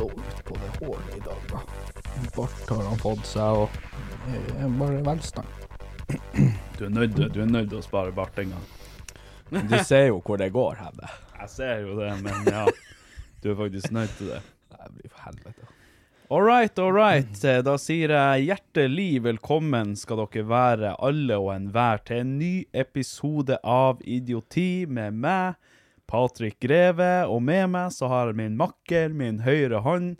Så 0.00 0.06
ut 0.10 0.44
på 0.44 0.54
det 0.56 0.86
håret 0.86 1.16
i 1.16 1.20
dag, 1.20 1.40
da. 1.50 1.60
Bart 2.36 2.68
har 2.70 2.84
han 2.88 2.98
fått 2.98 3.26
seg, 3.28 3.64
og 3.64 3.68
er 4.56 4.70
bare 4.80 5.02
velstand. 5.04 5.46
Du 6.78 6.86
er 6.86 6.94
nødt 6.94 7.18
du 7.34 7.40
er 7.44 7.50
nødt 7.50 7.68
til 7.70 7.78
å 7.78 7.84
spare 7.84 8.14
bartinga. 8.16 8.56
Du 9.50 9.76
ser 9.84 10.06
jo 10.08 10.22
hvor 10.24 10.40
det 10.40 10.48
går 10.54 10.78
hen. 10.80 11.02
Jeg 11.40 11.50
ser 11.52 11.82
jo 11.84 11.98
det, 11.98 12.14
men 12.24 12.48
ja. 12.48 12.64
Du 13.42 13.50
er 13.52 13.58
faktisk 13.58 13.92
nødt 13.92 14.16
til 14.16 14.32
det. 14.32 14.40
Det 14.72 14.88
blir 14.96 15.12
for 15.12 15.26
helvete. 15.28 15.68
All 16.30 16.44
right, 16.46 16.78
all 16.78 16.92
right. 16.94 17.44
Eh, 17.44 17.60
Da 17.66 17.74
sier 17.80 18.12
jeg 18.14 18.46
hjertelig 18.46 19.08
velkommen 19.24 19.96
skal 19.98 20.22
dere 20.22 20.46
være 20.48 20.92
alle 21.02 21.36
og 21.42 21.50
enhver 21.56 22.00
til 22.06 22.22
en 22.24 22.36
ny 22.38 22.52
episode 22.72 23.58
av 23.66 24.00
Idioti 24.06 24.86
med 24.86 25.18
meg, 25.26 25.58
Patrick 26.10 26.58
Greve, 26.58 27.26
og 27.30 27.38
med 27.46 27.68
meg 27.70 27.92
så 27.94 28.08
har 28.10 28.30
jeg 28.30 28.38
min 28.40 28.56
makker, 28.58 29.12
min 29.14 29.38
høyre 29.44 29.78
hånd, 29.84 30.16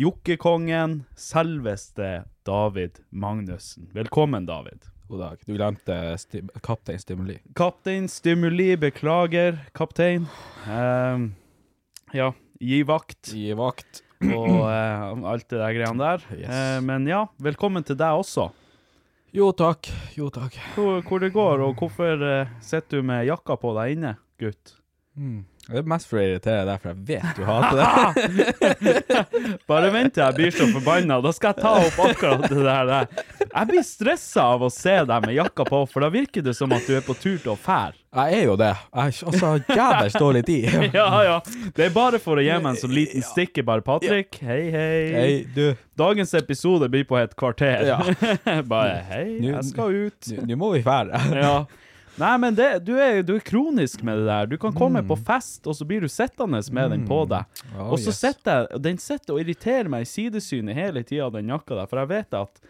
jokkekongen, 0.00 1.02
selveste 1.20 2.22
David 2.48 3.02
Magnussen. 3.12 3.90
Velkommen, 3.92 4.46
David. 4.48 4.86
God 5.10 5.20
dag. 5.20 5.42
Du 5.44 5.52
glemte 5.52 5.98
sti 6.22 6.40
Kaptein 6.64 7.02
Stimuli. 7.02 7.36
Kaptein 7.58 8.08
Stimuli, 8.08 8.70
beklager, 8.80 9.58
kaptein. 9.76 10.24
Uh, 10.64 11.28
ja, 12.16 12.30
gi 12.56 12.80
vakt. 12.88 13.34
Gi 13.36 13.52
vakt. 13.58 14.00
og 14.24 14.48
uh, 14.64 15.26
alt 15.28 15.44
det 15.52 15.60
der 15.60 15.76
greiene 15.76 16.00
der. 16.00 16.24
Yes. 16.38 16.48
Uh, 16.48 16.78
men 16.88 17.04
ja, 17.10 17.26
velkommen 17.44 17.84
til 17.84 17.98
deg 18.00 18.22
også. 18.22 18.48
Jo 19.34 19.50
takk. 19.52 19.90
Jo 20.16 20.30
takk. 20.32 20.56
Hvor, 20.78 21.04
hvor 21.04 21.20
det 21.20 21.34
går, 21.36 21.66
og 21.66 21.76
hvorfor 21.82 22.20
eh, 22.22 22.56
sitter 22.62 23.02
du 23.02 23.08
med 23.10 23.26
jakka 23.26 23.58
på 23.58 23.72
deg 23.74 23.96
inne, 23.96 24.12
gutt? 24.38 24.76
Det 25.14 25.78
er 25.78 25.84
mest 25.88 26.08
for 26.10 26.18
å 26.18 26.22
irritere 26.24 26.64
deg, 26.66 26.80
for 26.82 26.90
jeg 26.90 27.04
vet 27.08 27.38
du 27.38 27.44
hater 27.46 27.78
det. 28.34 29.20
Bare 29.70 29.88
vent 29.94 30.12
til 30.16 30.24
jeg 30.24 30.36
blir 30.36 30.50
så 30.52 30.66
forbanna, 30.74 31.20
da 31.22 31.30
skal 31.32 31.54
jeg 31.54 31.62
ta 31.62 31.74
opp 31.86 32.00
akkurat 32.04 32.42
det 32.50 32.64
der. 32.66 32.90
Jeg 33.46 33.68
blir 33.70 33.86
stressa 33.86 34.48
av 34.56 34.64
å 34.66 34.70
se 34.74 34.96
deg 35.06 35.24
med 35.24 35.36
jakka 35.38 35.64
på, 35.68 35.80
for 35.92 36.04
da 36.04 36.10
virker 36.12 36.44
det 36.44 36.56
som 36.58 36.74
at 36.74 36.84
du 36.84 36.96
er 36.98 37.06
på 37.06 37.14
tur 37.14 37.38
til 37.38 37.52
å 37.54 37.56
fære. 37.56 37.94
Jeg 38.14 38.40
er 38.40 38.44
jo 38.46 38.56
det. 38.58 38.72
Jeg 38.74 39.14
altså 39.30 39.52
jævels 39.70 40.18
dårlig 40.18 40.44
tid. 40.50 40.68
Ja, 40.98 41.06
ja. 41.26 41.38
Det 41.74 41.88
er 41.88 41.94
bare 41.94 42.20
for 42.22 42.38
å 42.38 42.44
gi 42.44 42.52
meg 42.58 42.68
en 42.74 42.82
sånn 42.82 42.94
liten 42.94 43.24
stikker, 43.26 43.64
bare. 43.66 43.86
Patrick, 43.86 44.36
hei, 44.44 44.60
hei. 44.74 45.00
Hei, 45.14 45.32
du. 45.54 45.64
Dagens 45.98 46.34
episode 46.38 46.90
blir 46.90 47.06
på 47.08 47.18
et 47.22 47.38
kvarter. 47.38 47.86
Ja. 47.88 48.02
bare 48.74 49.00
hei, 49.08 49.24
jeg 49.46 49.64
skal 49.70 49.96
ut. 50.10 50.34
Nå 50.44 50.58
må 50.60 50.74
vi 50.74 50.84
fære. 50.86 51.24
Ja. 51.38 51.56
Nei, 52.20 52.34
men 52.38 52.54
det, 52.54 52.68
du, 52.86 52.92
er, 53.00 53.22
du 53.26 53.34
er 53.34 53.42
kronisk 53.42 54.04
med 54.06 54.20
det 54.20 54.28
der. 54.28 54.46
Du 54.52 54.56
kan 54.60 54.74
komme 54.76 55.02
på 55.06 55.16
fest, 55.18 55.64
og 55.66 55.74
så 55.74 55.86
blir 55.88 56.04
du 56.04 56.10
sittende 56.10 56.60
med 56.72 56.94
den 56.94 57.08
på 57.08 57.24
deg. 57.30 57.64
Oh, 57.74 57.94
og 57.94 57.98
så 57.98 58.12
yes. 58.12 58.20
sitter 58.22 58.68
den 58.78 59.00
sitter 59.02 59.34
og 59.34 59.42
irriterer 59.42 59.90
meg 59.90 60.06
i 60.06 60.10
sidesynet 60.10 60.78
hele 60.78 61.02
tida, 61.02 61.32
den 61.34 61.50
jakka 61.50 61.80
der, 61.80 61.90
for 61.90 62.02
jeg 62.04 62.12
vet 62.12 62.38
at 62.38 62.62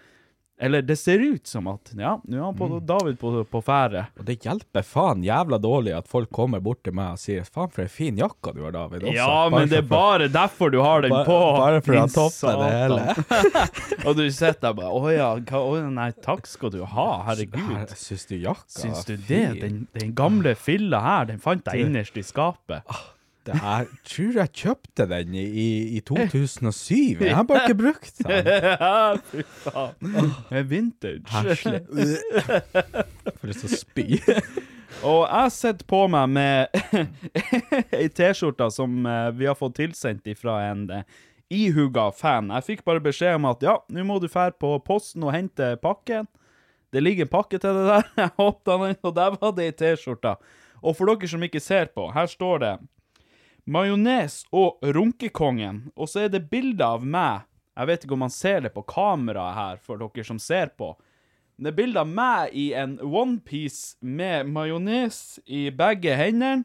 Eller 0.61 0.83
det 0.87 0.95
ser 0.97 1.19
ut 1.19 1.47
som 1.51 1.67
at 1.67 1.91
Ja, 1.99 2.13
nå 2.31 2.37
er 2.39 2.43
han 2.45 2.55
på, 2.55 2.69
David 2.87 3.17
på, 3.19 3.33
på 3.51 3.61
ferde. 3.67 4.05
Og 4.19 4.27
det 4.29 4.37
hjelper 4.45 4.85
faen 4.87 5.25
jævla 5.27 5.59
dårlig 5.59 5.97
at 5.99 6.07
folk 6.09 6.31
kommer 6.35 6.63
bort 6.63 6.85
til 6.87 6.95
meg 6.95 7.17
og 7.17 7.19
sier 7.19 7.43
'faen, 7.43 7.73
for 7.75 7.83
en 7.83 7.91
fin 7.91 8.17
jakka 8.21 8.53
du 8.55 8.63
har, 8.63 8.71
David'. 8.77 9.03
Også. 9.03 9.15
Ja, 9.17 9.27
Bare 9.51 9.51
men 9.51 9.69
det 9.69 9.79
er 9.79 9.89
bare 9.91 10.29
derfor 10.29 10.71
du 10.71 10.79
har 10.81 11.03
den 11.03 11.11
Bare- 11.11 11.27
på. 11.27 11.39
bare 11.59 11.81
for 11.83 11.99
å 11.99 12.07
topper 12.07 12.31
toppe 12.31 12.55
det 12.63 12.71
hele. 12.79 14.05
og 14.07 14.17
du 14.17 14.31
sitter 14.31 14.61
der 14.69 14.77
bare 14.79 14.93
Å 14.95 15.11
ja, 15.17 15.31
hva, 15.43 15.59
å, 15.65 15.91
nei, 15.91 16.11
takk 16.23 16.47
skal 16.47 16.71
du 16.71 16.85
ha. 16.85 17.09
Herregud. 17.27 17.97
Syns 17.99 18.27
du 18.31 18.37
jakka 18.39 18.79
Syns 18.79 19.05
du 19.11 19.17
det? 19.17 19.43
Den, 19.61 19.89
den 19.99 20.15
gamle 20.15 20.55
fylla 20.55 21.01
her, 21.03 21.25
den 21.33 21.43
fant 21.43 21.67
jeg 21.67 21.89
innerst 21.89 22.17
i 22.17 22.23
skapet. 22.23 22.87
Det 22.87 23.14
er, 23.53 23.89
tror 24.09 24.39
jeg 24.41 24.53
kjøpte 24.57 25.07
den 25.11 25.35
i, 25.37 25.45
i, 25.45 25.67
i 25.99 26.01
2007. 26.09 27.21
Jeg 27.21 27.35
har 27.37 27.45
bare 27.49 27.67
ikke 27.69 27.81
brukt 27.83 28.23
den. 28.25 28.49
Ja, 28.65 29.17
fy 29.31 29.43
faen. 29.65 30.15
Det 30.49 30.61
er 30.63 30.69
vintage. 30.71 31.21
Herselig. 31.35 31.83
For 33.41 33.51
lyst 33.51 33.65
til 33.67 33.69
å 33.69 33.81
spy. 33.83 34.07
Og 35.05 35.21
jeg 35.27 35.53
sitter 35.53 35.87
på 35.91 36.01
meg 36.09 36.31
med 36.33 36.79
ei 37.93 38.07
T-skjorte 38.15 38.71
som 38.73 39.05
eh, 39.11 39.31
vi 39.37 39.49
har 39.51 39.57
fått 39.59 39.77
tilsendt 39.81 40.29
fra 40.39 40.61
en 40.71 40.85
eh, 40.95 41.03
ihuga 41.53 42.07
fan. 42.15 42.49
Jeg 42.55 42.67
fikk 42.71 42.85
bare 42.87 43.03
beskjed 43.05 43.37
om 43.41 43.51
at 43.51 43.65
ja, 43.67 43.75
nå 43.93 44.07
må 44.07 44.21
du 44.23 44.29
fære 44.31 44.55
på 44.63 44.71
posten 44.87 45.27
og 45.27 45.35
hente 45.35 45.75
pakken. 45.83 46.31
Det 46.95 47.03
ligger 47.03 47.27
en 47.27 47.33
pakke 47.35 47.59
til 47.59 47.75
det 47.75 47.87
der. 47.91 48.07
Jeg 48.23 48.31
åpna 48.39 48.79
den, 48.87 48.97
og 49.03 49.15
der 49.19 49.37
var 49.41 49.53
det 49.59 49.67
ei 49.67 49.75
T-skjorte. 49.83 50.37
Og 50.85 50.95
for 50.97 51.11
dere 51.11 51.29
som 51.31 51.43
ikke 51.43 51.63
ser 51.65 51.91
på, 51.97 52.07
her 52.15 52.31
står 52.31 52.63
det 52.63 52.73
Majones 53.65 54.43
og 54.53 54.83
Runkekongen. 54.85 55.89
Og 55.97 56.11
så 56.11 56.27
er 56.27 56.33
det 56.35 56.47
bilder 56.51 56.99
av 56.99 57.05
meg. 57.07 57.49
Jeg 57.75 57.91
vet 57.91 58.05
ikke 58.05 58.17
om 58.17 58.25
man 58.27 58.35
ser 58.35 58.63
det 58.67 58.75
på 58.75 58.85
kameraet 58.87 59.59
her, 59.59 59.83
for 59.83 59.99
dere 59.99 60.27
som 60.27 60.39
ser 60.39 60.71
på. 60.79 60.93
Det 61.57 61.71
er 61.71 61.77
bilder 61.77 62.03
av 62.03 62.11
meg 62.11 62.55
i 62.59 62.69
en 62.77 62.97
onepiece 63.01 63.97
med 64.03 64.51
majones 64.51 65.41
i 65.47 65.69
begge 65.75 66.17
hendene. 66.19 66.65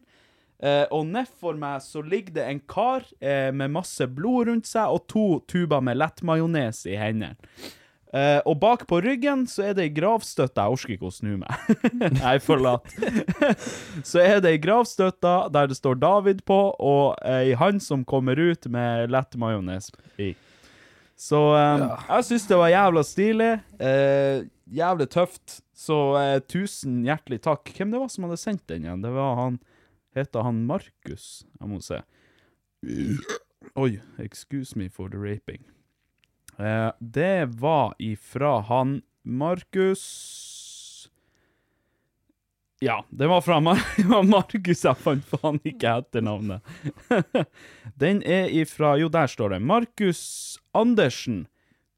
Eh, 0.60 0.84
og 0.92 1.06
nedfor 1.08 1.56
meg 1.56 1.80
så 1.86 2.02
ligger 2.04 2.36
det 2.36 2.46
en 2.50 2.60
kar 2.68 3.06
eh, 3.24 3.48
med 3.56 3.72
masse 3.72 4.04
blod 4.12 4.50
rundt 4.50 4.68
seg 4.68 4.92
og 4.92 5.06
to 5.08 5.28
tuber 5.48 5.80
med 5.80 6.02
lettmajones 6.02 6.84
i 6.90 6.98
hendene. 7.00 7.38
Eh, 8.10 8.40
og 8.50 8.56
bak 8.58 8.88
på 8.90 8.98
ryggen 9.06 9.44
så 9.46 9.68
er 9.70 9.76
det 9.78 9.86
ei 9.86 9.94
gravstøtte. 9.94 10.64
Jeg 10.64 10.76
orker 10.76 10.94
ikke 10.96 11.10
å 11.12 11.14
snu 11.14 11.36
meg. 11.38 11.52
Jeg 12.02 12.26
er 12.26 12.42
for 12.42 12.62
lat. 12.62 12.90
så 14.10 14.24
er 14.24 14.42
det 14.42 14.56
ei 14.56 14.62
gravstøtte 14.62 15.34
der 15.54 15.70
det 15.70 15.78
står 15.78 16.00
David 16.02 16.42
på, 16.50 16.60
og 16.74 17.20
ei 17.28 17.54
hand 17.60 17.84
som 17.86 18.06
kommer 18.08 18.40
ut 18.40 18.66
med 18.72 19.14
lett 19.14 19.38
majones 19.40 19.92
i. 20.18 20.34
Så 21.20 21.40
ja. 21.52 21.98
jeg 22.08 22.30
syns 22.30 22.48
det 22.48 22.58
var 22.62 22.72
jævla 22.72 23.04
stilig. 23.04 23.52
Uh, 23.76 24.48
jævlig 24.72 25.10
tøft. 25.12 25.60
Så 25.76 25.98
uh, 26.16 26.38
tusen 26.48 27.02
hjertelig 27.06 27.42
takk. 27.44 27.74
Hvem 27.76 27.92
det 27.92 28.00
var 28.02 28.10
som 28.14 28.26
hadde 28.26 28.40
sendt 28.40 28.64
den 28.72 28.88
igjen? 28.88 29.04
Det 29.04 29.12
var 29.14 29.36
han 29.44 29.60
Heter 30.18 30.42
han 30.42 30.64
Markus? 30.66 31.44
Jeg 31.60 31.70
må 31.70 31.78
se. 31.86 32.00
Oi, 33.78 34.00
excuse 34.18 34.80
me 34.80 34.90
for 34.90 35.12
the 35.12 35.20
raping. 35.22 35.62
Eh, 36.60 36.92
det 37.00 37.46
var 37.46 37.94
ifra 38.00 38.60
han 38.62 39.02
Markus 39.24 41.10
Ja, 42.80 43.06
det 43.10 43.28
var 43.28 43.42
fra 43.42 43.60
Mar 43.60 43.80
Markus, 44.24 44.84
jeg 44.84 44.96
fant 45.00 45.26
faen 45.28 45.60
ikke 45.64 45.94
etternavnet. 46.02 46.64
Den 48.00 48.22
er 48.24 48.52
ifra 48.52 48.98
Jo, 49.00 49.08
der 49.12 49.28
står 49.28 49.56
det. 49.56 49.60
Markus 49.60 50.22
Andersen. 50.72 51.46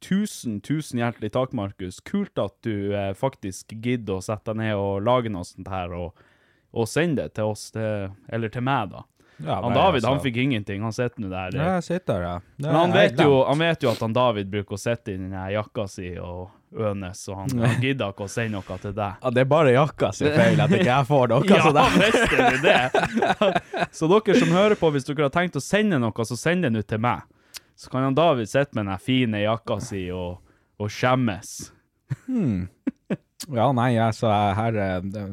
Tusen, 0.01 0.57
tusen 0.65 0.97
hjertelig 0.97 1.29
takk, 1.33 1.53
Markus. 1.53 1.99
Kult 2.01 2.37
at 2.41 2.55
du 2.65 2.93
eh, 2.97 3.13
faktisk 3.13 3.75
gidder 3.77 4.17
å 4.17 4.25
sette 4.25 4.49
deg 4.53 4.61
ned 4.63 4.81
og 4.81 5.03
lage 5.05 5.29
noe 5.29 5.45
sånt 5.45 5.69
her, 5.69 5.93
og, 5.93 6.17
og 6.73 6.89
sende 6.89 7.27
det 7.27 7.37
til 7.37 7.53
oss, 7.53 7.67
til, 7.75 8.09
eller 8.33 8.49
til 8.49 8.65
meg, 8.65 8.89
da. 8.95 9.05
Ja, 9.45 9.57
han 9.63 9.73
David 9.73 10.03
han 10.05 10.13
altså. 10.17 10.23
fikk 10.27 10.37
ingenting, 10.43 10.81
han 10.85 10.93
sitter 10.93 11.21
nå 11.23 11.29
der. 11.31 11.55
Ja, 11.57 11.67
jeg 11.79 11.83
sitter 11.87 12.13
der, 12.13 12.23
ja. 12.27 12.39
Men 12.61 12.75
han 12.75 12.91
er 12.95 12.97
vet, 13.09 13.21
jo, 13.25 13.37
han 13.47 13.59
vet 13.63 13.83
jo 13.85 13.89
at 13.91 14.01
han 14.05 14.13
David 14.13 14.49
bruker 14.51 14.77
å 14.77 14.81
sitte 14.81 15.13
i 15.13 15.17
den 15.17 15.31
jakka 15.53 15.85
si 15.89 16.11
og 16.21 16.49
ønes, 16.71 17.23
og 17.27 17.39
han, 17.41 17.55
han 17.65 17.81
gidder 17.85 18.13
ikke 18.13 18.27
å 18.27 18.31
si 18.31 18.45
noe 18.53 18.77
til 18.83 18.93
deg. 18.95 19.17
Ja, 19.23 19.31
det 19.35 19.41
er 19.43 19.49
bare 19.51 19.73
jakka 19.75 20.11
sin 20.15 20.31
feil 20.35 20.61
at 20.63 20.71
ikke 20.77 20.87
jeg 20.91 21.07
får 21.09 21.33
noe. 21.33 21.43
Ja, 21.51 21.63
så 21.67 21.73
det- 21.73 22.61
det? 22.63 23.87
Så 23.97 24.07
dere 24.11 24.37
som 24.39 24.53
hører 24.55 24.77
på, 24.79 24.91
hvis 24.93 25.07
dere 25.09 25.27
har 25.27 25.33
tenkt 25.35 25.57
å 25.59 25.63
sende 25.63 25.99
noe, 25.99 26.25
så 26.27 26.37
send 26.39 26.63
det 26.67 26.71
nå 26.75 26.81
til 26.87 27.01
meg. 27.03 27.25
Så 27.75 27.89
kan 27.89 28.03
han 28.05 28.15
David 28.15 28.47
sitte 28.51 28.77
med 28.77 28.85
den 28.91 29.01
fine 29.01 29.41
jakka 29.41 29.79
si 29.81 30.05
og, 30.13 30.37
og 30.77 30.91
skjemmes. 30.93 31.71
Ja, 33.49 33.71
nei, 33.73 33.95
altså, 33.97 34.29
her 34.55 34.75
eh, 34.77 34.99
det- 35.01 35.27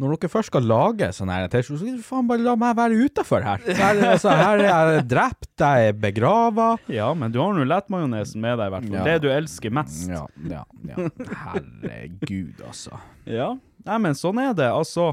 Når 0.00 0.14
dere 0.16 0.30
først 0.32 0.48
skal 0.48 0.64
lage 0.64 1.10
sånn 1.12 1.28
her 1.28 1.44
T-skjorte, 1.52 1.76
så 1.76 1.84
skal 1.84 1.96
du 1.98 2.04
faen 2.06 2.28
bare 2.30 2.40
la 2.46 2.54
meg 2.56 2.76
være 2.78 2.96
utafor 3.04 3.44
her. 3.44 3.60
Her, 3.76 3.98
altså, 4.14 4.30
her 4.32 4.62
er 4.64 4.92
jeg 4.94 5.02
drept, 5.10 5.50
jeg 5.60 5.90
er 5.90 5.98
begrava. 6.00 6.70
Ja, 6.88 7.10
men 7.14 7.34
du 7.34 7.36
har 7.42 7.52
nå 7.52 7.66
lettmajonesen 7.68 8.40
med 8.40 8.56
deg, 8.62 8.70
i 8.70 8.74
hvert 8.76 8.86
fall. 8.88 8.96
Ja. 8.96 9.04
Det 9.10 9.18
du 9.26 9.28
elsker 9.34 9.74
mest. 9.76 10.06
Ja, 10.08 10.22
ja, 10.48 10.62
ja. 10.88 11.10
Herregud, 11.44 12.62
altså. 12.66 12.96
Ja, 13.28 13.52
Nei, 13.84 13.96
men 14.04 14.12
sånn 14.16 14.36
er 14.42 14.50
det. 14.56 14.66
Altså, 14.76 15.10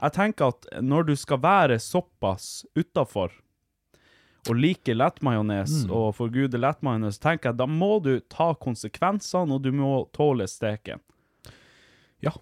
jeg 0.00 0.12
tenker 0.16 0.50
at 0.52 0.66
når 0.84 1.06
du 1.08 1.14
skal 1.16 1.38
være 1.40 1.78
såpass 1.80 2.66
utafor 2.76 3.32
og 4.48 4.56
like 4.56 4.92
lettmajones 4.96 5.84
Mm. 5.86 5.90
og 5.92 6.14
forgude 6.16 6.56
lettmajones, 6.60 7.18
tenker 7.20 7.50
jeg 7.50 7.58
da 7.60 7.66
må 7.68 7.98
du 8.04 8.20
ta 8.32 8.54
konsekvensene, 8.56 9.52
og 9.52 9.60
du 9.64 9.70
må 9.72 10.06
tåle 10.16 10.46
steken. 10.48 11.00
Ja. 12.24 12.32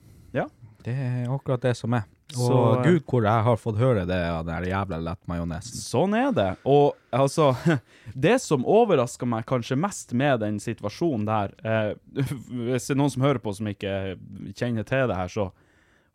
Det 0.88 0.94
er 0.96 1.28
akkurat 1.28 1.60
det 1.62 1.74
som 1.76 1.92
er. 1.98 2.06
Og 2.36 2.46
Så, 2.46 2.56
eh, 2.78 2.82
gud 2.84 3.04
hvor 3.08 3.24
jeg 3.24 3.44
har 3.44 3.56
fått 3.60 3.78
høre 3.80 4.06
det 4.08 4.18
av 4.24 4.46
den 4.46 4.64
jævla 4.68 4.98
lettmajonesen. 5.04 5.80
Sånn 5.80 6.16
er 6.16 6.32
det. 6.32 6.48
Og 6.64 6.96
altså, 7.12 7.50
det 8.26 8.38
som 8.40 8.64
overraska 8.64 9.28
meg 9.28 9.46
kanskje 9.48 9.76
mest 9.80 10.12
med 10.16 10.40
den 10.40 10.60
situasjonen 10.60 11.28
der 11.28 11.54
eh, 11.64 11.94
Hvis 12.68 12.88
det 12.88 12.96
er 12.96 13.00
noen 13.00 13.12
som 13.12 13.24
hører 13.24 13.42
på 13.44 13.54
som 13.56 13.68
ikke 13.68 14.16
kjenner 14.56 14.88
til 14.88 15.08
det 15.10 15.16
her, 15.16 15.32
så 15.32 15.50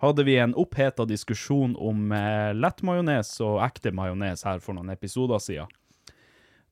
hadde 0.03 0.25
vi 0.27 0.37
en 0.41 0.57
oppheta 0.59 1.05
diskusjon 1.07 1.77
om 1.79 2.11
eh, 2.11 2.51
lettmajones 2.57 3.33
og 3.45 3.61
ekte 3.65 3.93
majones 3.95 4.43
her 4.47 4.61
for 4.63 4.77
noen 4.77 4.91
episoder 4.93 5.41
siden. 5.41 5.69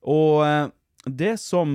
Og 0.01 0.42
eh, 0.48 0.65
det 1.06 1.33
som 1.42 1.71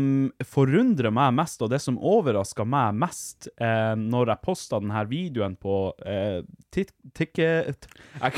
forundrer 0.47 1.11
meg 1.11 1.33
mest, 1.35 1.63
og 1.65 1.73
det 1.73 1.81
som 1.83 1.99
overraska 1.99 2.63
meg 2.69 2.95
mest 3.01 3.49
eh, 3.59 3.95
når 3.99 4.31
jeg 4.31 4.45
posta 4.47 4.79
denne 4.79 5.03
videoen 5.11 5.57
på 5.59 5.79
eh, 6.07 6.45
tik... 6.75 6.93
tik 7.17 7.41
jeg 7.41 7.75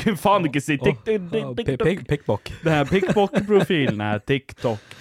kunne 0.01 0.17
faen 0.17 0.49
ikke 0.49 0.63
si 0.63 0.79
TikTok! 0.81 1.05
her 2.73 2.89
pikkbokk-profilen 2.89 4.01
her, 4.01 4.23
TikTok. 4.25 4.97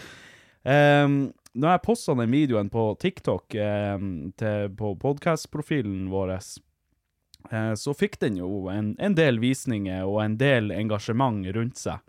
Um, 0.69 1.31
når 1.57 1.73
jeg 1.73 1.85
posta 1.87 2.15
den 2.19 2.35
videoen 2.37 2.69
på 2.71 2.91
TikTok 3.01 3.57
um, 3.97 4.11
til, 4.37 4.69
på 4.77 4.93
podkast-profilen 5.01 6.11
vår, 6.13 6.35
eh, 6.37 7.73
så 7.81 7.97
fikk 7.97 8.21
den 8.21 8.37
jo 8.43 8.67
en, 8.69 8.93
en 9.01 9.17
del 9.17 9.41
visninger 9.41 10.05
og 10.05 10.21
en 10.27 10.37
del 10.41 10.69
engasjement 10.77 11.49
rundt 11.57 11.81
seg. 11.81 12.05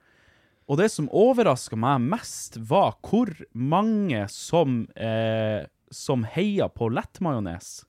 Og 0.69 0.77
det 0.77 0.91
som 0.93 1.09
overraska 1.09 1.77
meg 1.79 2.03
mest, 2.11 2.59
var 2.69 2.99
hvor 3.01 3.31
mange 3.57 4.27
som, 4.29 4.83
eh, 4.95 5.65
som 5.89 6.23
heia 6.29 6.69
på 6.69 6.91
lettmajones. 6.93 7.85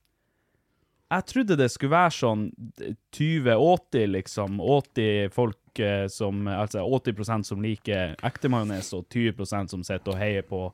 Jeg 1.10 1.26
trodde 1.26 1.58
det 1.58 1.68
skulle 1.74 1.92
være 1.92 2.14
sånn 2.14 2.44
20-80, 3.12 4.06
liksom. 4.14 4.60
80 4.62 5.32
folk 5.34 5.82
eh, 5.82 6.06
som 6.08 6.46
Altså 6.48 6.84
80% 6.86 7.50
som 7.50 7.60
liker 7.62 8.14
ekte 8.24 8.48
majones, 8.48 8.92
og 8.94 9.08
20% 9.10 9.74
som 9.74 9.82
sitter 9.84 10.14
og 10.14 10.20
heier 10.22 10.46
på, 10.46 10.68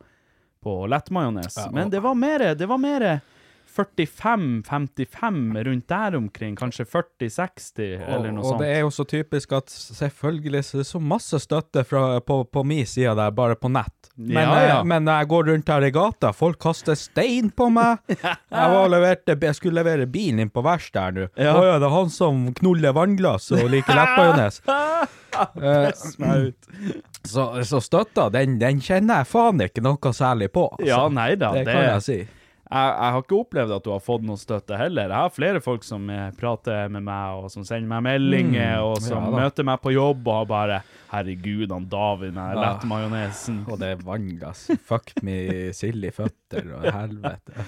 på 0.62 0.76
lettmajones. 0.92 1.56
Men 1.72 1.90
det 1.90 2.04
var 2.04 2.14
mer 2.14 2.54
Det 2.54 2.68
var 2.68 2.78
mer 2.78 3.08
45-55 3.76 5.64
rundt 5.64 5.88
der 5.88 6.16
omkring. 6.16 6.56
Kanskje 6.56 6.84
40-60, 6.88 8.06
eller 8.08 8.32
noe 8.32 8.40
og, 8.40 8.44
og 8.44 8.50
sånt. 8.50 8.62
det 8.64 8.70
er 8.72 8.80
jo 8.84 8.90
så 8.94 9.04
typisk 9.08 9.52
at 9.58 9.70
selvfølgelig 9.72 10.64
så 10.64 10.76
er 10.78 10.82
det 10.84 10.88
så 10.90 11.00
masse 11.02 11.40
støtte 11.42 11.84
fra, 11.88 12.04
på, 12.24 12.40
på 12.44 12.64
min 12.66 12.86
side 12.88 13.14
der, 13.18 13.34
bare 13.36 13.56
på 13.60 13.68
nett. 13.72 13.92
Men, 14.16 14.40
Ja, 14.42 14.62
ja. 14.64 14.78
eh, 14.78 14.84
men 14.88 15.04
når 15.04 15.20
jeg 15.20 15.28
går 15.34 15.48
rundt 15.50 15.68
her 15.74 15.84
i 15.84 15.90
gata, 15.92 16.32
folk 16.32 16.58
kaster 16.62 16.96
stein 16.96 17.50
på 17.52 17.68
meg. 17.72 17.98
Jeg, 18.16 18.72
var 18.72 18.88
og 18.88 19.42
jeg 19.42 19.54
skulle 19.58 19.82
levere 19.82 20.06
bilen 20.08 20.40
inn 20.40 20.50
på 20.50 20.62
verkstedet 20.64 21.02
her 21.02 21.12
nå. 21.12 21.24
Ja. 21.36 21.52
Å 21.58 21.64
ja, 21.66 21.74
det 21.82 21.88
er 21.88 21.92
han 21.92 22.10
som 22.12 22.46
knuller 22.56 22.94
vannglass 22.96 23.50
og 23.52 23.66
liker 23.70 23.98
lettmajones. 23.98 24.60
Press 25.52 26.16
Meg 26.22 26.48
ut. 26.48 26.70
så, 27.26 27.44
så 27.66 27.80
støtta, 27.84 28.28
den, 28.32 28.56
den 28.62 28.80
kjenner 28.80 29.20
jeg 29.22 29.30
faen 29.30 29.60
ikke 29.66 29.84
noe 29.84 30.12
særlig 30.16 30.48
på. 30.54 30.68
Altså. 30.72 30.88
Ja, 30.88 31.02
nei 31.12 31.34
da. 31.40 31.52
det, 31.56 31.66
kan 31.68 31.84
jeg 31.90 32.06
si. 32.06 32.18
Jeg, 32.66 32.90
jeg 32.98 33.12
har 33.14 33.22
ikke 33.22 33.36
opplevd 33.38 33.72
at 33.76 33.84
du 33.86 33.90
har 33.92 34.00
fått 34.02 34.24
noe 34.26 34.36
støtte 34.40 34.74
heller. 34.80 35.12
Jeg 35.12 35.22
har 35.22 35.30
flere 35.30 35.60
folk 35.62 35.84
som 35.86 36.08
eh, 36.10 36.32
prater 36.34 36.88
med 36.90 37.04
meg, 37.06 37.36
og 37.44 37.50
som 37.54 37.62
sender 37.64 37.86
meg 37.92 38.02
meldinger, 38.08 38.80
og 38.82 38.96
som 39.04 39.22
Mm. 39.22 39.36
ja 39.36 39.44
møter 39.44 39.64
meg 39.68 39.78
på 39.84 39.92
jobb 39.94 40.26
og 40.26 40.34
har 40.40 40.48
bare 40.50 40.80
'Herregud, 41.12 41.70
han 41.70 41.86
David, 41.88 42.34
den 42.34 42.42
her 42.42 42.54
majonesen. 42.82 43.62
lettmajonesen'. 43.62 43.72
Og 43.72 43.78
det 43.78 43.88
er 43.92 44.02
vannglass. 44.02 44.66
Fuck 44.82 45.12
me 45.22 45.72
sild 45.72 46.04
i 46.04 46.10
føtter 46.10 46.74
og 46.74 46.92
helvete. 46.92 47.64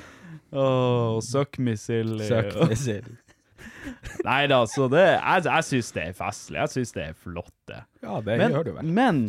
Åh, 0.52 1.20
suck 1.20 1.58
me 1.58 1.76
silly. 1.76 2.24
Suck 2.26 2.68
me 2.68 2.74
sild. 2.76 3.16
Nei 4.24 4.46
da, 4.46 4.64
så 4.66 4.88
det 4.90 5.04
Jeg, 5.20 5.44
jeg 5.44 5.64
syns 5.64 5.92
det 5.92 6.02
er 6.08 6.12
festlig. 6.18 6.58
Jeg 6.58 6.68
syns 6.74 6.92
det 6.92 7.04
er 7.08 7.14
flott, 7.14 7.54
det. 7.68 7.84
Ja, 8.02 8.20
det 8.20 8.38
Men, 8.38 8.52
gjør 8.52 8.64
du 8.64 8.72
vel. 8.72 8.84
men 8.84 9.28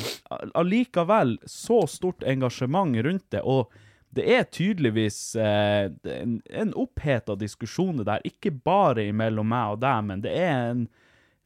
allikevel 0.56 1.38
så 1.46 1.84
stort 1.90 2.24
engasjement 2.28 2.98
rundt 3.06 3.30
det, 3.32 3.42
og 3.44 3.70
det 4.18 4.26
er 4.26 4.48
tydeligvis 4.50 5.20
eh, 5.38 5.90
en, 6.16 6.40
en 6.50 6.74
oppheta 6.78 7.36
diskusjon 7.38 8.02
det 8.02 8.08
der, 8.10 8.26
ikke 8.26 8.52
bare 8.52 9.06
mellom 9.14 9.52
meg 9.52 9.76
og 9.76 9.84
deg, 9.84 10.02
men 10.08 10.26
det 10.26 10.34
er 10.34 10.56
en 10.72 10.88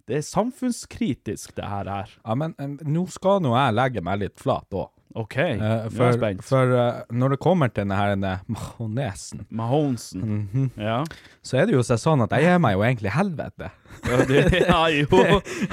det 0.03 0.17
er 0.17 0.25
samfunnskritisk, 0.27 1.53
det 1.55 1.63
her. 1.63 1.87
her. 1.87 2.09
Ja, 2.25 2.35
men 2.35 2.55
eh, 2.59 2.73
nå 2.83 3.05
skal 3.11 3.39
nå 3.43 3.53
jeg 3.55 3.75
legge 3.75 4.03
meg 4.03 4.19
litt 4.19 4.41
flat 4.41 4.75
òg. 4.75 4.89
OK, 5.15 5.35
Eh, 5.37 5.59
nå 5.59 5.65
er 5.67 5.83
jeg 5.83 5.91
for 5.93 6.15
spent. 6.17 6.43
for 6.43 6.71
uh, 6.73 7.01
når 7.13 7.35
det 7.35 7.39
kommer 7.43 7.69
til 7.69 7.83
denne 7.83 7.97
her 7.99 8.15
denne 8.15 8.31
mahonesen, 8.49 9.43
Mahonesen. 9.53 10.21
Mhm. 10.25 10.71
Ja. 10.81 11.03
så 11.45 11.57
er 11.61 11.67
det 11.69 11.75
jo 11.75 11.83
sånn 11.85 12.23
at 12.25 12.31
jeg 12.33 12.47
gir 12.47 12.59
meg 12.63 12.73
jo 12.73 12.81
egentlig 12.87 13.11
helvete. 13.13 13.69
Ja, 14.09 14.17
det, 14.25 14.43
ja, 14.71 14.81
jo. 14.89 15.05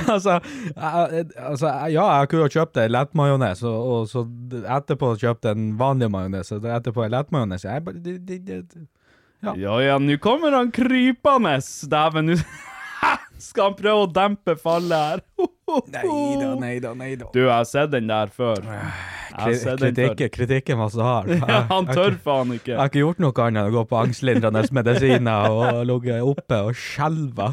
altså, 0.07 0.41
jeg, 0.77 1.27
altså, 1.41 1.73
ja, 1.89 2.05
jeg 2.21 2.29
kunne 2.35 2.51
kjøpt 2.53 2.77
en 2.85 2.93
lettmajones, 2.93 3.63
og, 3.65 3.79
og 3.95 4.09
så 4.13 4.27
etterpå 4.77 5.15
kjøpt 5.25 5.49
en 5.55 5.71
vanlig 5.81 6.11
majones, 6.13 6.53
og 6.53 6.65
etterpå 6.69 7.07
en 7.07 7.15
lettmajones. 7.17 7.65
Jeg 7.65 7.85
bare 7.85 8.03
det, 8.05 8.19
det, 8.29 8.43
det, 8.47 8.87
Ja 9.41 9.81
ja, 9.81 9.95
nå 9.99 10.19
kommer 10.21 10.53
han 10.53 10.69
krypende! 10.71 11.57
Dæven, 11.89 12.27
nå 12.35 12.37
skal 13.41 13.71
han 13.71 13.79
prøve 13.79 14.05
å 14.07 14.11
dempe 14.11 14.57
fallet 14.61 15.07
her. 15.07 15.25
Nei 15.71 16.35
da, 16.35 16.55
nei 16.59 16.77
da, 16.83 16.91
nei 16.99 17.13
da. 17.15 17.29
Du, 17.31 17.45
jeg 17.45 17.53
har 17.53 17.67
sett 17.69 17.93
den 17.93 18.09
der 18.11 18.31
før. 18.35 18.59
Kritikken, 19.31 20.31
kritikken 20.35 20.81
var 20.81 20.91
så 20.91 21.05
hard. 21.07 21.31
Ja, 21.51 21.61
han 21.69 21.87
tør 21.87 22.17
faen 22.25 22.57
Jeg 22.57 22.75
har 22.75 22.91
ikke 22.91 23.05
gjort 23.05 23.23
noe 23.23 23.45
annet 23.45 23.61
enn 23.61 23.71
å 23.71 23.75
gå 23.77 23.85
på 23.93 24.01
angstlindrende 24.01 24.65
medisiner 24.81 25.55
og 25.55 25.85
ligget 25.87 26.27
oppe 26.27 26.59
og 26.67 26.75
skjelva. 26.75 27.53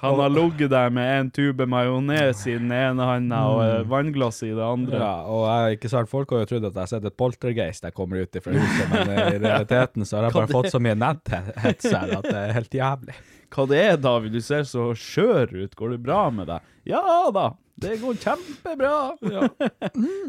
Han 0.00 0.20
har 0.22 0.32
ligget 0.32 0.72
der 0.72 0.92
med 0.94 1.12
en 1.18 1.30
tube 1.34 1.66
majones 1.68 2.44
i 2.48 2.56
den 2.56 2.72
ene 2.72 3.08
hånda 3.10 3.40
og 3.52 3.62
eh, 3.66 3.86
vannglass 3.90 4.40
i 4.46 4.52
det 4.54 4.64
andre. 4.64 5.00
Ja, 5.02 5.14
og 5.28 5.76
ikke 5.76 5.90
sant, 5.92 6.08
folk 6.08 6.32
har 6.32 6.46
jo 6.46 6.52
trodd 6.54 6.68
at 6.70 6.76
jeg 6.76 6.84
har 6.86 6.92
sett 6.96 7.08
et 7.10 7.18
poltergeist 7.18 7.84
jeg 7.88 7.96
kommer 7.96 8.22
ut 8.24 8.40
fra 8.44 8.54
huset, 8.56 8.94
men 8.94 9.12
i 9.34 9.40
realiteten 9.42 10.06
så 10.08 10.20
har 10.22 10.30
jeg 10.30 10.38
bare 10.38 10.54
fått 10.56 10.72
så 10.72 10.80
mye 10.80 10.96
netthets 10.96 11.90
her 11.92 12.14
at 12.22 12.30
det 12.30 12.38
er 12.46 12.56
helt 12.56 12.78
jævlig. 12.80 13.18
Hva 13.54 13.64
det 13.70 13.78
er, 13.80 13.96
da, 13.96 14.18
vil 14.20 14.32
Du 14.34 14.40
ser 14.44 14.66
så 14.68 14.90
skjør 14.98 15.54
ut. 15.64 15.74
Går 15.78 15.94
det 15.96 16.02
bra 16.04 16.26
med 16.34 16.50
deg? 16.50 16.66
Ja 16.88 17.00
da, 17.34 17.46
det 17.80 17.96
går 18.02 18.18
kjempebra. 18.20 18.92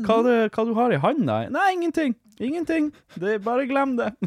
hva, 0.05 0.17
det, 0.25 0.38
hva 0.55 0.65
du 0.67 0.73
har 0.77 0.95
i 0.95 1.01
handa? 1.03 1.41
Nei, 1.51 1.67
ingenting. 1.77 2.15
Ingenting. 2.39 2.91
Det 3.19 3.39
bare 3.43 3.65
glem 3.67 3.97
det. 3.99 4.13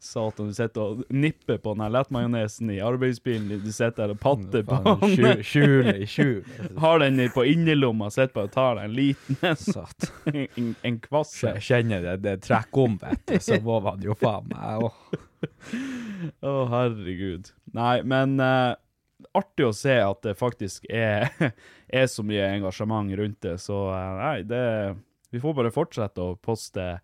Satan, 0.00 0.48
du 0.48 0.54
sitter 0.56 0.80
og 0.80 1.00
nipper 1.12 1.58
på 1.60 1.74
den 1.76 1.90
lettmajonesen 1.92 2.70
i 2.72 2.78
arbeidsbilen 2.84 3.48
din. 3.50 3.60
Du 3.64 3.68
sitter 3.72 4.06
der 4.08 4.14
og 4.14 4.20
patter 4.22 4.62
på 4.64 4.78
den. 4.86 5.10
skjul- 5.12 5.42
Skjul 5.44 5.90
skjul. 6.08 6.38
Har 6.84 7.02
den 7.04 7.20
på 7.34 7.44
innerlomma, 7.48 8.08
sitter 8.12 8.32
bare 8.38 8.48
og 8.48 8.54
tar 8.54 8.78
deg 8.80 8.88
en 8.88 8.96
liten 8.96 9.36
en. 9.44 10.06
En, 10.32 10.70
en 10.88 10.96
kvasse. 11.04 11.52
Jeg 11.58 11.66
kjenner 11.68 12.06
det, 12.06 12.14
det 12.24 12.34
trekker 12.48 12.86
om, 12.88 12.96
vet 13.02 13.26
du, 13.28 13.36
så 13.44 13.60
må 13.64 13.76
man 13.84 14.00
jo 14.08 14.16
faen 14.20 14.48
meg 14.54 14.86
åh. 14.88 14.96
Å, 16.50 16.54
herregud. 16.70 17.50
Nei, 17.76 18.00
men 18.06 18.36
uh, 18.42 18.74
artig 19.36 19.68
å 19.68 19.76
se 19.76 19.96
at 20.02 20.22
det 20.26 20.36
faktisk 20.38 20.88
er, 20.90 21.30
er 22.00 22.10
så 22.10 22.24
mye 22.26 22.50
engasjement 22.56 23.12
rundt 23.20 23.40
det, 23.46 23.56
så 23.62 23.86
uh, 23.92 24.18
nei, 24.20 24.36
det 24.48 24.64
Vi 25.30 25.38
får 25.38 25.54
bare 25.54 25.70
fortsette 25.70 26.22
å 26.24 26.36
poste 26.42 26.98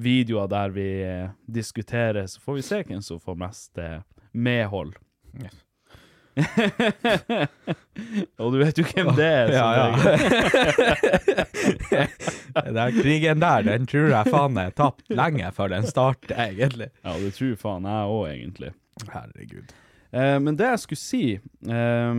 videoer 0.00 0.48
der 0.48 0.72
vi 0.72 0.88
uh, 1.04 1.34
diskuterer, 1.46 2.26
så 2.26 2.40
får 2.40 2.58
vi 2.58 2.66
se 2.70 2.82
hvem 2.88 3.04
som 3.04 3.20
får 3.20 3.38
mest 3.46 3.86
medhold. 4.32 4.96
Og 8.40 8.52
du 8.52 8.58
vet 8.60 8.76
jo 8.76 8.84
hvem 8.90 9.08
det 9.16 9.26
er. 9.26 9.48
Ja, 9.56 9.68
ja. 9.78 9.86
Den 12.76 12.92
krigen 13.00 13.40
der, 13.40 13.62
den 13.64 13.86
tror 13.88 14.08
jeg 14.12 14.24
faen 14.32 14.56
er 14.60 14.70
tapt 14.76 15.08
lenge 15.12 15.52
før 15.56 15.68
den 15.72 15.86
starter, 15.88 16.36
egentlig. 16.48 16.88
ja, 17.04 17.12
det 17.20 17.34
tror 17.36 17.56
faen 17.60 17.84
jeg 17.88 18.02
òg, 18.12 18.24
egentlig. 18.32 18.70
Herregud. 19.12 19.68
Eh, 20.16 20.38
men 20.40 20.56
det 20.56 20.64
jeg 20.70 20.80
skulle 20.84 21.02
si, 21.02 21.24
eh, 21.36 22.14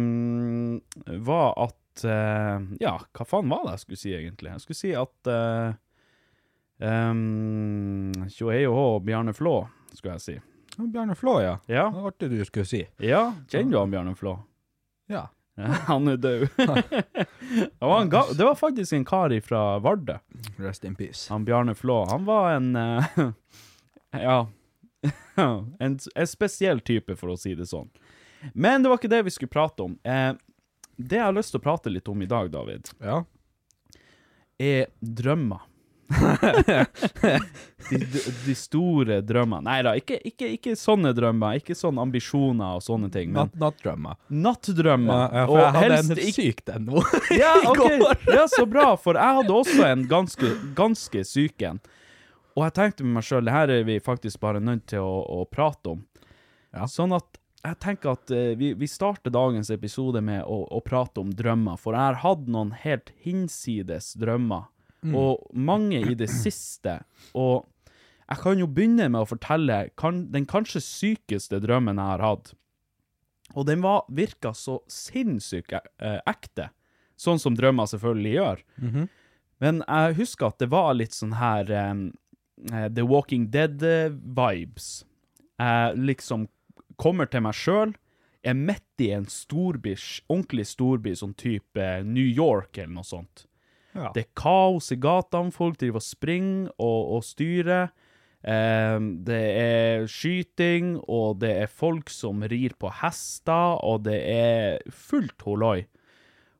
var 1.30 1.50
at 1.66 2.04
eh, 2.06 2.58
Ja, 2.84 2.96
hva 3.18 3.24
faen 3.26 3.50
var 3.50 3.62
det 3.66 3.72
jeg 3.78 3.84
skulle 3.86 4.02
si, 4.04 4.12
egentlig? 4.18 4.50
Jeg 4.54 4.62
skulle 4.66 4.82
si 4.82 4.92
at 4.98 5.18
uh, 5.34 5.70
um, 6.84 8.12
Tjohei 8.30 8.64
og 8.70 9.02
Bjarne 9.08 9.34
Flå, 9.34 9.56
skulle 9.96 10.14
jeg 10.20 10.26
si. 10.26 10.36
Bjarne 10.78 11.16
Flå, 11.16 11.42
ja. 11.42 11.60
Ja, 11.66 11.90
Det 11.90 12.02
var 12.02 12.08
artig 12.12 12.30
du 12.30 12.46
skulle 12.46 12.66
si. 12.66 12.88
ja 12.98 13.34
kjenner 13.50 13.72
du 13.72 13.78
han 13.80 13.92
Bjarne 13.92 14.16
Flå? 14.16 14.36
Ja. 15.08 15.28
han 15.88 16.08
er 16.08 16.18
død. 16.18 16.48
det, 16.58 17.68
var 17.80 18.02
en 18.02 18.10
det 18.10 18.44
var 18.46 18.56
faktisk 18.56 18.94
en 18.94 19.06
kar 19.06 19.34
fra 19.42 19.80
Vardø, 19.80 20.18
Rest 20.58 20.84
in 20.86 20.96
peace. 20.96 21.30
han 21.34 21.46
Bjarne 21.46 21.74
Flå. 21.76 22.06
Han 22.12 22.26
var 22.26 22.52
en 22.52 22.76
uh, 22.76 23.04
Ja. 24.12 24.48
en, 25.80 26.00
en 26.16 26.28
spesiell 26.28 26.80
type, 26.82 27.16
for 27.16 27.30
å 27.34 27.38
si 27.38 27.56
det 27.56 27.66
sånn. 27.70 27.90
Men 28.54 28.84
det 28.84 28.90
var 28.90 28.98
ikke 29.02 29.10
det 29.12 29.24
vi 29.26 29.34
skulle 29.34 29.50
prate 29.54 29.84
om. 29.84 29.98
Eh, 30.04 30.34
det 30.98 31.18
jeg 31.18 31.26
har 31.26 31.34
lyst 31.34 31.52
til 31.54 31.60
å 31.60 31.64
prate 31.66 31.90
litt 31.90 32.08
om 32.10 32.22
i 32.22 32.30
dag, 32.30 32.52
David, 32.54 32.90
Ja. 33.02 33.24
er 34.60 34.88
drømmer. 35.00 35.62
De, 37.90 38.00
de, 38.46 38.56
store 38.56 39.20
drømmene. 39.28 39.66
Nei 39.68 39.82
da, 39.84 39.94
ikke, 40.00 40.20
ikke, 40.30 40.50
ikke 40.56 40.76
sånne 40.80 41.12
drømmer. 41.18 41.60
Ikke 41.60 41.76
sånne 41.78 42.06
ambisjoner 42.08 42.80
og 42.80 42.84
sånne 42.86 43.10
ting. 43.14 43.34
Men 43.36 43.52
nattdrømmer. 43.60 44.20
nattdrømmer. 44.32 45.24
Ja, 45.36 45.46
for 45.50 45.62
jeg 45.62 45.74
hadde 45.78 46.00
en 46.00 46.34
syk 46.38 46.64
den 46.70 46.88
nå. 46.92 47.04
ja, 47.42 47.54
ok. 47.74 47.86
ja, 48.32 48.46
så 48.52 48.66
bra, 48.70 48.90
for 49.02 49.20
jeg 49.20 49.40
hadde 49.42 49.58
også 49.62 49.88
en 49.90 50.06
ganske, 50.10 50.54
ganske 50.78 51.26
syk 51.28 51.68
en. 51.68 51.82
Og 52.58 52.64
jeg 52.66 52.78
tenkte 52.80 53.06
med 53.06 53.20
meg 53.20 53.28
sjøl, 53.28 53.46
det 53.46 53.54
her 53.54 53.70
er 53.70 53.84
vi 53.86 54.00
faktisk 54.02 54.42
bare 54.42 54.62
nødt 54.64 54.88
til 54.90 55.04
å, 55.06 55.20
å 55.42 55.44
prate 55.50 55.94
om. 55.94 56.06
Ja. 56.74 56.88
Sånn 56.90 57.14
at 57.16 57.38
jeg 57.68 57.78
tenker 57.84 58.16
at 58.16 58.32
uh, 58.32 58.54
vi, 58.58 58.72
vi 58.78 58.88
starter 58.90 59.34
dagens 59.34 59.70
episode 59.74 60.22
med 60.24 60.46
å, 60.46 60.64
å 60.72 60.82
prate 60.86 61.22
om 61.22 61.34
drømmer, 61.36 61.78
for 61.82 61.98
jeg 61.98 62.10
har 62.10 62.22
hatt 62.24 62.48
noen 62.50 62.74
helt 62.84 63.12
hinsides 63.26 64.14
drømmer, 64.22 64.70
og 65.16 65.48
mange 65.54 66.00
i 66.12 66.16
det 66.16 66.30
siste. 66.30 67.00
Og 67.38 67.66
jeg 68.27 68.38
kan 68.44 68.60
jo 68.60 68.68
begynne 68.68 69.08
med 69.10 69.22
å 69.22 69.30
fortelle 69.30 69.89
kan, 69.96 70.25
den 70.34 70.46
kanskje 70.46 70.82
sykeste 70.84 71.62
drømmen 71.63 71.98
jeg 71.98 72.12
har 72.16 72.24
hatt. 72.25 72.54
Og 73.56 73.66
den 73.66 73.82
var, 73.82 74.04
virka 74.12 74.51
så 74.54 74.82
sinnssykt 74.92 75.72
eh, 75.72 76.20
ekte, 76.27 76.70
sånn 77.16 77.39
som 77.39 77.56
drømmer 77.56 77.88
selvfølgelig 77.88 78.34
gjør. 78.34 78.63
Men 79.63 79.80
jeg 79.88 80.18
husker 80.20 80.51
at 80.51 80.60
det 80.60 80.70
var 80.70 80.92
litt 80.94 81.16
sånn 81.16 81.38
her 81.39 81.72
eh, 81.72 82.89
The 82.92 83.06
Walking 83.08 83.48
Dead-vibes. 83.54 85.06
Jeg 85.58 85.96
liksom 85.98 86.50
kommer 86.98 87.25
til 87.32 87.42
meg 87.48 87.56
sjøl, 87.56 87.96
er 88.44 88.54
midt 88.54 89.01
i 89.01 89.12
en 89.16 89.25
storby, 89.25 89.96
ordentlig 90.30 90.68
storby, 90.70 91.16
sånn 91.18 91.34
type 91.34 91.88
New 92.06 92.27
York 92.27 92.77
eller 92.77 92.94
noe 93.00 93.08
sånt. 93.08 93.47
Ja. 93.98 94.12
Det 94.13 94.27
er 94.27 94.34
kaos 94.38 94.92
i 94.94 95.00
gatene, 95.01 95.54
folk 95.56 95.80
driver 95.82 96.01
og 96.01 96.06
springer 96.06 96.70
og, 96.77 97.16
og 97.18 97.25
styrer. 97.25 97.89
Eh, 98.46 98.98
det 99.27 99.44
er 99.58 100.08
skyting, 100.12 100.98
og 101.10 101.42
det 101.42 101.54
er 101.63 101.72
folk 101.72 102.12
som 102.13 102.46
rir 102.46 102.77
på 102.80 102.92
hester, 103.01 103.80
og 103.82 104.06
det 104.06 104.20
er 104.22 104.84
fullt 104.94 105.42
holoi. 105.48 105.88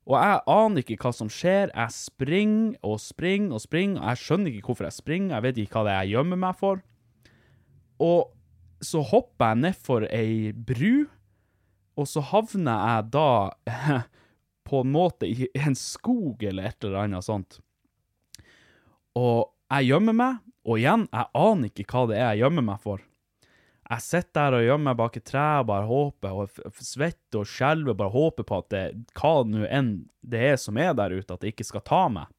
Og 0.08 0.15
jeg 0.15 0.39
aner 0.48 0.84
ikke 0.84 1.01
hva 1.03 1.12
som 1.12 1.29
skjer. 1.32 1.74
Jeg 1.74 1.91
springer 1.91 2.77
og 2.88 2.96
springer 3.03 3.58
og 3.58 3.63
springer. 3.63 4.00
og 4.00 4.08
Jeg 4.13 4.22
skjønner 4.24 4.53
ikke 4.53 4.72
hvorfor 4.72 4.88
jeg 4.88 4.96
springer, 4.96 5.36
jeg 5.36 5.44
vet 5.44 5.60
ikke 5.62 5.75
hva 5.75 5.84
det 5.84 5.94
er 5.94 6.06
jeg 6.06 6.15
gjemmer 6.15 6.39
meg 6.46 6.60
for. 6.60 6.84
Og 8.03 8.32
så 8.84 9.01
hopper 9.03 9.51
jeg 9.51 9.62
nedfor 9.65 10.06
ei 10.13 10.53
bru, 10.53 11.08
og 11.98 12.08
så 12.08 12.22
havner 12.22 12.84
jeg 12.88 13.08
da 13.15 13.29
på 14.68 14.84
en 14.84 14.92
måte 14.92 15.28
i 15.30 15.48
en 15.56 15.76
skog 15.78 16.44
eller 16.44 16.70
et 16.70 16.84
eller 16.84 17.06
annet 17.06 17.26
sånt. 17.26 17.60
Og 19.18 19.48
jeg 19.72 19.90
gjemmer 19.90 20.16
meg, 20.16 20.42
og 20.68 20.82
igjen, 20.82 21.06
jeg 21.12 21.32
aner 21.40 21.72
ikke 21.72 21.88
hva 21.92 22.08
det 22.10 22.18
er 22.20 22.34
jeg 22.34 22.44
gjemmer 22.46 22.66
meg 22.74 22.82
for. 22.84 23.04
Jeg 23.88 24.04
sitter 24.04 24.52
der 24.52 24.58
og 24.58 24.66
gjemmer 24.66 24.90
meg 24.90 24.98
bak 25.00 25.16
et 25.16 25.26
tre 25.30 25.46
og 25.62 25.68
bare 25.70 25.88
håper, 25.88 26.34
og 26.36 26.82
svetter 26.84 27.42
og 27.42 27.48
skjelver, 27.48 27.96
bare 27.96 28.12
håper 28.12 28.48
på 28.48 28.60
at 28.60 28.70
det, 28.74 28.86
hva 29.16 29.32
nå 29.48 29.64
enn 29.72 29.94
det 30.28 30.42
er 30.50 30.58
som 30.60 30.80
er 30.82 30.92
der 31.00 31.16
ute, 31.16 31.32
at 31.32 31.44
det 31.44 31.54
ikke 31.54 31.68
skal 31.70 31.86
ta 31.88 32.02
meg. 32.12 32.34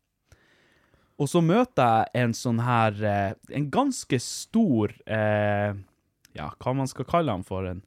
Og 1.19 1.31
så 1.33 1.41
møter 1.43 2.05
jeg 2.13 2.23
en 2.23 2.35
sånn 2.37 2.61
her, 2.63 3.01
eh, 3.03 3.33
en 3.57 3.71
ganske 3.75 4.21
stor, 4.23 4.93
eh, 5.09 5.73
ja, 6.37 6.51
hva 6.61 6.75
man 6.77 6.91
skal 6.91 7.09
kalle 7.09 7.33
han 7.33 7.47
for, 7.49 7.67
en 7.67 7.81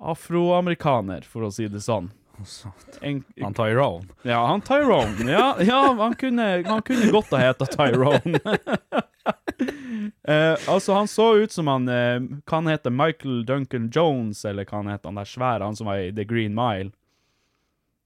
afroamerikaner, 0.00 1.28
for 1.28 1.46
å 1.46 1.52
si 1.54 1.68
det 1.70 1.84
sånn. 1.84 2.08
En, 3.00 3.24
Han 3.42 3.54
Tyrone. 3.54 4.06
ja, 4.22 4.46
han 4.46 4.60
Tyrone. 4.60 5.30
Ja, 5.30 5.56
ja 5.62 5.94
han, 5.98 6.14
kunne, 6.14 6.62
han 6.66 6.82
kunne 6.82 7.10
godt 7.10 7.30
ha 7.30 7.38
heta 7.38 7.66
Tyrone. 7.66 8.40
eh, 10.28 10.56
altså, 10.68 10.92
han 10.92 11.08
så 11.08 11.34
ut 11.36 11.52
som 11.52 11.66
han 11.66 11.88
eh, 11.88 12.20
Kan 12.46 12.66
hete 12.66 12.90
Michael 12.90 13.46
Duncan 13.46 13.90
Jones, 13.94 14.44
eller 14.44 14.64
kan 14.64 14.86
het, 14.86 15.04
han 15.04 15.14
der 15.14 15.24
svære, 15.24 15.64
han 15.64 15.76
som 15.76 15.86
var 15.86 16.02
i 16.02 16.12
The 16.12 16.24
Green 16.24 16.54
Mile. 16.54 16.90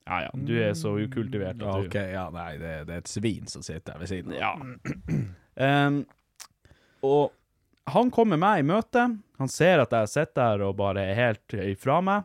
Ja 0.09 0.23
ja, 0.23 0.31
du 0.33 0.55
er 0.63 0.75
så 0.75 0.95
ukultivert 0.99 1.57
Ja, 1.61 1.79
ok, 1.81 1.95
ja, 1.95 2.29
nei, 2.33 2.55
det, 2.57 2.85
det 2.89 2.95
er 2.95 3.03
et 3.03 3.11
svin 3.11 3.47
som 3.47 3.63
sitter 3.63 3.93
her 3.93 4.01
ved 4.01 4.09
siden 4.09 4.33
av. 4.33 4.41
Ja. 4.41 4.55
Em, 5.59 6.05
og 7.05 7.35
han 7.93 8.11
kommer 8.15 8.41
meg 8.41 8.63
i 8.63 8.67
møte. 8.69 9.05
Han 9.39 9.51
ser 9.53 9.83
at 9.83 9.93
jeg 9.93 10.11
sitter 10.13 10.57
der 10.57 10.65
og 10.69 10.77
bare 10.79 11.05
er 11.11 11.19
helt 11.19 11.57
ifra 11.61 12.01
meg. 12.05 12.25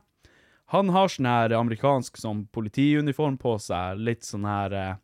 Han 0.72 0.90
har 0.90 1.08
sånn 1.12 1.26
her 1.28 1.54
amerikansk 1.58 2.18
sånn 2.18 2.48
politiuniform 2.56 3.38
på 3.38 3.58
seg, 3.60 4.00
litt 4.00 4.24
sånn 4.24 4.46
her 4.46 4.74
eh, 4.74 4.96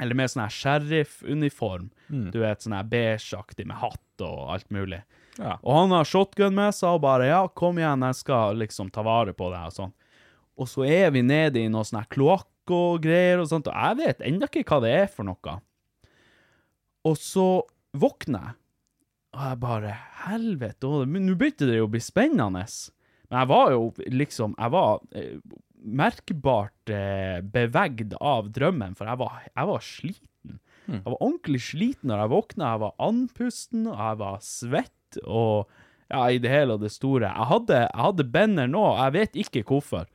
Eller 0.00 0.14
mer 0.14 0.26
sånn 0.26 0.42
her 0.42 0.50
sheriffuniform. 0.50 1.90
Du 2.32 2.40
vet, 2.40 2.62
sånn 2.62 2.74
her 2.74 2.84
beigeaktig 2.84 3.66
med 3.66 3.76
hatt 3.76 4.24
og 4.24 4.50
alt 4.50 4.70
mulig. 4.70 5.02
Ja. 5.38 5.58
Og 5.62 5.76
han 5.76 5.90
har 5.94 6.04
shotgun 6.04 6.54
med 6.54 6.74
seg 6.74 6.96
og 6.96 7.02
bare 7.02 7.26
'ja, 7.28 7.48
kom 7.48 7.78
igjen, 7.78 8.02
jeg 8.02 8.14
skal 8.16 8.56
liksom 8.56 8.90
ta 8.90 9.02
vare 9.02 9.32
på 9.32 9.50
deg', 9.52 9.66
og 9.66 9.72
sånn. 9.72 9.92
Og 10.58 10.66
så 10.68 10.84
er 10.84 11.10
vi 11.10 11.22
nede 11.22 11.60
i 11.60 11.68
noe 11.68 11.84
sånn 11.84 12.00
her 12.00 12.10
kloakk 12.10 12.48
og 12.70 13.02
greier 13.02 13.40
og 13.40 13.48
sånt, 13.48 13.66
og 13.66 13.74
jeg 13.74 13.96
vet 13.96 14.20
ennå 14.20 14.48
ikke 14.48 14.64
hva 14.64 14.80
det 14.82 14.90
er 14.90 15.06
for 15.06 15.24
noe. 15.24 15.60
Og 17.04 17.16
så 17.16 17.62
våkner 17.94 18.40
jeg, 18.40 18.54
og 19.32 19.40
jeg 19.48 19.60
bare 19.62 19.98
Helvete, 20.26 20.86
nå 21.06 21.34
begynte 21.34 21.66
det 21.66 21.78
jo 21.78 21.86
å 21.88 21.90
bli 21.90 22.00
spennende. 22.00 22.66
Men 23.32 23.40
jeg 23.40 23.48
var 23.48 23.70
jo 23.72 23.84
liksom 24.12 24.54
Jeg 24.58 24.72
var 24.74 24.98
eh, 25.16 25.38
merkbart 25.82 26.90
eh, 26.92 27.40
bevegd 27.42 28.12
av 28.20 28.52
drømmen, 28.54 28.92
for 28.94 29.08
jeg 29.08 29.18
var, 29.18 29.40
jeg 29.48 29.68
var 29.72 29.80
sliten. 29.82 30.58
Jeg 30.86 31.06
var 31.06 31.16
ordentlig 31.16 31.62
sliten 31.64 32.12
når 32.12 32.20
jeg 32.22 32.30
våkna. 32.30 32.68
Jeg 32.74 32.82
var 32.84 32.92
andpusten, 33.02 33.88
og 33.90 33.96
jeg 33.96 34.20
var 34.20 34.36
svett, 34.46 35.18
og 35.24 35.72
ja, 36.12 36.22
i 36.28 36.38
det 36.44 36.52
hele 36.52 36.76
og 36.76 36.84
det 36.84 36.92
store. 36.94 37.32
Jeg 37.32 37.50
hadde, 37.50 37.80
jeg 37.88 38.04
hadde 38.04 38.28
Benner 38.36 38.70
nå, 38.70 38.84
og 38.92 39.00
jeg 39.00 39.16
vet 39.16 39.40
ikke 39.42 39.64
hvorfor. 39.72 40.06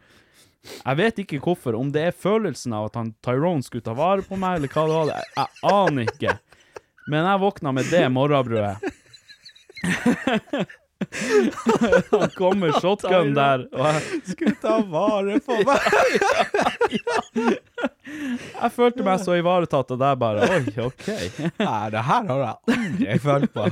Jeg 0.77 0.99
vet 1.01 1.21
ikke 1.25 1.41
hvorfor, 1.43 1.75
om 1.75 1.91
det 1.91 2.05
er 2.05 2.15
følelsen 2.15 2.75
av 2.77 2.87
at 2.89 3.01
han 3.01 3.11
Tyrone 3.25 3.65
skulle 3.65 3.83
ta 3.83 3.97
vare 3.97 4.23
på 4.23 4.39
meg, 4.39 4.61
eller 4.61 4.71
hva 4.71 4.87
det 4.87 4.97
var. 5.01 5.13
Jeg, 5.17 5.35
jeg 5.35 5.49
aner 5.73 6.13
ikke. 6.13 6.39
Men 7.11 7.27
jeg 7.27 7.43
våkna 7.43 7.75
med 7.75 7.91
det 7.91 8.05
morgenbrødet. 8.15 8.77
Han 12.11 12.29
kommer 12.35 12.71
shotgun 12.81 13.33
der, 13.37 13.67
jeg, 13.71 14.21
Skulle 14.31 14.55
ta 14.61 14.79
vare 14.89 15.37
på 15.45 15.57
meg! 15.67 15.79
jeg 18.07 18.71
følte 18.73 19.05
meg 19.05 19.21
så 19.21 19.35
ivaretatt, 19.37 19.93
og 19.93 20.01
deg, 20.01 20.17
bare 20.21 20.47
Oi, 20.57 20.63
OK. 20.87 21.07
Nei, 21.61 21.83
det 21.93 22.03
her 22.07 22.31
har 22.31 22.43
jeg 22.43 22.55
aldri 22.73 23.19
følt 23.21 23.53
på. 23.53 23.67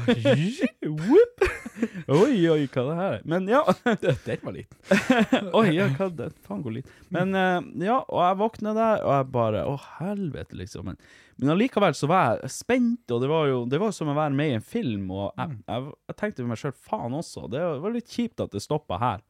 Oi, 2.16 2.38
oi, 2.54 2.62
hva 2.70 2.84
det 2.86 2.96
her 3.00 3.18
er. 3.18 3.22
Men 3.26 3.50
ja. 3.50 3.64
Den 3.84 4.46
var 4.46 4.56
liten. 4.56 5.50
Oi, 5.58 5.68
ja, 5.76 5.90
hva 5.98 6.10
det 6.14 6.32
Faen, 6.46 6.62
går 6.66 6.80
liten. 6.80 6.96
Men 7.16 7.36
eh, 7.36 7.60
ja, 7.88 8.00
og 8.06 8.22
jeg 8.22 8.40
våkner 8.44 8.78
der, 8.78 9.02
og 9.04 9.16
jeg 9.18 9.32
bare 9.34 9.66
Å, 9.70 9.76
helvete, 10.00 10.60
liksom. 10.62 10.92
Men, 10.92 11.02
men 11.36 11.52
allikevel 11.52 11.96
så 11.98 12.08
var 12.08 12.38
jeg 12.42 12.54
spent, 12.54 13.12
og 13.12 13.24
det 13.24 13.30
var 13.32 13.50
jo 13.50 13.64
det 13.70 13.80
var 13.82 13.92
som 13.96 14.12
å 14.12 14.16
være 14.16 14.36
med 14.38 14.52
i 14.54 14.58
en 14.60 14.64
film, 14.64 15.10
og 15.12 15.34
jeg, 15.36 15.58
jeg, 15.68 15.90
jeg 16.10 16.18
tenkte 16.22 16.44
for 16.44 16.52
meg 16.52 16.62
sjøl, 16.62 16.76
faen 16.92 17.18
også, 17.18 17.50
det 17.52 17.64
var 17.84 17.96
litt 17.96 18.12
kjipt 18.12 18.44
at 18.46 18.56
det 18.56 18.64
stoppa 18.64 19.00
her. 19.02 19.26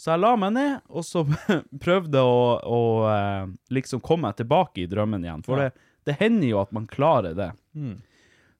Så 0.00 0.14
jeg 0.14 0.22
la 0.22 0.32
meg 0.40 0.54
ned, 0.56 0.76
og 0.88 1.04
så 1.04 1.26
prøvde 1.84 2.22
å, 2.24 2.40
å 2.64 2.80
eh, 3.12 3.50
liksom 3.76 4.00
komme 4.02 4.30
meg 4.30 4.38
tilbake 4.38 4.84
i 4.84 4.88
drømmen 4.88 5.26
igjen. 5.26 5.44
For 5.44 5.60
det, 5.60 5.74
det 6.08 6.16
hender 6.22 6.48
jo 6.48 6.62
at 6.62 6.72
man 6.72 6.88
klarer 6.88 7.36
det. 7.36 7.50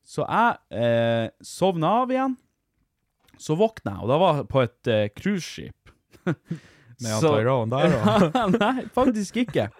Så 0.04 0.26
jeg 0.26 0.82
eh, 0.82 1.30
sovna 1.40 1.94
av 2.02 2.12
igjen. 2.12 2.36
Så 3.40 3.56
våkna 3.56 3.94
jeg, 3.94 4.04
og 4.04 4.12
da 4.12 4.18
var 4.20 4.42
jeg 4.42 4.50
på 4.52 4.62
et 4.66 4.90
eh, 4.92 5.06
cruiseskip. 5.16 5.94
Med 7.00 7.24
Tyrone 7.24 7.72
der, 7.72 7.94
da? 7.96 8.42
Nei, 8.60 8.84
faktisk 8.92 9.40
ikke. 9.40 9.70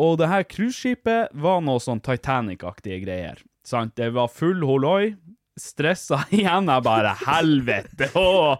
Og 0.00 0.16
det 0.20 0.28
her 0.30 0.46
cruiseskipet 0.48 1.34
var 1.42 1.60
noe 1.66 1.80
sånn 1.82 2.00
Titanic-aktige 2.04 3.02
greier. 3.04 3.42
Sant? 3.66 3.92
Det 4.00 4.08
var 4.16 4.30
full 4.32 4.62
holoi. 4.64 5.12
Stressa 5.60 6.22
igjen. 6.32 6.70
Jeg 6.72 6.84
bare 6.86 7.10
Helvete! 7.26 8.08
Å, 8.16 8.54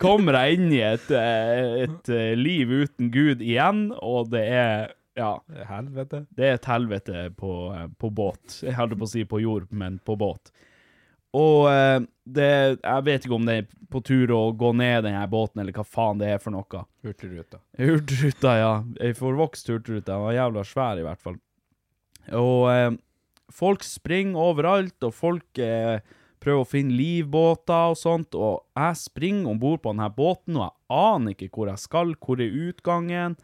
kommer 0.00 0.38
jeg 0.40 0.56
inn 0.60 0.70
i 0.72 0.80
et, 0.86 1.10
eh, 1.12 1.82
et 1.84 2.08
eh, 2.14 2.30
liv 2.38 2.70
uten 2.72 3.10
Gud 3.12 3.42
igjen, 3.44 3.90
og 4.00 4.30
det 4.32 4.46
er 4.56 4.94
Ja. 5.16 5.34
helvete. 5.68 6.22
Det 6.36 6.44
er 6.48 6.54
et 6.58 6.66
helvete 6.68 7.26
på, 7.36 7.50
eh, 7.76 7.86
på 8.00 8.10
båt. 8.12 8.58
Jeg 8.62 8.74
holdt 8.78 8.96
på 9.00 9.06
å 9.08 9.12
si 9.12 9.24
på 9.28 9.40
jord, 9.42 9.68
men 9.72 9.98
på 10.04 10.16
båt. 10.20 10.50
Og 11.34 11.66
eh, 11.70 12.04
det 12.26 12.50
Jeg 12.82 13.06
vet 13.06 13.24
ikke 13.26 13.36
om 13.36 13.46
det 13.46 13.56
er 13.60 13.66
på 13.90 14.00
tur 14.02 14.32
å 14.34 14.42
gå 14.58 14.72
ned 14.74 15.04
den 15.06 15.14
her 15.14 15.28
båten, 15.30 15.60
eller 15.62 15.74
hva 15.76 15.84
faen 15.86 16.18
det 16.18 16.30
er 16.34 16.40
for 16.42 16.54
noe. 16.54 16.84
Hurtigruta. 17.06 17.60
Hurtigruta, 17.78 18.54
ja. 18.58 18.72
Ei 19.00 19.12
forvokst 19.14 19.70
hurtigrute. 19.70 20.08
Den 20.10 20.24
var 20.24 20.34
jævla 20.34 20.64
svær, 20.66 21.00
i 21.00 21.06
hvert 21.06 21.22
fall. 21.22 21.38
Og 22.34 22.62
eh, 22.72 22.90
folk 23.54 23.86
springer 23.86 24.40
overalt, 24.42 24.96
og 25.06 25.14
folk 25.14 25.62
eh, 25.62 26.00
prøver 26.42 26.62
å 26.62 26.68
finne 26.68 26.96
livbåter 26.96 27.92
og 27.92 27.98
sånt, 27.98 28.36
og 28.38 28.66
jeg 28.76 28.98
springer 29.00 29.50
om 29.50 29.60
bord 29.60 29.82
på 29.84 29.94
denne 29.94 30.10
båten, 30.14 30.58
og 30.58 30.66
jeg 30.68 30.98
aner 30.98 31.34
ikke 31.34 31.50
hvor 31.54 31.70
jeg 31.72 31.82
skal, 31.82 32.14
hvor 32.22 32.42
er 32.42 32.58
utgangen, 32.68 33.36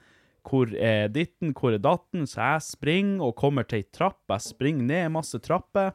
hvor 0.48 0.72
er 0.74 1.10
ditten, 1.14 1.54
hvor 1.54 1.74
er 1.74 1.82
datten, 1.82 2.26
så 2.26 2.54
jeg 2.54 2.66
springer 2.72 3.28
og 3.28 3.36
kommer 3.38 3.66
til 3.66 3.82
ei 3.82 3.88
trapp, 3.94 4.20
jeg 4.30 4.46
springer 4.50 4.88
ned 4.90 5.14
masse 5.16 5.38
trapper, 5.42 5.94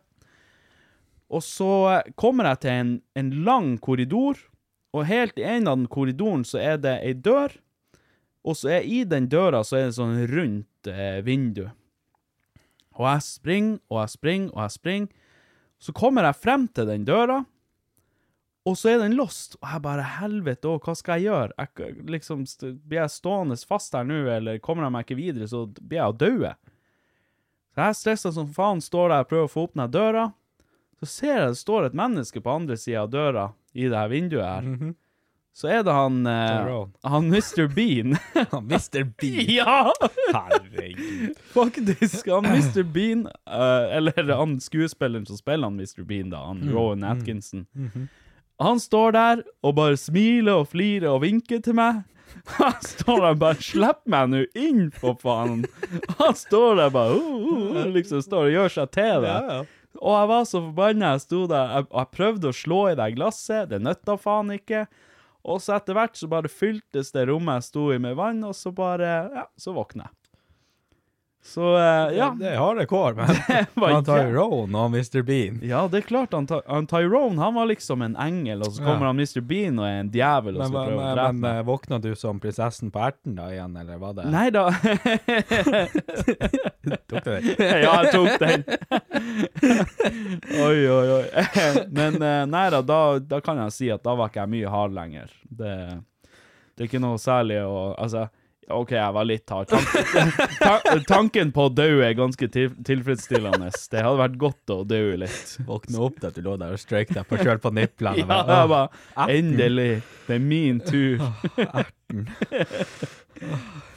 og 1.27 1.43
så 1.43 2.01
kommer 2.15 2.47
jeg 2.51 2.61
til 2.63 2.71
en, 2.71 2.91
en 3.19 3.31
lang 3.47 3.73
korridor, 3.83 4.39
og 4.95 5.09
helt 5.09 5.39
i 5.39 5.45
en 5.45 5.67
av 5.67 5.75
den 5.79 5.89
korridoren 5.91 6.45
så 6.47 6.61
er 6.63 6.77
det 6.81 6.95
ei 7.03 7.13
dør, 7.13 7.51
og 8.47 8.55
så 8.55 8.77
er 8.77 8.87
i 8.87 9.01
den 9.03 9.27
døra 9.27 9.59
så 9.67 9.79
er 9.79 9.89
det 9.89 9.97
sånn 9.97 10.21
rundt 10.31 10.87
eh, 10.87 11.19
vindu. 11.25 11.65
Og 12.97 13.05
jeg 13.05 13.25
springer, 13.25 13.81
og 13.91 13.99
jeg 14.01 14.13
springer, 14.15 14.53
og 14.55 14.61
jeg 14.63 14.75
springer. 14.77 15.25
Så 15.77 15.93
kommer 15.93 16.25
jeg 16.25 16.39
frem 16.41 16.65
til 16.73 16.87
den 16.89 17.03
døra, 17.05 17.41
og 18.67 18.75
så 18.75 18.91
er 18.91 19.03
den 19.03 19.15
låst. 19.15 19.55
Og 19.61 19.67
jeg 19.69 19.83
bare 19.83 20.07
helvete 20.17 20.71
òg, 20.71 20.87
hva 20.87 20.95
skal 20.97 21.19
jeg 21.19 21.29
gjøre? 21.29 21.53
Jeg, 21.59 21.99
liksom, 22.15 22.47
blir 22.87 23.03
jeg 23.03 23.13
stående 23.13 23.59
fast 23.69 23.95
her 23.95 24.07
nå, 24.07 24.23
eller 24.33 24.63
kommer 24.63 24.87
jeg 24.87 24.95
meg 24.95 25.05
ikke 25.05 25.19
videre, 25.19 25.51
så 25.51 25.67
blir 25.77 26.01
jeg 26.01 26.15
å 26.15 26.17
daue. 26.23 26.55
Så 27.75 27.85
jeg 27.85 27.99
stressa 27.99 28.33
som 28.33 28.49
faen, 28.55 28.81
står 28.81 29.13
der 29.13 29.23
og 29.23 29.29
prøver 29.29 29.47
å 29.47 29.53
få 29.53 29.67
opp 29.67 29.77
den 29.77 29.93
døra. 29.93 30.25
Så 30.99 31.09
ser 31.09 31.35
jeg 31.35 31.49
det 31.53 31.59
står 31.59 31.89
et 31.89 31.97
menneske 31.97 32.41
på 32.41 32.55
andre 32.57 32.77
sida 32.79 33.03
av 33.05 33.11
døra 33.13 33.51
i 33.77 33.85
det 33.85 33.97
her 33.97 34.09
vinduet 34.09 34.45
her. 34.45 34.95
Så 35.57 35.69
er 35.73 35.81
det 35.85 35.93
han 35.93 36.19
eh. 36.29 36.87
Han 37.13 37.29
Mr. 37.33 37.65
Bean. 37.73 38.17
Mr. 38.69 39.03
Bean. 39.17 39.49
ja! 39.57 39.93
Herregud. 40.33 41.37
Faktisk. 41.53 42.27
Han 42.29 42.45
Mr. 42.45 42.83
Bean, 42.83 43.25
uh, 43.49 43.95
eller 43.97 44.35
han 44.37 44.59
skuespilleren 44.61 45.25
som 45.25 45.37
spiller 45.37 45.69
han 45.69 45.79
Mr. 45.79 46.03
Bean, 46.05 46.29
da, 46.29 46.43
han 46.45 46.61
Rowan 46.69 47.03
Atkinson. 47.03 47.65
Han 48.61 48.79
står 48.79 49.11
der 49.11 49.41
og 49.65 49.75
bare 49.77 49.97
smiler 49.97 50.61
og 50.61 50.69
flirer 50.73 51.09
og 51.09 51.21
vinker 51.25 51.61
til 51.65 51.77
meg. 51.77 52.05
Han 52.57 52.73
står 52.83 53.21
der 53.23 53.35
bare 53.39 53.57
'Slipp 53.63 54.03
meg 54.05 54.29
nå 54.29 54.43
inn, 54.55 54.91
for 54.91 55.17
faen!' 55.21 55.65
Han 56.19 56.35
står 56.35 56.75
der 56.75 56.89
bare 56.93 57.17
uh, 57.17 57.81
uh, 57.81 57.85
liksom 57.93 58.21
står 58.21 58.49
og 58.49 58.55
gjør 58.57 58.73
seg 58.77 58.93
til 58.93 59.25
det. 59.25 59.37
Og 59.97 60.13
jeg 60.13 60.29
var 60.31 60.47
så 60.47 60.61
forbanna. 60.61 61.13
Jeg 61.15 61.25
sto 61.25 61.43
der, 61.49 61.73
jeg, 61.75 61.89
jeg 61.93 62.13
prøvde 62.17 62.51
å 62.51 62.55
slå 62.55 62.79
i 62.91 62.97
det 62.99 63.11
glasset, 63.17 63.69
det 63.71 63.81
nytta 63.83 64.17
faen 64.21 64.53
ikke. 64.55 64.85
Og 65.47 65.61
så 65.63 65.77
etter 65.77 65.95
hvert 65.97 66.17
så 66.19 66.29
bare 66.31 66.51
fyltes 66.51 67.13
det 67.15 67.27
rommet 67.29 67.61
jeg 67.61 67.69
sto 67.69 67.89
i 67.95 67.99
med 68.03 68.17
vann, 68.19 68.43
og 68.47 68.55
så 68.57 68.73
bare 68.75 69.11
Ja, 69.33 69.45
så 69.59 69.75
våkna 69.75 70.09
jeg. 70.09 70.15
Så 71.47 71.63
uh, 71.77 72.09
ja. 72.11 72.25
Det 72.35 72.43
er 72.51 72.57
harde 72.59 72.83
kår, 72.91 73.13
men 73.15 73.29
han 73.93 74.03
Tyrone 74.05 74.75
og 74.81 74.89
Mr. 74.91 75.21
Bean. 75.23 75.61
Ja, 75.63 75.85
det 75.87 75.97
er 76.01 76.05
klart. 76.09 76.33
Han, 76.35 76.43
han 76.67 76.87
Tyrone 76.91 77.39
han 77.39 77.55
var 77.55 77.65
liksom 77.69 78.01
en 78.03 78.17
engel, 78.19 78.65
og 78.67 78.71
så 78.75 78.83
kommer 78.83 79.05
Ja. 79.07 79.11
han 79.13 79.19
Mr. 79.21 79.39
Bean 79.47 79.79
og 79.79 79.85
er 79.87 79.99
en 80.01 80.09
djevel 80.11 80.57
Men, 80.59 80.71
men, 80.75 81.39
men 81.39 81.47
eh, 81.47 81.61
våkna 81.67 82.01
du 82.03 82.11
som 82.19 82.39
prinsessen 82.43 82.91
på 82.91 82.99
erten 83.07 83.37
da 83.39 83.47
igjen, 83.53 83.77
eller 83.79 83.95
var 84.01 84.11
det 84.19 84.25
Nei 84.33 84.49
da. 84.51 84.65
Tok 87.07 87.23
du 87.23 87.31
den? 87.31 87.43
ja, 87.57 87.77
jeg 87.79 88.11
tok 88.11 88.39
den. 88.43 88.63
oi, 90.59 90.89
oi, 90.89 91.09
oi. 91.19 91.25
Men 91.95 92.17
eh, 92.21 92.43
nei 92.49 92.67
da, 92.73 92.81
da, 92.83 92.99
da 93.19 93.39
kan 93.43 93.57
jeg 93.65 93.73
si 93.75 93.89
at 93.93 94.03
da 94.05 94.15
var 94.19 94.29
ikke 94.31 94.43
jeg 94.45 94.53
mye 94.57 94.71
hard 94.73 94.95
lenger. 94.95 95.31
Det, 95.47 95.73
det 96.75 96.85
er 96.85 96.89
ikke 96.91 97.03
noe 97.03 97.17
særlig 97.21 97.61
å 97.63 97.77
Altså, 97.97 98.27
OK, 98.67 98.91
jeg 98.91 99.13
var 99.15 99.23
litt 99.27 99.49
hard. 99.53 99.69
Tanken, 99.71 100.31
ta, 100.59 100.73
tanken 101.07 101.51
på 101.55 101.67
å 101.69 101.71
dø 101.71 102.01
er 102.03 102.11
ganske 102.17 102.49
til, 102.51 102.73
tilfredsstillende. 102.87 103.69
Det 103.71 104.01
hadde 104.03 104.19
vært 104.19 104.35
godt 104.41 104.73
å 104.75 104.81
dø 104.87 104.99
litt. 105.21 105.53
Våkne 105.67 106.01
opp 106.03 106.17
til 106.19 106.27
at 106.27 106.35
du 106.35 106.43
lå 106.43 106.57
der 106.59 106.75
og 106.75 106.81
strøyk 106.81 107.13
deg 107.15 107.23
på 107.29 107.39
sjøl 107.39 107.61
på 107.63 107.71
niplene. 107.77 108.25
Ja, 108.25 108.41
jeg 108.43 108.71
bare, 108.73 108.89
endelig. 109.31 109.87
Det 110.27 110.35
er 110.35 110.43
min 110.43 110.83
tur. 110.83 111.23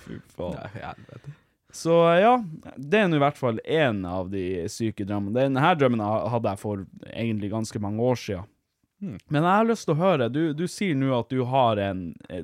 Fy 0.06 0.20
faen. 0.36 1.34
Så 1.74 1.98
ja, 2.18 2.32
det 2.76 2.98
er 2.98 3.10
nå 3.10 3.18
i 3.18 3.22
hvert 3.22 3.38
fall 3.38 3.60
én 3.62 4.00
av 4.06 4.30
de 4.30 4.68
syke 4.70 5.06
drømmene. 5.06 5.34
Denne 5.38 5.74
drømmen 5.78 6.02
hadde 6.02 6.54
jeg 6.54 6.62
for 6.62 6.86
egentlig 7.10 7.50
ganske 7.52 7.82
mange 7.82 8.06
år 8.06 8.18
siden. 8.22 8.46
Hmm. 9.00 9.16
Men 9.32 9.42
jeg 9.46 9.50
har 9.56 9.64
lyst 9.70 9.86
til 9.88 9.94
å 9.94 10.00
høre, 10.02 10.26
du, 10.32 10.40
du 10.52 10.66
sier 10.68 10.94
nå 11.00 11.08
at 11.18 11.30
du 11.32 11.38
har 11.48 11.78
en 11.80 12.02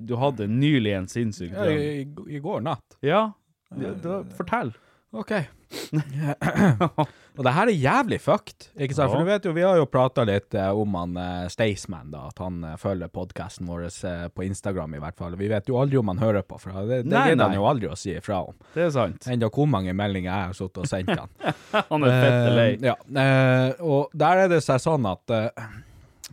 Du 0.08 0.14
hadde 0.16 0.46
nylig 0.48 0.94
en 0.96 1.06
sinnssyk 1.12 1.52
Ja, 1.52 1.66
drøm. 1.66 1.76
i, 1.76 2.00
i- 2.06 2.36
I 2.38 2.40
går 2.40 2.64
natt. 2.64 2.96
Ja, 3.04 3.26
ja 3.76 3.92
da, 4.00 4.22
fortell. 4.38 4.72
OK. 5.16 5.32
og 7.36 7.44
det 7.44 7.52
her 7.56 7.70
er 7.70 7.74
jævlig 7.76 8.18
fucked, 8.22 8.68
ikke 8.78 8.96
sant? 8.96 9.10
For 9.12 9.22
du 9.22 9.28
vet 9.28 9.44
jo, 9.46 9.52
vi 9.56 9.64
har 9.64 9.76
jo 9.80 9.86
prata 9.90 10.24
litt 10.28 10.54
eh, 10.56 10.68
om 10.76 10.94
han 10.98 11.16
uh, 11.18 11.46
Staysman, 11.52 12.10
da, 12.12 12.26
at 12.30 12.40
han 12.42 12.58
eh, 12.66 12.76
følger 12.80 13.10
podkasten 13.12 13.68
vår 13.70 13.86
eh, 13.88 14.26
på 14.32 14.44
Instagram, 14.46 14.96
i 14.98 15.00
hvert 15.02 15.18
fall. 15.18 15.36
Vi 15.40 15.48
vet 15.52 15.68
jo 15.70 15.78
aldri 15.80 15.98
om 16.00 16.10
han 16.12 16.20
hører 16.22 16.44
på, 16.46 16.58
for 16.62 16.76
det, 16.86 17.02
det 17.06 17.12
Nei, 17.14 17.24
gidder 17.32 17.48
han 17.50 17.58
jo 17.58 17.66
aldri 17.70 17.90
å 17.92 17.96
si 17.98 18.14
ifra 18.16 18.42
om. 18.48 18.56
Det 18.74 18.86
er 18.88 18.92
sant. 18.94 19.28
Enda 19.32 19.50
hvor 19.52 19.68
mange 19.70 19.94
meldinger 19.96 20.30
jeg 20.32 20.50
har 20.50 20.58
sittet 20.60 20.82
og 20.84 20.90
sendt 20.90 21.12
han. 21.16 21.32
Han 21.92 22.06
er 22.06 22.14
fette 22.22 22.54
lei. 22.56 22.68
Uh, 22.80 22.86
ja, 22.92 22.96
Uh, 23.16 23.70
og 23.86 24.14
der 24.16 24.44
er 24.44 24.48
det 24.52 24.62
seg 24.64 24.80
sånn 24.82 25.06
at 25.10 25.32
eh, 25.34 25.66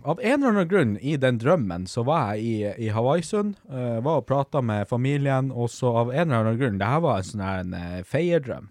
av 0.04 0.20
en 0.22 0.36
eller 0.38 0.52
annen 0.52 0.68
grunn 0.68 0.94
i 1.02 1.16
den 1.18 1.40
drømmen 1.42 1.88
så 1.90 2.04
var 2.08 2.34
jeg 2.36 2.44
i, 2.44 2.88
i 2.88 2.94
Hawaiisund, 2.94 3.56
Uh, 3.70 4.00
var 4.04 4.22
og 4.22 4.28
prata 4.28 4.62
med 4.62 4.88
familien, 4.90 5.52
og 5.52 5.70
så 5.72 5.92
av 6.04 6.12
en 6.14 6.28
eller 6.28 6.44
annen 6.44 6.60
grunn 6.60 6.80
Det 6.82 6.88
her 6.88 7.02
var 7.04 7.20
en 7.20 7.28
sånn 7.28 7.44
her 7.44 7.62
en 7.64 7.76
uh, 7.76 8.02
feierdrøm. 8.08 8.70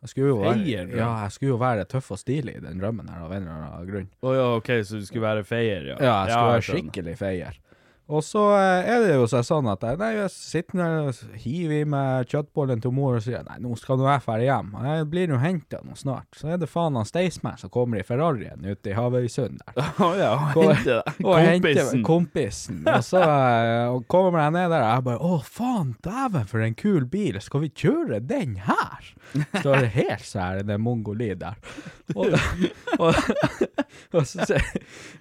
Jeg 0.00 0.12
skulle, 0.14 0.36
være, 0.40 0.84
ja, 0.96 1.08
jeg 1.26 1.32
skulle 1.34 1.50
jo 1.50 1.58
være 1.60 1.84
tøff 1.84 2.06
og 2.14 2.20
stilig 2.22 2.54
i 2.56 2.62
den 2.64 2.78
drømmen 2.80 3.10
her, 3.12 3.24
av 3.26 3.34
en 3.36 3.42
eller 3.42 3.64
annen 3.66 3.88
grunn. 3.90 4.06
Å 4.24 4.32
ja, 4.32 4.46
OK, 4.56 4.70
så 4.88 5.00
du 5.00 5.04
skulle 5.04 5.26
være 5.26 5.44
feier, 5.44 5.90
ja? 5.90 5.98
Ja, 6.00 6.14
jeg 6.24 6.32
skulle 6.32 6.54
være 6.54 6.66
skikkelig 6.70 7.16
feier. 7.20 7.58
Og 8.10 8.24
så 8.26 8.42
eh, 8.58 8.88
er 8.90 9.04
det 9.04 9.14
jo 9.14 9.26
sånn 9.30 9.68
at 9.70 9.84
jeg, 9.86 9.98
nei, 10.00 10.10
jeg 10.16 10.32
sitter 10.34 10.80
der 10.80 10.96
og 11.10 11.38
hiver 11.38 11.76
i 11.76 11.88
meg 11.88 12.30
kjøttbollen 12.30 12.82
til 12.82 12.94
mor 12.94 13.18
og 13.18 13.24
sier 13.24 13.44
nei, 13.46 13.58
nå 13.62 13.76
skal 13.78 14.00
nå 14.00 14.08
jeg 14.08 14.24
dra 14.26 14.38
hjem. 14.42 14.72
Og 14.78 14.88
jeg 14.88 15.08
blir 15.12 15.30
nå 15.30 15.38
henta 15.42 15.80
nå 15.86 15.96
snart. 15.98 16.28
Så 16.36 16.50
er 16.50 16.60
det 16.60 16.70
faen 16.70 16.98
han 16.98 17.08
Staysman 17.08 17.58
som 17.60 17.72
kommer 17.72 18.00
i 18.00 18.06
Ferrarien 18.06 18.66
ute 18.66 18.92
i 18.92 18.96
Havøysund 18.96 19.62
der. 19.62 19.92
Å 20.02 20.10
ja, 20.24 20.32
og. 20.58 20.90
Og 21.24 21.36
henter 21.38 21.80
Kompisen. 21.90 22.02
kompisen. 22.10 22.82
Og 22.90 23.04
så 23.06 23.22
eh, 23.22 23.86
og 23.90 24.06
kommer 24.10 24.44
jeg 24.44 24.56
ned 24.58 24.74
der, 24.74 24.84
og 24.84 24.90
jeg 24.90 25.06
bare 25.10 25.30
Å, 25.30 25.40
faen, 25.46 25.94
dæven, 26.04 26.48
for 26.50 26.64
en 26.66 26.78
kul 26.78 27.06
bil. 27.10 27.38
Skal 27.44 27.64
vi 27.66 27.72
kjøre 27.82 28.20
den 28.24 28.56
her? 28.66 29.12
Står 29.60 29.84
det 29.84 29.92
helt 29.94 30.26
sånn, 30.26 30.64
det 30.66 30.80
mongoli 30.82 31.30
der. 31.38 31.58
Og, 32.16 32.34
og, 32.98 33.14
og, 34.16 34.24
så, 34.26 34.58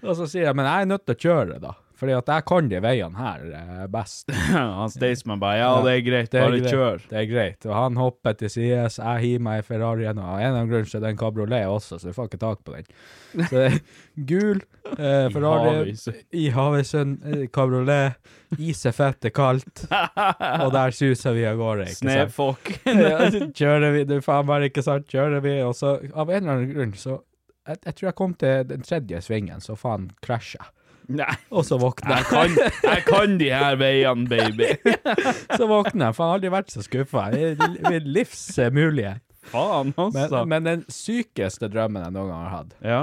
og 0.01 0.15
så 0.17 0.25
sier 0.25 0.49
jeg, 0.49 0.57
men 0.57 0.65
jeg 0.65 0.85
er 0.85 0.89
nødt 0.89 1.05
til 1.05 1.17
å 1.17 1.23
kjøre, 1.27 1.59
da. 1.61 1.75
Fordi 1.99 2.13
at 2.15 2.29
jeg 2.31 2.45
kan 2.47 2.69
de 2.71 2.79
veiene 2.83 3.19
her 3.19 3.41
eh, 3.59 3.85
best. 3.91 4.31
Han 4.55 4.91
Staysman 4.93 5.41
bare 5.41 5.59
Ja, 5.59 5.71
det 5.83 5.95
er 5.97 6.03
greit, 6.05 6.31
Det 6.31 6.39
er 6.39 6.47
bare 6.47 6.59
greit. 6.61 6.71
kjør. 6.73 7.01
Det 7.09 7.17
er 7.19 7.27
greit. 7.27 7.67
Og 7.67 7.75
han 7.75 7.99
hopper 7.99 8.37
til 8.39 8.53
sides, 8.53 8.99
jeg 9.01 9.23
hiver 9.25 9.43
meg 9.49 9.61
i 9.61 9.65
Ferrarien, 9.67 10.21
og 10.23 10.39
en 10.39 10.55
av 10.55 10.63
grunnene 10.63 10.69
grunn 10.69 10.89
så 10.89 10.99
er 10.99 11.03
det 11.05 11.11
en 11.13 11.19
kabriolet 11.19 11.67
også, 11.67 11.99
så 11.99 12.09
du 12.09 12.15
får 12.15 12.29
ikke 12.29 12.41
tak 12.45 12.63
på 12.65 12.75
den. 12.77 12.89
Så 13.35 13.49
det 13.51 13.65
er 13.67 13.77
gul 14.31 14.61
eh, 14.95 15.27
Ferrari 15.33 15.95
i 16.39 16.47
Havøysund, 16.55 17.17
eh, 17.25 17.45
kabriolet, 17.53 18.17
is 18.57 18.85
er 18.89 18.95
fett, 18.95 19.19
det 19.21 19.31
er 19.33 19.35
kaldt, 19.37 19.85
og 20.63 20.71
der 20.73 20.95
suser 20.95 21.35
vi 21.37 21.45
av 21.49 21.59
gårde, 21.59 21.89
ikke 21.89 21.99
sant? 21.99 22.13
Snefokk. 22.15 22.71
ja, 22.87 23.29
så 23.33 23.43
kjører 23.59 23.97
vi, 23.97 24.05
er 24.17 24.23
faen 24.25 24.47
bare 24.49 24.69
ikke 24.71 24.85
sant, 24.85 25.09
kjører 25.11 25.43
vi, 25.45 25.57
og 25.65 25.75
så 25.77 25.97
av 26.13 26.31
en 26.31 26.39
eller 26.41 26.55
annen 26.55 26.71
grunn, 26.73 26.95
så 26.97 27.19
jeg, 27.67 27.77
jeg 27.85 27.95
tror 27.99 28.07
jeg 28.09 28.17
kom 28.17 28.33
til 28.39 28.67
den 28.71 28.85
tredje 28.87 29.21
svingen, 29.25 29.61
så 29.61 29.75
faen 29.77 30.09
krasja. 30.25 30.63
Nei. 31.09 31.33
Og 31.49 31.63
så 31.65 31.79
våkner 31.81 32.19
Jeg 32.19 32.27
kan, 32.29 32.57
jeg 32.85 33.03
kan 33.07 33.37
de 33.39 33.47
her 33.49 33.77
veiene, 33.81 34.27
baby. 34.29 34.67
Så 35.57 35.65
våkner 35.69 36.09
jeg, 36.09 36.15
for 36.15 36.23
jeg 36.23 36.29
har 36.29 36.35
aldri 36.37 36.51
vært 36.53 36.73
så 36.75 36.83
skuffa. 36.85 37.23
Det 37.33 38.61
er 38.61 38.75
mulige. 38.75 39.15
Faen, 39.49 39.93
Men, 39.97 40.11
altså. 40.13 40.43
men 40.45 40.67
den 40.67 40.83
sykeste 40.93 41.69
drømmen 41.73 42.05
jeg 42.05 42.13
noen 42.13 42.29
gang 42.29 42.43
har 42.45 42.53
hatt, 42.53 42.75
Ja. 42.85 42.99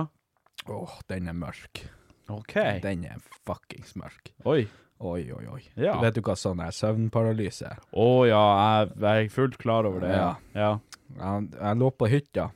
åh, 0.71 0.95
den 1.11 1.27
er 1.33 1.35
mørk. 1.35 1.83
OK. 2.31 2.55
Den 2.85 3.05
er 3.11 3.19
fuckings 3.47 3.97
mørk. 3.99 4.31
Oi. 4.47 4.69
Oi, 5.03 5.27
oi, 5.33 5.43
oi. 5.53 5.61
Ja. 5.77 5.99
Vet 6.01 6.17
du 6.17 6.23
hva 6.25 6.37
sånn 6.39 6.63
er? 6.65 6.73
søvnparalyse 6.73 7.69
Å 7.69 8.01
oh, 8.01 8.23
ja, 8.25 8.39
jeg, 8.79 8.95
jeg 9.03 9.27
er 9.27 9.35
fullt 9.35 9.59
klar 9.61 9.85
over 9.91 10.07
det. 10.07 10.15
Ja. 10.15 10.31
ja. 10.57 10.71
Jeg, 11.19 11.51
jeg 11.59 11.83
lå 11.83 11.91
på 11.91 12.09
hytta. 12.11 12.49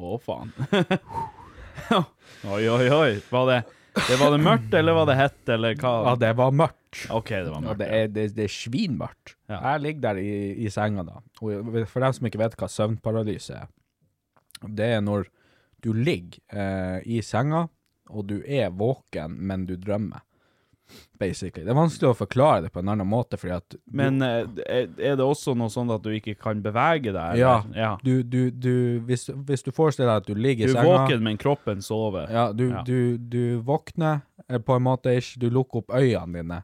Å, 0.00 0.16
faen. 0.24 0.52
oi, 2.54 2.62
oi, 2.68 2.86
oi. 2.94 3.10
Var 3.30 3.46
det, 3.50 3.58
det 4.08 4.18
Var 4.20 4.30
det 4.36 4.40
mørkt, 4.44 4.74
eller 4.78 4.96
var 4.96 5.08
det 5.10 5.16
hett, 5.18 5.40
eller 5.56 5.74
hva? 5.80 5.92
Ja, 6.08 6.14
det 6.22 6.30
var 6.38 6.54
mørkt. 6.54 7.02
OK, 7.14 7.28
det 7.34 7.50
var 7.50 7.58
Ja, 7.60 7.66
mørkt. 7.68 7.78
det 7.82 7.88
er, 7.98 8.08
det, 8.14 8.24
det 8.36 8.46
er 8.46 8.54
svinmørkt. 8.54 9.34
Ja. 9.50 9.58
Jeg 9.72 9.84
ligger 9.86 10.00
der 10.08 10.22
i, 10.22 10.30
i 10.66 10.70
senga 10.72 11.04
da. 11.06 11.20
Og 11.42 11.68
for 11.90 12.04
dem 12.06 12.16
som 12.16 12.26
ikke 12.30 12.40
vet 12.42 12.56
hva 12.60 12.68
søvnparalyse 12.70 13.58
er, 13.64 13.68
det 14.68 14.88
er 14.96 15.04
når 15.04 15.28
du 15.80 15.92
ligger 15.96 16.40
eh, 16.52 16.98
i 17.08 17.20
senga, 17.24 17.66
og 18.10 18.26
du 18.28 18.40
er 18.44 18.72
våken, 18.74 19.36
men 19.38 19.64
du 19.68 19.76
drømmer. 19.80 20.20
Basically. 21.20 21.66
Det 21.66 21.72
er 21.74 21.76
vanskelig 21.76 22.08
å 22.08 22.16
forklare 22.16 22.62
det 22.64 22.70
på 22.72 22.80
en 22.80 22.90
annen 22.94 23.08
måte, 23.08 23.36
fordi 23.36 23.52
at 23.52 23.66
du, 23.68 23.76
Men 23.92 24.22
eh, 24.24 24.46
er 24.64 24.86
er 25.10 25.18
det 25.20 25.24
også 25.26 25.52
noe 25.58 25.68
sånn 25.72 25.92
at 25.92 26.02
du 26.04 26.10
ikke 26.16 26.34
kan 26.40 26.62
bevege 26.64 27.12
deg? 27.12 27.36
ja, 27.40 27.58
ja. 27.76 27.90
Du, 28.04 28.22
du, 28.22 28.50
du, 28.50 28.72
hvis, 29.04 29.28
hvis 29.28 29.66
du 29.66 29.70
forestiller 29.76 30.14
deg 30.14 30.22
at 30.22 30.30
du 30.30 30.34
ligger 30.34 30.70
Du 30.70 30.72
i 30.72 30.76
er 30.76 30.80
senga 30.80 30.96
våken, 31.02 31.22
men 31.28 31.40
kroppen 31.40 31.84
sover. 31.84 32.30
Ja, 32.32 32.48
du, 32.56 32.70
Ja. 32.70 32.82
Du, 32.86 33.18
du 33.18 33.60
våkner 33.66 34.22
eh, 34.48 34.58
på 34.58 34.78
en 34.78 34.86
måte 34.86 35.12
ikke, 35.18 35.40
du 35.44 35.48
lukker 35.52 35.84
opp 35.84 35.92
øynene 36.00 36.40
dine, 36.40 36.62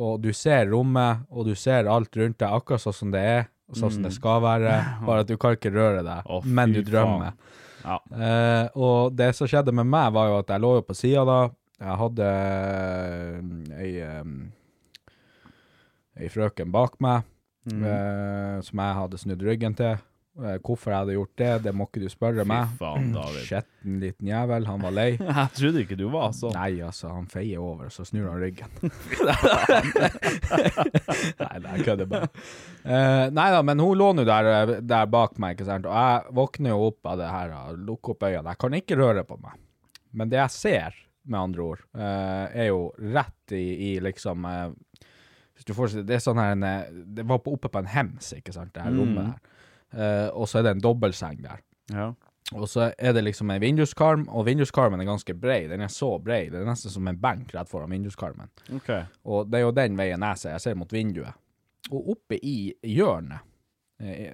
og 0.00 0.20
du 0.24 0.32
ser 0.32 0.70
rommet, 0.72 1.26
og 1.28 1.50
du 1.50 1.54
ser 1.58 1.90
alt 1.90 2.16
rundt 2.16 2.38
deg, 2.40 2.48
akkurat 2.48 2.80
sånn 2.80 2.96
som 2.96 3.12
det 3.12 3.20
er, 3.20 3.48
sånn 3.76 3.92
som 3.98 4.04
det 4.06 4.14
skal 4.16 4.40
være, 4.42 4.76
bare 5.06 5.26
at 5.26 5.28
du 5.28 5.36
kan 5.40 5.58
ikke 5.58 5.74
røre 5.74 6.00
deg, 6.06 6.24
oh, 6.24 6.46
men 6.46 6.72
du 6.72 6.80
drømmer. 6.86 7.36
Ja. 7.84 7.96
Uh, 8.12 8.66
og 8.76 9.14
det 9.16 9.30
som 9.36 9.48
skjedde 9.48 9.72
med 9.76 9.88
meg, 9.88 10.12
var 10.16 10.28
jo 10.28 10.38
at 10.42 10.52
jeg 10.52 10.62
lå 10.64 10.74
jo 10.78 10.86
på 10.88 10.96
sida 10.96 11.24
da. 11.28 11.38
Jeg 11.80 11.96
hadde 12.02 12.26
eh, 12.28 13.40
ei, 13.80 13.90
eh, 14.04 14.24
ei 16.20 16.28
frøken 16.32 16.72
bak 16.74 17.00
meg, 17.00 17.26
Mm. 17.70 17.82
eh, 17.84 18.60
som 18.64 18.78
jeg 18.80 18.94
hadde 18.96 19.18
snudd 19.20 19.42
ryggen 19.44 19.74
til. 19.76 19.98
Eh, 20.40 20.56
hvorfor 20.64 20.90
jeg 20.94 20.96
hadde 21.02 21.12
gjort 21.12 21.32
det, 21.36 21.48
det 21.66 21.72
må 21.76 21.84
ikke 21.86 22.00
du 22.00 22.06
spørre 22.08 22.40
Fy 22.46 22.48
meg. 22.48 22.70
faen, 22.80 23.10
David. 23.12 23.42
Skjetten 23.44 23.98
liten 24.00 24.30
jævel, 24.30 24.64
han 24.66 24.80
var 24.80 24.94
lei. 24.96 25.10
Jeg 25.20 25.50
trodde 25.58 25.82
ikke 25.84 25.98
du 26.00 26.06
var 26.08 26.30
sånn. 26.32 26.54
Nei, 26.56 26.80
altså, 26.86 27.10
han 27.12 27.26
feier 27.28 27.60
over, 27.60 27.90
så 27.92 28.06
snur 28.08 28.30
han 28.30 28.40
ryggen. 28.40 28.72
nei, 30.40 31.58
nei, 31.60 31.74
jeg 31.76 31.84
kødder 31.86 32.08
bare. 32.10 32.28
Uh, 32.84 33.26
nei 33.36 33.48
da, 33.52 33.60
men 33.66 33.82
hun 33.84 33.98
lå 34.00 34.08
nå 34.16 34.24
der, 34.28 34.50
der 34.80 35.10
bak 35.12 35.36
meg, 35.42 35.56
ikke 35.58 35.68
sant, 35.68 35.84
og 35.88 35.94
jeg 35.96 36.34
våkner 36.40 36.72
jo 36.74 36.88
opp 36.90 37.10
av 37.12 37.20
det 37.20 37.28
her, 37.34 37.54
og 37.60 37.84
lukker 37.90 38.14
opp 38.16 38.26
øynene. 38.30 38.54
Jeg 38.54 38.62
kan 38.64 38.78
ikke 38.80 38.98
røre 39.00 39.24
på 39.28 39.38
meg. 39.42 39.60
Men 40.16 40.32
det 40.32 40.40
jeg 40.40 40.54
ser, 40.56 40.96
med 41.22 41.40
andre 41.40 41.62
ord, 41.62 41.84
eh, 41.94 42.62
er 42.62 42.70
jo 42.70 42.90
rett 43.12 43.54
i, 43.56 43.64
i 43.90 44.00
liksom 44.00 44.44
eh, 44.48 44.70
Hvis 45.54 45.68
du 45.68 45.74
får 45.76 46.00
Det 46.08 46.16
er 46.16 46.22
sånn 46.24 46.40
her 46.40 46.54
en, 46.54 46.64
eh, 46.64 46.88
Det 46.90 47.26
var 47.28 47.42
på, 47.44 47.52
oppe 47.58 47.68
på 47.68 47.82
en 47.82 47.90
hems, 47.90 48.32
ikke 48.38 48.54
sant, 48.56 48.72
det 48.74 48.86
her 48.86 48.96
rommet 48.96 49.34
der. 49.34 50.30
Og 50.38 50.46
så 50.48 50.60
er 50.60 50.68
det 50.68 50.76
en 50.76 50.84
dobbeltseng 50.84 51.40
der. 51.42 51.62
Ja. 51.90 52.12
Og 52.54 52.68
så 52.70 52.92
er 52.98 53.12
det 53.14 53.24
liksom 53.24 53.50
en 53.50 53.60
vinduskarm, 53.62 54.24
og 54.28 54.46
vinduskarmen 54.46 55.02
er 55.02 55.08
ganske 55.08 55.34
bred. 55.34 55.68
Den 55.70 55.82
er 55.82 55.90
så 55.92 56.12
bred, 56.22 56.52
det 56.52 56.60
er 56.60 56.66
nesten 56.66 56.92
som 56.94 57.06
en 57.10 57.18
benk 57.18 57.52
rett 57.54 57.70
foran 57.70 57.90
vinduskarmen. 57.90 58.50
Okay. 58.80 59.04
Og 59.26 59.50
det 59.50 59.60
er 59.60 59.66
jo 59.66 59.74
den 59.74 59.98
veien 59.98 60.26
jeg 60.26 60.40
ser, 60.42 60.56
jeg 60.56 60.64
ser 60.64 60.78
mot 60.78 60.94
vinduet. 60.94 61.38
Og 61.90 62.12
oppe 62.14 62.38
i 62.38 62.72
hjørnet 62.86 63.46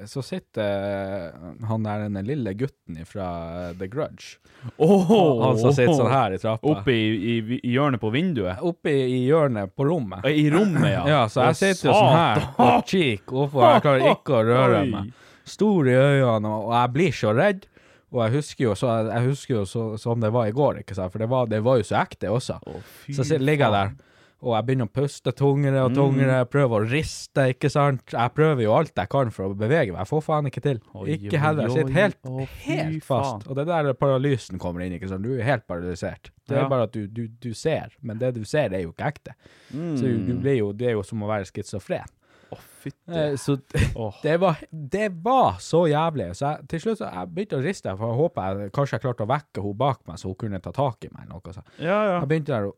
så 0.07 0.23
sitter 0.23 0.63
eh, 0.63 1.47
han 1.67 1.87
der 1.87 2.05
den 2.07 2.19
lille 2.27 2.53
gutten 2.55 3.01
fra 3.09 3.29
The 3.75 3.89
Grudge. 3.91 4.39
Han 4.79 5.59
som 5.59 5.73
sitter 5.75 5.95
sånn 5.95 6.11
her 6.13 6.37
i 6.37 6.39
trappa. 6.43 6.71
Oppe 6.71 6.95
i, 6.95 7.07
i, 7.35 7.37
i 7.59 7.73
hjørnet 7.75 8.03
på 8.03 8.11
vinduet? 8.15 8.63
Oppe 8.63 8.95
i, 8.95 9.25
hjørnet 9.27 9.75
på 9.75 9.89
rommet. 9.89 10.27
I 10.31 10.47
rommet, 10.55 10.87
ja. 10.93 11.03
Ja, 11.11 11.23
så 11.31 11.49
jeg 11.51 11.59
sitter 11.63 11.91
jo 11.91 11.97
sånn 11.99 12.15
her 12.15 12.45
og 12.63 12.87
kikker 12.93 13.43
oppå, 13.47 13.65
jeg 13.67 13.87
klarer 13.89 14.11
ikke 14.13 14.39
å 14.39 14.45
røre 14.47 14.85
meg. 14.93 15.11
Stor 15.47 15.91
i 15.91 15.95
øynene, 15.99 16.55
og 16.63 16.73
jeg 16.75 16.95
blir 16.95 17.19
så 17.25 17.35
redd. 17.35 17.67
Og 18.15 18.21
jeg 18.23 18.37
husker 18.39 18.65
jo, 18.69 18.75
så, 18.79 18.93
jeg 19.11 19.27
husker 19.27 19.55
jo 19.59 19.63
så, 19.67 19.85
som 19.99 20.23
det 20.23 20.31
var 20.35 20.47
i 20.47 20.55
går, 20.55 20.85
ikke 20.85 20.95
sant? 20.95 21.11
for 21.13 21.23
det 21.23 21.27
var, 21.31 21.49
det 21.51 21.59
var 21.67 21.81
jo 21.81 21.87
så 21.89 21.99
ekte 22.05 22.31
også. 22.31 22.61
fy 23.03 23.17
så 23.19 23.27
ligger 23.43 23.67
jeg 23.67 23.75
der, 23.75 23.97
og 24.43 24.53
jeg 24.55 24.67
begynner 24.67 24.87
å 24.87 24.93
puste 24.93 25.33
tungere 25.33 25.81
og 25.87 25.95
tungere, 25.97 26.43
Mm. 26.45 26.51
prøver 26.53 26.85
å 26.85 26.91
riste, 26.91 27.47
ikke 27.55 27.71
sant? 27.71 28.03
Jeg 28.13 28.35
prøver 28.35 28.63
jo 28.63 28.73
alt 28.77 28.93
jeg 28.95 29.09
kan 29.09 29.31
for 29.31 29.49
å 29.49 29.55
bevege 29.57 29.93
meg, 29.93 29.99
jeg 30.05 30.11
får 30.11 30.23
faen 30.27 30.47
ikke 30.51 30.63
til. 30.63 30.81
Oi, 30.95 31.07
ikke 31.17 31.39
heller, 31.41 31.63
jeg 31.69 31.73
sitter 31.73 31.93
helt, 32.01 32.19
oi. 32.27 32.45
Helt 32.67 33.05
faen. 33.05 33.23
fast. 33.41 33.49
Og 33.49 33.57
det 33.57 33.67
der 33.67 33.93
paralysen 33.95 34.59
kommer 34.59 34.81
inn, 34.85 34.93
ikke 34.93 35.09
sant? 35.09 35.23
Du 35.23 35.33
er 35.39 35.43
helt 35.43 35.67
paralysert. 35.67 36.31
Det 36.47 36.57
er 36.57 36.63
Ja. 36.63 36.69
bare 36.69 36.83
at 36.85 36.93
du, 36.93 37.07
du, 37.07 37.27
du 37.29 37.55
ser, 37.55 37.89
men 38.03 38.19
det 38.19 38.35
du 38.35 38.45
ser 38.45 38.73
er 38.75 38.83
jo 38.83 38.93
ikke 38.93 39.07
ekte. 39.15 39.33
Så 39.73 40.01
du, 40.05 40.19
Mm. 40.35 40.43
blir 40.43 40.59
jo, 40.59 40.73
det 40.73 40.89
er 40.89 40.93
jo 40.93 41.03
som 41.03 41.19
å 41.23 41.27
være 41.27 41.47
skizofren. 41.47 42.07
Å, 42.53 42.57
fytti. 42.85 43.09
Eh, 43.13 43.33
så 43.35 43.57
det 44.23 44.39
var, 44.39 44.57
det 44.71 45.09
var 45.25 45.57
så 45.59 45.89
jævlig. 45.91 46.31
Så 46.37 46.47
jeg, 46.59 46.69
til 46.69 46.81
slutt 46.81 46.99
så 46.99 47.11
jeg 47.13 47.29
begynte 47.35 47.59
å 47.59 47.65
riste, 47.65 47.97
for 47.99 48.13
jeg 48.13 48.21
håpa 48.21 48.45
jeg 48.61 48.71
kanskje 48.73 48.93
jeg 48.93 49.01
klarte 49.03 49.25
å 49.27 49.33
vekke 49.33 49.63
hun 49.65 49.75
bak 49.77 49.99
meg, 50.07 50.17
så 50.19 50.29
hun 50.29 50.37
kunne 50.37 50.61
ta 50.63 50.71
tak 50.71 51.03
i 51.05 51.09
meg. 51.11 51.27
Noe, 51.29 51.41
så. 51.53 51.65
Ja, 51.81 52.05
ja. 52.05 52.21
Jeg 52.21 52.29
begynte 52.29 52.53
der 52.55 52.69
å 52.71 52.75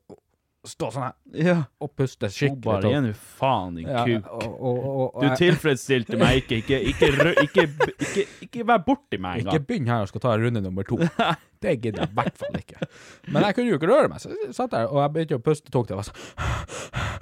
stå 0.70 0.90
sånn 0.94 1.04
her 1.08 1.42
ja. 1.48 1.56
og 1.82 1.90
puste 1.98 2.28
Hun 2.28 2.34
skikkelig 2.36 2.62
bare 2.64 2.82
tungt. 2.84 2.94
Gi 2.94 3.00
nå 3.08 3.12
faen, 3.38 3.74
din 3.80 3.88
Ja, 3.90 4.04
kuk. 4.06 4.28
og, 4.38 4.46
og, 4.60 4.78
og, 4.78 5.02
og 5.18 5.24
Du 5.24 5.36
tilfredsstilte 5.40 6.20
meg 6.20 6.42
ikke. 6.44 6.60
Ikke, 6.62 6.80
ikke, 6.92 7.10
rø- 7.18 7.34
ikke, 7.44 7.66
ikke, 7.98 8.26
ikke 8.48 8.66
vær 8.68 8.82
borti 8.86 9.18
meg 9.22 9.42
Ikke 9.44 9.60
begynn 9.68 9.88
her 9.90 10.04
og 10.06 10.12
skal 10.12 10.24
ta 10.24 10.36
runde 10.40 10.62
nummer 10.64 10.86
to. 10.88 11.00
Det 11.62 11.72
gidder 11.82 12.04
jeg 12.04 12.12
i 12.12 12.14
hvert 12.14 12.36
fall 12.38 12.54
ikke. 12.60 12.86
Men 13.34 13.42
jeg 13.48 13.54
kunne 13.56 13.72
jo 13.72 13.78
ikke 13.80 13.88
røre 13.90 14.08
meg, 14.12 14.20
så 14.22 14.30
jeg 14.30 14.52
satt 14.54 14.70
der 14.76 14.86
og 14.92 15.00
jeg 15.02 15.10
begynte 15.16 15.38
å 15.40 15.42
puste 15.42 15.72
tungt. 15.74 15.90
Jeg 15.90 15.98
var 15.98 16.06
sånn 16.06 17.17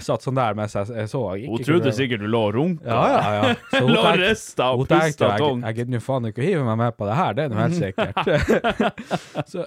Satt 0.00 0.24
sånn 0.24 0.36
der 0.38 0.54
mens 0.56 0.74
jeg, 0.76 0.88
jeg 0.96 1.10
så 1.12 1.20
ikke 1.36 1.50
Hun 1.52 1.64
trodde 1.66 1.92
sikkert 1.96 2.22
du 2.22 2.28
lå 2.30 2.40
og 2.48 2.54
runka. 2.56 2.86
Ja, 2.88 3.00
ja, 3.10 3.32
ja. 3.36 3.50
Så 3.74 3.82
hun 3.84 3.92
Lå 3.94 4.04
tenkte- 4.06 4.22
rista 4.30 4.68
og 4.72 4.84
pusta 4.86 5.28
jeg, 5.34 5.42
tungt. 5.42 5.66
jeg 5.68 5.78
gidder 5.80 5.94
nå 5.96 6.00
faen 6.04 6.30
ikke 6.30 6.42
å 6.42 6.46
hive 6.46 6.64
meg 6.70 6.78
med 6.80 6.96
på 6.96 7.08
det 7.10 7.18
her, 7.20 7.36
det 7.36 7.44
er 7.44 7.52
nå 7.52 7.60
helt 7.60 7.78
sikkert. 7.80 8.16
så, 9.52 9.66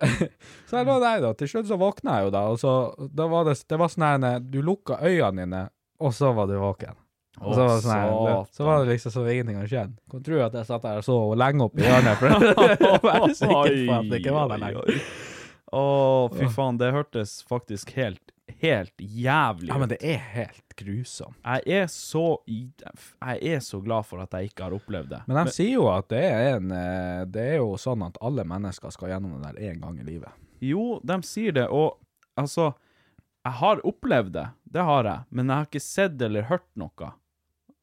så 0.69 0.79
jeg 0.81 0.89
lå 0.89 0.97
der 1.05 1.23
da, 1.27 1.31
til 1.37 1.51
slutt 1.53 1.69
så 1.69 1.77
våkna 1.81 2.17
jeg 2.19 2.27
jo 2.29 2.33
da, 2.37 2.43
og 2.53 2.59
så, 2.61 2.73
da 3.13 3.29
var 3.31 3.47
det, 3.49 3.55
det 3.69 3.79
var 3.83 3.93
sånn 3.93 4.07
her, 4.09 4.41
du 4.41 4.59
lukka 4.65 4.99
øynene 5.05 5.45
dine, 5.45 5.63
og 6.03 6.13
så 6.17 6.33
var 6.35 6.49
du 6.49 6.57
våken. 6.61 6.97
Og 7.43 7.55
så 7.57 7.63
var, 7.65 7.75
det 7.75 7.83
sånn 7.83 8.49
så 8.53 8.65
var 8.67 8.83
det 8.83 8.93
liksom 8.93 9.11
så 9.15 9.23
ingenting 9.25 9.57
å 9.57 9.65
skjedd. 9.67 9.93
Kan 10.11 10.21
tro 10.23 10.37
at 10.45 10.53
jeg 10.53 10.67
satt 10.69 10.83
der 10.85 10.99
og 11.01 11.05
så 11.07 11.15
lenge 11.41 11.65
opp 11.65 11.79
i 11.81 11.85
hjørnet, 11.87 12.19
for 12.19 12.29
å 12.29 12.99
være 13.03 13.29
sikker 13.35 13.77
på 13.89 13.95
at 13.97 14.11
det 14.11 14.19
ikke 14.21 14.35
var 14.35 14.51
der 14.53 14.61
lenger. 14.61 14.99
Å, 15.73 15.81
fy 16.37 16.45
faen, 16.53 16.77
det 16.77 16.91
hørtes 16.93 17.39
faktisk 17.49 17.95
helt, 17.97 18.21
helt 18.47 18.93
jævlig 18.97 19.69
ut. 19.69 19.73
Ja, 19.73 19.79
men 19.79 19.89
det 19.91 19.99
er 20.01 20.21
helt 20.33 20.75
grusomt. 20.79 21.37
Jeg 21.43 21.81
er 21.83 21.87
så 21.91 22.25
Jeg 22.47 23.39
er 23.41 23.59
så 23.59 23.79
glad 23.81 24.05
for 24.05 24.23
at 24.23 24.33
jeg 24.33 24.51
ikke 24.51 24.67
har 24.67 24.75
opplevd 24.75 25.09
det. 25.09 25.21
Men 25.27 25.45
de 25.45 25.55
sier 25.55 25.75
jo 25.77 25.89
at 25.91 26.09
det 26.11 26.23
er 26.27 26.57
en, 26.57 26.71
eh, 26.71 27.25
det 27.25 27.47
er 27.55 27.59
jo 27.61 27.75
sånn 27.79 28.03
at 28.05 28.17
alle 28.21 28.45
mennesker 28.47 28.93
skal 28.93 29.13
gjennom 29.13 29.37
det 29.37 29.53
der 29.53 29.71
en 29.71 29.81
gang 29.81 29.99
i 29.99 30.07
livet. 30.07 30.31
Jo, 30.63 30.99
de 31.03 31.19
sier 31.27 31.55
det, 31.55 31.67
og 31.67 31.99
altså 32.39 32.73
Jeg 33.43 33.59
har 33.59 33.81
opplevd 33.83 34.31
det, 34.31 34.45
det 34.63 34.83
har 34.87 35.03
jeg, 35.03 35.19
men 35.29 35.49
jeg 35.49 35.57
har 35.57 35.65
ikke 35.67 35.79
sett 35.83 36.21
eller 36.21 36.45
hørt 36.47 36.69
noe. 36.79 37.09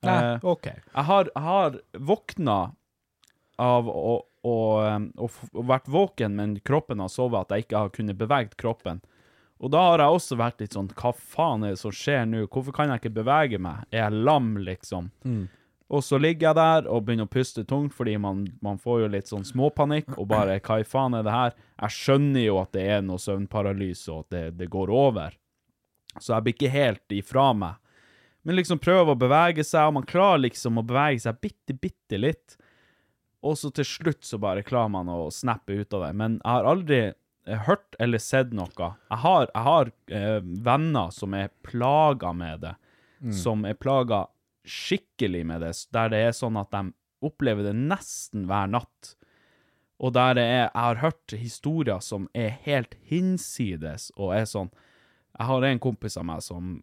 Nei, 0.00 0.34
Eh, 0.34 0.44
ok. 0.48 0.66
Jeg 0.66 1.04
har, 1.04 1.30
har 1.36 1.80
våkna 1.92 2.72
av 3.60 3.88
å, 3.88 4.14
og, 4.40 5.10
og, 5.20 5.36
og, 5.52 5.66
vært 5.68 5.88
våken, 5.92 6.36
men 6.38 6.54
kroppen 6.64 7.02
har 7.04 7.12
sovet, 7.12 7.44
at 7.44 7.52
jeg 7.52 7.66
ikke 7.66 7.82
har 7.84 7.92
kunnet 7.92 8.16
bevege 8.16 8.56
kroppen. 8.56 9.02
Og 9.60 9.70
da 9.74 9.80
har 9.90 10.00
jeg 10.00 10.16
også 10.16 10.36
vært 10.40 10.62
litt 10.62 10.72
sånn 10.72 10.86
Hva 10.96 11.10
faen 11.12 11.64
er 11.66 11.74
det 11.74 11.80
som 11.82 11.92
skjer 11.92 12.22
nå? 12.28 12.46
Hvorfor 12.48 12.72
kan 12.72 12.88
jeg 12.88 13.02
ikke 13.02 13.18
bevege 13.18 13.58
meg? 13.60 13.82
Er 13.92 14.06
jeg 14.06 14.22
lam, 14.24 14.54
liksom? 14.64 15.10
Og 15.90 16.04
så 16.06 16.20
ligger 16.22 16.48
jeg 16.48 16.56
der 16.56 16.86
og 16.86 17.02
begynner 17.04 17.26
å 17.26 17.32
puste 17.32 17.64
tungt, 17.66 17.92
fordi 17.96 18.14
man, 18.22 18.44
man 18.62 18.78
får 18.78 19.00
jo 19.02 19.08
litt 19.10 19.26
sånn 19.26 19.44
småpanikk, 19.44 20.12
og 20.16 20.28
bare 20.30 20.60
hva 20.62 20.76
i 20.78 20.86
faen 20.86 21.16
er 21.18 21.24
det 21.26 21.34
her? 21.34 21.56
Jeg 21.82 21.96
skjønner 21.96 22.44
jo 22.44 22.60
at 22.60 22.70
det 22.76 22.84
er 22.94 23.02
noe 23.02 23.18
søvnparalyse, 23.18 24.06
og 24.14 24.20
at 24.22 24.36
det, 24.36 24.44
det 24.60 24.68
går 24.70 24.92
over. 24.94 25.34
Så 26.20 26.30
jeg 26.36 26.46
blir 26.46 26.54
ikke 26.54 26.70
helt 26.76 27.16
ifra 27.16 27.48
meg. 27.58 27.80
Men 28.46 28.56
liksom 28.56 28.78
prøver 28.80 29.12
å 29.12 29.18
bevege 29.18 29.66
seg, 29.66 29.90
og 29.90 29.98
man 29.98 30.06
klarer 30.08 30.44
liksom 30.46 30.78
å 30.78 30.86
bevege 30.86 31.24
seg 31.26 31.42
bitte, 31.42 31.74
bitte 31.74 32.22
litt. 32.22 32.56
Og 33.42 33.58
så 33.58 33.72
til 33.74 33.88
slutt 33.88 34.22
så 34.24 34.38
bare 34.40 34.62
klarer 34.62 34.94
man 34.94 35.10
å 35.10 35.26
snappe 35.34 35.74
ut 35.74 35.98
av 35.98 36.06
det. 36.06 36.12
Men 36.16 36.38
jeg 36.38 36.54
har 36.54 36.70
aldri 36.70 37.00
hørt 37.46 37.96
eller 37.98 38.18
sett 38.18 38.52
noe. 38.52 38.90
Jeg 39.10 39.18
har, 39.22 39.48
jeg 39.54 39.62
har 39.66 39.92
eh, 40.12 40.40
venner 40.42 41.10
som 41.14 41.34
er 41.34 41.52
plaga 41.66 42.32
med 42.36 42.60
det. 42.66 42.74
Som 43.36 43.66
er 43.68 43.74
plaga 43.76 44.26
skikkelig 44.64 45.42
med 45.46 45.60
det, 45.60 45.74
der 45.92 46.08
det 46.12 46.20
er 46.24 46.32
sånn 46.36 46.56
at 46.56 46.70
de 46.72 46.92
opplever 47.24 47.66
det 47.66 47.74
nesten 47.76 48.46
hver 48.48 48.70
natt. 48.70 49.14
Og 50.00 50.14
der 50.16 50.34
det 50.38 50.44
er 50.44 50.62
Jeg 50.62 50.80
har 50.80 51.00
hørt 51.02 51.34
historier 51.36 52.00
som 52.00 52.28
er 52.32 52.56
helt 52.64 52.94
hinsides, 53.04 54.10
og 54.16 54.32
er 54.36 54.46
sånn 54.48 54.70
Jeg 55.36 55.46
har 55.46 55.64
en 55.64 55.78
kompis 55.78 56.16
av 56.16 56.24
meg 56.24 56.40
som 56.42 56.78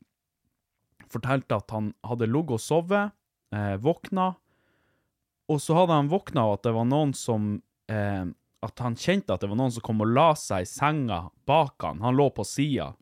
fortalte 1.10 1.56
at 1.56 1.72
han 1.72 1.94
hadde 2.06 2.28
ligget 2.28 2.60
og 2.60 2.62
sovet, 2.62 3.12
eh, 3.56 3.78
våkna, 3.78 4.36
og 5.48 5.62
så 5.64 5.78
hadde 5.78 5.96
han 5.96 6.10
våkna 6.12 6.44
av 6.44 6.58
at 6.58 6.64
det 6.68 6.74
var 6.76 6.86
noen 6.86 7.14
som 7.16 7.62
eh, 7.88 8.26
At 8.66 8.80
han 8.82 8.96
kjente 8.98 9.34
at 9.36 9.44
det 9.44 9.50
var 9.52 9.60
noen 9.60 9.72
som 9.72 9.84
kom 9.86 10.02
og 10.02 10.10
la 10.16 10.32
seg 10.40 10.66
i 10.66 10.70
senga 10.70 11.28
bak 11.46 11.84
han. 11.86 12.02
Han 12.02 12.18
lå 12.18 12.30
på 12.34 12.46
sida. 12.48 12.96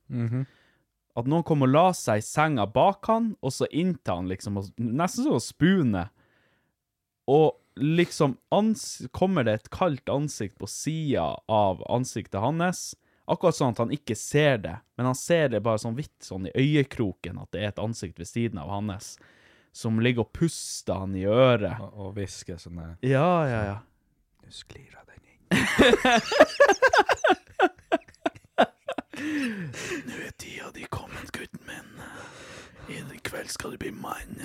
At 1.15 1.29
noen 1.31 1.45
kom 1.47 1.63
og 1.63 1.71
la 1.71 1.85
seg 1.95 2.19
i 2.19 2.25
senga 2.27 2.65
bak 2.67 3.07
han, 3.07 3.35
og 3.39 3.53
så 3.55 3.69
inntil 3.71 4.17
han, 4.19 4.27
liksom, 4.27 4.59
nesten 4.77 5.23
som 5.29 5.37
å 5.37 5.43
spune. 5.43 6.09
Og 7.31 7.53
liksom 7.79 8.35
kommer 9.15 9.47
det 9.47 9.53
et 9.61 9.69
kaldt 9.71 10.11
ansikt 10.11 10.59
på 10.59 10.67
sida 10.67 11.29
av 11.47 11.81
ansiktet 11.91 12.39
hans. 12.43 12.83
Akkurat 13.31 13.55
sånn 13.57 13.73
at 13.73 13.79
han 13.81 13.95
ikke 13.95 14.15
ser 14.19 14.59
det, 14.61 14.75
men 14.99 15.07
han 15.09 15.17
ser 15.17 15.49
det 15.49 15.63
bare 15.65 15.81
sånn 15.81 15.95
vidt 15.97 16.27
sånn 16.27 16.45
i 16.51 16.53
øyekroken, 16.53 17.39
at 17.41 17.49
det 17.55 17.63
er 17.63 17.71
et 17.71 17.81
ansikt 17.81 18.19
ved 18.21 18.29
siden 18.29 18.59
av 18.61 18.69
hans, 18.69 19.15
som 19.73 19.97
ligger 20.03 20.27
og 20.27 20.33
puster 20.35 21.01
han 21.01 21.15
i 21.17 21.23
øret. 21.25 21.79
Og, 21.95 22.11
hvisker 22.19 22.59
sånn 22.61 22.83
Ja, 23.01 23.31
ja, 23.49 23.63
ja. 23.71 23.79
Nå 24.43 24.53
sklir 24.53 24.91
jeg 24.91 25.07
den. 25.09 25.24
Nå 30.05 30.13
er 30.25 30.31
tida 30.38 30.71
di 30.75 30.84
kommet, 30.89 31.31
gutten 31.31 31.60
min. 31.67 32.01
I 32.89 33.19
kveld 33.23 33.49
skal 33.53 33.71
du 33.71 33.77
bli 33.81 33.91
mann. 33.91 34.41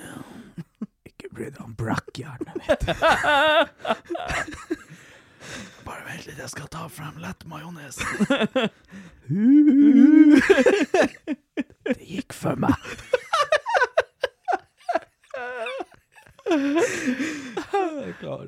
Ikke 1.09 1.29
bry 1.35 1.45
deg 1.51 1.61
om 1.65 1.75
brakkjernet, 1.79 2.55
mitt. 2.61 2.83
Bare 5.87 6.03
vent 6.07 6.27
litt, 6.29 6.39
jeg 6.39 6.51
skal 6.53 6.69
ta 6.73 6.83
frem 6.93 7.17
lett 7.23 7.43
majones. 7.49 7.97
Det 11.91 12.05
gikk 12.07 12.33
for 12.37 12.55
meg. 12.61 12.77
Jeg 16.51 18.15
klarer 18.21 18.47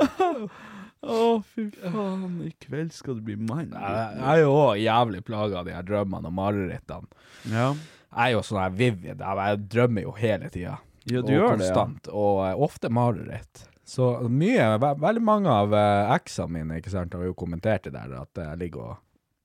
Å, 1.02 1.42
fy 1.54 1.66
faen. 1.74 2.36
I 2.46 2.52
kveld 2.62 2.92
skal 2.94 3.18
du 3.18 3.24
bli 3.26 3.34
mann. 3.34 3.72
Jeg 3.74 4.20
jeg 4.20 4.28
er 4.36 4.42
jo 4.44 4.52
òg 4.54 4.78
jævlig 4.78 5.24
plaga 5.26 5.58
av 5.60 5.66
de 5.66 5.74
her 5.74 5.86
drømmene 5.86 6.30
og 6.30 6.36
marerittene. 6.36 7.26
Ja. 7.50 7.72
Jeg 8.12 8.22
er 8.28 8.34
jo 8.36 8.42
sånn 8.46 8.60
her 8.62 8.74
vivid. 8.78 9.18
Jeg 9.18 9.42
jeg 9.42 9.62
drømmer 9.74 10.06
jo 10.06 10.14
hele 10.20 10.50
tida. 10.52 10.78
Ja, 11.10 11.18
du 11.18 11.32
og 11.32 11.34
gjør 11.34 11.56
det, 11.58 11.66
ja. 11.66 11.74
konstant. 11.74 12.10
Og 12.14 12.42
eh, 12.46 12.64
ofte 12.68 12.90
mareritt. 12.92 13.64
Så 13.92 14.12
mye, 14.30 14.68
ve 14.78 14.92
veldig 15.02 15.22
mange 15.26 15.50
av 15.50 15.74
uh, 15.74 16.12
eksene 16.14 16.54
mine 16.54 16.78
ikke 16.78 16.92
sant, 16.92 17.16
har 17.18 17.26
jo 17.26 17.34
kommentert 17.36 17.88
det 17.88 17.96
der, 17.96 18.14
at 18.22 18.38
jeg 18.38 18.60
ligger 18.60 18.92
og 18.92 19.00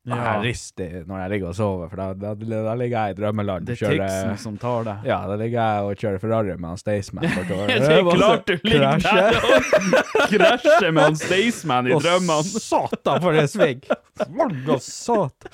Ja. 0.08 0.16
Jeg 0.38 0.44
rister 0.46 0.94
når 1.08 1.18
jeg 1.20 1.30
ligger 1.34 1.50
og 1.50 1.56
sover, 1.58 1.90
for 1.92 2.00
da, 2.00 2.06
da, 2.16 2.30
da 2.34 2.74
ligger 2.80 2.96
jeg 3.10 3.16
i 3.16 3.18
drømmeland. 3.22 3.66
Det 3.68 3.74
er 3.76 3.82
kjører- 3.82 4.08
Tixen 4.08 4.38
som 4.44 4.58
tar 4.62 4.86
det. 4.88 4.94
Ja, 5.10 5.18
da 5.28 5.36
ligger 5.36 5.60
jeg 5.60 5.84
og 5.90 5.96
kjører 6.04 6.22
Ferrari 6.24 6.56
med 6.58 6.70
han 6.70 6.78
Staysman. 6.80 7.24
Det 7.28 7.82
er 7.82 8.12
klart 8.16 8.48
du 8.48 8.56
ligger 8.64 9.04
der 9.04 9.40
og 9.44 10.28
krasjer 10.32 10.92
med 10.96 11.04
han 11.10 11.16
Staysman 11.20 11.88
i 11.88 11.96
Og 11.98 12.02
drømmene. 12.06 12.44
Satan, 12.64 13.22
for 13.22 13.32
en 13.44 13.48
sving! 13.52 13.84
Og 14.72 14.82
satan! 14.82 15.52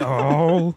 Åh. 0.00 0.72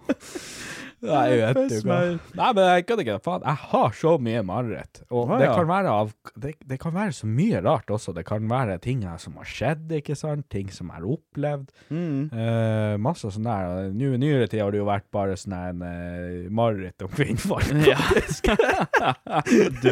Nei, 1.04 1.24
jeg 1.34 1.56
vet 1.58 1.74
du 1.74 1.90
hva. 1.90 2.00
Nei, 2.40 2.50
men 2.56 2.70
jeg 2.70 2.86
kan 2.90 3.04
ikke 3.04 3.20
Faen, 3.24 3.46
jeg 3.46 3.62
har 3.74 3.96
så 3.98 4.16
mye 4.24 4.44
mareritt. 4.48 5.04
Og 5.14 5.34
det 5.40 5.50
kan 5.52 5.68
være 5.70 5.94
av 5.94 6.14
det, 6.40 6.54
det 6.68 6.80
kan 6.82 6.96
være 6.96 7.16
så 7.16 7.30
mye 7.30 7.62
rart 7.64 7.92
også. 7.94 8.16
Det 8.16 8.26
kan 8.28 8.48
være 8.50 8.80
ting 8.84 9.04
som 9.20 9.38
har 9.40 9.50
skjedd, 9.50 9.92
ikke 10.00 10.16
sant? 10.18 10.48
Ting 10.54 10.72
som 10.74 10.90
jeg 10.92 11.02
har 11.02 11.08
opplevd. 11.16 11.72
Mm. 11.94 12.30
Eh, 12.32 12.96
masse 13.04 13.32
sånn 13.34 13.48
der. 13.48 13.92
Nå 13.94 14.14
i 14.16 14.22
nyere 14.22 14.48
tid 14.52 14.64
har 14.64 14.74
det 14.74 14.82
jo 14.82 14.88
vært 14.88 15.08
bare 15.14 15.38
sånn 15.40 15.56
en 15.58 15.84
uh, 15.84 16.50
mareritt 16.54 17.06
om 17.06 17.12
kvinnfolk. 17.14 17.72
Ja. 17.84 17.98
du, 19.84 19.90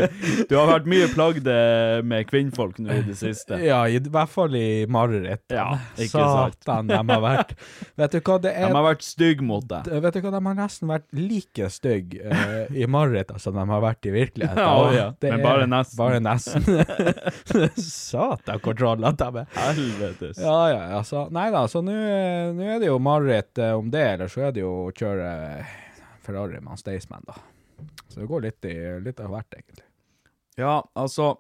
du 0.48 0.54
har 0.56 0.70
vært 0.70 0.88
mye 0.90 1.08
plagd 1.12 1.48
eh, 1.50 2.00
med 2.08 2.28
kvinnfolk 2.30 2.80
nå 2.82 2.94
i 2.94 3.04
det 3.08 3.18
siste. 3.20 3.58
Ja, 3.64 3.82
i 3.90 4.00
hvert 4.02 4.32
fall 4.32 4.56
i 4.58 4.86
mareritt. 4.92 5.44
Ja, 5.52 5.74
ikke. 6.02 6.22
Satan, 6.22 6.90
de 6.92 7.00
har 7.00 7.24
vært 7.24 7.56
Vet 8.00 8.16
du 8.16 8.20
hva, 8.20 8.38
det 8.42 8.54
De 8.54 8.66
er 8.68 8.76
har 8.76 8.86
vært 8.86 9.06
stygge 9.06 9.46
mot 9.46 9.66
deg. 9.68 9.90
Vet 10.04 10.18
du 10.18 10.22
hva, 10.24 10.34
de 10.34 10.44
har 10.48 10.58
nesten 10.58 10.92
vært 10.92 11.01
like 11.10 11.70
stygg 11.70 12.16
uh, 12.26 12.76
i 12.76 12.88
mareritt 12.88 13.32
som 13.42 13.56
de 13.56 13.64
har 13.70 13.84
vært 13.84 14.08
i 14.10 14.14
virkeligheten. 14.14 14.62
Ja, 14.62 14.94
ja, 14.96 15.06
men 15.22 15.38
er 15.40 15.44
bare 15.44 15.68
nesten. 15.70 15.98
Bare 16.00 16.20
nesten. 16.24 16.66
Satan, 17.86 18.62
hvor 18.64 18.78
trollete 18.78 19.28
de 19.28 19.44
er. 19.44 19.54
Helvetes. 19.58 20.42
Ja, 20.42 20.58
ja, 20.72 20.82
ja. 20.96 21.04
Så, 21.08 21.26
nei 21.34 21.48
da, 21.54 21.66
så 21.72 21.84
nå 21.86 21.96
er 21.96 22.82
det 22.82 22.90
jo 22.90 22.98
mareritt 23.04 23.62
eh, 23.62 23.74
om 23.78 23.92
det, 23.94 24.04
eller 24.16 24.32
så 24.32 24.48
er 24.50 24.56
det 24.56 24.64
jo 24.64 24.74
å 24.88 24.92
kjøre 24.96 25.32
Ferrari 26.26 26.62
med 26.64 26.80
Staysman, 26.80 27.26
da. 27.28 27.38
Så 28.08 28.22
det 28.22 28.30
går 28.30 28.46
litt, 28.48 28.66
i, 28.68 28.76
litt 29.02 29.20
av 29.24 29.32
hvert, 29.34 29.58
egentlig. 29.58 29.88
Ja, 30.60 30.82
altså 31.00 31.38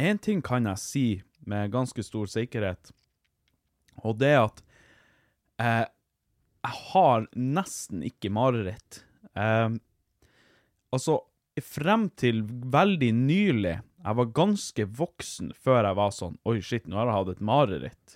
En 0.00 0.18
ting 0.18 0.40
kan 0.40 0.64
jeg 0.64 0.80
si 0.80 1.06
med 1.44 1.72
ganske 1.74 2.02
stor 2.02 2.28
sikkerhet, 2.30 2.92
og 4.00 4.16
det 4.20 4.32
at 4.38 4.62
eh, 5.60 5.84
jeg 6.60 6.76
har 6.92 7.26
nesten 7.34 8.02
ikke 8.04 8.30
mareritt. 8.32 9.02
Eh, 9.34 9.70
altså, 10.92 11.20
frem 11.60 12.08
til 12.16 12.40
veldig 12.72 13.10
nylig 13.14 13.72
Jeg 14.00 14.16
var 14.16 14.30
ganske 14.32 14.84
voksen 14.96 15.50
før 15.60 15.84
jeg 15.84 15.96
var 15.98 16.12
sånn 16.16 16.38
Oi, 16.48 16.54
shit, 16.64 16.86
nå 16.88 16.96
har 16.96 17.10
jeg 17.10 17.16
hatt 17.18 17.32
et 17.34 17.42
mareritt. 17.44 18.14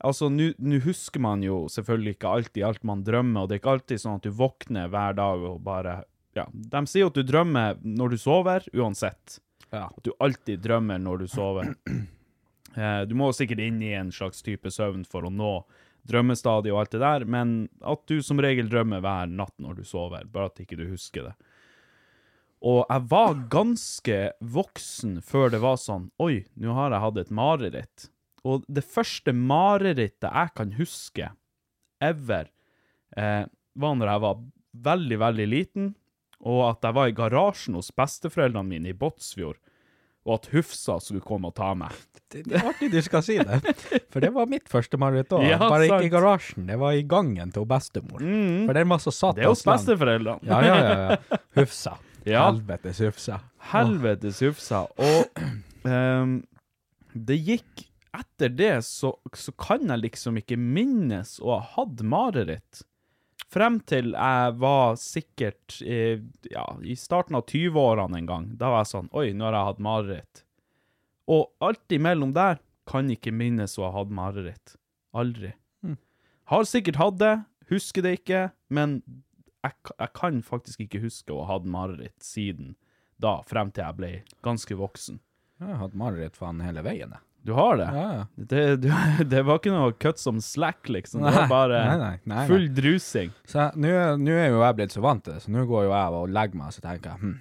Altså, 0.00 0.28
nå 0.30 0.52
nå 0.58 0.78
husker 0.84 1.20
man 1.20 1.42
jo 1.44 1.64
selvfølgelig 1.68 2.14
ikke 2.16 2.30
alltid 2.36 2.64
alt 2.64 2.84
man 2.88 3.02
drømmer, 3.04 3.42
og 3.42 3.48
det 3.50 3.58
er 3.58 3.60
ikke 3.60 3.74
alltid 3.74 4.00
sånn 4.00 4.20
at 4.20 4.24
du 4.24 4.30
våkner 4.30 4.88
hver 4.88 5.18
dag 5.18 5.42
og 5.50 5.60
bare 5.66 6.04
Ja, 6.38 6.46
de 6.52 6.84
sier 6.86 7.04
jo 7.04 7.10
at 7.10 7.18
du 7.18 7.26
drømmer 7.26 7.80
når 7.82 8.14
du 8.14 8.18
sover, 8.22 8.64
uansett. 8.72 9.40
Ja. 9.70 9.88
At 9.90 10.04
du 10.06 10.12
alltid 10.22 10.62
drømmer 10.62 10.98
når 11.02 11.24
du 11.24 11.28
sover. 11.28 11.74
Eh, 12.78 13.00
du 13.02 13.16
må 13.18 13.32
sikkert 13.34 13.58
inn 13.64 13.80
i 13.82 13.88
en 13.98 14.12
slags 14.14 14.44
type 14.46 14.70
søvn 14.70 15.00
for 15.02 15.26
å 15.26 15.30
nå 15.34 15.48
drømmestadiet 16.08 16.74
og 16.74 16.82
alt 16.82 16.94
det 16.94 17.02
der, 17.02 17.24
men 17.28 17.54
at 17.80 18.02
du 18.10 18.20
som 18.24 18.40
regel 18.42 18.70
drømmer 18.70 19.02
hver 19.04 19.30
natt 19.30 19.56
når 19.60 19.80
du 19.80 19.84
sover, 19.88 20.26
bare 20.30 20.50
at 20.50 20.62
ikke 20.62 20.78
du 20.80 20.86
husker 20.90 21.30
det. 21.30 21.34
Og 22.60 22.82
jeg 22.84 23.06
var 23.08 23.36
ganske 23.52 24.16
voksen 24.44 25.20
før 25.24 25.52
det 25.54 25.62
var 25.62 25.78
sånn 25.80 26.10
Oi, 26.20 26.42
nå 26.60 26.74
har 26.76 26.92
jeg 26.92 27.04
hatt 27.06 27.20
et 27.22 27.32
mareritt. 27.32 28.10
Og 28.44 28.66
det 28.68 28.84
første 28.84 29.32
marerittet 29.36 30.28
jeg 30.28 30.52
kan 30.56 30.74
huske 30.76 31.30
ever, 32.04 32.50
eh, 33.16 33.44
var 33.74 33.96
når 33.96 34.12
jeg 34.12 34.24
var 34.24 34.44
veldig, 34.90 35.18
veldig 35.20 35.48
liten, 35.48 35.90
og 36.40 36.62
at 36.70 36.86
jeg 36.86 36.96
var 36.96 37.08
i 37.08 37.16
garasjen 37.16 37.76
hos 37.76 37.92
besteforeldrene 37.96 38.68
mine 38.68 38.92
i 38.92 38.96
Båtsfjord, 38.96 39.60
og 40.26 40.36
at 40.36 40.48
Hufsa 40.52 40.98
skulle 41.02 41.24
komme 41.24 41.50
og 41.50 41.56
ta 41.56 41.72
meg. 41.78 41.94
Det, 42.30 42.44
det 42.46 42.58
er 42.60 42.68
artig 42.70 42.90
du 42.92 43.00
skal 43.02 43.24
si 43.26 43.38
det, 43.40 43.58
for 44.12 44.22
det 44.22 44.30
var 44.34 44.46
mitt 44.50 44.68
første 44.70 44.98
mareritt 45.00 45.32
òg. 45.34 45.46
Ja, 45.48 45.58
Bare 45.62 45.88
ikke 45.88 46.06
i 46.06 46.12
garasjen, 46.12 46.68
det 46.68 46.76
var 46.78 46.94
i 46.94 47.02
gangen 47.08 47.50
til 47.54 47.66
bestemor. 47.70 48.22
For 48.22 48.78
den 48.78 48.92
var 48.92 49.02
så 49.02 49.14
satt 49.14 49.40
Det 49.40 49.48
er 49.48 49.50
hos 49.50 49.64
besteforeldrene. 49.66 50.46
Ja, 50.46 50.60
ja, 50.62 50.76
ja. 50.78 51.16
ja. 51.16 51.40
Hufsa. 51.58 51.96
Ja. 52.28 52.44
Helvetes 52.50 53.00
Hufsa. 53.02 53.40
Helvetes 53.72 54.42
Hufsa. 54.44 54.84
Og 55.00 55.44
um, 55.88 56.40
det 57.14 57.40
gikk 57.40 57.86
Etter 58.10 58.50
det 58.50 58.72
så, 58.82 59.12
så 59.38 59.52
kan 59.54 59.84
jeg 59.86 60.00
liksom 60.02 60.40
ikke 60.40 60.56
minnes 60.58 61.36
å 61.38 61.52
ha 61.52 61.60
hatt 61.76 62.00
mareritt. 62.02 62.80
Frem 63.50 63.80
til 63.82 64.12
jeg 64.14 64.56
var 64.62 64.98
sikkert 65.00 65.80
eh, 65.82 66.20
ja, 66.52 66.66
i 66.86 66.94
starten 66.98 67.38
av 67.38 67.48
20-årene 67.50 68.20
en 68.20 68.28
gang. 68.28 68.50
Da 68.60 68.70
var 68.70 68.84
jeg 68.84 68.92
sånn 68.92 69.10
Oi, 69.16 69.30
nå 69.34 69.48
har 69.48 69.58
jeg 69.58 69.70
hatt 69.72 69.82
mareritt. 69.86 70.44
Og 71.30 71.48
alt 71.62 71.94
imellom 71.94 72.34
der 72.36 72.60
kan 72.90 73.10
ikke 73.10 73.34
minnes 73.34 73.74
å 73.78 73.88
ha 73.88 73.94
hatt 73.98 74.14
mareritt. 74.14 74.76
Aldri. 75.18 75.54
Har 76.50 76.66
sikkert 76.66 76.98
hatt 76.98 77.18
det, 77.20 77.34
husker 77.70 78.02
det 78.02 78.16
ikke, 78.18 78.38
men 78.74 78.96
jeg, 79.62 79.74
jeg 79.92 80.10
kan 80.18 80.40
faktisk 80.42 80.80
ikke 80.82 81.02
huske 81.04 81.30
å 81.30 81.44
ha 81.44 81.58
hatt 81.58 81.68
mareritt 81.70 82.24
siden 82.26 82.72
da, 83.22 83.36
frem 83.46 83.70
til 83.70 83.84
jeg 83.84 83.98
ble 83.98 84.10
ganske 84.42 84.74
voksen. 84.74 85.20
Jeg 85.60 85.68
har 85.68 85.82
hatt 85.84 85.94
mareritt 85.98 86.38
faen 86.40 86.62
hele 86.64 86.82
veien, 86.82 87.12
jeg. 87.14 87.29
Du 87.42 87.52
har 87.56 87.76
det? 87.80 87.86
Ja. 87.96 88.24
Det, 88.36 88.62
du, 88.82 88.88
det 89.32 89.42
var 89.48 89.58
ikke 89.60 89.72
noe 89.72 89.92
cut 89.96 90.18
som 90.20 90.40
slack, 90.44 90.88
liksom. 90.92 91.22
Det 91.24 91.32
var 91.34 91.46
bare 91.48 91.78
nei, 91.86 91.96
nei, 92.02 92.16
nei, 92.34 92.42
full 92.50 92.66
drusing. 92.76 93.30
Så 93.48 93.70
nå 93.80 93.88
er- 93.88 94.20
jo 94.20 94.60
jeg 94.60 94.76
blitt 94.76 94.92
så 94.92 95.00
vant 95.04 95.24
til 95.24 95.32
det, 95.38 95.42
så 95.46 95.54
nå 95.54 95.64
går 95.70 95.86
jo 95.88 95.94
jeg 95.94 96.18
og 96.20 96.34
legger 96.36 96.60
meg, 96.60 96.74
så 96.76 96.84
tenker 96.84 97.14
jeg 97.14 97.22
hm. 97.22 97.38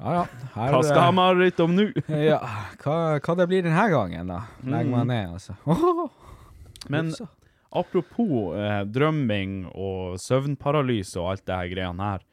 Ja 0.00 0.12
ja. 0.16 0.20
Her, 0.54 0.70
Hva 0.72 0.80
skal 0.84 1.02
jeg 1.04 1.16
mareritt 1.18 1.58
om 1.60 1.74
nå? 1.76 1.86
Ja, 2.30 2.38
hva, 2.84 2.94
hva 3.20 3.34
det 3.36 3.48
blir 3.50 3.64
denne 3.66 3.86
gangen, 3.92 4.30
da? 4.32 4.42
Legger 4.64 4.92
meg 4.94 5.04
Mm. 5.04 5.12
ned, 5.12 5.34
altså. 5.36 6.10
Men 6.92 7.10
apropos 7.70 8.54
eh, 8.56 8.80
drømming 8.88 9.58
og 9.74 10.16
søvnparalyse 10.20 11.20
og 11.20 11.32
alt 11.34 11.44
det 11.46 11.58
her 11.58 11.68
greiene 11.74 12.08
her. 12.14 12.24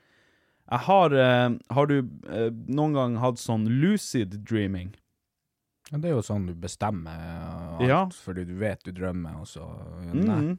Jeg 0.72 0.80
har 0.88 1.14
eh, 1.16 1.50
Har 1.76 1.88
du 1.92 1.98
eh, 2.00 2.48
noen 2.68 2.96
gang 2.96 3.18
hatt 3.24 3.40
sånn 3.40 3.68
lucid 3.84 4.40
dreaming? 4.48 4.94
Ja, 5.92 5.98
Det 5.98 6.10
er 6.10 6.16
jo 6.18 6.24
sånn 6.26 6.48
du 6.50 6.54
bestemmer 6.54 7.16
alt, 7.80 7.88
Ja. 7.88 8.06
fordi 8.12 8.44
du 8.46 8.56
vet 8.60 8.84
du 8.84 8.92
drømmer, 8.92 9.38
og 9.40 9.46
så 9.48 9.64
Nei. 10.14 10.36
Mhm. 10.36 10.58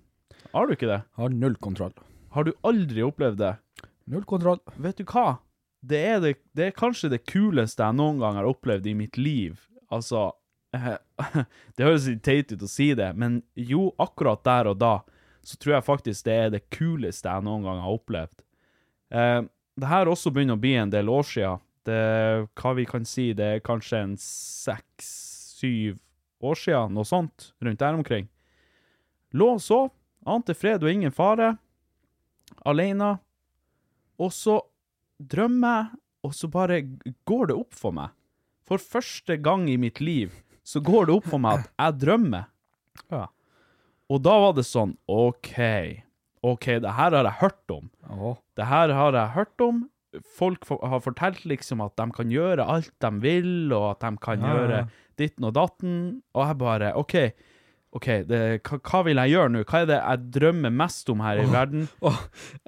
Har 0.54 0.66
du 0.66 0.72
ikke 0.74 0.88
det? 0.88 1.02
Har 1.16 1.28
null 1.28 1.56
kontroll. 1.56 1.92
Har 2.32 2.44
du 2.44 2.52
aldri 2.64 3.02
opplevd 3.02 3.36
det? 3.38 3.56
Null 4.06 4.24
kontroll. 4.24 4.60
Vet 4.78 4.96
du 4.96 5.04
hva? 5.04 5.38
Det 5.84 5.98
er, 6.06 6.20
det, 6.20 6.36
det 6.56 6.66
er 6.66 6.70
kanskje 6.78 7.10
det 7.10 7.26
kuleste 7.26 7.84
jeg 7.84 7.94
noen 7.94 8.18
gang 8.18 8.34
har 8.40 8.44
opplevd 8.48 8.86
i 8.86 8.94
mitt 8.94 9.16
liv. 9.18 9.60
Altså 9.92 10.32
eh, 10.74 10.96
Det 11.76 11.84
høres 11.84 12.06
litt 12.08 12.22
teit 12.26 12.52
ut 12.52 12.62
å 12.64 12.68
si 12.68 12.94
det, 12.94 13.12
men 13.16 13.42
jo, 13.54 13.92
akkurat 13.98 14.42
der 14.44 14.66
og 14.72 14.78
da, 14.80 15.02
så 15.44 15.56
tror 15.60 15.74
jeg 15.78 15.84
faktisk 15.86 16.24
det 16.24 16.34
er 16.34 16.50
det 16.50 16.64
kuleste 16.74 17.28
jeg 17.28 17.44
noen 17.46 17.62
gang 17.68 17.80
har 17.84 17.94
opplevd. 17.98 18.42
Eh, 19.12 19.42
det 19.78 19.88
her 19.92 20.06
også 20.10 20.32
begynner 20.34 20.56
å 20.58 20.60
bli 20.60 20.74
en 20.74 20.90
del 20.90 21.08
år 21.12 21.22
siden. 21.28 21.60
Det, 21.88 22.02
hva 22.60 22.74
vi 22.76 22.84
kan 22.88 23.06
si, 23.08 23.30
det 23.36 23.46
er 23.46 23.64
kanskje 23.64 24.02
en 24.04 24.16
seks-syv 24.20 25.96
år 26.44 26.58
siden, 26.60 26.92
noe 26.94 27.08
sånt, 27.08 27.52
rundt 27.64 27.80
der 27.80 27.96
omkring. 27.96 28.28
Lå 29.36 29.54
og 29.56 29.62
sov, 29.64 29.88
ante 30.28 30.56
fred 30.56 30.84
og 30.84 30.92
ingen 30.92 31.14
fare, 31.14 31.54
alene, 32.68 33.16
og 34.18 34.32
så 34.34 34.58
drømmer 35.18 35.80
jeg, 35.80 36.02
og 36.26 36.34
så 36.34 36.48
bare 36.50 36.80
går 37.28 37.50
det 37.50 37.56
opp 37.56 37.76
for 37.78 37.94
meg. 37.94 38.12
For 38.68 38.82
første 38.82 39.38
gang 39.40 39.68
i 39.70 39.78
mitt 39.80 40.00
liv 40.02 40.34
så 40.66 40.82
går 40.84 41.08
det 41.08 41.14
opp 41.14 41.28
for 41.30 41.40
meg 41.40 41.62
at 41.62 41.70
jeg 41.72 42.00
drømmer. 42.02 42.48
Ja. 43.08 43.28
Og 44.12 44.20
da 44.24 44.34
var 44.42 44.56
det 44.58 44.66
sånn, 44.68 44.96
OK, 45.08 45.54
OK, 46.44 46.66
det 46.82 46.96
her 46.98 47.14
har 47.16 47.28
jeg 47.28 47.40
hørt 47.40 47.72
om. 47.72 47.86
Oh. 48.12 48.36
Det 48.58 48.66
her 48.68 48.92
har 48.96 49.16
jeg 49.16 49.34
hørt 49.36 49.64
om. 49.64 49.86
Folk 50.38 50.64
for, 50.68 50.80
har 50.86 51.00
fortalt 51.04 51.44
liksom 51.48 51.80
at 51.84 51.94
de 52.00 52.08
kan 52.16 52.30
gjøre 52.32 52.66
alt 52.66 52.92
de 53.04 53.10
vil, 53.22 53.52
og 53.72 53.90
at 53.96 54.00
de 54.06 54.16
kan 54.24 54.40
Ja, 54.42 54.54
gjøre 54.56 54.80
ditten 55.18 55.44
og 55.48 55.54
datten. 55.56 55.94
Og 56.34 56.46
jeg 56.46 56.58
bare 56.60 56.92
OK, 56.98 57.14
ok, 57.98 58.06
det, 58.28 58.40
hva, 58.68 58.78
hva 58.84 59.02
vil 59.06 59.16
jeg 59.22 59.32
gjøre 59.34 59.52
nå? 59.54 59.62
Hva 59.66 59.82
er 59.82 59.88
det 59.90 59.98
jeg 59.98 60.24
drømmer 60.38 60.74
mest 60.82 61.10
om 61.10 61.20
her 61.24 61.40
i 61.42 61.46
verden? 61.50 61.86
Åh, 62.02 62.18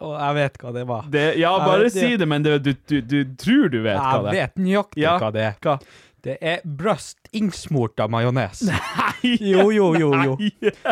oh, 0.03 0.15
jeg 0.17 0.39
vet 0.41 0.61
hva 0.63 0.73
det 0.79 0.85
var. 0.89 1.09
Det, 1.13 1.25
ja, 1.39 1.51
bare 1.63 1.85
vet 1.87 1.97
si 1.99 2.15
det, 2.21 2.29
men 2.31 2.47
det, 2.47 2.57
du, 2.67 2.73
du, 2.89 2.97
du 3.05 3.19
tror 3.39 3.69
du 3.73 3.81
vet 3.85 3.99
hva 4.01 4.23
det 4.27 4.33
er. 4.33 4.39
Jeg 4.41 4.51
vet 4.55 4.65
nøyaktig 4.67 5.05
Ja. 5.05 5.17
hva 5.21 5.31
det 5.37 5.45
er. 5.51 5.59
Hva? 5.63 5.77
Det 6.23 6.37
er 6.45 6.61
brøst 6.65 7.31
innsmurt 7.33 8.01
av 8.05 8.11
majones. 8.13 8.63
Jo, 9.25 9.67
jo, 9.73 9.87
jo, 10.01 10.11
jo. 10.25 10.35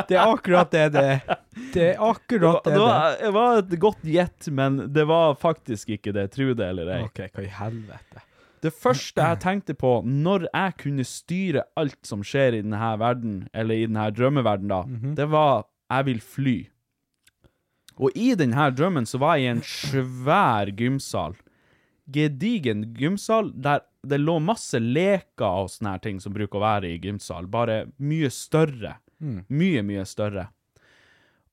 Det 0.08 0.16
er 0.16 0.22
akkurat 0.24 0.70
det 0.72 0.86
det 0.94 1.02
er. 1.04 1.36
Det 1.74 1.84
er 1.94 2.00
akkurat 2.04 2.62
det 2.64 2.72
Det 2.74 2.80
var, 2.80 3.16
det 3.20 3.32
var 3.36 3.58
et 3.62 3.74
godt 3.80 4.02
gjett, 4.04 4.48
men 4.52 4.76
det 4.92 5.04
var 5.08 5.34
faktisk 5.40 5.88
ikke 5.96 6.12
det. 6.16 6.26
Tro 6.36 6.52
det 6.56 6.66
eller 6.72 6.90
ei. 6.96 7.02
OK, 7.06 7.22
hva 7.34 7.44
i 7.44 7.52
helvete? 7.58 8.24
Det 8.64 8.72
første 8.74 9.22
jeg 9.22 9.38
tenkte 9.44 9.74
på 9.78 9.92
når 10.04 10.48
jeg 10.50 10.76
kunne 10.80 11.04
styre 11.06 11.62
alt 11.78 12.00
som 12.08 12.24
skjer 12.26 12.56
i 12.58 12.62
denne 12.64 12.88
verden, 12.98 13.36
eller 13.54 13.78
i 13.78 13.86
denne 13.86 14.08
drømmeverden, 14.16 14.68
da, 14.72 14.82
Mhm. 14.88 15.14
det 15.14 15.28
var 15.30 15.64
jeg 15.90 16.04
vil 16.10 16.20
fly. 16.20 16.56
Og 17.98 18.12
i 18.14 18.32
denne 18.38 18.68
drømmen 18.76 19.06
så 19.06 19.18
var 19.18 19.36
jeg 19.38 19.44
i 19.48 19.52
en 19.56 19.62
svær 19.66 20.70
gymsal. 20.78 21.36
Gedigen 22.10 22.84
gymsal 22.96 23.52
der 23.54 23.80
det 24.06 24.20
lå 24.20 24.38
masse 24.42 24.78
leker 24.78 25.64
og 25.64 25.72
sånne 25.72 25.96
her 25.96 26.02
ting 26.04 26.20
som 26.22 26.34
bruker 26.34 26.60
å 26.60 26.64
være 26.64 26.92
i 26.92 27.00
gymsal, 27.02 27.48
bare 27.50 27.86
mye 27.98 28.30
større. 28.32 28.98
Mye, 29.18 29.82
mye 29.82 30.04
større. 30.06 30.48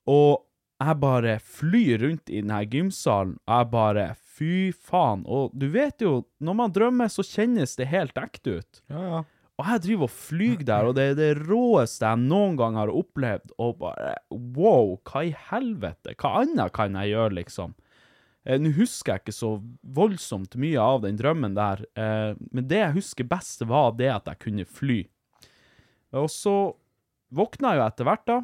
Og 0.05 0.43
jeg 0.83 0.99
bare 1.01 1.39
flyr 1.39 2.03
rundt 2.03 2.29
i 2.29 2.41
denne 2.43 2.59
gymsalen, 2.69 3.37
og 3.47 3.57
jeg 3.57 3.71
bare 3.73 4.11
Fy 4.35 4.73
faen. 4.75 5.21
Og 5.31 5.53
du 5.55 5.69
vet 5.71 6.03
jo, 6.03 6.25
når 6.43 6.55
man 6.59 6.73
drømmer, 6.75 7.07
så 7.07 7.23
kjennes 7.23 7.77
det 7.79 7.87
helt 7.87 8.17
ekte 8.19 8.57
ut. 8.59 8.81
Ja, 8.91 9.03
ja. 9.13 9.21
Og 9.55 9.69
jeg 9.69 9.83
driver 9.85 10.09
og 10.09 10.11
flyr 10.11 10.63
der, 10.67 10.89
og 10.89 10.97
det 10.97 11.05
er 11.13 11.15
det 11.15 11.29
råeste 11.45 12.03
jeg 12.03 12.23
noen 12.25 12.57
gang 12.59 12.75
har 12.75 12.91
opplevd. 12.91 13.53
Og 13.63 13.77
bare 13.79 14.17
wow, 14.29 14.97
hva 15.07 15.23
i 15.23 15.31
helvete? 15.47 16.17
Hva 16.19 16.41
annet 16.41 16.75
kan 16.75 16.97
jeg 16.99 17.13
gjøre, 17.13 17.37
liksom? 17.37 17.77
Eh, 18.45 18.59
Nå 18.61 18.71
husker 18.77 19.15
jeg 19.15 19.23
ikke 19.25 19.35
så 19.35 19.51
voldsomt 19.97 20.55
mye 20.61 20.81
av 20.81 21.01
den 21.05 21.17
drømmen 21.19 21.57
der, 21.57 21.83
eh, 21.97 22.31
men 22.51 22.67
det 22.69 22.81
jeg 22.81 22.97
husker 22.99 23.29
best, 23.29 23.65
var 23.65 23.95
det 23.97 24.11
at 24.13 24.29
jeg 24.31 24.41
kunne 24.45 24.65
fly. 24.69 24.99
Og 26.15 26.29
så 26.31 26.55
våkna 27.35 27.73
jeg 27.73 27.81
jo 27.81 27.87
etter 27.89 28.09
hvert, 28.09 28.25
da, 28.29 28.37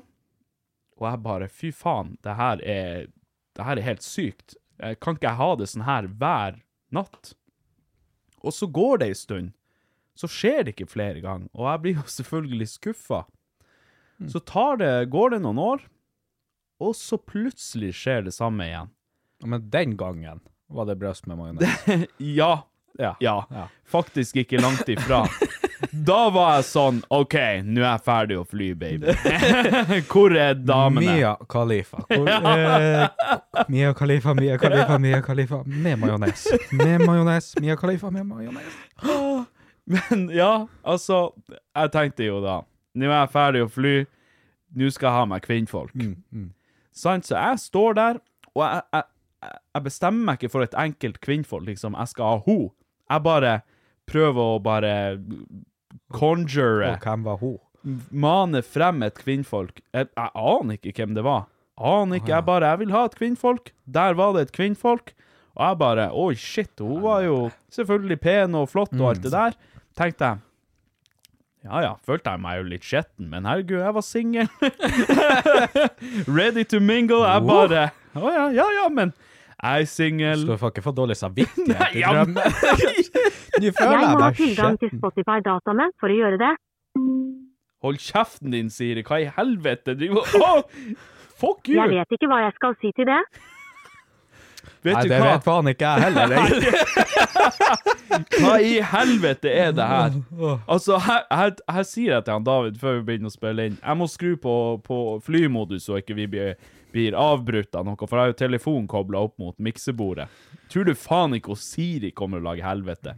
og 1.02 1.08
jeg 1.08 1.24
bare 1.26 1.48
fy 1.50 1.72
faen, 1.74 2.16
det 2.26 2.36
her 2.38 2.62
er, 2.66 3.08
det 3.58 3.66
her 3.66 3.78
er 3.80 3.88
helt 3.88 4.06
sykt. 4.06 4.58
Eh, 4.82 4.96
Kan 5.00 5.16
ikke 5.18 5.30
jeg 5.32 5.42
ha 5.42 5.52
det 5.56 5.70
sånn 5.72 5.88
her 5.88 6.10
hver 6.10 6.60
natt? 6.92 7.34
Og 8.42 8.54
så 8.58 8.66
går 8.68 9.02
det 9.02 9.12
ei 9.14 9.18
stund 9.18 9.54
så 10.22 10.28
skjer 10.30 10.66
det 10.66 10.76
ikke 10.76 10.92
flere 10.92 11.22
ganger, 11.24 11.50
og 11.56 11.68
jeg 11.70 11.82
blir 11.84 12.00
jo 12.02 12.08
selvfølgelig 12.20 12.70
skuffa. 12.76 13.24
Så 14.30 14.38
tar 14.46 14.76
det, 14.78 14.90
går 15.10 15.32
det 15.34 15.40
noen 15.42 15.58
år, 15.58 15.86
og 16.82 16.92
så 16.98 17.18
plutselig 17.18 17.96
skjer 17.98 18.28
det 18.28 18.34
samme 18.36 18.68
igjen. 18.68 18.92
Men 19.44 19.70
den 19.74 19.98
gangen 19.98 20.40
var 20.72 20.86
det 20.90 20.98
brøst 21.02 21.28
med 21.28 21.38
majones. 21.38 21.88
Ja, 22.18 22.64
Ja. 23.00 23.16
ja, 23.20 23.68
faktisk 23.88 24.36
ikke 24.44 24.60
langt 24.62 24.90
ifra. 24.90 25.24
Da 25.92 26.30
var 26.30 26.58
jeg 26.60 26.66
sånn, 26.70 27.00
OK, 27.10 27.34
nå 27.66 27.82
er 27.82 27.88
jeg 27.88 28.02
ferdig 28.06 28.36
å 28.38 28.44
fly, 28.46 28.68
baby. 28.78 29.16
Hvor 30.12 30.36
er 30.38 30.54
damene? 30.60 31.16
Mia 31.18 31.32
Khalifa. 31.50 32.04
Hvor, 32.12 32.30
eh, 32.30 33.64
Mia 33.74 33.90
Khalifa, 33.98 34.36
Mia 34.38 34.60
Khalifa, 34.62 35.00
Mia 35.02 35.22
Khalifa 35.26 35.64
med 35.66 35.98
majones. 36.04 36.46
Med 36.78 37.02
majones. 37.02 37.50
Mia 37.60 37.76
Khalifa 37.82 38.12
med 38.14 38.28
majones. 38.30 38.78
Men 39.96 40.28
ja, 40.38 40.68
altså, 40.86 41.32
jeg 41.50 41.92
tenkte 41.98 42.28
jo 42.30 42.38
da, 42.46 42.60
nå 42.94 43.10
er 43.10 43.18
jeg 43.24 43.32
ferdig 43.34 43.64
å 43.66 43.72
fly, 43.74 43.96
nå 44.78 44.92
skal 44.94 45.10
jeg 45.10 45.18
ha 45.18 45.26
meg 45.34 45.44
kvinnfolk. 45.48 45.98
Sant, 46.94 47.26
så 47.28 47.40
jeg 47.42 47.60
står 47.66 47.98
der, 47.98 48.22
og 48.54 48.64
jeg, 48.68 48.86
jeg, 48.94 49.10
jeg- 49.42 49.84
bestemmer 49.84 50.26
meg 50.32 50.40
ikke 50.40 50.52
for 50.52 50.62
et 50.66 50.76
enkelt 50.78 51.20
kvinnfolk, 51.22 51.66
liksom, 51.68 51.96
jeg 51.98 52.08
skal 52.14 52.26
ha 52.26 52.38
ho. 52.46 52.58
Jeg 53.10 53.24
bare 53.24 53.62
prøver 54.08 54.56
å 54.58 54.62
bare 54.64 54.94
conjure, 56.14 56.94
Og 56.94 57.00
hvem 57.06 57.24
var 57.24 57.38
hun? 57.42 57.58
mane 58.12 58.62
frem 58.62 59.02
et 59.04 59.16
kvinnfolk. 59.16 59.82
Jeg, 59.94 60.08
jeg 60.16 60.30
aner 60.36 60.78
ikke 60.78 60.94
hvem 61.02 61.16
det 61.16 61.24
var. 61.26 61.48
Aner 61.82 62.20
ikke, 62.20 62.30
jeg 62.36 62.46
bare, 62.46 62.70
jeg 62.70 62.80
vil 62.84 62.92
ha 62.94 63.06
et 63.06 63.16
kvinnfolk. 63.18 63.72
Der 63.90 64.14
var 64.14 64.34
det 64.34 64.42
et 64.48 64.52
kvinnfolk. 64.54 65.14
Og 65.58 65.64
jeg 65.66 65.78
bare, 65.82 66.06
oi 66.14 66.34
shit, 66.36 66.72
hun 66.80 67.02
var 67.02 67.24
jo 67.26 67.52
selvfølgelig 67.74 68.20
pen 68.22 68.56
og 68.56 68.70
flott 68.70 68.94
og 68.94 69.10
alt 69.10 69.22
det 69.26 69.32
der. 69.34 69.58
Tenkte 69.98 70.30
jeg, 70.30 70.38
ja 71.66 71.82
ja, 71.84 71.90
følte 72.06 72.32
jeg 72.32 72.42
meg 72.42 72.58
jo 72.62 72.70
litt 72.70 72.86
skjetten, 72.88 73.28
men 73.30 73.46
herregud, 73.46 73.82
jeg 73.82 73.94
var 73.98 74.06
singel. 74.06 74.48
Ready 76.28 76.64
to 76.64 76.80
mingle. 76.80 77.26
Jeg 77.28 77.44
bare, 77.48 77.84
å 78.18 78.32
ja, 78.34 78.46
ja 78.56 78.68
ja, 78.80 78.88
men 78.94 79.12
jeg 79.62 79.82
er 79.82 79.86
singel. 79.86 80.42
Skal 80.42 80.56
du 80.56 80.62
få 80.62 80.72
ikke 80.74 80.84
få 80.88 80.94
dårlig 80.98 81.18
samvittighet 81.20 81.96
i 81.96 82.02
drømmen? 82.08 82.42
Jeg 83.62 83.74
må 83.78 84.24
ha 84.24 84.32
tilgang 84.34 84.78
til. 84.82 84.90
Spotify-dataene 84.98 85.90
for 86.02 86.10
å 86.10 86.16
gjøre 86.18 86.38
det. 86.42 86.52
Hold 87.86 87.98
kjeften 88.02 88.54
din, 88.56 88.70
Siri. 88.74 89.04
Hva 89.06 89.20
i 89.22 89.30
helvete? 89.38 89.94
driver 89.98 90.26
du- 90.26 90.42
Åh, 90.42 90.62
fuck 91.42 91.70
you! 91.70 91.78
Jeg 91.78 91.90
vet 91.94 92.18
ikke 92.18 92.30
hva 92.32 92.40
jeg 92.48 92.54
skal 92.58 92.76
si 92.82 92.92
til 92.98 93.06
det. 93.10 93.22
Vet 94.86 94.94
Nei, 94.98 95.02
du 95.06 95.10
det 95.10 95.18
hva? 95.22 95.32
vet 95.36 95.46
faen 95.46 95.68
ikke 95.70 95.90
jeg 95.90 96.02
heller. 96.08 96.28
Hva 98.42 98.54
i 98.66 98.74
helvete 98.86 99.50
er 99.54 99.72
det 99.78 99.86
her? 99.88 100.16
Altså, 100.70 100.98
her, 101.02 101.22
her, 101.32 101.54
her 101.70 101.86
sier 101.88 102.16
jeg 102.16 102.26
til 102.26 102.34
han 102.36 102.46
David 102.46 102.78
før 102.82 102.98
vi 103.00 103.04
begynner 103.08 103.30
å 103.32 103.34
spille 103.34 103.66
inn 103.70 103.78
Jeg 103.80 103.98
må 104.00 104.08
skru 104.12 104.34
på, 104.42 104.56
på 104.86 104.98
flymodus 105.26 105.86
så 105.88 106.00
ikke 106.02 106.18
vi 106.18 106.26
blir, 106.34 106.56
blir 106.94 107.18
avbrutt 107.18 107.76
av 107.76 107.88
noe, 107.88 108.00
for 108.00 108.18
jeg 108.18 108.24
har 108.24 108.34
jo 108.34 108.40
telefonen 108.42 108.90
kobla 108.92 109.24
opp 109.28 109.38
mot 109.42 109.58
miksebordet. 109.62 110.28
Tror 110.72 110.88
du 110.88 110.94
faen 110.98 111.36
ikke 111.38 111.56
hun 111.56 111.62
Siri 111.62 112.12
kommer 112.16 112.42
å 112.42 112.50
lage 112.52 112.66
helvete? 112.66 113.16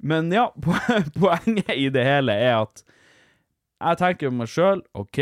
Men 0.00 0.30
ja, 0.32 0.48
poenget 1.20 1.74
i 1.76 1.88
det 1.92 2.06
hele 2.06 2.36
er 2.36 2.62
at 2.62 2.84
jeg 3.80 4.00
tenker 4.00 4.32
meg 4.32 4.50
sjøl 4.52 4.82
OK, 4.96 5.20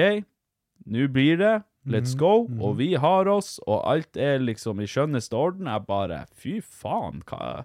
nå 0.91 1.09
blir 1.15 1.41
det. 1.41 1.57
Let's 1.89 2.13
go. 2.19 2.45
Og 2.61 2.75
vi 2.83 2.91
har 3.01 3.29
oss, 3.33 3.57
og 3.65 3.81
alt 3.89 4.19
er 4.21 4.43
liksom 4.43 4.83
i 4.85 4.89
skjønneste 4.91 5.37
orden. 5.39 5.71
Jeg 5.71 5.87
bare 5.89 6.27
Fy 6.37 6.59
faen, 6.61 7.23
hva 7.25 7.65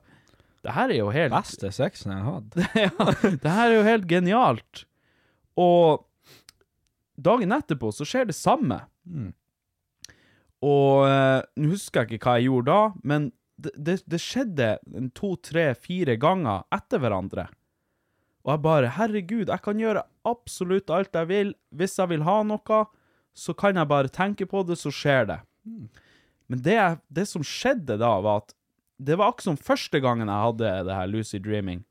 det 0.64 0.72
her 0.78 0.93
er 0.93 0.99
jo 1.01 1.11
helt 1.11 1.34
Beste 1.36 1.70
sexen 1.76 2.14
jeg 2.14 2.24
har 2.24 2.38
hatt. 2.38 2.57
ja, 2.86 3.32
det 3.43 3.51
her 3.51 3.66
er 3.68 3.76
jo 3.76 3.86
helt 3.88 4.05
genialt. 4.07 4.84
Og 5.59 6.05
dagen 7.20 7.51
etterpå 7.55 7.91
så 7.91 8.07
skjer 8.07 8.30
det 8.30 8.38
samme. 8.38 8.80
Og 10.64 11.07
eh, 11.09 11.39
nå 11.59 11.74
husker 11.74 12.03
jeg 12.03 12.20
ikke 12.20 12.30
hva 12.30 12.38
jeg 12.39 12.47
gjorde 12.49 12.72
da, 12.72 13.01
men 13.03 13.32
det, 13.59 13.74
det, 13.76 13.97
det 14.09 14.20
skjedde 14.22 14.70
to, 15.18 15.36
tre, 15.43 15.72
fire 15.76 16.16
ganger 16.20 16.64
etter 16.74 17.03
hverandre. 17.03 17.47
Og 18.43 18.55
jeg 18.55 18.64
bare, 18.66 18.91
herregud, 18.97 19.51
jeg 19.51 19.64
kan 19.64 19.80
gjøre 19.80 20.03
absolutt 20.28 20.91
alt 20.91 21.16
jeg 21.16 21.30
vil. 21.30 21.53
Hvis 21.72 21.95
jeg 21.99 22.11
vil 22.11 22.26
ha 22.28 22.41
noe, 22.47 22.80
så 23.34 23.55
kan 23.55 23.80
jeg 23.80 23.89
bare 23.91 24.11
tenke 24.11 24.47
på 24.49 24.66
det, 24.68 24.78
så 24.82 24.91
skjer 24.93 25.30
det. 25.30 25.39
Men 26.51 26.64
det, 26.66 26.80
det 27.07 27.26
som 27.30 27.45
skjedde 27.45 27.97
da, 28.01 28.18
var 28.24 28.43
at 28.43 28.55
det 29.03 29.18
var 29.20 29.32
akkurat 29.32 29.53
som 29.53 29.59
første 29.59 29.99
gangen 30.03 30.30
jeg 30.30 30.47
hadde 30.47 30.74
det 30.88 30.97
her 30.97 31.09
lucid 31.11 31.45
dreaming. 31.47 31.82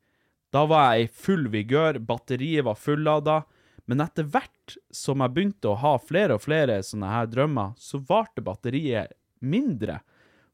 Da 0.53 0.67
var 0.69 0.93
jeg 0.93 1.07
i 1.07 1.11
full 1.25 1.49
vigør, 1.53 1.97
batteriet 2.05 2.65
var 2.67 2.77
fullada, 2.77 3.41
men 3.89 3.99
etter 4.03 4.23
hvert 4.31 4.77
som 4.95 5.19
jeg 5.23 5.33
begynte 5.35 5.69
å 5.71 5.77
ha 5.81 5.97
flere 5.99 6.37
og 6.37 6.43
flere 6.45 6.77
sånne 6.85 7.09
her 7.11 7.27
drømmer, 7.27 7.73
så 7.77 7.99
varte 8.07 8.43
batteriet 8.45 9.11
mindre. 9.43 9.99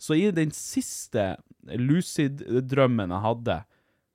Så 0.02 0.16
i 0.18 0.30
den 0.34 0.50
siste 0.56 1.36
lucid-drømmen 1.70 3.12
jeg 3.14 3.24
hadde, 3.26 3.58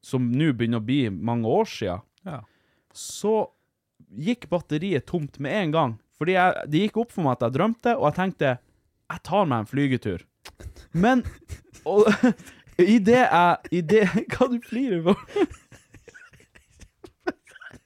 som 0.05 0.27
nå 0.33 0.51
begynner 0.53 0.83
å 0.83 0.87
bli 0.87 1.03
mange 1.11 1.49
år 1.49 1.69
siden, 1.71 2.03
Ja. 2.25 2.41
så 2.93 3.51
gikk 4.15 4.49
batteriet 4.51 5.07
tomt 5.07 5.39
med 5.39 5.53
en 5.53 5.71
gang. 5.73 5.95
Fordi 6.19 6.33
jeg, 6.37 6.69
det 6.71 6.81
gikk 6.85 6.97
opp 7.03 7.13
for 7.13 7.23
meg 7.27 7.33
at 7.37 7.47
jeg 7.49 7.57
drømte, 7.59 7.97
og 7.99 8.05
jeg 8.09 8.15
tenkte 8.21 8.59
jeg 9.11 9.23
tar 9.23 9.47
meg 9.47 9.59
en 9.59 9.67
flygetur. 9.71 10.23
Men 10.93 11.25
og, 11.85 12.07
i 12.79 12.99
det 12.99 13.21
jeg 13.21 13.57
i 13.71 13.81
det, 13.81 14.05
Hva 14.33 14.49
du 14.51 14.59
flirer 14.65 15.03
for? 15.05 15.17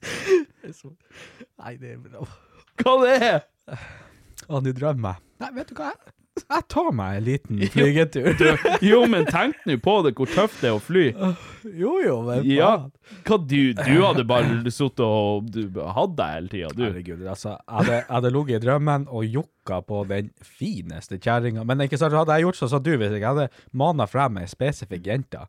Nei, 1.59 1.75
det 1.81 1.95
er 1.97 1.99
bra. 2.03 2.27
Hva 2.83 2.95
det 3.03 3.17
er? 3.19 3.41
Å, 4.49 4.61
du 4.63 4.71
drømmer. 4.77 5.19
Nei, 5.43 5.51
vet 5.57 5.71
du 5.73 5.79
hva? 5.79 5.91
Jeg, 6.39 6.45
jeg 6.45 6.65
tar 6.71 6.89
meg 6.95 7.17
en 7.19 7.25
liten 7.27 7.63
flygetur. 7.75 8.29
Jo, 8.87 9.01
men 9.11 9.27
tenk 9.27 9.59
nå 9.67 9.75
på 9.83 9.95
det, 10.07 10.13
hvor 10.19 10.31
tøft 10.31 10.61
det 10.63 10.69
er 10.71 10.77
å 10.77 10.83
fly. 10.83 11.07
jo, 11.67 11.97
jo, 12.05 12.19
men 12.29 12.47
Ja, 12.47 12.71
hva 13.27 13.39
du, 13.43 13.73
du 13.75 13.95
hadde 14.05 14.23
bare 14.29 14.61
sittet 14.71 15.03
og 15.03 15.49
du 15.51 15.81
hatt 15.83 16.15
deg 16.21 16.35
hele 16.37 16.53
tida, 16.53 16.71
du. 16.79 16.85
Herregud, 16.87 17.25
altså. 17.27 17.57
Jeg 17.59 17.81
hadde, 17.81 17.99
hadde 18.13 18.33
ligget 18.37 18.61
i 18.61 18.65
drømmen 18.69 19.09
og 19.11 19.27
jokka 19.27 19.81
på 19.89 20.05
den 20.13 20.31
fineste 20.61 21.19
kjerringa. 21.19 21.67
Men 21.67 21.83
ikke 21.89 21.99
sant, 21.99 22.15
hadde 22.15 22.39
jeg 22.39 22.47
gjort 22.47 22.61
sånn 22.63 22.73
som 22.77 22.87
du, 22.87 22.93
hvis 23.03 23.19
jeg 23.19 23.27
hadde 23.27 23.49
mana 23.83 24.07
frem 24.11 24.39
ei 24.45 24.47
spesifikk 24.51 25.11
jente, 25.11 25.43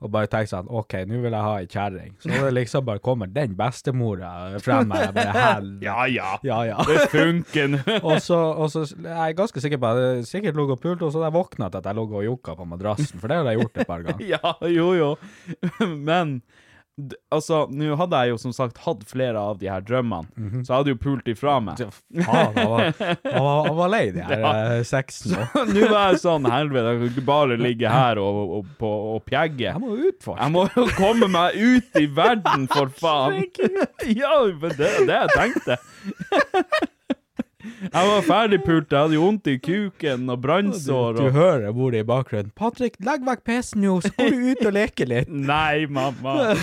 og 0.00 0.08
bare 0.14 0.28
tenker 0.32 0.48
sånn 0.48 0.68
OK, 0.72 0.94
nå 1.08 1.18
vil 1.20 1.34
jeg 1.36 1.44
ha 1.44 1.56
ei 1.60 1.66
kjerring, 1.68 2.14
så 2.22 2.30
det 2.32 2.52
liksom 2.56 2.86
bare 2.86 3.02
kommer 3.04 3.28
den 3.32 3.52
bestemora 3.58 4.30
frem 4.64 4.88
og 4.94 5.02
Jeg 5.02 5.14
bare 5.16 5.34
helvete. 5.36 5.82
Ja, 5.90 6.06
ja. 6.08 6.30
Ja, 6.46 6.60
ja. 6.70 6.78
Det 6.88 7.04
funker 7.12 7.68
nå. 7.74 7.82
og 8.08 8.16
så, 8.24 8.38
og 8.56 8.72
så 8.72 8.86
jeg 8.88 9.12
er 9.12 9.36
ganske 9.36 9.60
sikker 9.60 9.80
på 9.82 9.90
at 9.92 10.00
jeg 10.00 10.24
sikkert 10.30 10.56
lå 10.56 10.66
og 10.72 10.80
pulte, 10.80 11.04
og 11.04 11.12
så 11.12 11.20
hadde 11.20 11.28
jeg 11.30 11.36
våkna 11.36 11.68
til 11.68 11.82
at 11.82 11.90
jeg 11.90 11.98
lå 12.00 12.06
og 12.08 12.24
jokka 12.30 12.56
på 12.56 12.68
madrassen, 12.72 13.20
for 13.20 13.28
det 13.32 13.40
har 13.40 13.50
jeg 13.52 13.60
gjort 13.60 13.76
et 13.84 13.92
par 13.92 14.08
ganger. 14.08 14.26
Ja, 14.30 14.54
jo, 14.70 14.90
jo. 14.94 15.10
Men 15.90 16.40
altså, 17.34 17.62
nå 17.72 17.94
hadde 17.98 18.20
jeg 18.22 18.32
jo 18.32 18.38
som 18.42 18.54
sagt 18.56 18.80
hatt 18.84 19.04
flere 19.08 19.40
av 19.40 19.58
de 19.60 19.68
her 19.70 19.82
drømmene, 19.86 20.28
så 20.64 20.72
jeg 20.72 20.76
hadde 20.76 20.94
jo 20.94 20.98
pult 21.00 21.30
ifra 21.30 21.56
meg. 21.64 21.80
Faen, 21.80 22.26
han 22.26 22.70
var, 22.70 22.92
var, 23.24 23.70
var 23.78 23.92
lei 23.92 24.02
de 24.14 24.24
her 24.26 24.42
ja. 24.44 24.52
sexen. 24.86 25.36
Nå 25.70 25.88
var 25.90 26.12
jeg 26.12 26.22
sånn, 26.24 26.48
helvete, 26.50 26.94
jeg 26.94 27.00
kan 27.02 27.12
ikke 27.14 27.26
bare 27.30 27.58
ligge 27.60 27.90
her 27.92 28.20
og, 28.22 28.40
og, 28.60 28.70
og, 28.80 29.08
og 29.16 29.24
pjegge. 29.28 29.68
Jeg 29.70 29.82
må 29.82 29.96
utforske. 29.96 30.38
Jeg 30.42 30.54
må 30.56 30.66
jo 30.76 30.86
komme 30.98 31.30
meg 31.32 31.58
ut 31.60 32.00
i 32.00 32.06
verden, 32.20 32.68
for 32.70 32.92
faen! 33.00 33.42
Ja, 34.20 34.40
men 34.60 34.72
det 34.78 34.88
er 34.88 35.04
det 35.06 35.18
jeg 35.20 35.34
tenkte. 35.36 35.76
Jeg 37.60 38.08
var 38.08 38.22
ferdigpult, 38.24 38.90
jeg 38.92 39.04
hadde 39.04 39.16
jo 39.16 39.24
vondt 39.26 39.48
i 39.50 39.56
kuken 39.60 40.30
og 40.32 40.40
brannsår. 40.44 41.18
Du 41.18 41.22
hører 41.28 41.50
hører 41.50 41.72
mor 41.76 41.94
i 41.94 42.02
bakgrunnen. 42.06 42.52
'Patrick, 42.56 42.96
legg 43.04 43.24
vekk 43.26 43.42
PC-en 43.44 43.82
nå, 43.84 43.96
så 44.04 44.12
går 44.16 44.30
du 44.34 44.44
ut 44.50 44.66
og 44.66 44.76
leker 44.76 45.10
litt'. 45.10 45.32
Nei, 45.52 45.86
mamma. 45.90 46.54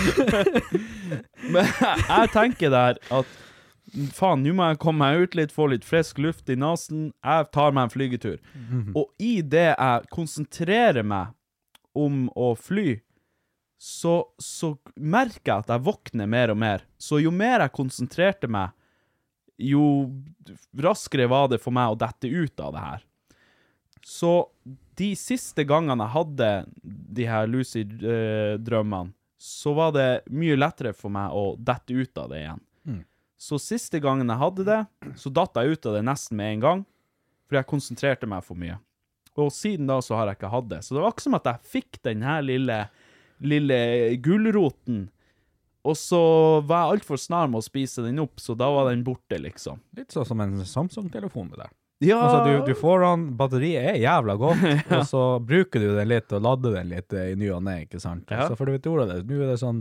Men 1.47 1.67
jeg 1.69 2.31
tenker 2.33 2.73
der 2.73 3.01
at 3.13 3.35
faen, 4.17 4.43
nå 4.43 4.53
må 4.57 4.69
jeg 4.71 4.79
komme 4.83 5.05
meg 5.05 5.25
ut 5.27 5.37
litt, 5.39 5.53
få 5.55 5.69
litt 5.71 5.85
frisk 5.87 6.19
luft 6.23 6.49
i 6.49 6.57
nesen. 6.59 7.11
Jeg 7.25 7.49
tar 7.55 7.75
meg 7.75 7.87
en 7.87 7.93
flygetur. 7.93 8.37
Og 8.99 9.11
i 9.21 9.39
det 9.41 9.69
jeg 9.73 10.07
konsentrerer 10.13 11.05
meg 11.07 11.35
om 11.97 12.27
å 12.37 12.53
fly, 12.59 12.99
så, 13.77 14.23
så 14.41 14.73
merker 14.97 15.51
jeg 15.51 15.65
at 15.65 15.71
jeg 15.75 15.85
våkner 15.85 16.29
mer 16.29 16.53
og 16.53 16.57
mer. 16.61 16.83
Så 16.97 17.21
jo 17.21 17.31
mer 17.33 17.61
jeg 17.61 17.75
konsentrerte 17.77 18.49
meg, 18.49 18.73
jo 19.57 19.83
raskere 20.77 21.27
var 21.29 21.49
det 21.51 21.61
for 21.63 21.75
meg 21.75 21.93
å 21.93 21.99
dette 21.99 22.29
ut 22.29 22.63
av 22.63 22.73
det 22.75 22.83
her. 22.83 23.05
Så 24.07 24.31
de 24.97 25.11
siste 25.19 25.65
gangene 25.67 26.05
jeg 26.05 26.15
hadde 26.15 26.51
de 27.17 27.25
her 27.27 27.49
lucid-drømmene, 27.51 29.13
så 29.37 29.73
var 29.77 29.91
det 29.93 30.09
mye 30.33 30.55
lettere 30.57 30.95
for 30.97 31.13
meg 31.13 31.33
å 31.35 31.51
dette 31.61 31.93
ut 31.93 32.17
av 32.17 32.31
det 32.31 32.39
igjen. 32.41 32.63
Så 33.37 33.59
siste 33.61 33.99
gangen 34.01 34.31
jeg 34.31 34.41
hadde 34.41 34.63
det, 34.65 34.79
så 35.21 35.29
datt 35.29 35.59
jeg 35.59 35.75
ut 35.75 35.85
av 35.85 35.93
det 35.93 36.05
nesten 36.07 36.39
med 36.39 36.55
en 36.55 36.63
gang, 36.63 36.79
fordi 37.45 37.59
jeg 37.59 37.69
konsentrerte 37.69 38.29
meg 38.29 38.41
for 38.47 38.57
mye. 38.57 38.79
Og 39.37 39.51
siden 39.53 39.85
da 39.85 39.99
så 40.01 40.17
har 40.17 40.31
jeg 40.31 40.39
ikke 40.39 40.49
hatt 40.55 40.71
det. 40.71 40.79
Så 40.81 40.95
det 40.95 41.03
var 41.03 41.13
ikke 41.13 41.25
som 41.27 41.37
at 41.37 41.51
jeg 41.51 41.71
fikk 41.75 41.99
den 42.07 42.25
her 42.25 42.41
lille, 42.41 42.79
lille 43.37 43.77
gulroten, 44.25 45.05
og 45.87 45.95
så 45.99 46.21
var 46.67 46.83
jeg 46.83 46.97
altfor 46.97 47.19
snar 47.21 47.49
med 47.51 47.61
å 47.61 47.65
spise 47.65 48.03
den 48.05 48.19
opp, 48.23 48.39
så 48.43 48.55
da 48.57 48.67
var 48.73 48.89
den 48.91 49.05
borte, 49.07 49.39
liksom. 49.41 49.79
Litt 49.97 50.11
sånn 50.15 50.27
som 50.27 50.41
en 50.43 50.57
Samsung-telefon 50.67 51.53
det 51.53 51.61
der. 51.63 51.75
Ja, 52.03 52.19
Altså, 52.21 52.41
du, 52.45 52.67
du 52.67 52.77
får 52.77 53.01
den, 53.01 53.23
batteriet 53.39 53.87
er 53.93 53.95
jævla 54.03 54.35
godt, 54.37 54.65
og 54.99 55.05
så 55.09 55.21
bruker 55.41 55.81
du 55.81 55.87
den 55.95 56.11
litt 56.11 56.33
og 56.35 56.43
lader 56.45 56.75
den 56.77 56.91
litt 56.93 57.15
eh, 57.17 57.31
i 57.33 57.39
ny 57.39 57.49
og 57.55 57.63
ne, 57.65 57.79
ikke 57.87 58.01
sant? 58.03 58.27
Ja. 58.29 58.45
Så 58.45 58.57
for 58.59 58.69
du 58.69 58.75
vet 58.75 58.89
ordet 58.91 59.07
det, 59.09 59.21
nå 59.25 59.39
er 59.41 59.53
det 59.55 59.57
sånn, 59.63 59.79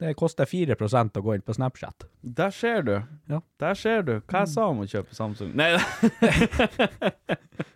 det 0.00 0.14
koster 0.16 0.48
4% 0.48 1.18
å 1.18 1.20
gå 1.20 1.34
inn 1.36 1.42
på 1.44 1.52
Snapchat. 1.52 2.06
Der 2.24 2.50
ser 2.56 2.82
du. 2.86 2.94
Ja. 3.28 3.42
Der 3.60 3.74
ser 3.76 4.02
du. 4.06 4.14
Hva 4.24 4.46
jeg 4.46 4.52
sa 4.54 4.68
om 4.72 4.78
å 4.80 4.86
kjøpe 4.88 5.12
Samsung? 5.12 5.50
Nei, 5.52 5.74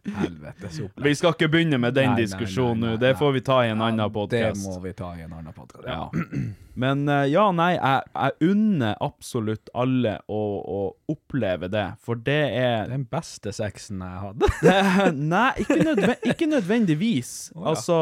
Helvetes 0.04 0.78
opplegg. 0.80 1.04
vi 1.04 1.12
skal 1.18 1.34
ikke 1.34 1.48
begynne 1.52 1.78
med 1.80 1.92
den 1.96 2.14
Nei, 2.14 2.22
diskusjonen 2.24 2.94
nå. 2.94 2.94
Det 3.00 3.10
får 3.20 3.34
vi 3.36 3.42
ta 3.44 3.58
i 3.66 3.72
en 3.74 3.82
annen 3.84 4.16
Det 4.32 4.40
må 4.62 4.76
vi 4.86 4.92
ta 4.96 5.10
i 5.18 5.24
en 5.26 5.34
annen 5.36 5.52
podcast. 5.52 5.84
Ja. 5.84 6.08
Men 6.84 7.04
eh, 7.12 7.26
ja, 7.34 7.44
nei, 7.54 7.74
jeg, 7.76 8.08
jeg 8.14 8.50
unner 8.54 8.96
absolutt 9.04 9.68
alle 9.76 10.16
å, 10.24 10.40
å 10.64 10.80
oppleve 11.12 11.68
det, 11.70 11.86
for 12.02 12.18
det 12.18 12.40
er 12.56 12.88
Den 12.90 13.04
beste 13.10 13.52
sexen 13.54 14.00
jeg 14.00 14.24
hadde. 14.24 14.50
det, 14.64 14.80
Nei, 15.20 15.50
ikke, 15.60 15.78
nødve, 15.84 16.16
ikke 16.32 16.50
nødvendigvis. 16.50 17.36
Oh, 17.54 17.62
ja. 17.62 17.74
Altså 17.74 18.00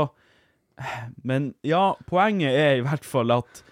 Men 1.27 1.53
ja, 1.67 1.93
poenget 2.07 2.55
er 2.55 2.79
i 2.79 2.87
hvert 2.87 3.05
fall 3.07 3.35
at 3.35 3.65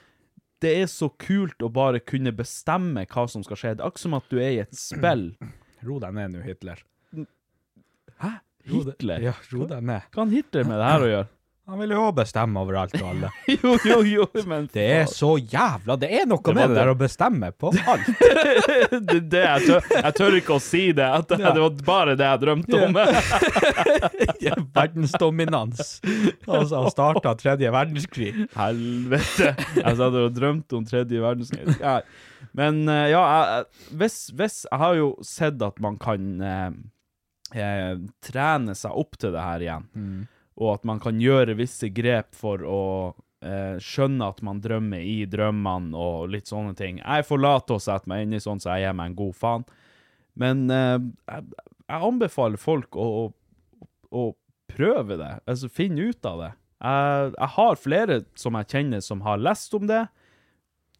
det 0.60 0.74
er 0.82 0.88
så 0.92 1.08
kult 1.20 1.62
å 1.64 1.70
bare 1.72 2.02
kunne 2.04 2.32
bestemme 2.36 3.06
hva 3.08 3.26
som 3.30 3.44
skal 3.46 3.58
skje. 3.60 3.74
Det 3.78 3.84
er 3.84 3.88
akkurat 3.88 4.04
som 4.04 4.16
at 4.18 4.30
du 4.32 4.38
er 4.38 4.52
i 4.52 4.62
et 4.64 4.76
spill. 4.76 5.30
Ro 5.86 5.96
deg 6.02 6.16
ned 6.16 6.34
nå, 6.34 6.44
Hitler. 6.44 6.82
Hæ? 8.20 8.32
Hitler? 8.68 9.22
Ja, 9.24 9.32
ro 9.48 9.64
deg 9.64 9.84
ned. 9.88 10.08
Hva 10.12 10.26
har 10.26 10.34
Hitler 10.34 10.66
med 10.68 10.76
det 10.76 10.88
her 10.90 11.04
å 11.04 11.08
gjøre? 11.08 11.28
Han 11.68 11.78
vil 11.78 11.92
jo 11.94 12.06
bestemme 12.16 12.58
over 12.64 12.76
alt 12.80 12.94
og 12.98 13.08
alle. 13.12 13.28
Jo, 13.62 13.74
jo, 13.86 13.98
jo, 14.06 14.24
men 14.48 14.64
Det 14.72 14.84
er 14.90 15.04
så 15.10 15.34
jævla 15.38 15.94
Det 16.00 16.08
er 16.18 16.24
noe 16.26 16.42
det 16.42 16.54
med 16.56 16.72
det 16.72 16.78
der 16.80 16.90
å 16.90 16.94
bestemme 16.98 17.50
på 17.54 17.70
alt. 17.92 18.08
det, 18.18 19.20
det, 19.30 19.42
jeg, 19.44 19.66
tør, 19.68 19.90
jeg 20.00 20.14
tør 20.18 20.36
ikke 20.40 20.56
å 20.56 20.62
si 20.64 20.82
det. 20.96 21.06
At 21.06 21.28
det, 21.30 21.38
det 21.44 21.62
var 21.62 21.76
bare 21.86 22.16
det 22.18 22.26
jeg 22.26 22.42
drømte 22.46 22.80
om. 22.86 22.98
Ja, 24.42 24.56
Verdensdominans. 24.80 26.00
Altså, 26.48 26.80
han 26.80 26.90
starta 26.94 27.36
tredje 27.38 27.70
verdenskrig. 27.74 28.32
Helvete. 28.56 29.52
Jeg 29.76 30.00
satt 30.02 30.18
og 30.24 30.34
drømte 30.36 30.80
om 30.80 30.88
tredje 30.88 31.22
verdenskrig. 31.22 31.76
Ja. 31.78 32.00
Men 32.56 32.82
eh, 32.90 33.10
ja, 33.12 33.20
jeg, 33.22 33.90
hvis, 34.00 34.14
hvis 34.34 34.62
Jeg 34.66 34.80
har 34.80 34.96
jo 34.98 35.10
sett 35.26 35.60
at 35.62 35.76
man 35.84 35.98
kan 36.02 36.26
eh, 36.42 36.70
eh, 37.54 37.94
trene 38.26 38.74
seg 38.78 38.96
opp 38.98 39.18
til 39.20 39.36
det 39.36 39.44
her 39.44 39.66
igjen. 39.68 39.86
Og 40.60 40.74
at 40.74 40.86
man 40.88 41.00
kan 41.00 41.20
gjøre 41.20 41.56
visse 41.58 41.88
grep 41.94 42.34
for 42.36 42.62
å 42.66 42.82
eh, 43.44 43.80
skjønne 43.80 44.28
at 44.28 44.42
man 44.44 44.60
drømmer 44.62 45.00
i 45.00 45.24
drømmene 45.30 45.96
og 45.96 46.30
litt 46.34 46.50
sånne 46.50 46.76
ting. 46.78 47.00
Jeg 47.00 47.28
forlater 47.28 47.78
å 47.78 47.82
sette 47.82 48.10
meg 48.10 48.28
i 48.28 48.42
sånn, 48.42 48.60
så 48.60 48.74
jeg 48.74 48.88
gir 48.88 48.98
meg 48.98 49.12
en 49.12 49.18
god 49.22 49.38
faen. 49.38 49.66
Men 50.40 50.66
eh, 50.74 50.96
jeg, 51.32 51.66
jeg 51.86 52.08
anbefaler 52.10 52.60
folk 52.60 52.96
å, 52.96 53.08
å, 53.24 53.84
å 54.12 54.24
prøve 54.70 55.18
det, 55.18 55.32
altså 55.48 55.70
finne 55.72 56.10
ut 56.12 56.28
av 56.28 56.44
det. 56.44 56.52
Jeg, 56.80 57.32
jeg 57.34 57.52
har 57.56 57.80
flere 57.80 58.22
som 58.38 58.56
jeg 58.56 58.70
kjenner 58.72 59.04
som 59.04 59.24
har 59.26 59.40
lest 59.40 59.74
om 59.76 59.88
det, 59.90 60.04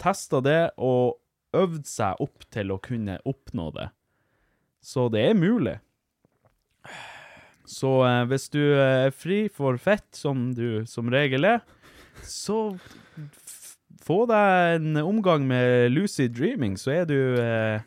testa 0.01 0.41
det 0.45 0.61
og 0.81 1.21
øvd 1.57 1.87
seg 1.89 2.21
opp 2.23 2.45
til 2.53 2.73
å 2.73 2.81
kunne 2.83 3.19
oppnå 3.29 3.71
det. 3.77 3.89
Så 4.81 5.09
det 5.13 5.25
er 5.29 5.39
mulig. 5.39 5.77
Så 7.71 7.91
eh, 8.07 8.25
hvis 8.31 8.49
du 8.51 8.61
er 8.83 9.13
fri 9.15 9.45
for 9.55 9.79
fett, 9.79 10.09
som 10.17 10.49
du 10.57 10.83
som 10.91 11.11
regel 11.13 11.47
er, 11.47 11.61
så 12.27 12.73
få 14.05 14.25
deg 14.31 14.81
en 14.81 14.99
omgang 15.05 15.45
med 15.49 15.93
lucid 15.95 16.35
dreaming, 16.35 16.75
så 16.81 16.91
er 17.01 17.07
du 17.11 17.17
eh, 17.39 17.81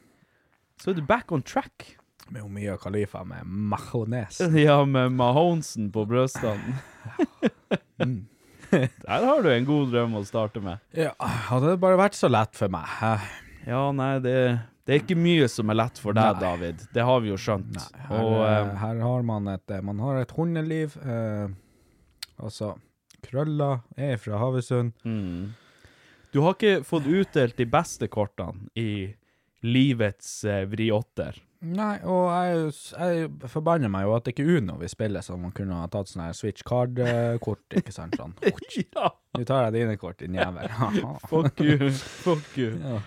Så 0.80 0.92
er 0.94 0.98
du 1.00 1.04
back 1.08 1.32
on 1.36 1.44
track. 1.44 1.98
Med 2.32 2.42
jo 2.46 2.48
Mia 2.50 2.78
Khalifa 2.80 3.24
med 3.28 3.44
majones. 3.46 4.40
Ja, 4.66 4.80
med 4.88 5.12
Mahonesen 5.20 5.92
på 5.94 6.06
brystene. 6.10 6.80
Mm. 8.04 8.24
Der 8.74 9.24
har 9.28 9.44
du 9.46 9.48
en 9.54 9.66
god 9.68 9.92
drøm 9.94 10.16
å 10.18 10.24
starte 10.26 10.60
med. 10.64 10.82
Ja, 10.98 11.12
hadde 11.22 11.70
det 11.76 11.80
bare 11.84 12.00
vært 12.00 12.16
så 12.18 12.28
lett 12.32 12.56
for 12.58 12.72
meg. 12.74 12.90
Eh, 13.06 13.28
Ja, 13.70 13.84
nei, 13.96 14.18
det, 14.24 14.34
det 14.84 14.94
er 14.96 15.00
ikke 15.04 15.16
mye 15.16 15.48
som 15.48 15.72
er 15.72 15.78
lett 15.80 16.00
for 16.02 16.16
deg, 16.18 16.36
Nei. 16.36 16.44
David. 16.44 16.82
Det 16.94 17.04
har 17.08 17.22
vi 17.24 17.30
jo 17.32 17.38
skjønt. 17.40 17.78
Her, 18.10 18.20
Og 18.20 18.40
eh, 18.44 18.72
her 18.82 19.02
har 19.06 19.22
man 19.24 19.48
et 19.54 19.72
eh, 19.72 19.84
Man 19.86 20.02
har 20.04 20.20
et 20.20 20.32
hundeliv. 20.36 20.98
Eh, 21.00 21.48
altså 22.44 22.74
Krølla 23.24 23.78
er 23.96 24.18
fra 24.20 24.42
Havøysund. 24.42 24.92
mm. 25.08 25.52
Du 26.34 26.40
har 26.42 26.56
ikke 26.58 26.80
fått 26.82 27.06
utdelt 27.06 27.60
de 27.62 27.66
beste 27.70 28.08
kortene 28.10 28.66
i 28.74 29.14
livets 29.62 30.32
uh, 30.50 30.64
vriåtter. 30.66 31.38
Nei, 31.62 32.00
og 32.10 32.26
jeg, 32.34 32.72
jeg 32.98 33.52
forbanner 33.54 33.92
meg 33.94 34.08
jo 34.08 34.16
at 34.18 34.26
det 34.26 34.34
ikke 34.34 34.48
er 34.48 34.58
Uno 34.58 34.80
vi 34.82 34.90
spiller, 34.90 35.22
så 35.24 35.38
man 35.38 35.54
kunne 35.56 35.78
ha 35.78 35.86
tatt 35.94 36.10
sånn 36.10 36.26
her 36.26 36.34
Switch 36.36 36.66
Card-kort, 36.68 37.62
ikke 37.78 37.94
sant? 37.94 38.18
Sånn. 38.18 38.34
ja! 38.98 39.14
Nå 39.38 39.46
tar 39.46 39.68
jeg 39.70 39.76
dine 39.78 39.96
kort, 40.02 40.18
din 40.26 40.36
jævel. 40.36 40.74
Fuck 41.30 41.62
you. 41.62 41.92
Fuck 42.26 42.58
you. 42.58 42.74
Ja. 42.90 42.98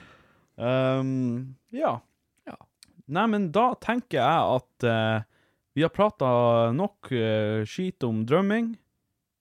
Um, 0.57 1.57
ja. 1.71 2.01
Nei, 3.07 3.27
men 3.31 3.51
da 3.55 3.71
tenker 3.79 4.19
jeg 4.19 4.57
at 4.59 4.87
uh, 4.87 5.23
vi 5.77 5.85
har 5.85 5.93
prata 5.95 6.29
nok 6.75 7.13
uh, 7.13 7.63
skit 7.69 8.03
om 8.07 8.25
drømming. 8.27 8.73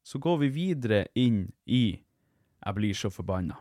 Så 0.06 0.20
går 0.22 0.44
vi 0.44 0.50
videre 0.54 1.06
inn 1.18 1.48
i 1.66 1.98
Jeg 1.98 2.78
blir 2.78 2.94
så 2.94 3.10
forbanna. 3.10 3.58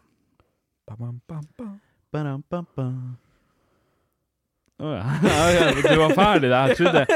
Bam, 0.85 0.99
bam, 0.99 1.21
bam, 1.27 1.47
bam. 1.57 1.79
Badam, 2.13 2.43
bam, 2.51 2.67
bam. 2.77 3.15
Å 4.85 4.91
ja. 4.93 5.05
Ja, 5.31 5.47
ja. 5.55 5.71
Du 5.81 5.97
var 6.03 6.13
ferdig 6.19 6.51
der. 6.53 6.69
Jeg 6.69 6.77
trodde 6.77 7.07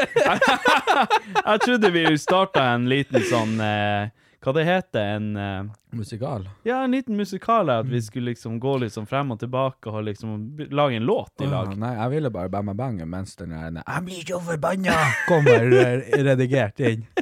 Jeg 1.50 1.60
trodde 1.66 1.90
vi 1.92 2.04
starta 2.16 2.64
en 2.72 2.88
liten 2.88 3.26
sånn 3.28 3.58
eh, 3.60 4.08
Hva 4.38 4.52
det 4.54 4.62
heter? 4.68 5.16
En 5.16 5.36
eh, 5.36 5.64
Musikal. 5.98 6.44
Ja, 6.62 6.84
en 6.84 6.92
liten 6.94 7.16
musikal. 7.18 7.70
At 7.74 7.88
vi 7.90 7.98
skulle 8.02 8.30
liksom 8.30 8.60
gå 8.62 8.76
liksom 8.84 9.06
frem 9.10 9.32
og 9.34 9.40
tilbake 9.40 9.90
og 9.90 10.04
liksom 10.06 10.36
b- 10.56 10.68
lage 10.70 10.96
en 11.00 11.08
låt 11.08 11.42
i 11.42 11.48
lag. 11.50 11.72
Åh, 11.72 11.78
nei, 11.80 11.94
jeg 11.96 12.10
ville 12.14 12.30
bare 12.30 12.48
bam, 12.52 12.70
bam, 12.70 12.76
bang 12.78 13.02
mens 13.08 13.34
den 13.40 13.50
der 13.56 13.82
Jeg 13.82 14.04
blir 14.06 14.22
så 14.28 14.38
forbanna! 14.52 14.98
Kommer 15.26 15.72
eh, 15.82 16.22
redigert 16.22 16.80
inn. 16.80 17.06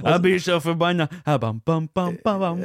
Jeg 0.00 0.20
blir 0.22 0.38
så 0.40 0.56
forbanna. 0.64 1.06
Jeg 1.26 1.40
Bam, 1.40 1.58
bam, 1.66 1.88
bam, 1.94 2.16
bam, 2.24 2.40
bam. 2.40 2.62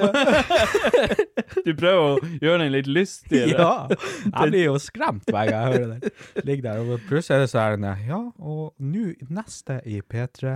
Du 1.66 1.72
prøver 1.76 2.00
å 2.00 2.30
gjøre 2.42 2.60
den 2.64 2.72
litt 2.76 2.88
lystigere. 2.88 3.58
Ja! 3.60 3.98
Jeg 4.30 4.52
blir 4.54 4.64
jo 4.70 4.76
skremt 4.82 5.28
hver 5.28 5.50
gang 5.50 5.66
jeg 5.66 5.74
hører 5.74 5.94
den. 5.96 6.16
Ligger 6.48 6.68
der, 6.70 6.82
og 6.96 7.04
plutselig 7.10 7.36
er 7.36 7.44
det 7.44 7.52
sånn 7.52 7.88
Ja, 8.08 8.20
og 8.40 8.74
nå, 8.80 9.06
neste 9.34 9.80
i 9.90 10.00
P3, 10.06 10.56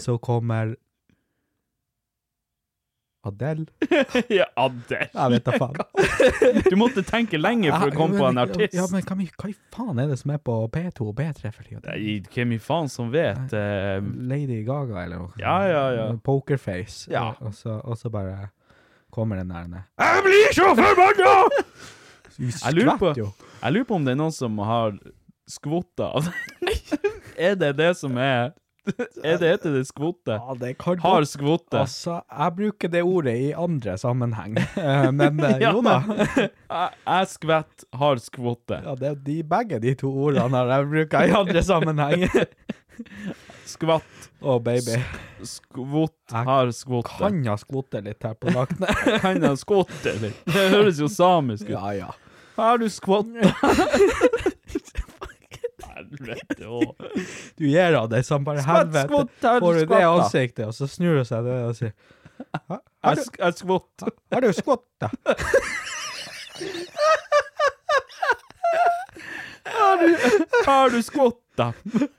så 0.00 0.16
kommer 0.22 0.74
Adele. 3.28 3.66
ja, 4.38 4.46
Adele. 4.58 5.08
Jeg 5.12 5.34
vet 5.34 5.46
da 5.46 5.56
faen. 5.60 5.78
Du 6.70 6.76
måtte 6.80 7.04
tenke 7.06 7.40
lenge 7.40 7.70
for 7.72 7.92
å 7.92 7.96
komme 7.96 8.20
på 8.20 8.28
en 8.28 8.42
artist. 8.42 8.76
Ja, 8.76 8.86
men 8.92 9.04
hva, 9.04 9.16
hva 9.18 9.50
i 9.50 9.56
faen 9.74 10.02
er 10.02 10.10
det 10.12 10.18
som 10.20 10.32
er 10.34 10.42
på 10.44 10.56
P2 10.74 11.08
og 11.10 11.14
P3 11.18 11.52
for 11.52 11.68
tida? 11.68 11.96
Hvem 12.34 12.56
i 12.56 12.60
faen 12.62 12.90
som 12.92 13.12
vet? 13.14 13.54
Uh... 13.54 13.98
Lady 14.30 14.62
Gaga, 14.66 15.02
eller 15.04 15.24
noe? 15.24 15.34
Ja, 15.40 15.58
ja, 15.68 15.84
ja. 15.96 16.08
Pokerface. 16.24 17.10
Ja. 17.12 17.30
Og, 17.40 17.54
så, 17.56 17.78
og 17.82 18.00
så 18.00 18.10
bare 18.12 18.50
kommer 19.14 19.40
den 19.40 19.54
der 19.54 19.70
ned. 19.70 19.86
Jeg 20.00 20.26
blir 20.26 20.52
så 20.56 20.72
forbanna! 20.78 21.36
Jeg 22.38 22.70
lurer, 22.76 22.94
på, 23.00 23.08
jeg 23.10 23.72
lurer 23.74 23.86
på 23.88 23.96
om 23.98 24.04
det 24.06 24.12
er 24.12 24.18
noen 24.20 24.30
som 24.30 24.60
har 24.62 24.92
skvotta 25.50 26.12
av 26.20 26.28
Er 27.34 27.56
det 27.58 27.72
det 27.80 27.88
som 27.98 28.14
er 28.22 28.52
Er 29.24 29.38
det 29.40 29.48
heter 29.52 29.74
det 29.76 29.82
skvotte? 29.88 30.36
Ja, 30.38 30.54
det 30.60 30.72
kan 30.80 30.98
Har 31.02 31.20
godt- 31.22 31.30
skvotte. 31.32 31.80
Altså, 31.82 32.18
jeg 32.30 32.54
bruker 32.58 32.92
det 32.92 33.02
ordet 33.04 33.34
i 33.36 33.50
andre 33.52 33.96
sammenheng, 34.00 34.56
Eh, 34.78 35.10
men 35.12 35.40
eh, 35.48 35.58
Ja, 35.62 35.72
jo 35.76 35.82
da. 35.84 35.98
Jeg, 36.46 37.28
skvett, 37.34 37.84
har 38.00 38.20
skvotte. 38.22 38.80
Ja, 38.84 38.94
det 38.98 39.10
er 39.12 39.18
de, 39.28 39.38
begge 39.54 39.78
de 39.82 39.94
to 40.00 40.10
ordene 40.28 40.56
har 40.62 40.72
jeg 40.78 40.88
bruker 40.92 41.28
i 41.28 41.34
andre 41.38 41.62
sammenheng. 41.64 42.26
Skvatt, 43.68 44.28
Å, 44.42 44.56
baby. 44.64 44.96
skvott, 45.46 46.16
har 46.32 46.70
skvotte. 46.74 47.12
Kan 47.20 47.42
ha 47.46 47.54
skvotte 47.60 48.00
litt 48.02 48.24
her 48.26 48.34
på 48.40 48.50
nakken. 48.54 48.86
Kan 49.22 49.44
jeg 49.44 49.60
skvotte 49.60 50.14
litt? 50.22 50.40
Det 50.48 50.64
høres 50.72 50.98
jo 51.02 51.08
samisk 51.12 51.68
ut. 51.68 51.74
ja, 51.76 51.92
ja. 52.00 52.10
Har 52.58 52.80
du 52.82 52.88
skvotta? 52.90 53.52
Helvete 56.08 56.64
òg. 56.68 56.94
Du 57.58 57.64
gir 57.68 57.94
av 57.98 58.06
deg 58.12 58.24
som 58.24 58.44
bare 58.46 58.62
Skvatt, 58.64 58.86
helvete. 58.86 59.08
Skvatt, 59.08 59.30
Får 59.60 59.72
du 59.74 59.78
det 59.80 59.86
skvatta? 59.88 60.22
ansiktet, 60.24 60.66
og 60.66 60.74
så 60.76 60.86
snur 60.88 61.14
du 61.20 61.24
seg 61.28 61.44
det 61.48 61.56
og 61.68 61.74
sier 61.78 61.92
«Ha- 62.68 62.80
Har 63.04 63.14
du, 63.18 63.22
sk- 63.26 63.40
jeg 63.42 63.52
har 69.64 69.96
du? 69.98 70.16
Har 70.66 70.90
du 70.90 71.02
skvotta 71.02 71.72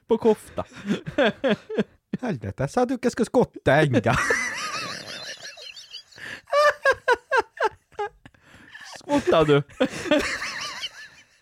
på 0.08 0.18
kofta? 0.18 0.64
Helvete, 2.22 2.64
jeg 2.66 2.70
sa 2.74 2.86
du 2.86 2.96
ikke 2.98 3.12
skulle 3.14 3.30
skvatte 3.30 3.76
ennå. 3.86 4.16
Skvatta 9.00 9.44
du? 9.48 9.56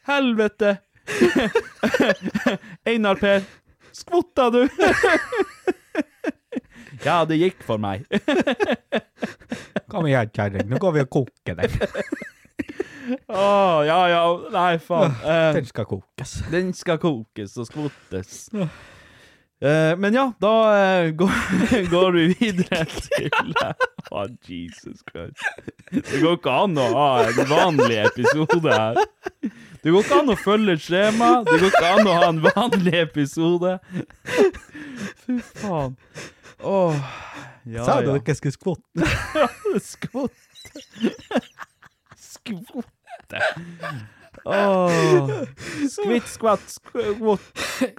Helvete! 0.07 0.77
Einar 2.89 3.15
Per, 3.21 3.43
skvotta 3.91 4.49
du? 4.53 4.63
Ja, 7.05 7.21
det 7.29 7.37
gikk 7.37 7.61
for 7.65 7.81
meg. 7.81 8.07
Kom 9.91 10.07
igjen, 10.09 10.31
kjerring, 10.33 10.67
nå 10.71 10.79
går 10.81 10.95
vi 10.97 11.03
og 11.05 11.11
koker 11.13 11.59
den. 11.59 11.75
Å, 13.31 13.43
ja, 13.87 13.99
ja, 14.11 14.21
nei, 14.51 14.73
faen. 14.83 15.13
Uh, 15.21 15.51
Den 15.55 15.67
skal 15.69 15.87
kokes. 15.87 16.33
den 16.51 16.73
skal 16.75 16.99
kokes 16.99 17.55
og 17.61 17.69
skvottes. 17.69 18.47
Uh, 18.53 19.93
men 19.97 20.17
ja, 20.17 20.25
da 20.41 20.53
uh, 20.73 21.11
går, 21.17 21.37
går 21.93 22.17
vi 22.17 22.25
videre 22.41 22.83
til 22.89 23.53
Å, 24.11 24.25
Jesus 24.47 25.05
Christ. 25.07 25.39
Det 25.93 26.19
går 26.23 26.39
ikke 26.39 26.57
an 26.65 26.77
å 26.81 26.89
ha 26.95 27.07
en 27.29 27.41
vanlig 27.51 28.01
episode 28.09 28.73
her. 28.73 29.01
Det 29.87 29.93
går 29.93 30.03
ikke 30.03 30.15
an 30.19 30.29
å 30.33 30.33
følge 30.35 30.73
et 30.75 30.81
skjema. 30.83 31.27
Det 31.47 31.61
går 31.61 31.69
ikke 31.69 31.89
an 31.95 32.07
å 32.11 32.15
ha 32.17 32.25
en 32.27 32.41
vanlig 32.43 32.91
episode. 32.99 33.69
Fy 35.23 35.37
faen. 35.61 35.93
Åh. 36.59 36.97
Ja, 37.71 37.85
Sa 37.87 38.01
du 38.03 38.09
ja. 38.09 38.15
ikke 38.19 38.35
skulle 38.35 38.51
skvotte? 38.51 39.07
Skvotte. 39.85 40.83
Skvotte. 42.27 43.39
Åh. 44.43 45.31
Skvitt, 45.87 46.27
skvatt, 46.33 46.67
skvott, 46.67 47.47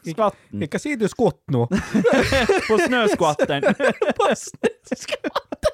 skvatten. 0.04 0.66
Ikke 0.68 0.82
si 0.84 0.92
du 1.00 1.08
skvott 1.08 1.40
nå. 1.56 1.64
På 2.68 2.76
snøskvatteren. 2.84 3.64
På 4.20 4.28
snøskvatt. 4.44 5.72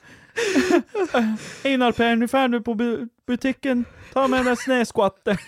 Einar 1.67 1.91
Per, 1.91 2.15
nå 2.15 2.25
drar 2.27 2.47
du 2.47 2.59
på 2.63 2.73
bu 2.73 3.07
butikken. 3.27 3.85
Ta 4.13 4.27
med 4.27 4.45
deg 4.45 4.57
snøskvatter. 4.59 5.37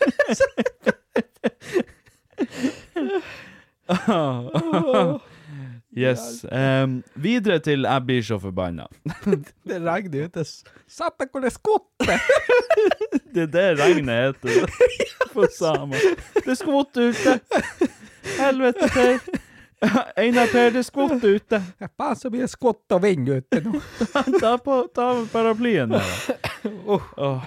yes. 5.97 6.45
Um, 6.51 7.03
videre 7.15 7.59
til 7.59 7.83
Jeg 7.83 8.05
blir 8.05 8.21
så 8.23 8.39
forbanna. 8.39 8.85
Det 9.67 9.81
regner 9.83 10.25
ute. 10.25 10.43
Deg 10.99 11.29
hvor 11.31 11.41
det 11.43 11.53
skvotter. 11.53 12.19
Det 13.33 13.41
er 13.41 13.51
det 13.51 13.79
regnet 13.79 14.15
heter 14.15 14.65
på 15.33 15.47
samer. 15.57 15.97
Det 16.45 16.57
skvotter 16.57 17.01
ute. 17.09 17.39
Helvete, 18.39 18.87
Per. 18.93 19.17
Einar 20.21 20.47
Per, 20.51 20.71
det 20.71 20.83
skvotter 20.87 21.35
ute. 21.37 21.59
Faen, 21.97 22.15
så 22.19 22.29
mye 22.33 22.47
skott 22.51 22.95
og 22.95 23.01
vind 23.03 23.29
ute 23.29 23.59
nå. 23.65 23.81
Ta 24.43 24.55
på 24.63 24.77
ta 24.95 25.09
paraplyen 25.31 25.91
der. 25.95 26.13
da. 26.63 26.69
Oh. 26.87 27.43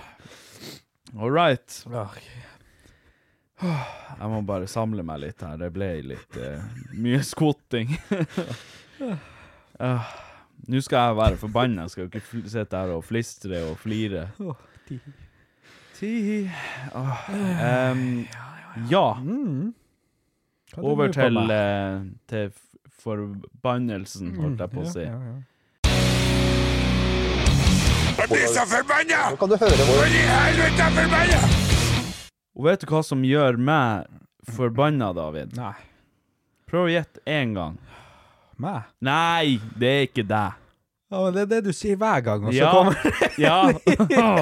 All 1.16 1.30
right. 1.32 1.78
Jeg 3.57 4.28
må 4.28 4.43
bare 4.45 4.68
samle 4.68 5.05
meg 5.07 5.22
litt 5.22 5.41
her. 5.45 5.57
Det 5.61 5.70
ble 5.72 5.89
litt 6.12 6.37
uh, 6.37 6.61
mye 7.01 7.22
skvotting. 7.24 7.95
uh, 9.80 10.12
Nå 10.72 10.80
skal 10.82 10.99
jeg 11.11 11.16
være 11.20 11.39
forbanna. 11.41 11.87
Jeg 11.87 11.95
skal 11.95 12.05
jo 12.07 12.11
ikke 12.20 12.43
sitte 12.51 12.80
her 12.82 12.93
og 12.97 13.05
flistre 13.07 13.62
og 13.70 13.78
flire. 13.80 14.26
ti. 14.89 15.01
Ti 15.97 16.12
Oh. 16.93 17.16
Um, 17.32 18.26
Ja. 18.26 18.26
ja, 18.37 18.47
ja. 18.61 18.76
ja. 18.91 19.07
lurer 19.24 19.86
på 20.77 21.09
til, 21.12 21.37
eh, 21.51 22.01
til 22.31 22.51
forbannelsen, 23.03 24.35
holdt 24.41 24.61
jeg 24.64 24.72
på 24.72 24.83
å 24.83 24.89
si. 24.93 25.05
Ja, 25.05 25.12
ja, 25.12 25.35
ja. 25.35 25.43
Og 32.57 32.64
vet 32.64 32.81
du 32.81 32.87
hva 32.89 33.03
som 33.05 33.24
gjør 33.27 33.59
meg 33.61 34.07
forbanna, 34.57 35.12
David? 35.16 35.53
Nei. 35.59 35.74
Prøv 36.66 36.89
å 36.89 36.93
gjette 36.95 37.20
én 37.29 37.53
gang. 37.55 37.77
Meg? 38.57 38.89
Nei, 39.05 39.59
det 39.77 39.91
er 39.93 40.09
ikke 40.09 40.24
deg. 40.27 40.62
Ja, 41.11 41.21
men 41.23 41.35
det 41.37 41.43
er 41.45 41.49
det 41.53 41.59
du 41.69 41.73
sier 41.77 41.95
hver 42.01 42.23
gang, 42.27 42.45
og 42.49 42.51
så 42.51 42.59
Ja. 42.59 42.71
kommer 42.75 42.97
Ja. 43.39 43.59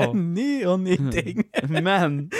en 0.08 0.22
ny 0.34 0.64
og 0.64 0.78
ny 0.80 0.96
ting. 1.12 1.42
Men 1.68 2.30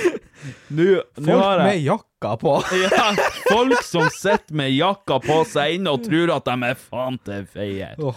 nå 0.73 0.87
jeg... 0.95 1.03
Folk 1.19 1.43
har 1.43 1.61
med 1.67 1.83
jakka 1.85 2.31
på. 2.41 2.55
ja, 2.81 3.11
Folk 3.51 3.83
som 3.85 4.09
sitter 4.15 4.55
med 4.57 4.73
jakka 4.73 5.19
på 5.25 5.37
seg 5.51 5.77
inne 5.77 5.93
og 5.93 6.07
tror 6.07 6.33
at 6.39 6.49
de 6.49 6.57
er 6.71 6.79
faen 6.81 7.19
til 7.27 7.45
feier. 7.53 8.01
Oh. 8.01 8.17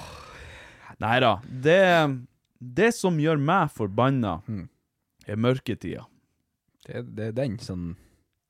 Nei 1.04 1.18
da. 1.26 1.34
Det, 1.46 1.80
det 2.80 2.94
som 2.96 3.20
gjør 3.22 3.38
meg 3.44 3.70
forbanna, 3.76 4.38
Mm. 4.48 4.64
er 5.28 5.36
mørketida. 5.44 6.06
Det, 6.88 7.04
det 7.18 7.26
er 7.28 7.36
den 7.36 7.58
som 7.60 7.96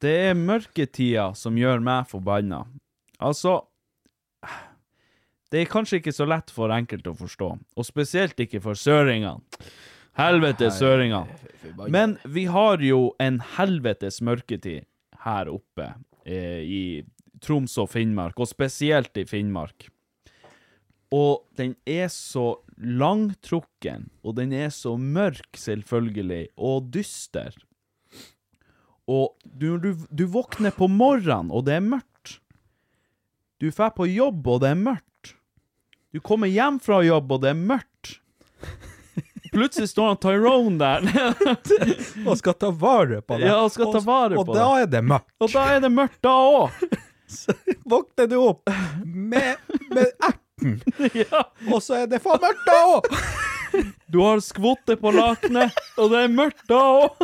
Det 0.02 0.14
er 0.30 0.36
mørketida 0.38 1.32
som 1.36 1.56
gjør 1.58 1.82
meg 1.82 2.06
forbanna. 2.12 2.66
Altså 3.20 3.64
Det 5.52 5.62
er 5.62 5.70
kanskje 5.72 6.02
ikke 6.02 6.16
så 6.16 6.28
lett 6.28 6.52
for 6.52 6.74
enkelte 6.76 7.14
å 7.14 7.18
forstå, 7.18 7.52
og 7.78 7.88
spesielt 7.88 8.40
ikke 8.44 8.60
for 8.64 8.80
søringene. 8.80 9.40
Helvetes 10.18 10.80
søringene. 10.82 11.30
Men 11.94 12.18
vi 12.26 12.48
har 12.50 12.82
jo 12.82 13.12
en 13.22 13.38
helvetes 13.56 14.18
mørketid 14.26 14.88
her 15.24 15.52
oppe 15.52 15.92
eh, 16.26 16.64
i 16.66 16.82
Troms 17.44 17.78
og 17.78 17.92
Finnmark, 17.94 18.40
og 18.42 18.50
spesielt 18.50 19.18
i 19.22 19.28
Finnmark. 19.30 19.92
Og 21.14 21.46
den 21.56 21.78
er 21.88 22.10
så 22.12 22.58
langtrukken, 22.78 24.10
og 24.26 24.36
den 24.42 24.52
er 24.58 24.74
så 24.74 24.98
mørk, 25.00 25.54
selvfølgelig, 25.56 26.48
og 26.58 26.90
dyster. 26.92 27.56
Og 29.08 29.38
du, 29.46 29.78
du, 29.80 29.94
du 30.12 30.26
våkner 30.28 30.74
på 30.76 30.90
morgenen, 30.92 31.54
og 31.54 31.70
det 31.70 31.78
er 31.78 31.86
mørkt. 31.86 32.40
Du 33.62 33.70
drar 33.72 33.94
på 33.96 34.10
jobb, 34.10 34.44
og 34.48 34.66
det 34.66 34.74
er 34.74 34.82
mørkt. 34.82 35.07
Du 36.14 36.20
kommer 36.24 36.48
hjem 36.48 36.80
fra 36.80 37.02
jobb, 37.04 37.32
og 37.36 37.42
det 37.44 37.50
er 37.52 37.60
mørkt. 37.60 38.14
Plutselig 39.52 39.90
står 39.90 40.08
han 40.12 40.20
Tyrone 40.22 40.78
der. 40.80 41.06
Og 42.28 42.38
skal 42.40 42.56
ta 42.60 42.70
vare 42.72 43.22
på 43.22 43.38
det. 43.40 43.48
Ja, 43.48 43.58
og 43.64 43.72
skal 43.74 43.94
ta 43.96 44.02
vare 44.04 44.38
og, 44.38 44.46
på 44.46 44.54
og 44.54 44.58
da 44.60 44.68
er 44.84 44.90
det 44.92 45.02
mørkt. 45.08 45.32
Og 45.42 45.52
da 45.54 45.64
er 45.76 45.82
det 45.84 45.92
mørkt 45.94 46.20
da 46.26 46.34
òg. 46.36 46.82
Våkner 47.88 48.28
du 48.32 48.36
opp 48.44 48.70
med, 49.04 49.56
med 49.92 50.12
erten, 50.24 50.78
Ja. 51.24 51.42
og 51.72 51.82
så 51.84 52.02
er 52.04 52.12
det 52.12 52.22
faen 52.24 52.44
mørkt 52.44 52.68
da 52.68 52.78
òg! 52.92 53.10
Du 54.08 54.20
har 54.24 54.40
skvottet 54.40 55.02
på 55.02 55.12
lakenet, 55.12 55.76
og 56.00 56.12
det 56.14 56.24
er 56.24 56.34
mørkt 56.34 56.64
da 56.70 56.80
òg. 57.02 57.22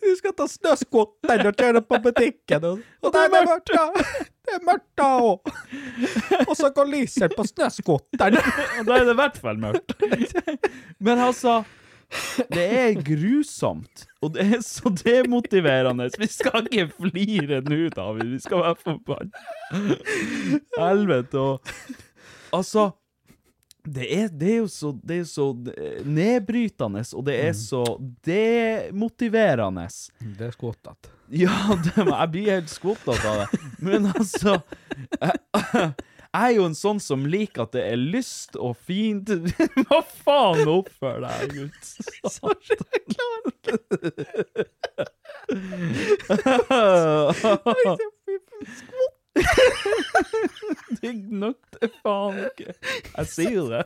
Du 0.00 0.08
skal 0.16 0.32
ta 0.32 0.46
snøskoteren 0.48 1.50
og 1.50 1.58
kjøre 1.60 1.82
på 1.84 1.98
butikken, 2.06 2.64
og, 2.64 2.78
og 3.04 3.12
det 3.12 3.20
er 3.20 3.32
det 3.34 3.40
mørkt 3.50 3.72
da. 3.74 3.82
Det 4.48 4.54
er 4.56 4.62
mørkt 4.64 4.88
da 4.98 5.08
òg. 5.20 5.50
Og 6.46 6.54
så 6.56 6.70
går 6.74 6.88
lyset 6.88 7.36
på 7.36 7.44
snøskoteren. 7.46 8.38
Og 8.80 8.88
da 8.88 8.96
er 8.96 9.04
det 9.06 9.12
i 9.12 9.18
hvert 9.20 9.36
fall 9.42 9.60
mørkt. 9.60 9.94
Men 10.98 11.20
altså 11.20 11.60
Det 12.50 12.64
er 12.80 12.96
grusomt, 13.06 14.06
og 14.24 14.32
det 14.34 14.46
er 14.56 14.62
så 14.66 14.90
demotiverende. 14.90 16.08
Vi 16.18 16.26
skal 16.32 16.64
ikke 16.66 16.88
flire 16.96 17.60
nå, 17.68 17.82
David. 17.94 18.32
Vi 18.32 18.40
skal 18.42 18.64
være 18.64 18.80
forbanna. 18.80 19.44
Helvete. 20.80 21.38
Og 21.38 21.60
Altså 22.52 22.90
det 23.84 24.06
er, 24.14 24.28
det 24.28 24.50
er 24.54 24.58
jo 24.60 24.68
så, 24.70 24.92
det 25.02 25.20
er 25.22 25.24
så 25.28 25.46
nedbrytende, 26.04 27.04
og 27.16 27.24
det 27.26 27.36
er 27.46 27.54
så 27.56 27.84
demotiverende. 28.26 29.86
Det 30.38 30.50
er 30.50 30.54
skvottet. 30.56 31.10
Ja, 31.30 31.76
det, 31.78 31.92
jeg 31.94 32.30
blir 32.32 32.48
helt 32.50 32.70
skvottet 32.72 33.22
av 33.22 33.44
det. 33.44 33.58
Men 33.86 34.08
altså 34.10 34.56
jeg, 35.14 35.36
jeg 36.30 36.46
er 36.46 36.52
jo 36.56 36.64
en 36.66 36.74
sånn 36.78 36.98
som 37.02 37.22
liker 37.26 37.62
at 37.68 37.72
det 37.76 37.84
er 37.92 37.98
lyst 37.98 38.58
og 38.58 38.74
fint. 38.86 39.30
Hva 39.86 40.00
faen 40.24 40.66
oppfør 40.70 41.22
deg, 41.22 41.54
gutt? 41.54 41.86
Det 51.00 51.12
til 51.80 51.90
faen 52.02 52.38
ikke. 52.44 52.74
Jeg 53.16 53.26
sier 53.26 53.64
det. 53.70 53.84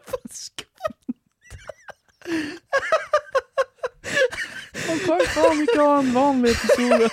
Man 4.87 4.99
kan 5.05 5.21
faen 5.35 5.61
ikke 5.67 5.81
ha 5.81 5.95
en 6.01 6.11
vanlig 6.15 6.51
episode. 6.57 7.07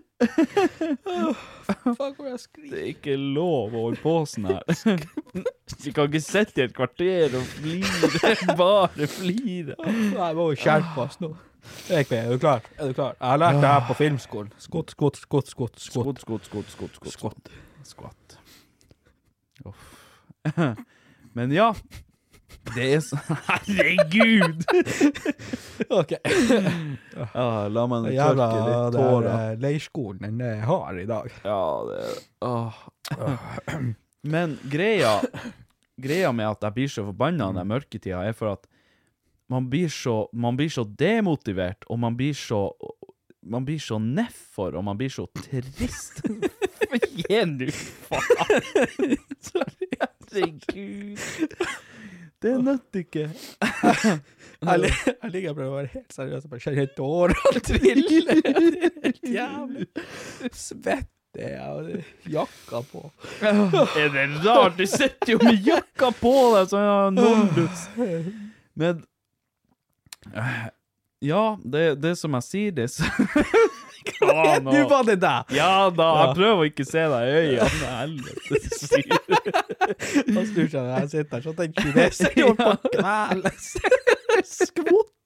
Faen, 0.20 2.14
hvor 2.16 2.26
jeg 2.28 2.40
skriker. 2.42 2.70
Det 2.70 2.80
er 2.80 2.88
ikke 2.92 3.14
lov 3.16 3.74
å 3.74 3.84
holde 3.86 4.00
på 4.02 4.14
sånn 4.28 4.48
her. 4.50 4.64
Vi 5.84 5.92
kan 5.96 6.10
ikke 6.10 6.22
sitte 6.24 6.60
i 6.60 6.66
et 6.66 6.74
kvarter 6.76 7.36
og 7.38 7.46
flire. 7.54 8.56
Bare 8.60 9.08
flire. 9.10 9.78
Nei, 9.86 10.32
må 10.36 10.50
jo 10.52 10.58
skjerpe 10.60 11.06
oss 11.06 11.20
nå. 11.22 11.32
Erik, 11.92 12.12
er 12.16 12.30
du 12.32 12.38
klar? 12.40 12.64
Er 12.78 12.90
du 12.90 12.96
klar? 12.96 13.16
Jeg 13.18 13.28
har 13.28 13.40
lært 13.40 13.60
det 13.60 13.70
her 13.70 13.82
på 13.88 13.96
filmskolen. 13.98 14.52
Skott, 14.60 14.94
skott, 14.96 15.20
skott, 15.20 15.50
skott, 15.52 15.80
skott. 15.80 16.20
Skott, 16.24 16.44
skott, 16.48 16.70
skott, 16.74 16.94
skott, 16.96 17.16
skott. 17.16 17.50
Skott. 17.84 18.38
Uff. 19.68 19.90
Men 21.36 21.52
ja. 21.52 21.72
Det 22.74 22.86
er 22.94 23.00
så 23.04 23.18
Herregud! 23.48 24.64
Ok. 25.90 26.12
Ja, 27.34 27.46
la 27.72 27.84
meg 27.90 28.04
tørke 28.04 28.14
jævla 28.14 28.48
litt 28.54 28.96
tårer. 28.96 29.30
er 29.30 29.62
leirskolen, 29.64 30.20
den 30.26 30.42
er 30.46 30.60
hard 30.68 31.00
i 31.02 31.06
dag. 31.08 31.30
Ja, 31.44 31.62
det 31.88 32.02
åh. 32.46 32.82
Men 34.22 34.58
greia 34.70 35.16
Greia 36.00 36.30
med 36.32 36.48
at 36.48 36.62
jeg 36.64 36.76
blir 36.76 36.92
så 36.92 37.04
forbanna 37.08 37.50
den 37.56 37.68
mørketida, 37.68 38.22
er 38.24 38.36
for 38.36 38.54
at 38.54 38.68
man 39.50 39.66
blir 39.72 39.88
så 39.90 40.28
Man 40.32 40.56
blir 40.56 40.70
så 40.70 40.84
demotivert, 40.84 41.84
og 41.90 41.98
man 41.98 42.16
blir 42.16 42.36
så 42.36 42.68
Man 43.42 43.64
blir 43.66 43.80
så 43.80 43.98
nedfor, 43.98 44.76
og 44.76 44.84
man 44.84 44.98
blir 45.00 45.08
så 45.10 45.24
trist. 45.40 46.20
Gi 47.00 47.40
nå 47.48 47.70
faen! 47.72 49.16
Herregud. 50.30 51.18
Det 52.40 52.52
nytter 52.64 53.02
ikke. 53.04 53.24
Jeg, 54.60 54.76
li- 54.82 54.90
jeg 55.08 55.30
ligger 55.32 55.58
og 55.64 55.78
er 55.80 55.86
helt 55.94 56.12
seriøs 56.12 56.44
og 56.44 56.50
bare 56.52 56.60
kjenner 56.60 56.88
tårene 56.96 57.60
trille. 57.64 58.34
Helt 59.04 59.22
jævlig. 59.24 59.86
Svette 60.52 61.40
jeg 61.40 61.62
og 61.64 62.28
jakka 62.34 62.82
på. 62.90 63.00
Er 63.40 64.10
det 64.12 64.26
rart? 64.44 64.76
Du 64.76 64.84
sitter 64.90 65.32
jo 65.32 65.38
med 65.40 65.64
jakka 65.64 66.10
på 66.20 66.34
deg 66.58 66.68
som 66.74 66.84
en 66.84 67.16
nordlus. 67.16 67.86
Men 68.76 69.00
Ja, 71.24 71.42
det, 71.64 71.86
det 72.00 72.14
som 72.20 72.36
jeg 72.36 72.44
sier, 72.50 72.76
det 72.76 72.86
så 74.30 74.36
Hva 74.46 74.54
nå? 74.64 74.72
Var 74.90 75.04
det 75.10 75.16
deg! 75.24 75.54
Ja 75.56 75.72
da, 75.90 76.06
Ja. 76.10 76.20
jeg 76.22 76.36
prøver 76.38 76.58
å 76.62 76.66
ikke 76.70 76.86
se 76.88 77.02
deg 77.12 77.22
i 77.28 77.32
øynene. 77.40 77.90
Helvete. 78.00 78.56
Han 80.30 80.46
snur 80.50 80.68
seg 80.70 80.80
når 80.80 80.92
jeg 80.94 81.08
sitter 81.14 81.34
her, 81.36 81.42
så 81.46 81.52
tenker 81.58 81.80
det 81.94 82.34
jo 82.40 82.48
på 82.58 82.70
kveles. 82.94 83.64
Skvott. 84.50 85.16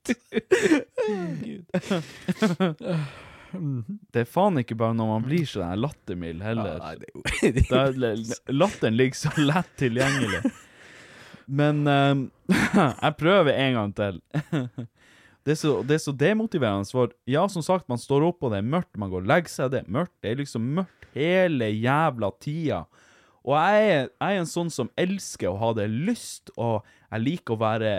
Det 4.11 4.21
er 4.21 4.27
faen 4.27 4.59
ikke 4.61 4.75
bare 4.77 4.95
når 4.97 5.07
man 5.13 5.25
blir 5.25 5.45
her 5.47 5.79
lattermild 5.79 6.43
heller. 6.43 6.81
Er 6.83 6.97
er 7.79 8.15
Latteren 8.51 8.97
ligger 8.99 9.17
så 9.25 9.31
lett 9.39 9.71
tilgjengelig. 9.79 10.41
Men 11.45 11.85
um, 11.87 12.25
jeg 13.05 13.15
prøver 13.19 13.53
en 13.53 13.73
gang 13.79 13.93
til. 13.97 14.21
Det 15.45 15.55
så, 15.61 15.83
det 15.85 15.99
så 16.01 16.09
demotiverende, 16.11 16.89
for 16.89 17.11
ja, 17.29 17.43
som 17.51 17.61
sagt, 17.61 17.85
man 17.91 18.01
står 18.01 18.23
opp, 18.31 18.41
og 18.41 18.53
det 18.53 18.63
er 18.63 18.69
mørkt, 18.69 18.95
man 18.97 19.11
går 19.11 19.21
og 19.21 19.29
legger 19.29 19.51
seg, 19.53 19.71
det 19.75 19.83
er 19.83 19.91
mørkt. 19.93 20.15
Det 20.23 20.31
er 20.31 20.39
liksom 20.39 20.71
mørkt 20.79 21.05
hele 21.13 21.69
jævla 21.69 22.31
tida. 22.41 22.79
Og 23.45 23.53
jeg 23.53 23.89
er, 23.91 24.07
jeg 24.09 24.39
er 24.39 24.41
en 24.41 24.49
sånn 24.49 24.71
som 24.73 24.89
elsker 24.97 25.51
å 25.51 25.59
ha 25.61 25.69
det 25.77 25.85
lyst, 25.93 26.49
og 26.57 26.81
jeg 27.11 27.25
liker 27.27 27.53
å 27.53 27.61
være 27.61 27.91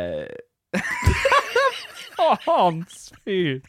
Faens 2.43 3.13
fyr! 3.23 3.61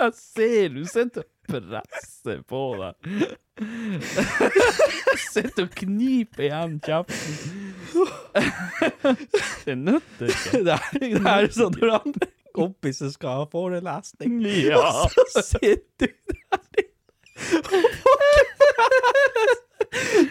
Jeg 0.00 0.16
ser 0.16 0.72
du 0.74 0.82
sitter 0.88 1.22
og 1.22 1.28
Presser 1.50 2.42
på 2.46 2.60
deg. 2.78 2.94
Sitter 5.30 5.66
og 5.66 5.72
kniper 5.80 6.46
igjen 6.46 6.76
kjeften. 6.84 7.72
Det 9.66 9.76
nytter 9.78 10.30
ikke. 10.30 10.62
Det 10.66 10.76
er, 10.76 11.00
det 11.00 11.34
er 11.34 11.50
sånn 11.54 11.74
når 11.80 11.96
han 12.56 12.64
kompisen 12.66 13.12
skal 13.12 13.28
ha 13.42 13.46
forelesning, 13.52 14.40
Ja. 14.46 14.78
og 15.04 15.10
så 15.34 15.42
sitter 15.52 16.06
du 16.06 16.12
der 16.50 16.58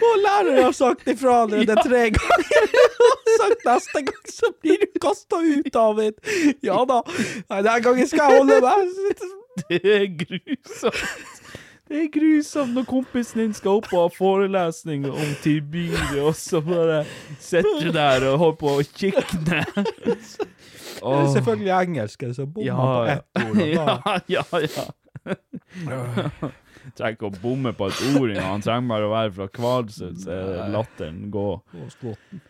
Og 0.00 0.14
læreren 0.24 0.62
har 0.62 0.72
sagt 0.72 1.08
ifra 1.08 1.42
allerede 1.42 1.74
tre 1.84 2.00
ganger. 2.14 2.44
Og 3.06 3.16
sagt 3.40 3.64
neste 3.66 3.98
gang 4.06 4.24
så 4.32 4.46
blir 4.62 4.78
du 4.84 4.88
kasta 5.02 5.36
ut, 5.42 5.68
David. 5.74 6.12
Ja 6.64 6.78
da. 6.88 7.00
Denne 7.50 7.74
gangen 7.84 8.06
skal 8.08 8.20
jeg 8.30 8.38
holde 8.38 8.56
meg. 8.64 8.78
Det 9.68 9.80
er 9.84 10.06
grusomt. 10.22 11.39
Det 11.90 11.98
er 12.04 12.10
grusomt 12.14 12.76
når 12.76 12.84
kompisen 12.86 13.40
din 13.42 13.54
skal 13.56 13.80
opp 13.80 13.88
og 13.90 14.04
ha 14.04 14.10
forelesning 14.14 15.08
om 15.10 15.32
Tiberius, 15.42 16.12
og 16.22 16.36
så 16.38 16.60
bare 16.62 17.00
sitter 17.42 17.80
du 17.82 17.90
der 17.96 18.26
og 18.30 18.36
holder 18.44 18.58
på 18.60 18.74
å 18.76 18.84
kikne. 18.86 19.64
Det 21.00 21.16
er 21.16 21.26
selvfølgelig 21.34 21.72
engelsk, 21.80 22.22
så 22.36 22.46
bomma 22.46 22.86
på 22.86 23.02
ett 23.16 23.42
ord. 23.42 23.60
Ja, 23.74 23.98
ja, 24.30 24.44
ja. 24.62 24.86
Trenger 26.96 27.12
ikke 27.16 27.28
å 27.28 27.34
bomme 27.42 27.72
på 27.76 27.90
et 27.90 28.00
ord 28.14 28.30
engang. 28.30 28.46
Han 28.54 28.64
trenger 28.64 28.88
bare 28.94 29.08
å 29.08 29.12
være 29.12 29.34
fra 29.36 29.48
Kvalsund, 29.58 30.22
så 30.22 30.32
er 30.36 30.70
latteren 30.72 31.26
gå. 31.34 31.48
og 31.58 31.90
skvotten. 31.96 32.40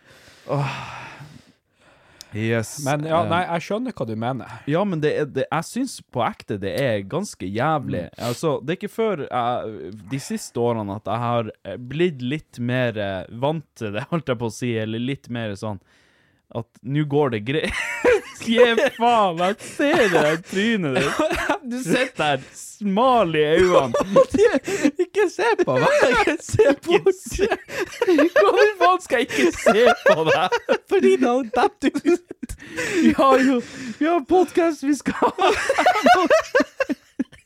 Yes. 2.37 2.85
Men 2.85 3.03
ja, 3.07 3.21
eh, 3.23 3.29
nei, 3.31 3.41
jeg 3.43 3.65
skjønner 3.65 3.95
hva 3.95 4.07
du 4.07 4.13
mener. 4.19 4.51
Ja, 4.69 4.83
men 4.87 5.01
det 5.03 5.11
er, 5.19 5.29
det, 5.29 5.45
jeg 5.47 5.67
syns 5.67 5.97
på 6.13 6.23
ekte 6.25 6.57
det 6.61 6.73
er 6.79 7.01
ganske 7.11 7.47
jævlig. 7.47 8.05
Mm. 8.11 8.21
Altså, 8.29 8.53
det 8.63 8.73
er 8.75 8.79
ikke 8.79 8.93
før 8.93 9.25
jeg, 9.25 9.95
de 10.13 10.21
siste 10.23 10.61
årene 10.61 10.99
at 11.01 11.11
jeg 11.11 11.23
har 11.25 11.51
eh, 11.51 11.79
blitt 11.91 12.23
litt 12.23 12.61
mer 12.63 12.99
eh, 12.99 13.25
vant 13.43 13.67
til 13.79 13.97
det, 13.97 14.07
holdt 14.13 14.31
jeg 14.31 14.41
på 14.41 14.51
å 14.51 14.55
si, 14.55 14.71
eller 14.79 15.03
litt 15.03 15.31
mer 15.33 15.55
sånn 15.59 15.81
at 16.55 16.67
nå 16.83 17.05
går 17.07 17.35
det 17.35 17.43
greit. 17.47 17.83
Gi 18.41 18.89
faen, 18.97 19.41
jeg 19.41 19.55
ser 19.75 20.01
det 20.01 20.11
der 20.15 20.39
trynet 20.49 20.97
ditt. 20.97 21.37
Du 21.71 21.77
sitter 21.83 22.17
der, 22.17 22.45
smal 22.57 23.35
i 23.37 23.43
øynene. 23.45 23.93
Ikke 25.05 25.27
se 25.29 25.49
på 25.63 25.75
meg! 25.77 26.05
Ikke 26.11 26.35
se 26.41 26.73
bort! 26.85 27.21
Hvorfor 28.07 28.73
faen 28.81 29.03
skal 29.05 29.21
jeg 29.21 29.29
ikke 29.29 29.51
se 29.59 29.85
på 30.07 30.25
deg? 30.27 30.57
Fordi 30.89 31.13
da 31.21 31.35
detter 31.59 31.93
du 31.99 32.15
ut. 32.15 32.57
Vi 33.03 33.13
har 33.17 33.45
jo 33.45 33.61
Vi 33.99 34.05
har 34.09 34.25
podkast 34.29 34.83
vi 34.83 34.95
skal 34.97 35.13
ha. 35.37 35.51
Jeg 36.89 36.97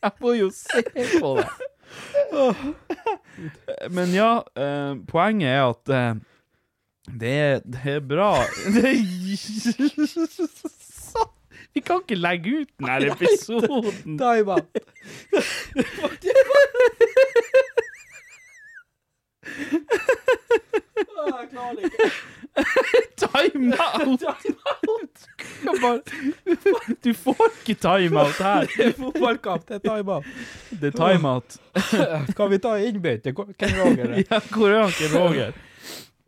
jeg 0.06 0.12
må 0.20 0.32
jo 0.38 0.50
se 0.54 0.82
på 1.20 1.30
deg. 1.40 1.48
Men 3.90 4.14
ja, 4.14 4.30
eh, 4.56 4.94
poenget 5.08 5.50
er 5.50 5.62
at 5.66 5.92
eh, 5.92 6.14
det, 7.06 7.62
det 7.64 7.82
er 7.96 8.00
bra 8.02 8.32
det 8.74 8.84
er, 8.90 8.98
Vi 11.76 11.80
kan 11.84 12.00
ikke 12.00 12.16
legge 12.16 12.52
ut 12.62 12.70
denne 12.80 13.10
episoden. 13.12 14.16
Time 14.22 14.52
out. 14.52 14.64
Jeg 21.26 21.48
klarer 21.50 21.84
ikke. 21.84 22.10
Time 23.22 23.74
out! 23.76 24.20
Du 27.04 27.12
får 27.12 27.42
ikke 27.60 27.74
time 27.80 28.20
out 28.20 28.38
her. 28.40 28.64
Det 28.76 28.86
er 28.86 28.92
fotballkamp, 28.96 29.68
det 29.68 29.74
er 29.74 29.84
time 29.84 30.12
out. 30.12 30.24
Det 30.70 30.94
er 30.94 30.96
time 30.96 31.28
out. 31.28 31.58
Kan 32.36 32.50
vi 32.50 32.58
ta 32.58 32.76
innbytte? 32.80 33.32
Hvem 33.36 33.52
Roger 33.82 34.04
er? 34.14 34.22
Ja, 34.30 34.40
hvor 34.54 34.68
er 34.72 34.88
han 34.88 34.92
Roger? 35.18 35.52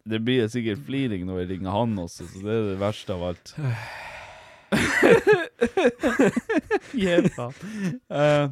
Det 0.08 0.20
blir 0.24 0.48
sikkert 0.52 0.84
fliring 0.86 1.24
når 1.28 1.42
vi 1.42 1.48
ringer 1.54 1.70
han 1.70 1.98
også, 2.04 2.28
så 2.28 2.44
det 2.44 2.54
er 2.54 2.68
det 2.74 2.78
verste 2.80 3.16
av 3.16 3.22
alt. 3.32 3.54
Faen. 7.36 8.00
Eh, 8.10 8.48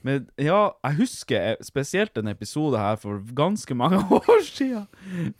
men 0.00 0.22
ja, 0.40 0.60
jeg 0.86 0.96
husker 0.96 1.58
spesielt 1.64 2.16
en 2.16 2.30
episode 2.32 2.78
her 2.80 2.96
for 3.00 3.20
ganske 3.36 3.74
mange 3.76 3.98
år 4.16 4.40
siden. 4.46 4.86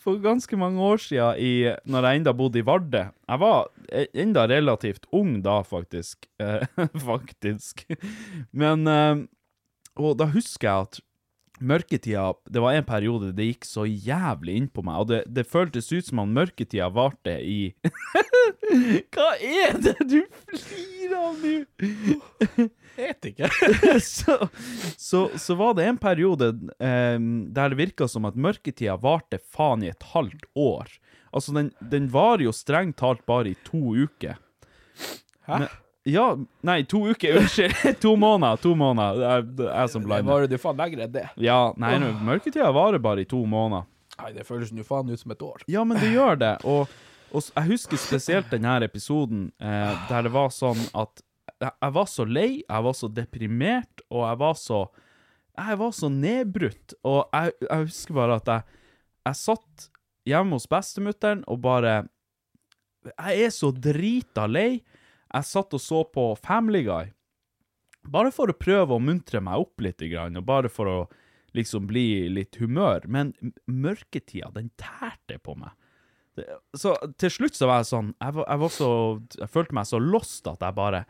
For 0.02 0.18
ganske 0.20 0.56
mange 0.60 0.80
år 0.84 1.00
siden, 1.00 1.38
i, 1.40 1.52
når 1.88 2.06
jeg 2.10 2.20
enda 2.20 2.34
bodde 2.36 2.60
i 2.60 2.66
Vardø. 2.66 3.06
Jeg 3.28 3.40
var 3.40 3.70
e- 3.88 4.10
enda 4.20 4.44
relativt 4.50 5.06
ung 5.16 5.38
da, 5.44 5.60
faktisk. 5.64 6.26
Uh, 6.42 6.60
faktisk. 7.10 7.86
Men 8.52 8.84
uh, 8.88 9.16
Og 9.96 10.18
da 10.20 10.24
husker 10.32 10.68
jeg 10.68 10.80
at 10.88 11.00
mørketida 11.60 12.30
Det 12.48 12.62
var 12.62 12.74
en 12.76 12.86
periode 12.88 13.32
det 13.36 13.46
gikk 13.50 13.66
så 13.68 13.84
jævlig 13.86 14.56
inn 14.56 14.68
på 14.72 14.84
meg, 14.86 15.00
og 15.02 15.08
det, 15.10 15.20
det 15.28 15.46
føltes 15.48 15.90
ut 15.92 16.06
som 16.08 16.22
om 16.24 16.32
mørketida 16.36 16.88
varte 16.94 17.36
i 17.44 17.74
Hva 19.14 19.28
er 19.40 19.78
det 19.82 19.96
du 20.06 20.20
flirer 20.54 21.16
av 21.18 21.40
nå? 21.42 22.68
Vet 23.00 23.28
ikke. 23.30 23.48
så, 24.04 24.36
så, 25.00 25.22
så 25.40 25.56
var 25.58 25.74
det 25.78 25.86
en 25.88 25.98
periode 26.00 26.50
eh, 26.78 27.16
der 27.18 27.72
det 27.72 27.78
virka 27.80 28.08
som 28.10 28.28
at 28.28 28.38
mørketida 28.38 28.96
varte 29.00 29.40
faen 29.42 29.82
i 29.86 29.90
et 29.90 30.06
halvt 30.12 30.46
år. 30.58 30.92
Altså, 31.32 31.54
den, 31.56 31.70
den 31.92 32.08
varer 32.12 32.46
jo 32.48 32.54
strengt 32.54 32.98
talt 33.00 33.24
bare 33.26 33.52
i 33.52 33.58
to 33.66 33.80
uker. 34.04 34.38
Hæ? 35.48 35.64
Men- 35.64 35.72
ja, 36.08 36.26
nei, 36.64 36.78
to 36.88 37.02
uker, 37.10 37.36
unnskyld. 37.42 37.74
to 38.04 38.14
måneder. 38.16 38.56
To 38.62 38.74
måneder. 38.78 39.18
Det 39.20 39.30
er, 39.34 39.42
det 39.58 39.68
er 39.82 39.86
som 39.92 40.02
Det 40.02 40.08
blinder. 40.08 40.30
varer 40.32 40.48
det 40.48 40.60
faen 40.62 40.78
lenger 40.80 41.02
enn 41.04 41.12
det. 41.12 41.26
Ja, 41.44 41.58
nei, 41.76 41.94
nå, 42.00 42.12
mørketida 42.24 42.70
varer 42.72 43.02
bare 43.04 43.24
i 43.26 43.28
to 43.28 43.42
måneder. 43.46 43.84
Nei, 44.20 44.32
det 44.36 44.46
føles 44.48 44.72
jo 44.72 44.84
faen 44.84 45.10
ut 45.12 45.20
som 45.20 45.32
et 45.34 45.42
år. 45.44 45.62
Ja, 45.68 45.84
men 45.84 46.00
det 46.00 46.10
gjør 46.12 46.38
det. 46.40 46.54
Og, 46.68 46.88
og 47.32 47.44
jeg 47.54 47.68
husker 47.70 48.00
spesielt 48.00 48.50
denne 48.52 48.78
episoden 48.84 49.46
eh, 49.60 49.92
der 50.08 50.24
det 50.28 50.32
var 50.34 50.48
sånn 50.52 50.80
at 50.96 51.22
jeg, 51.60 51.70
jeg 51.72 51.92
var 51.96 52.08
så 52.08 52.24
lei, 52.24 52.48
jeg 52.64 52.84
var 52.86 52.96
så 52.96 53.08
deprimert, 53.12 54.04
og 54.08 54.24
jeg 54.24 54.40
var 54.40 54.54
så 54.60 54.80
Jeg 55.60 55.76
var 55.76 55.90
så 55.92 56.08
nedbrutt. 56.08 56.94
Og 57.04 57.28
jeg, 57.36 57.52
jeg 57.68 57.84
husker 57.88 58.14
bare 58.16 58.36
at 58.40 58.46
jeg, 58.48 58.78
jeg 59.28 59.36
satt 59.36 59.90
hjemme 60.28 60.56
hos 60.56 60.68
bestemutteren 60.70 61.42
og 61.50 61.60
bare 61.60 61.94
Jeg 63.04 63.44
er 63.44 63.52
så 63.52 63.68
drita 63.72 64.46
lei. 64.48 64.80
Jeg 65.30 65.46
satt 65.46 65.74
og 65.76 65.82
så 65.82 66.02
på 66.10 66.26
Family 66.42 66.82
Guy. 66.86 67.10
Bare 68.10 68.32
for 68.34 68.50
å 68.50 68.56
prøve 68.56 68.96
å 68.96 69.02
muntre 69.02 69.42
meg 69.44 69.60
opp 69.62 69.82
litt, 69.84 70.02
og 70.02 70.44
bare 70.48 70.70
for 70.72 70.90
å 70.90 70.98
liksom 71.56 71.86
bli 71.90 72.28
litt 72.32 72.56
humør. 72.60 73.06
Men 73.06 73.34
mørketida, 73.66 74.50
den 74.54 74.70
tærte 74.80 75.38
på 75.42 75.56
meg. 75.58 75.74
Så 76.78 76.94
til 77.20 77.32
slutt 77.34 77.58
så 77.58 77.66
var 77.68 77.82
jeg 77.82 77.90
sånn 77.90 78.12
jeg, 78.14 78.32
var, 78.36 78.44
jeg 78.46 78.60
var 78.62 78.70
så 78.72 78.90
Jeg 79.34 79.50
følte 79.50 79.74
meg 79.76 79.88
så 79.90 79.98
lost 80.00 80.46
at 80.48 80.62
jeg 80.62 80.76
bare 80.78 81.00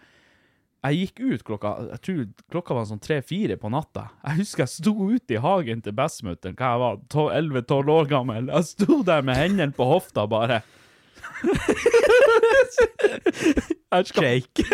Jeg 0.81 0.97
gikk 0.97 1.21
ut 1.21 1.45
klokka 1.47 1.73
Jeg 1.91 2.01
tror 2.07 2.23
klokka 2.55 2.77
var 2.79 2.89
sånn 2.89 3.03
tre-fire 3.05 3.59
på 3.61 3.71
natta. 3.71 4.09
Jeg 4.25 4.41
husker 4.41 4.65
jeg 4.65 4.73
sto 4.73 4.95
ute 4.97 5.37
i 5.37 5.43
hagen 5.45 5.85
til 5.85 5.95
bestemutteren, 5.95 6.57
hva 6.59 6.73
jeg 6.73 6.83
var, 6.83 6.99
11-12 7.37 7.95
år 7.95 8.11
gammel. 8.11 8.51
Jeg 8.51 8.71
sto 8.73 9.03
der 9.07 9.23
med 9.29 9.39
hendene 9.39 9.77
på 9.77 9.87
hofta 9.87 10.25
bare. 10.31 10.63
Jake. 14.15 14.65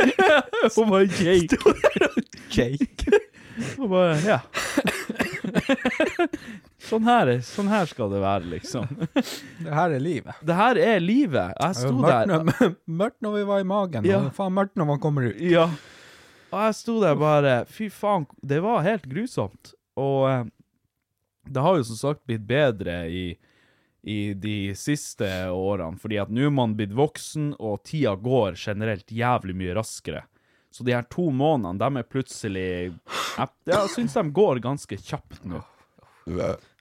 Hun 0.77 0.91
var 0.91 1.01
Jake. 1.01 1.57
Jake. 2.51 3.21
Og 3.81 3.89
bare, 3.89 4.19
ja. 4.21 4.41
sånn, 6.85 7.07
her, 7.09 7.27
er- 7.33 7.41
sånn 7.47 7.71
her 7.73 7.87
skal 7.89 8.11
det 8.13 8.21
være, 8.21 8.45
liksom. 8.53 8.85
Det 9.17 9.73
her 9.73 9.95
er 9.97 10.03
livet. 10.05 10.35
Det 10.45 10.55
her 10.59 10.77
er 10.83 11.01
livet. 11.01 11.55
Jeg 11.63 11.75
sto 11.79 11.93
Mørkt 11.97 12.13
der. 12.13 12.27
når, 12.35 12.43
mørkt 13.01 13.21
når 13.25 13.33
vi 13.39 13.45
var 13.49 13.61
i 13.65 13.69
magen, 13.73 14.05
Ja. 14.09 14.19
og 14.27 14.35
faen 14.37 14.53
mørkt 14.59 14.77
når 14.77 14.87
man 14.93 15.01
kommer 15.03 15.23
ut. 15.31 15.41
Ja. 15.41 15.65
Og 16.53 16.59
jeg 16.63 16.75
sto 16.79 17.01
der 17.03 17.17
bare 17.19 17.55
Fy 17.73 17.89
faen, 17.91 18.27
det 18.45 18.61
var 18.65 18.85
helt 18.87 19.07
grusomt. 19.11 19.73
Og 19.97 20.29
eh, 20.31 20.45
det 21.49 21.63
har 21.65 21.77
jo 21.81 21.85
som 21.89 21.97
sagt 21.99 22.21
blitt 22.29 22.45
bedre 22.47 23.01
i, 23.09 23.25
i 24.07 24.35
de 24.39 24.71
siste 24.79 25.27
årene, 25.51 25.99
fordi 25.99 26.21
at 26.23 26.31
nå 26.31 26.45
er 26.47 26.55
man 26.55 26.77
blitt 26.79 26.93
voksen, 26.95 27.57
og 27.59 27.81
tida 27.89 28.13
går 28.15 28.55
generelt 28.55 29.11
jævlig 29.11 29.57
mye 29.59 29.75
raskere. 29.75 30.23
Så 30.71 30.87
de 30.87 30.95
her 30.95 31.09
to 31.11 31.25
månedene, 31.35 31.81
de 31.81 32.03
er 32.03 32.07
plutselig 32.07 32.69
Jeg, 32.93 33.51
jeg 33.67 33.91
syns 33.95 34.15
de 34.15 34.25
går 34.37 34.61
ganske 34.63 34.99
kjapt 35.09 35.47
nå. 35.49 35.63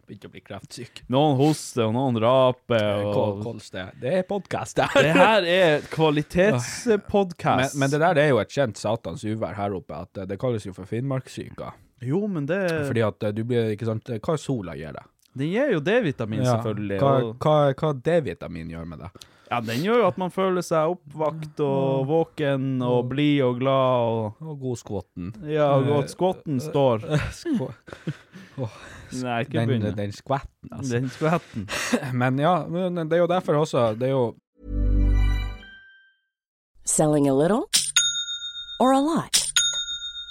Begynte 0.06 0.30
å 0.30 0.34
bli 0.36 0.44
kreftsyk. 0.46 1.02
Noen 1.10 1.40
hoster, 1.40 1.88
og 1.88 1.96
noen 1.96 2.20
raper, 2.22 3.08
og 3.10 3.50
det. 3.74 3.88
det 4.04 4.14
er 4.20 4.28
podkast, 4.30 4.78
det 4.78 5.02
Det 5.08 5.16
her 5.18 5.48
er 5.50 5.88
kvalitetspodkast. 5.90 7.74
Men, 7.74 7.82
men 7.82 7.96
det 7.96 8.04
der 8.04 8.20
det 8.20 8.28
er 8.28 8.32
jo 8.36 8.44
et 8.44 8.54
kjent 8.54 8.78
satans 8.78 9.26
uvær 9.26 9.58
her 9.58 9.74
oppe, 9.80 10.04
at 10.06 10.22
eh, 10.22 10.30
det 10.30 10.38
kalles 10.42 10.70
jo 10.70 10.76
for 10.78 10.86
Finnmarkssyka. 10.86 11.74
Jo, 12.06 12.22
men 12.30 12.46
det 12.46 12.62
Fordi 12.86 13.02
at 13.08 13.26
eh, 13.26 13.34
du 13.34 13.42
blir, 13.50 13.74
ikke 13.74 13.90
sant, 13.90 14.14
hva 14.14 14.38
sola 14.38 14.78
gir 14.78 14.94
deg? 14.94 15.10
Den 15.36 15.50
gir 15.52 15.72
jo 15.74 15.80
D-vitamin, 15.84 16.44
Ja. 16.44 16.56
selvfølgelig. 16.56 17.00
Hva, 17.00 17.14
og- 17.24 17.40
hva, 17.44 17.74
hva 17.76 17.94
D-vitamin 18.02 18.70
gjør 18.72 18.86
med 18.88 19.00
det? 19.00 19.10
Ja, 19.52 19.60
den 19.62 19.84
gjør 19.84 20.00
jo 20.02 20.08
at 20.08 20.18
man 20.18 20.32
føler 20.32 20.64
seg 20.66 20.96
oppvakt 20.96 21.60
og 21.62 22.08
våken 22.10 22.82
og 22.82 23.10
blid 23.12 23.44
og 23.46 23.60
glad 23.60 24.08
og 24.10 24.42
Og 24.42 24.60
god 24.60 24.78
skvotten. 24.78 25.34
Ja, 25.46 25.68
og 25.78 26.04
at 26.04 26.10
skvotten 26.10 26.60
står. 26.60 27.00
Skå- 27.30 27.74
Åh, 28.58 28.70
Nei, 29.22 29.42
ikke 29.44 29.52
den, 29.60 29.68
begynne. 29.70 29.96
den 29.96 30.12
skvetten, 30.12 30.72
altså. 30.72 30.92
Den 30.96 31.10
skvetten. 31.10 31.68
Men 32.14 32.40
ja, 32.40 32.66
men 32.66 32.96
det 32.96 33.14
er 33.14 33.22
jo 33.22 33.28
derfor 33.28 33.54
også 33.62 33.94
Det 34.00 34.08
er 34.08 34.12
jo 34.16 34.36
Selling 36.86 37.28
a 37.28 37.34
little 37.34 37.66
or 38.80 38.94
a 38.94 39.00
lot? 39.02 39.45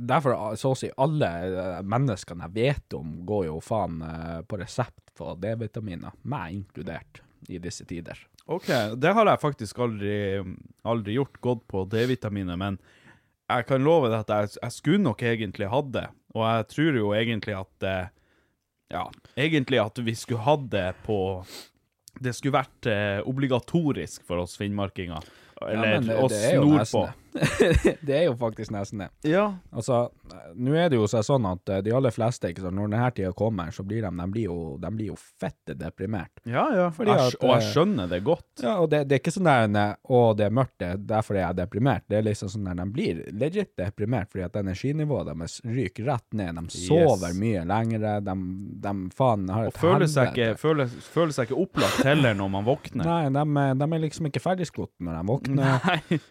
Derfor 0.00 0.34
eh, 0.34 0.54
så 0.58 0.72
å 0.74 0.78
si 0.78 0.88
alle 0.98 1.28
eh, 1.46 1.80
menneskene 1.86 2.48
jeg 2.48 2.56
vet 2.56 2.96
om, 2.98 3.20
går 3.28 3.46
jo 3.50 3.58
faen 3.62 4.00
eh, 4.02 4.38
på 4.50 4.58
resept 4.58 5.12
på 5.14 5.34
D-vitaminer, 5.38 6.14
meg 6.26 6.56
inkludert, 6.56 7.20
i 7.48 7.58
disse 7.62 7.84
tider. 7.88 8.18
OK, 8.50 8.66
det 8.98 9.12
har 9.14 9.28
jeg 9.30 9.40
faktisk 9.42 9.78
aldri, 9.84 10.14
aldri 10.88 11.14
gjort, 11.18 11.38
gått 11.44 11.66
på 11.70 11.84
D-vitaminer, 11.92 12.58
men 12.58 12.80
jeg 13.50 13.66
kan 13.68 13.82
love 13.82 14.10
deg 14.10 14.20
at 14.24 14.32
jeg, 14.34 14.56
jeg 14.62 14.74
skulle 14.74 15.02
nok 15.04 15.22
egentlig 15.26 15.68
hatt 15.70 15.92
det, 15.94 16.06
og 16.34 16.44
jeg 16.46 16.66
tror 16.74 16.98
jo 17.00 17.12
egentlig 17.18 17.56
at 17.58 17.86
eh, 17.86 18.08
Ja, 18.90 19.04
egentlig 19.38 19.78
at 19.78 19.98
vi 20.02 20.14
skulle 20.18 20.42
hatt 20.42 20.64
det 20.70 20.88
på 21.06 21.16
Det 22.22 22.32
skulle 22.34 22.56
vært 22.58 22.86
eh, 22.90 23.20
obligatorisk 23.26 24.24
for 24.26 24.42
oss 24.42 24.56
finnmarkinger. 24.58 25.22
Eller 25.62 26.00
men 26.00 26.08
det- 26.08 26.16
oss 26.18 26.34
nordpå. 26.58 27.02
det 28.06 28.16
er 28.16 28.24
jo 28.24 28.34
faktisk 28.38 28.72
nesten 28.74 29.04
det. 29.04 29.08
Ja. 29.30 29.46
Altså, 29.70 30.08
nå 30.54 30.74
er 30.74 30.90
det 30.90 30.98
jo 30.98 31.06
sånn 31.10 31.46
at 31.50 31.70
eh, 31.70 31.82
de 31.86 31.94
aller 31.94 32.14
fleste, 32.14 32.50
ikke 32.50 32.64
sant, 32.64 32.76
når 32.78 32.90
denne 32.90 33.10
tida 33.16 33.32
kommer, 33.36 33.70
så 33.74 33.84
blir 33.86 34.04
de, 34.04 34.10
de, 34.18 34.26
blir 34.32 34.48
jo, 34.48 34.58
de 34.82 34.90
blir 34.94 35.12
jo 35.12 35.16
fette 35.18 35.76
deprimert. 35.78 36.42
Ja, 36.44 36.66
ja. 36.76 36.88
Fordi 36.94 37.14
jeg, 37.14 37.34
at, 37.34 37.38
og 37.40 37.52
jeg 37.54 37.64
eh, 37.64 37.70
skjønner 37.74 38.10
det 38.10 38.20
godt. 38.26 38.48
Ja, 38.64 38.76
og 38.82 38.90
det, 38.92 39.04
det 39.10 39.16
er 39.18 39.22
ikke 39.22 39.34
sånn 39.34 39.50
der 39.50 39.96
å, 40.02 40.22
det 40.36 40.48
er 40.48 40.56
mørkt, 40.60 40.76
det 40.80 40.90
er 40.90 41.40
jeg 41.40 41.46
er 41.46 41.58
deprimert. 41.60 42.06
Det 42.10 42.18
er 42.18 42.26
liksom 42.26 42.50
sånn 42.52 42.66
der, 42.70 42.80
de 42.80 42.86
blir 42.94 43.22
legit 43.38 43.72
deprimert, 43.78 44.30
fordi 44.32 44.46
at 44.48 44.58
energinivået 44.60 45.30
deres 45.30 45.58
ryker 45.64 46.10
rett 46.10 46.26
ned. 46.36 46.58
De 46.60 46.82
sover 46.86 47.36
mye 47.38 47.64
lengre, 47.68 48.16
de, 48.26 48.36
de 48.84 48.94
faen 49.16 49.46
har 49.52 49.68
Og 49.68 49.74
et 49.74 49.80
føler 49.80 50.10
seg, 50.10 50.32
ikke, 50.34 50.58
føler, 50.60 50.90
føler 51.14 51.36
seg 51.36 51.50
ikke 51.50 51.60
opplagt 51.62 52.02
heller 52.06 52.36
når 52.38 52.52
man 52.56 52.66
våkner. 52.66 53.06
Nei, 53.06 53.22
de, 53.34 53.66
de 53.80 53.88
er 53.88 54.04
liksom 54.04 54.30
ikke 54.30 54.42
ferdigskrott 54.42 54.92
når 54.98 55.20
de 55.20 55.24
våkner. 55.30 55.88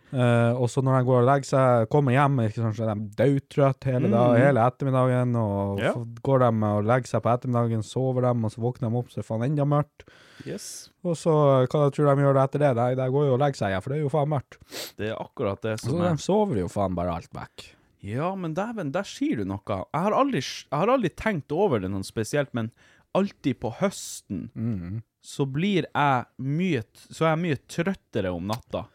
Eh, 0.09 0.57
og 0.57 0.65
så 0.71 0.81
når 0.89 0.99
de 0.99 1.07
går 1.07 1.19
og 1.21 1.27
legger 1.29 1.47
seg, 1.49 1.89
kommer 1.93 2.11
hjem, 2.15 2.39
ikke 2.47 2.61
sant, 2.63 2.75
så 2.79 2.83
er 2.87 2.95
de 2.95 3.07
daudtrøtte 3.21 3.91
hele, 3.93 4.09
dag, 4.11 4.33
Mm. 4.33 4.41
hele 4.43 4.65
ettermiddagen. 4.65 5.35
Og 5.39 5.79
Ja. 5.79 5.93
går 6.25 6.39
de 6.39 6.49
og 6.69 6.83
legger 6.89 7.07
seg 7.13 7.21
på 7.23 7.31
ettermiddagen, 7.37 7.83
sover 7.85 8.21
dem, 8.27 8.43
og 8.45 8.51
så 8.51 8.59
våkner 8.65 8.89
de 8.89 8.97
opp, 8.97 9.07
så 9.09 9.19
er 9.19 9.21
det 9.21 9.29
faen 9.29 9.45
enda 9.47 9.65
mørkt. 9.65 10.03
Yes. 10.45 10.89
Og 11.03 11.15
så, 11.15 11.31
hva 11.67 11.89
tror 11.91 12.15
de 12.15 12.21
gjør 12.23 12.43
etter 12.43 12.59
det? 12.59 12.75
De, 12.75 12.95
de 12.95 13.09
går 13.11 13.25
jo 13.27 13.33
og 13.33 13.39
legger 13.39 13.55
seg 13.61 13.69
igjen, 13.71 13.81
for 13.83 13.89
det 13.89 13.97
er 13.99 14.03
jo 14.03 14.09
faen 14.09 14.29
mørkt. 14.35 14.57
Det 14.97 15.09
er 15.11 15.15
akkurat 15.19 15.61
det 15.61 15.79
Så 15.79 15.93
er. 15.95 16.01
de 16.01 16.07
er 16.13 16.17
sover 16.17 16.57
jo 16.59 16.67
faen 16.67 16.95
bare 16.95 17.13
alt 17.15 17.29
vekk. 17.33 17.69
Ja, 18.01 18.33
men 18.35 18.53
dæven, 18.55 18.91
der 18.93 19.03
sier 19.03 19.37
du 19.37 19.43
noe. 19.45 19.59
Jeg 19.67 19.85
har, 19.93 20.11
aldri, 20.15 20.39
jeg 20.39 20.79
har 20.79 20.87
aldri 20.87 21.09
tenkt 21.09 21.51
over 21.51 21.79
det 21.79 21.91
noe 21.91 22.03
spesielt, 22.07 22.53
men 22.53 22.71
alltid 23.13 23.59
på 23.59 23.73
høsten 23.75 24.49
Mm. 24.55 25.01
så 25.21 25.45
blir 25.51 25.83
jeg 25.93 26.25
mye, 26.39 26.83
så 27.11 27.25
er 27.25 27.35
jeg 27.35 27.43
mye 27.43 27.59
trøttere 27.67 28.33
om 28.33 28.47
natta. 28.47 28.85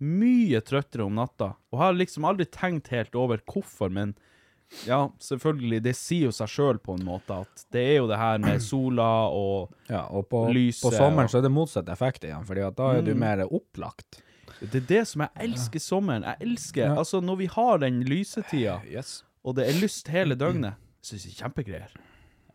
Mye 0.00 0.60
trøttere 0.62 1.04
om 1.04 1.14
natta. 1.18 1.54
Og 1.72 1.78
har 1.80 1.92
liksom 1.98 2.24
aldri 2.28 2.44
tenkt 2.46 2.88
helt 2.94 3.14
over 3.18 3.40
hvorfor, 3.50 3.90
men 3.90 4.14
ja, 4.86 5.08
selvfølgelig, 5.24 5.80
det 5.82 5.94
sier 5.96 6.26
jo 6.28 6.32
seg 6.36 6.50
sjøl 6.52 6.78
på 6.84 6.94
en 6.98 7.04
måte 7.08 7.38
at 7.40 7.62
det 7.72 7.80
er 7.94 7.96
jo 8.02 8.06
det 8.10 8.18
her 8.20 8.38
med 8.42 8.60
sola 8.62 9.06
og 9.32 9.70
Ja, 9.88 10.02
og 10.12 10.26
på, 10.28 10.42
Lyset 10.52 10.82
på 10.84 10.92
sommeren 10.92 11.28
så 11.32 11.38
er 11.40 11.46
det 11.48 11.52
motsatt 11.54 11.88
effekt 11.88 12.26
igjen, 12.28 12.44
fordi 12.46 12.66
at 12.66 12.76
da 12.76 12.90
er 12.98 13.02
du 13.02 13.14
Mm. 13.14 13.18
mer 13.18 13.44
opplagt. 13.48 14.20
Det 14.60 14.74
er 14.82 14.86
det 14.86 15.06
som 15.08 15.22
jeg 15.22 15.30
elsker 15.48 15.80
sommeren. 15.80 16.22
Jeg 16.24 16.36
elsker 16.40 16.84
Ja. 16.84 16.94
Altså, 16.98 17.20
når 17.22 17.36
vi 17.38 17.46
har 17.46 17.78
den 17.78 18.02
lysetida, 18.04 18.80
Yes. 18.84 19.22
og 19.44 19.56
det 19.56 19.68
er 19.68 19.80
lyst 19.80 20.08
hele 20.08 20.34
døgnet, 20.36 20.74
syns 21.02 21.24
jeg 21.24 21.32
er 21.38 21.48
kjempegreier. 21.48 21.88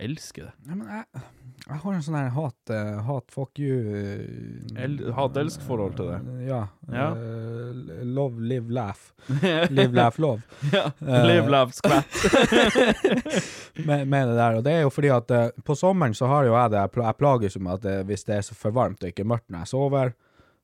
Elsker 0.04 0.49
det. 0.49 0.54
Nei, 0.68 0.76
men 0.80 0.88
jeg, 0.91 1.24
jeg 1.64 1.78
har 1.84 1.93
en 1.95 2.01
sånn 2.04 2.18
her 2.18 2.32
hat, 2.36 2.72
eh, 2.76 2.97
hat 3.08 3.32
fuck 3.32 3.60
you 3.62 3.78
eh, 3.95 4.84
El- 4.84 5.14
hat-elsk-forhold 5.16 5.95
til 5.99 6.10
det. 6.12 6.18
Ja. 6.49 6.62
Ja. 6.91 7.06
eh, 7.16 8.01
love, 8.04 8.41
live, 8.43 8.68
laugh. 8.74 9.06
live, 9.72 9.93
laugh, 9.95 10.20
love. 10.20 10.41
Ja. 10.74 10.89
Eh, 10.99 11.24
Live, 11.30 11.47
laugh, 11.54 11.72
skvett. 11.78 12.20
med, 13.88 14.08
med 14.08 14.28
det 14.28 14.36
der, 14.36 14.58
og 14.60 14.64
det 14.66 14.74
er 14.78 14.84
jo 14.86 14.91
fordi 14.93 15.12
at 15.14 15.32
eh, 15.34 15.47
på 15.66 15.76
sommeren 15.78 16.16
så 16.18 16.28
har 16.32 16.47
jo 16.49 16.56
jeg 16.58 16.74
det, 16.74 16.82
jeg 16.84 16.93
pla- 16.97 17.08
jeg 17.10 17.20
plages 17.22 17.58
jo 17.58 17.64
med 17.64 17.80
at 17.80 17.89
eh, 17.93 18.04
hvis 18.10 18.28
det 18.28 18.38
er 18.38 18.45
så 18.49 18.58
for 18.58 18.76
varmt 18.76 19.04
og 19.04 19.10
ikke 19.14 19.26
mørkt 19.28 19.49
når 19.54 19.64
jeg 19.66 19.72
sover, 19.74 20.14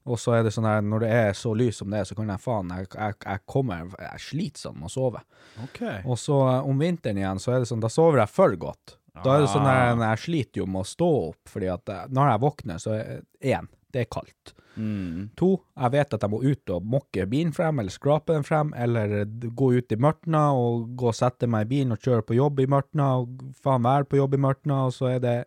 og 0.09 0.17
så 0.17 0.37
er 0.39 0.45
det 0.47 0.53
sånn 0.55 0.65
her, 0.65 0.79
når 0.81 1.03
det 1.03 1.09
er 1.13 1.33
så 1.37 1.51
lys 1.53 1.79
som 1.81 1.91
det 1.93 1.99
er, 2.01 2.07
så 2.07 2.15
kan 2.17 2.29
jeg 2.31 2.41
faen, 2.41 2.71
jeg, 2.75 2.87
jeg, 2.95 3.17
jeg 3.25 3.43
kommer, 3.51 3.91
jeg 3.99 4.23
sliter 4.23 4.63
sånn 4.67 4.77
med 4.79 4.87
å 4.89 4.93
sove. 4.93 5.19
OK. 5.65 5.81
Og 6.09 6.15
så 6.19 6.37
eh, 6.49 6.69
om 6.71 6.79
vinteren 6.81 7.19
igjen, 7.21 7.41
så 7.43 7.53
er 7.55 7.63
det 7.63 7.69
sånn, 7.71 7.83
da 7.83 7.91
sover 7.93 8.23
jeg 8.23 8.33
for 8.33 8.55
godt. 8.67 8.95
Da 9.25 9.35
er 9.35 9.43
det 9.43 9.51
sånn 9.51 9.67
at 9.67 9.97
der, 9.99 10.05
jeg 10.05 10.23
sliter 10.25 10.63
jo 10.63 10.69
med 10.69 10.85
å 10.85 10.89
stå 10.89 11.09
opp, 11.29 11.41
fordi 11.51 11.69
at 11.73 11.91
eh, 11.93 12.07
når 12.15 12.31
jeg 12.33 12.43
våkner, 12.45 12.81
så 12.83 12.97
én, 13.39 13.69
det 13.93 14.05
er 14.05 14.09
kaldt. 14.13 14.55
Mm. 14.79 15.29
To, 15.39 15.49
jeg 15.75 15.91
vet 15.91 16.13
at 16.15 16.23
jeg 16.23 16.31
må 16.31 16.39
ut 16.45 16.71
og 16.71 16.85
mokke 16.87 17.25
bilen 17.27 17.51
frem, 17.55 17.81
eller 17.81 17.91
skrape 17.91 18.35
den 18.35 18.45
frem, 18.47 18.71
eller 18.77 19.25
gå 19.27 19.71
ut 19.75 19.91
i 19.91 19.99
mørtna 19.99 20.49
og 20.55 20.93
gå 20.99 21.09
og 21.11 21.17
sette 21.17 21.49
meg 21.51 21.67
i 21.67 21.71
bilen 21.73 21.95
og 21.95 22.03
kjøre 22.03 22.25
på 22.27 22.37
jobb 22.37 22.61
i 22.63 22.67
mørtna, 22.71 23.09
og 23.21 23.47
faen 23.59 23.83
være 23.83 24.07
på 24.07 24.21
jobb 24.21 24.37
i 24.37 24.43
mørtna, 24.45 24.85
og 24.87 24.95
så 24.95 25.15
er 25.15 25.23
det 25.25 25.37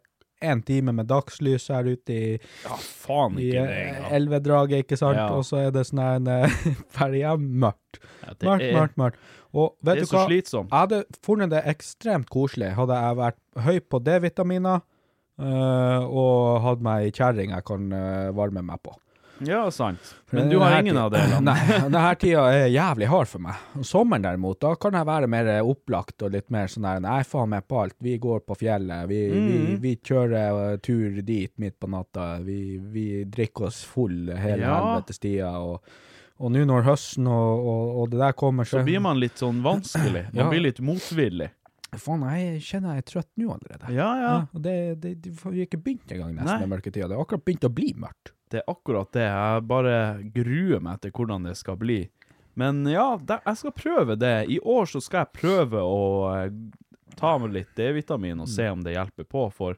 en 0.43 0.63
time 0.67 0.91
med 0.93 1.07
dagslys 1.07 1.69
her 1.71 1.87
ute 1.87 2.15
i, 2.15 2.31
Ja, 2.65 2.77
faen 2.77 3.39
i 3.39 3.53
det 3.55 3.63
eh, 3.63 4.09
elvedraget, 4.19 4.85
ikke 4.85 4.99
sant? 4.99 5.21
Ja. 5.21 5.29
Og 5.37 5.47
så 5.47 5.61
er 5.69 5.71
det 5.75 5.87
sånn 5.89 6.03
her 6.03 6.33
eh, 6.35 6.57
ferdig 6.97 7.23
hjem, 7.23 7.47
mørkt. 7.63 8.03
Ja, 8.25 8.35
Mørkt, 8.49 8.73
mørkt, 8.75 8.99
mørkt. 9.01 9.31
Og 9.55 9.75
vet 9.85 9.85
Det 9.85 9.93
er 9.99 10.01
du 10.01 10.07
så 10.09 10.17
hva? 10.17 10.27
slitsomt. 10.31 10.71
Jeg 10.73 10.79
hadde 10.79 11.05
funnet 11.27 11.51
det 11.53 11.63
ekstremt 11.69 12.29
koselig 12.33 12.73
hadde 12.79 12.97
jeg 13.05 13.17
vært 13.21 13.39
høy 13.67 13.81
på 13.93 13.99
D-vitaminer 14.01 14.81
øh, 15.43 16.03
og 16.09 16.61
hatt 16.65 16.83
meg 16.85 17.07
ei 17.09 17.15
kjerring 17.15 17.53
jeg 17.57 17.65
kan 17.69 17.89
øh, 17.93 18.33
varme 18.37 18.63
meg 18.65 18.81
på. 18.85 18.95
Ja, 19.43 19.65
sant. 19.75 19.99
Men 20.31 20.47
du 20.53 20.61
har 20.61 20.77
ingen 20.79 20.97
av 21.01 21.09
delene. 21.11 21.41
Nei, 21.49 21.79
denne 21.89 22.13
tida 22.21 22.45
er 22.55 22.69
jævlig 22.71 23.09
hard 23.11 23.27
for 23.27 23.43
meg. 23.43 23.57
Sommeren 23.83 24.23
derimot, 24.23 24.61
da 24.63 24.77
kan 24.79 24.95
jeg 24.95 25.09
være 25.09 25.27
mer 25.33 25.49
opplagt 25.67 26.23
og 26.23 26.31
litt 26.37 26.47
mer 26.55 26.71
sånn 26.71 26.87
der 26.87 27.01
Nei, 27.03 27.17
faen 27.27 27.51
meg 27.51 27.67
på 27.67 27.81
alt. 27.83 27.97
Vi 28.07 28.15
går 28.23 28.45
på 28.47 28.55
fjellet. 28.61 29.09
Vi, 29.11 29.19
vi, 29.33 29.41
Mhm. 29.65 29.81
vi 29.83 29.97
kjører 29.99 30.61
øh, 30.61 30.79
tur 30.85 31.19
dit 31.27 31.53
midt 31.59 31.81
på 31.83 31.91
natta. 31.91 32.37
Vi, 32.47 32.61
vi 32.79 33.07
drikker 33.25 33.67
oss 33.73 33.83
full 33.85 34.31
hele 34.31 34.63
Ja. 34.63 34.77
helvetes 34.79 35.19
tida. 35.19 35.51
Og, 35.59 35.83
og 36.43 36.53
nå 36.55 36.65
når 36.67 36.85
høsten 36.89 37.27
og, 37.31 37.67
og, 37.73 37.91
og 38.03 38.11
det 38.13 38.19
der 38.23 38.35
kommer, 38.39 38.67
Så 38.69 38.83
blir 38.87 39.01
man 39.05 39.21
litt 39.23 39.39
sånn 39.41 39.61
vanskelig. 39.65 40.27
Man 40.35 40.45
Ja. 40.45 40.49
blir 40.51 40.65
litt 40.67 40.81
motvillig. 40.83 41.51
Faen, 41.93 42.23
jeg 42.33 42.63
kjenner 42.65 42.97
jeg 42.97 43.03
er 43.05 43.09
trøtt 43.11 43.29
nå 43.37 43.51
allerede. 43.53 43.91
Ja, 43.93 44.09
ja. 44.21 44.33
og 44.49 44.63
det, 44.65 44.77
det, 45.03 45.11
det, 45.23 45.33
vi 45.37 45.59
har 45.61 45.67
ikke 45.67 45.81
begynt 45.85 46.15
engang 46.17 46.33
nesten 46.39 46.49
Nei. 46.55 46.61
med 46.65 46.73
mørketida. 46.73 47.09
Det 47.11 47.19
har 47.19 47.25
akkurat 47.27 47.45
begynt 47.45 47.67
å 47.69 47.73
bli 47.77 47.91
mørkt. 48.01 48.33
Det 48.53 48.63
er 48.63 48.71
akkurat 48.73 49.13
det. 49.13 49.27
Jeg 49.29 49.65
bare 49.69 49.97
gruer 50.35 50.81
meg 50.85 51.03
til 51.05 51.13
hvordan 51.17 51.49
det 51.51 51.55
skal 51.61 51.77
bli. 51.81 51.99
Men 52.57 52.83
ja, 52.89 53.07
jeg 53.21 53.57
skal 53.61 53.73
prøve 53.77 54.17
det. 54.21 54.33
I 54.53 54.59
år 54.65 54.89
så 54.89 55.01
skal 55.05 55.27
jeg 55.27 55.37
prøve 55.41 55.85
å 55.85 56.01
eh, 56.33 56.49
ta 57.21 57.37
med 57.41 57.55
litt 57.59 57.71
D-vitamin 57.77 58.41
og 58.45 58.49
se 58.49 58.67
om 58.73 58.81
det 58.85 58.97
hjelper 58.97 59.29
på, 59.29 59.47
for 59.53 59.77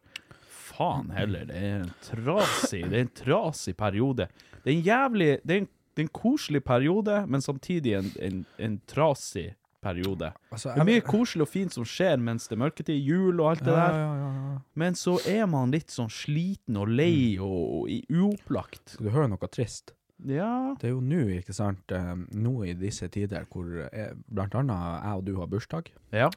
faen 0.74 1.10
heller, 1.14 1.44
det 1.50 1.54
er 1.58 1.74
en 1.84 1.92
trasig, 2.02 2.80
det 2.90 2.96
er 2.98 3.04
en 3.04 3.12
trasig 3.14 3.74
periode. 3.78 4.26
Det 4.64 4.70
er 4.72 4.74
en 4.78 4.86
jævlig, 4.86 5.28
det 5.46 5.54
er 5.54 5.60
en, 5.62 5.68
det 5.94 6.02
er 6.02 6.08
en 6.08 6.14
koselig 6.20 6.64
periode, 6.66 7.20
men 7.30 7.40
samtidig 7.44 7.92
en, 7.98 8.08
en, 8.20 8.40
en 8.58 8.80
trasig 8.90 9.52
periode. 9.84 10.30
Altså, 10.50 10.72
det 10.72 10.80
er 10.80 10.88
mye 10.88 11.02
koselig 11.04 11.44
og 11.44 11.50
fint 11.52 11.74
som 11.76 11.84
skjer 11.84 12.16
mens 12.24 12.46
det 12.48 12.56
er 12.56 12.62
mørketid, 12.62 12.96
jul 13.04 13.40
og 13.42 13.50
alt 13.50 13.64
det 13.66 13.74
Ja, 13.74 13.82
der. 13.82 13.98
ja, 14.00 14.14
ja, 14.16 14.30
ja. 14.54 14.54
Men 14.80 14.94
så 14.96 15.18
er 15.28 15.44
man 15.52 15.70
litt 15.74 15.92
sånn 15.92 16.08
sliten 16.10 16.78
og 16.80 16.88
lei 16.88 17.36
og, 17.36 17.84
og 17.84 18.14
uopplagt. 18.16 18.94
Skal 18.96 19.10
du 19.10 19.12
høre 19.12 19.28
noe 19.34 19.50
trist? 19.52 19.92
Ja. 20.24 20.72
Det 20.80 20.88
er 20.88 20.94
jo 20.94 21.02
nå, 21.04 21.24
ikke 21.36 21.52
sant, 21.52 21.92
eh, 21.92 22.14
nå 22.32 22.54
i 22.64 22.72
disse 22.80 23.10
tider 23.12 23.44
hvor 23.52 23.66
jeg, 23.84 24.14
blant 24.32 24.54
annet 24.56 25.02
jeg 25.04 25.18
og 25.20 25.24
du 25.26 25.34
har 25.42 25.50
bursdag. 25.52 25.90
Ja. 26.16 26.30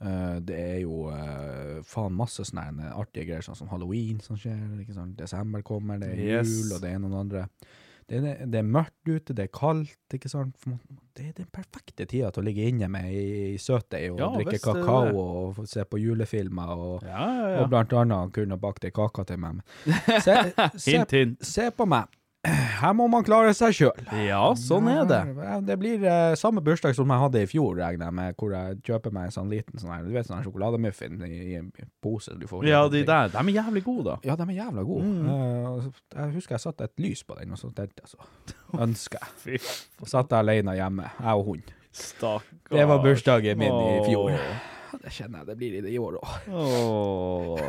Eh, 0.00 0.38
det 0.48 0.56
er 0.56 0.78
jo 0.86 1.02
eh, 1.12 1.82
faen 1.84 2.16
masse 2.16 2.46
sånne 2.48 2.94
artige 2.96 3.26
greier, 3.28 3.44
sånn 3.44 3.58
som 3.60 3.68
halloween 3.68 4.22
som 4.24 4.38
skjer, 4.40 4.56
ikke 4.80 4.96
sant. 4.96 5.18
Desember 5.20 5.60
kommer, 5.66 6.00
det 6.00 6.14
er 6.14 6.24
Yes. 6.40 6.48
jul 6.48 6.72
og 6.78 6.80
det 6.86 6.94
ene 6.96 7.10
og 7.10 7.12
det 7.12 7.20
andre. 7.26 7.44
Det 8.10 8.18
er, 8.26 8.40
det 8.50 8.58
er 8.58 8.64
mørkt 8.66 9.06
ute, 9.06 9.34
det 9.38 9.44
er 9.44 9.50
kaldt, 9.54 9.92
ikke 10.16 10.28
sant. 10.32 10.56
Det 11.14 11.28
er 11.28 11.34
den 11.36 11.46
perfekte 11.54 12.06
tida 12.10 12.32
til 12.34 12.42
å 12.42 12.46
ligge 12.48 12.64
inne 12.66 12.88
med 12.90 13.06
i, 13.14 13.52
søtdeig 13.62 14.08
og 14.16 14.18
Ja, 14.18 14.28
drikke 14.34 14.58
kakao 14.64 15.12
og 15.20 15.60
se 15.70 15.84
på 15.86 16.00
julefilmer 16.02 16.72
og, 16.74 17.04
Ja, 17.06 17.22
ja, 17.30 17.48
ja. 17.54 17.60
og 17.62 17.70
blant 17.70 17.94
annet 17.94 18.32
kunne 18.34 18.58
bakt 18.58 18.84
ei 18.88 18.90
kake 18.96 19.24
til 19.30 19.38
meg. 19.44 19.60
Se, 20.26 20.34
se, 20.74 20.96
Hint, 20.96 21.14
hint. 21.14 21.38
se 21.46 21.68
på 21.70 21.86
meg. 21.86 22.10
Her 22.40 22.94
må 22.96 23.04
man 23.12 23.20
klare 23.20 23.50
seg 23.52 23.74
sjøl. 23.76 24.06
Ja, 24.24 24.40
sånn 24.56 24.86
er 24.88 25.02
det. 25.08 25.18
Det 25.68 25.74
blir 25.80 26.04
eh, 26.08 26.32
samme 26.40 26.62
bursdag 26.64 26.94
som 26.96 27.10
jeg 27.12 27.20
hadde 27.20 27.42
i 27.44 27.48
fjor, 27.50 27.74
regner 27.76 28.08
jeg 28.08 28.16
med, 28.16 28.36
hvor 28.40 28.54
jeg 28.56 28.78
kjøper 28.86 29.12
meg 29.12 29.28
en 29.28 29.34
sånn 29.34 29.50
liten 29.52 29.76
sånn 29.82 29.92
her, 29.92 30.06
du 30.06 30.14
vet 30.14 30.28
sånn 30.28 30.38
her 30.38 30.46
sjokolademuffin 30.48 31.20
i, 31.28 31.34
i 31.50 31.58
en 31.58 31.68
pose 32.00 32.32
du 32.40 32.46
får. 32.48 32.64
Ja, 32.70 32.86
de 32.88 33.04
der, 33.04 33.28
de 33.34 33.42
er 33.44 33.58
jævlig 33.58 33.84
gode, 33.84 34.06
da. 34.08 34.16
Ja, 34.24 34.38
de 34.40 34.48
er 34.48 34.56
jævla 34.56 34.86
gode. 34.88 35.10
Mm. 35.10 35.28
Eh, 35.34 35.92
jeg 36.16 36.34
husker 36.38 36.56
jeg 36.56 36.64
satte 36.64 36.88
et 36.88 37.04
lys 37.04 37.24
på 37.28 37.36
den, 37.36 37.52
og 37.52 37.60
så 37.60 37.68
tenkte 37.76 38.06
jeg 38.06 38.14
så 38.14 38.24
ønsker 38.88 39.28
jeg. 39.44 39.60
Og 40.00 40.08
satt 40.08 40.32
jeg 40.32 40.40
alene 40.40 40.78
hjemme, 40.80 41.12
jeg 41.20 41.44
og 41.44 41.52
hun. 41.52 41.62
Stakkars. 41.92 42.72
Det 42.72 42.88
var 42.88 43.04
bursdagen 43.04 43.60
min 43.60 43.74
i 43.74 43.96
fjor. 44.08 44.32
Det 45.02 45.10
kjenner 45.14 45.38
jeg 45.42 45.46
det 45.50 45.56
blir 45.60 45.74
i 45.78 45.80
det 45.84 45.92
i 45.94 45.98
år 46.00 46.18
òg. 46.20 46.26
Åh. 46.50 47.60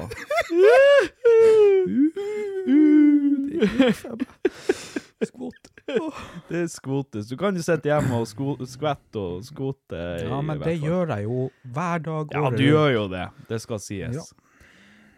Skvot. 5.22 5.72
Det 6.50 6.68
skvotes. 6.72 7.28
Du 7.32 7.38
kan 7.38 7.56
jo 7.56 7.64
sitte 7.66 7.90
hjemme 7.92 8.22
og 8.22 8.28
sko 8.30 8.56
skvette 8.70 9.22
og 9.22 9.44
skvote. 9.46 10.00
Ja, 10.26 10.42
men 10.46 10.62
det 10.64 10.78
gjør 10.82 11.14
jeg 11.16 11.28
jo 11.28 11.50
hver 11.76 12.00
dag. 12.08 12.34
Ja, 12.38 12.50
du 12.54 12.64
gjør 12.66 12.90
jo 12.96 13.04
det. 13.12 13.28
Det 13.50 13.62
skal 13.62 13.80
sies. 13.84 14.18
Ja. 14.18 14.26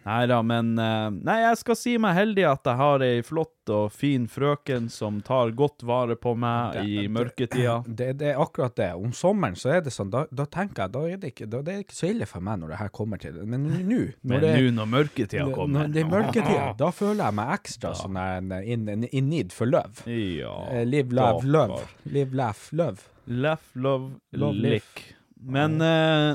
Nei 0.03 0.25
da, 0.27 0.41
men 0.43 0.73
eh, 0.79 1.09
Nei, 1.23 1.37
jeg 1.45 1.59
skal 1.61 1.77
si 1.79 1.93
meg 2.01 2.17
heldig 2.17 2.43
at 2.49 2.67
jeg 2.67 2.79
har 2.79 3.03
ei 3.05 3.21
flott 3.23 3.71
og 3.71 3.93
fin 3.95 4.25
frøken 4.27 4.89
som 4.91 5.21
tar 5.23 5.53
godt 5.55 5.85
vare 5.87 6.17
på 6.19 6.33
meg 6.35 6.81
i 6.83 7.05
mørketida. 7.07 7.77
Det, 8.03 8.09
det 8.19 8.33
er 8.33 8.41
akkurat 8.41 8.75
det. 8.75 8.89
Om 8.99 9.13
sommeren 9.15 9.55
så 9.59 9.71
er 9.77 9.83
det 9.85 9.93
sånn, 9.95 10.09
da, 10.11 10.25
da 10.35 10.43
tenker 10.51 10.83
jeg, 10.83 10.93
da 10.95 11.03
er 11.07 11.21
det 11.21 11.31
ikke, 11.31 11.47
da, 11.51 11.61
det 11.63 11.75
er 11.77 11.83
ikke 11.85 11.95
så 11.95 12.09
ille 12.11 12.27
for 12.27 12.43
meg 12.43 12.59
når 12.59 12.73
det 12.73 12.79
her 12.81 12.91
kommer 12.99 13.21
til 13.23 13.35
det. 13.37 13.45
Men 13.47 13.69
nå, 13.69 14.01
Men 14.27 14.43
nå 14.43 14.67
når 14.81 14.91
mørketida 14.97 15.47
kommer 15.55 15.85
Når 15.85 15.93
det 15.95 16.03
er 16.03 16.11
mørketida, 16.11 16.67
da 16.83 16.91
føler 16.91 17.23
jeg 17.23 17.37
meg 17.39 17.53
ekstra 17.55 17.93
sånn 18.01 18.19
der 18.19 18.67
in, 18.75 18.87
in, 18.91 19.07
in 19.11 19.29
need 19.31 19.55
for 19.55 19.69
love. 19.71 20.03
Ja. 20.09 20.53
Eh, 20.73 20.83
live, 20.89 21.15
love, 21.15 21.47
love. 21.47 21.79
Live, 22.09 22.35
laugh, 22.35 22.67
love. 22.75 23.07
Laugh, 23.27 23.63
love, 23.79 24.17
Love, 24.35 24.59
lick. 24.59 25.05
Men 25.43 25.79
eh, 25.83 26.33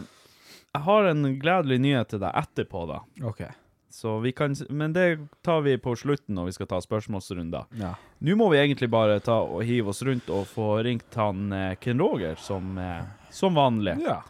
jeg 0.74 0.84
har 0.84 1.08
en 1.10 1.24
gledelig 1.40 1.80
nyhet 1.80 2.12
til 2.12 2.20
deg 2.22 2.36
etterpå, 2.42 2.84
da. 2.90 3.00
OK. 3.26 3.42
Så 3.90 4.18
vi 4.20 4.32
kan, 4.36 4.52
men 4.68 4.92
det 4.92 5.18
tar 5.42 5.62
vi 5.64 5.78
på 5.80 5.94
slutten 5.96 6.36
når 6.36 6.50
vi 6.50 6.52
skal 6.58 6.68
ta 6.70 6.80
spørsmålsrunder. 6.84 7.70
Ja. 7.80 7.94
Nå 8.18 8.36
må 8.36 8.50
vi 8.52 8.60
egentlig 8.60 8.90
bare 8.92 9.16
ta 9.24 9.38
og 9.40 9.62
hive 9.66 9.94
oss 9.94 10.02
rundt 10.06 10.28
og 10.30 10.44
få 10.50 10.82
ringt 10.84 11.16
han 11.16 11.48
eh, 11.56 11.72
Ken 11.80 11.98
Roger 12.02 12.36
som, 12.36 12.76
eh, 12.78 13.00
som 13.34 13.56
vanlig. 13.56 13.96
Ja. 14.04 14.20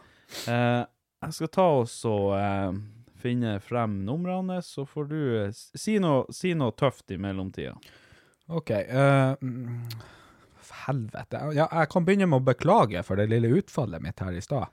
Eh, 0.47 0.83
jeg 1.25 1.35
skal 1.35 1.51
ta 1.51 1.65
oss 1.81 1.97
og 2.07 2.31
eh, 2.39 2.71
finne 3.19 3.57
frem 3.59 3.99
numrene, 4.07 4.61
så 4.63 4.85
får 4.87 5.09
du 5.11 5.19
eh, 5.43 5.51
si 5.53 5.97
noe, 5.99 6.23
si 6.33 6.53
noe 6.55 6.71
tøft 6.79 7.11
i 7.11 7.19
mellomtida. 7.19 7.75
OK. 8.49 8.71
mm, 9.43 9.89
helvete. 10.87 11.43
Ja, 11.53 11.67
jeg 11.67 11.91
kan 11.91 12.07
begynne 12.07 12.29
med 12.31 12.41
å 12.41 12.47
beklage 12.47 13.03
for 13.05 13.19
det 13.19 13.27
lille 13.29 13.51
utfallet 13.59 14.01
mitt 14.01 14.23
her 14.23 14.33
i 14.33 14.41
stad. 14.41 14.71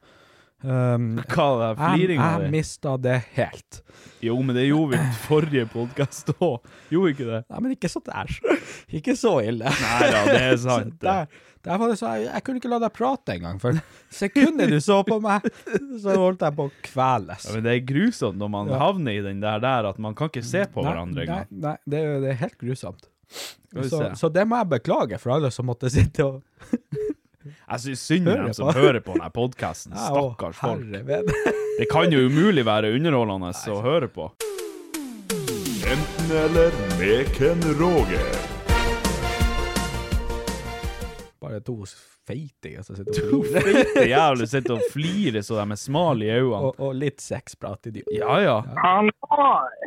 Um, 0.65 1.19
Hva 1.35 1.45
er 1.53 1.59
det, 1.61 1.67
jeg 1.67 1.77
fliringa 1.79 2.27
jeg 2.33 2.45
di? 2.47 2.51
mista 2.57 2.95
det 2.97 3.17
helt. 3.37 3.81
Jo, 4.25 4.39
men 4.43 4.57
det 4.57 4.65
gjorde 4.67 4.97
vi 4.97 5.01
i 5.05 5.17
forrige 5.27 5.67
podkast 5.69 6.31
òg. 6.41 6.65
Gjorde 6.91 7.11
ikke 7.13 7.27
det? 7.29 7.41
Nei, 7.53 7.61
men 7.67 7.75
ikke 7.77 7.91
så 7.93 8.01
der. 8.07 8.33
Ikke 8.97 9.15
så 9.19 9.35
ille. 9.45 9.69
Nei 9.69 10.07
da, 10.15 10.23
det 10.31 10.41
er 10.47 10.57
sant. 10.65 10.95
Der, 11.03 11.27
der 11.67 11.81
var 11.83 11.91
det 11.93 11.99
så, 12.01 12.15
jeg, 12.17 12.29
jeg 12.31 12.45
kunne 12.47 12.61
ikke 12.63 12.71
la 12.73 12.79
deg 12.87 12.95
prate 12.97 13.35
engang, 13.37 13.61
for 13.63 13.77
sekundet 14.15 14.71
du 14.73 14.79
så 14.83 15.01
på 15.07 15.19
meg, 15.23 15.45
så 16.03 16.15
holdt 16.17 16.45
jeg 16.47 16.57
på 16.57 16.69
å 16.69 16.73
kveles. 16.87 17.47
Ja, 17.51 17.57
men 17.59 17.67
det 17.67 17.75
er 17.77 17.85
grusomt 17.93 18.39
når 18.41 18.53
man 18.57 18.71
Ja. 18.73 18.79
havner 18.87 19.19
i 19.19 19.23
den 19.27 19.43
der 19.45 19.61
der 19.63 19.91
at 19.93 19.99
man 20.03 20.15
kan 20.19 20.31
ikke 20.33 20.45
se 20.47 20.65
på 20.73 20.83
Nei, 20.83 20.89
hverandre 20.93 21.27
engang. 21.27 21.51
nei 21.53 21.77
det, 21.85 22.01
er- 22.01 22.21
det 22.25 22.33
er 22.33 22.41
helt 22.47 22.59
grusomt. 22.63 23.11
Så, 23.91 24.01
så 24.17 24.29
det 24.33 24.45
må 24.49 24.57
jeg 24.63 24.71
beklage 24.79 25.19
for 25.21 25.35
alle 25.37 25.51
som 25.53 25.67
måtte 25.69 25.91
sitte 25.93 26.25
og 26.25 26.43
Jeg 27.47 27.85
syns 27.85 28.03
synd 28.09 28.29
på 28.29 28.37
dem 28.41 28.53
som 28.57 28.73
hører 28.75 29.01
på 29.05 29.17
denne 29.17 29.31
podkasten. 29.35 29.95
Stakkars 30.09 30.59
folk. 30.61 30.85
Det 31.81 31.89
kan 31.93 32.13
jo 32.13 32.27
umulig 32.27 32.65
være 32.67 32.93
underholdende 32.97 33.53
å 33.73 33.81
høre 33.85 34.09
på. 34.09 34.31
Enten 35.87 36.31
eller 36.35 36.75
med 36.99 37.33
Ken 37.37 37.61
Roger. 37.79 38.55
Bare 41.47 41.61
to 41.63 41.77
feitinger 42.27 42.83
som 42.83 42.97
sitter 42.99 43.29
To 43.31 43.39
og 43.39 43.45
flirer. 43.47 43.85
feite 43.85 44.07
jævler 44.11 44.49
sitter 44.55 44.75
og 44.75 44.89
flirer 44.91 45.45
så 45.47 45.61
de 45.61 45.77
er 45.77 45.79
smale 45.79 46.27
i 46.27 46.33
øynene. 46.33 46.73
Og, 46.73 46.81
og 46.83 46.97
litt 46.99 47.23
sexprat, 47.23 47.87
idiot. 47.93 48.11
Ja, 48.17 48.41
ja. 48.43 48.57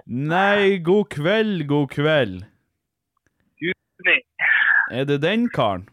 Nei, 0.07 0.77
god 0.85 1.09
kveld, 1.11 1.65
god 1.67 1.89
kveld. 1.91 2.45
Er 4.89 5.05
det 5.09 5.19
den 5.21 5.49
karen? 5.53 5.89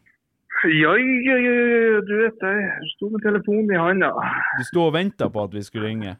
Ja, 0.65 0.93
ja, 0.97 1.35
ja, 1.37 1.53
ja, 1.53 1.99
du 2.01 2.13
vet 2.23 2.37
det. 2.41 2.53
Jeg 2.65 2.89
sto 2.95 3.09
med 3.13 3.21
telefonen 3.21 3.69
i 3.75 3.77
handa. 3.77 4.09
Du 4.57 4.63
sto 4.65 4.87
og 4.87 4.93
venta 4.95 5.27
på 5.29 5.43
at 5.45 5.53
vi 5.53 5.61
skulle 5.61 5.87
ringe? 5.91 6.15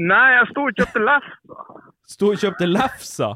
Nei, 0.00 0.24
jeg 0.36 0.46
sto 0.52 0.64
og 0.68 0.72
kjøpte 0.78 1.02
lefsa. 1.04 1.66
Sto 2.08 2.30
og 2.32 2.40
kjøpte 2.40 2.68
lefsa? 2.70 3.28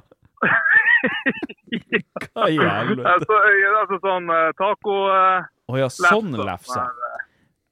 Hva 2.30 2.48
i 2.53 2.59
helvete? 2.61 3.07
Altså, 3.12 3.38
ja, 3.61 3.70
altså 3.82 3.98
sånn 4.05 4.30
uh, 4.32 4.48
taco... 4.59 4.96
eh, 5.14 5.48
Å 5.70 5.78
ja, 5.80 5.88
sånn 5.92 6.32
lefsa. 6.36 6.84
lefse. 6.84 6.86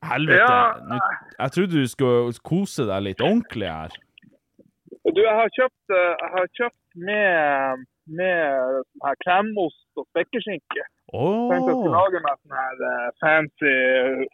Helvete. 0.08 0.42
Ja. 0.44 0.58
Nå, 0.92 0.98
jeg 1.40 1.54
trodde 1.56 1.80
du 1.82 1.88
skulle 1.90 2.44
kose 2.46 2.86
deg 2.88 3.06
litt 3.08 3.24
ordentlig 3.24 3.70
her. 3.72 3.96
eh, 3.96 5.12
Du, 5.16 5.20
jeg 5.24 5.34
har 5.40 5.48
kjøpt, 5.56 5.96
eh, 5.96 6.12
jeg 6.22 6.30
har 6.36 6.48
kjøpt 6.60 7.00
med, 7.08 7.86
med 8.08 8.82
sånn 8.82 9.06
her 9.06 9.18
kremost 9.24 10.00
og 10.00 10.06
spekeskinke. 10.10 10.84
Oh. 11.12 11.48
Tenkte 11.50 11.72
jeg 11.72 11.78
skulle 11.78 11.94
lage 11.96 12.22
meg 12.24 12.36
sånn 12.42 12.58
her 12.58 12.84
eh, 12.90 13.08
fancy 13.22 13.74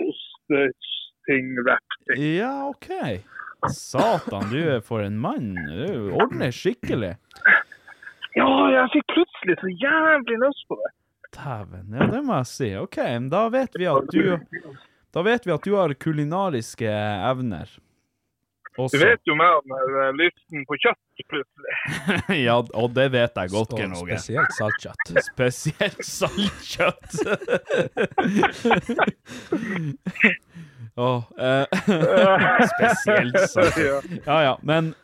osteting-wrap. 0.08 1.98
Ja, 2.18 2.54
OK. 2.70 2.90
Satan, 3.72 4.50
du 4.50 4.58
er 4.76 4.82
for 4.84 5.04
en 5.04 5.16
mann. 5.20 5.54
Du 5.68 6.12
ordner 6.18 6.52
skikkelig. 6.52 7.14
Ja, 8.34 8.48
jeg 8.72 8.90
fikk 8.96 9.14
plutselig 9.14 9.56
så 9.60 9.70
jævlig 9.70 10.40
lyst 10.42 10.66
på 10.68 10.78
det. 10.80 10.90
Dæven. 11.34 11.94
Ja, 11.94 12.10
det 12.10 12.20
må 12.26 12.40
jeg 12.40 12.50
si. 12.50 12.68
OK, 12.78 12.98
da 13.30 13.46
vet 13.52 13.78
vi 13.78 13.88
at 13.90 14.12
du 14.12 14.36
Da 15.14 15.22
vet 15.22 15.46
vi 15.46 15.52
at 15.54 15.66
du 15.66 15.76
har 15.78 15.94
kulinariske 15.94 16.90
evner. 16.90 17.70
Du 18.74 18.98
vet 18.98 19.20
jo 19.22 19.34
mer 19.38 19.60
om 19.60 19.68
der 19.70 20.16
lysten 20.18 20.64
på 20.66 20.74
kjøtt 20.82 21.22
plutselig. 21.30 21.74
ja, 22.46 22.56
og 22.58 22.90
det 22.96 23.06
vet 23.14 23.38
jeg 23.38 23.52
godt, 23.52 23.70
Geir 23.78 23.92
Åge. 23.94 24.18
spesielt 24.18 24.52
saltkjøtt. 24.58 25.04
Spesielt 25.30 26.02
saltkjøtt. 26.08 27.10
oh, 31.06 31.22
eh, 31.38 31.66
spesielt 32.74 33.38
saltkjøtt. 33.54 34.10
Ja 34.26 34.38
ja, 34.48 34.54
men 34.62 34.94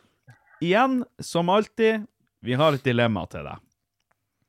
igjen, 0.59 1.05
som 1.23 1.49
alltid, 1.49 2.07
vi 2.43 2.59
har 2.59 2.75
et 2.75 2.85
dilemma 2.85 3.27
til 3.31 3.47
deg. 3.47 3.59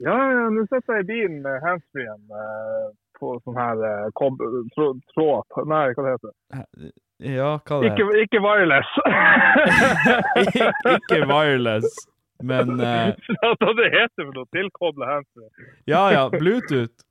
Ja, 0.02 0.18
ja, 0.18 0.50
nå 0.50 0.66
sitter 0.66 0.98
jeg 0.98 1.06
i 1.06 1.10
bilen 1.12 1.42
med 1.46 1.62
handsfree-en 1.62 2.24
eh, 2.42 2.90
på 3.22 3.36
sånn 3.46 3.60
her 3.60 3.84
eh, 3.88 4.08
kob 4.18 4.42
tråd, 4.76 5.02
tråd 5.14 5.68
Nei, 5.70 5.86
hva 5.94 6.06
det 6.08 6.16
heter 6.16 6.92
Ja, 7.22 7.52
hva 7.62 7.82
det 7.84 7.92
Ikke, 7.92 8.08
ikke 8.26 8.42
wireless. 8.42 8.96
ikke, 10.44 10.72
ikke 10.96 11.22
wireless. 11.30 12.02
Men 12.42 12.80
eh, 12.90 13.14
det 13.78 13.88
heter 13.94 14.26
for 14.26 14.34
noe 14.40 14.50
tilkobla 14.58 15.14
handsfree. 15.14 15.70
ja, 15.86 16.04
ja, 16.16 16.28
Bluetooth. 16.34 17.06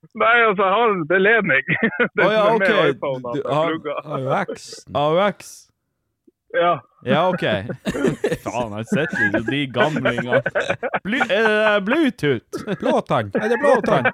Nei, 0.20 0.36
altså, 0.48 0.64
jeg 0.64 0.72
har 0.72 0.92
en 0.94 1.02
beledning. 1.08 1.66
Det 2.16 2.24
oh, 2.24 2.32
ja, 2.32 2.44
som 2.44 2.54
OK. 2.54 2.70
iPhone, 2.90 3.34
Du. 3.36 3.42
AUX. 4.16 4.70
AUX. 4.94 5.69
Ja. 6.54 6.78
Ja, 7.06 7.20
OK. 7.30 7.40
Faen, 8.44 8.72
jeg 8.76 8.86
sitter 8.90 9.20
jo 9.32 9.40
de 9.46 9.60
gamlingene. 9.72 10.40
Bly, 11.04 11.20
er 11.32 11.46
det 11.48 11.84
Bluetooth. 11.86 12.74
Blåtann. 12.80 13.30
Er 13.40 13.48
det 13.48 13.58
blåtann? 13.62 14.10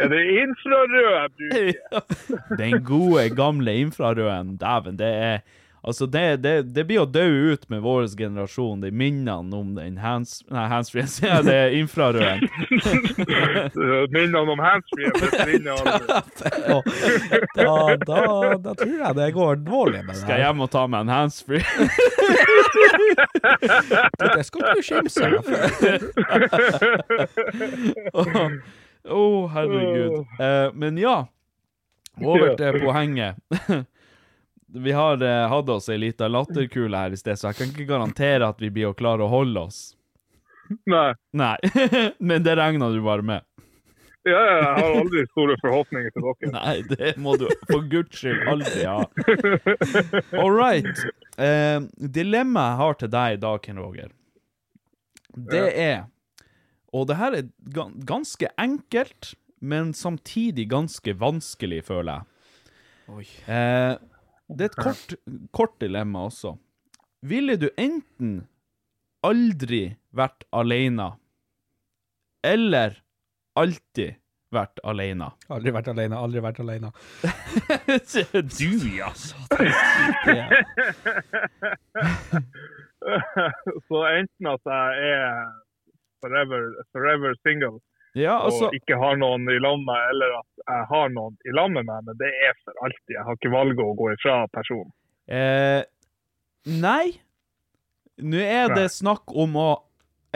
Er 0.00 0.08
det 0.12 0.22
infrarød 0.40 1.10
jeg 1.18 1.30
bruker? 1.36 2.56
Den 2.56 2.78
gode, 2.84 3.26
gamle 3.36 3.74
infrarøden, 3.82 4.56
dæven, 4.56 4.98
det 4.98 5.12
er 5.26 5.38
Altså, 5.84 6.06
det, 6.06 6.36
det, 6.36 6.62
det 6.62 6.84
blir 6.86 7.00
å 7.02 7.06
dø 7.10 7.24
ut 7.50 7.64
med 7.72 7.80
vår 7.82 8.04
generasjon, 8.14 8.84
de 8.84 8.92
minnene 8.94 9.56
om 9.56 9.72
den 9.74 9.96
hands... 9.98 10.38
Nei, 10.46 10.68
handsfree, 10.70 11.08
sier 11.10 11.32
jeg, 11.32 11.46
det 11.48 11.56
er 11.58 11.74
infrarøden. 11.74 12.46
Minnene 14.14 14.44
om 14.46 14.62
handsfree 14.62 15.10
forsvinner 15.16 15.72
aldri. 15.74 16.06
Da, 17.58 17.96
da, 18.06 18.20
da 18.62 18.76
tror 18.78 18.94
jeg 18.94 19.18
det 19.18 19.28
går 19.34 19.58
dårlig 19.66 20.04
med 20.04 20.14
det 20.14 20.20
Skal 20.20 20.38
jeg 20.38 20.46
hjem 20.46 20.62
og 20.62 20.70
ta 20.70 20.86
meg 20.86 21.00
en 21.02 21.12
handsfree? 21.16 21.66
Det 24.22 24.44
skal 24.46 24.62
du 24.76 24.82
skimse 24.84 25.26
av. 25.26 25.44
Å, 29.02 29.18
oh, 29.18 29.48
herregud. 29.50 30.14
Eh, 30.38 30.68
men 30.78 30.98
ja, 31.00 31.16
over 32.22 32.54
til 32.58 32.78
poenget. 32.84 33.34
Vi 34.74 34.92
har 34.92 35.22
eh, 35.22 35.48
hatt 35.48 35.68
oss 35.68 35.88
ei 35.92 35.98
lita 36.00 36.28
latterkule 36.28 36.96
her 36.96 37.12
i 37.12 37.18
sted, 37.20 37.36
så 37.36 37.50
jeg 37.50 37.58
kan 37.58 37.72
ikke 37.74 37.88
garantere 37.90 38.48
at 38.48 38.60
vi 38.62 38.70
blir 38.72 38.88
å 38.88 38.96
klare 38.96 39.26
å 39.26 39.32
holde 39.32 39.66
oss. 39.68 39.80
Nei. 40.88 41.12
Nei, 41.36 41.56
men 42.18 42.44
det 42.46 42.56
regna 42.56 42.88
du 42.92 43.02
bare 43.04 43.26
med. 43.26 43.44
Ja, 44.22 44.38
ja, 44.38 44.56
jeg 44.62 44.74
har 44.78 44.96
aldri 45.00 45.24
store 45.32 45.56
forhåpninger 45.58 46.12
til 46.14 46.26
dere. 46.28 46.50
Nei, 46.56 46.74
det 46.88 47.12
må 47.20 47.34
du 47.40 47.48
for 47.66 47.84
guds 47.90 48.22
skyld 48.22 48.46
aldri 48.52 48.84
ha. 48.86 49.00
All 50.40 50.54
right. 50.54 51.04
Eh, 51.36 51.82
dilemmaet 52.16 52.70
jeg 52.70 52.80
har 52.80 52.98
til 53.00 53.12
deg 53.16 53.36
i 53.36 53.40
dag, 53.42 53.62
Ken 53.64 53.82
Roger, 53.82 54.12
det 55.32 55.68
er 55.80 56.02
Og 56.92 57.06
det 57.08 57.16
her 57.16 57.32
er 57.38 57.46
ganske 58.04 58.50
enkelt, 58.60 59.32
men 59.64 59.94
samtidig 59.96 60.66
ganske 60.70 61.14
vanskelig, 61.16 61.82
føler 61.88 62.20
jeg. 62.20 62.28
Oi. 63.12 63.24
Eh, 63.48 63.94
det 64.56 64.64
er 64.64 64.70
et 64.72 64.78
kort, 64.80 65.14
kort 65.56 65.74
dilemma 65.82 66.26
også. 66.28 66.56
Ville 67.26 67.56
du 67.60 67.68
enten 67.78 68.32
aldri 69.24 69.84
vært 70.16 70.44
alene, 70.50 71.12
eller 72.42 72.98
alltid 73.58 74.18
vært 74.52 74.82
alene? 74.84 75.30
Aldri 75.52 75.72
vært 75.74 75.88
alene, 75.92 76.18
aldri 76.18 76.42
vært 76.44 76.60
alene. 76.64 76.90
du, 78.58 78.70
ja. 78.96 79.12
Så 83.88 84.02
enten 84.06 84.46
at 84.52 84.72
jeg 84.72 85.14
er 85.14 85.46
forever, 86.22 86.68
forever 86.94 87.34
single 87.42 87.78
Ja, 88.18 88.34
altså 88.44 88.66
og 88.68 88.74
ikke 88.76 88.98
har 89.00 89.16
noen 89.16 89.46
i 89.48 89.56
lag 89.62 89.78
med, 89.80 90.00
eller 90.12 90.34
at 90.42 90.64
jeg 90.68 90.86
har 90.90 91.08
noen 91.14 91.36
i 91.48 91.54
lag 91.56 91.70
med 91.72 91.86
meg, 91.88 92.02
men 92.04 92.18
det 92.20 92.28
er 92.44 92.52
for 92.64 92.76
alltid. 92.84 93.14
Jeg 93.16 93.24
har 93.24 93.38
ikke 93.38 93.52
valget 93.54 93.80
å 93.86 93.94
gå 93.96 94.10
ifra 94.12 94.34
personen. 94.52 94.92
Eh, 95.32 95.82
nei. 96.68 97.14
Nå 98.22 98.36
er 98.44 98.74
det 98.76 98.90
snakk 98.92 99.32
om 99.32 99.56
å 99.56 99.68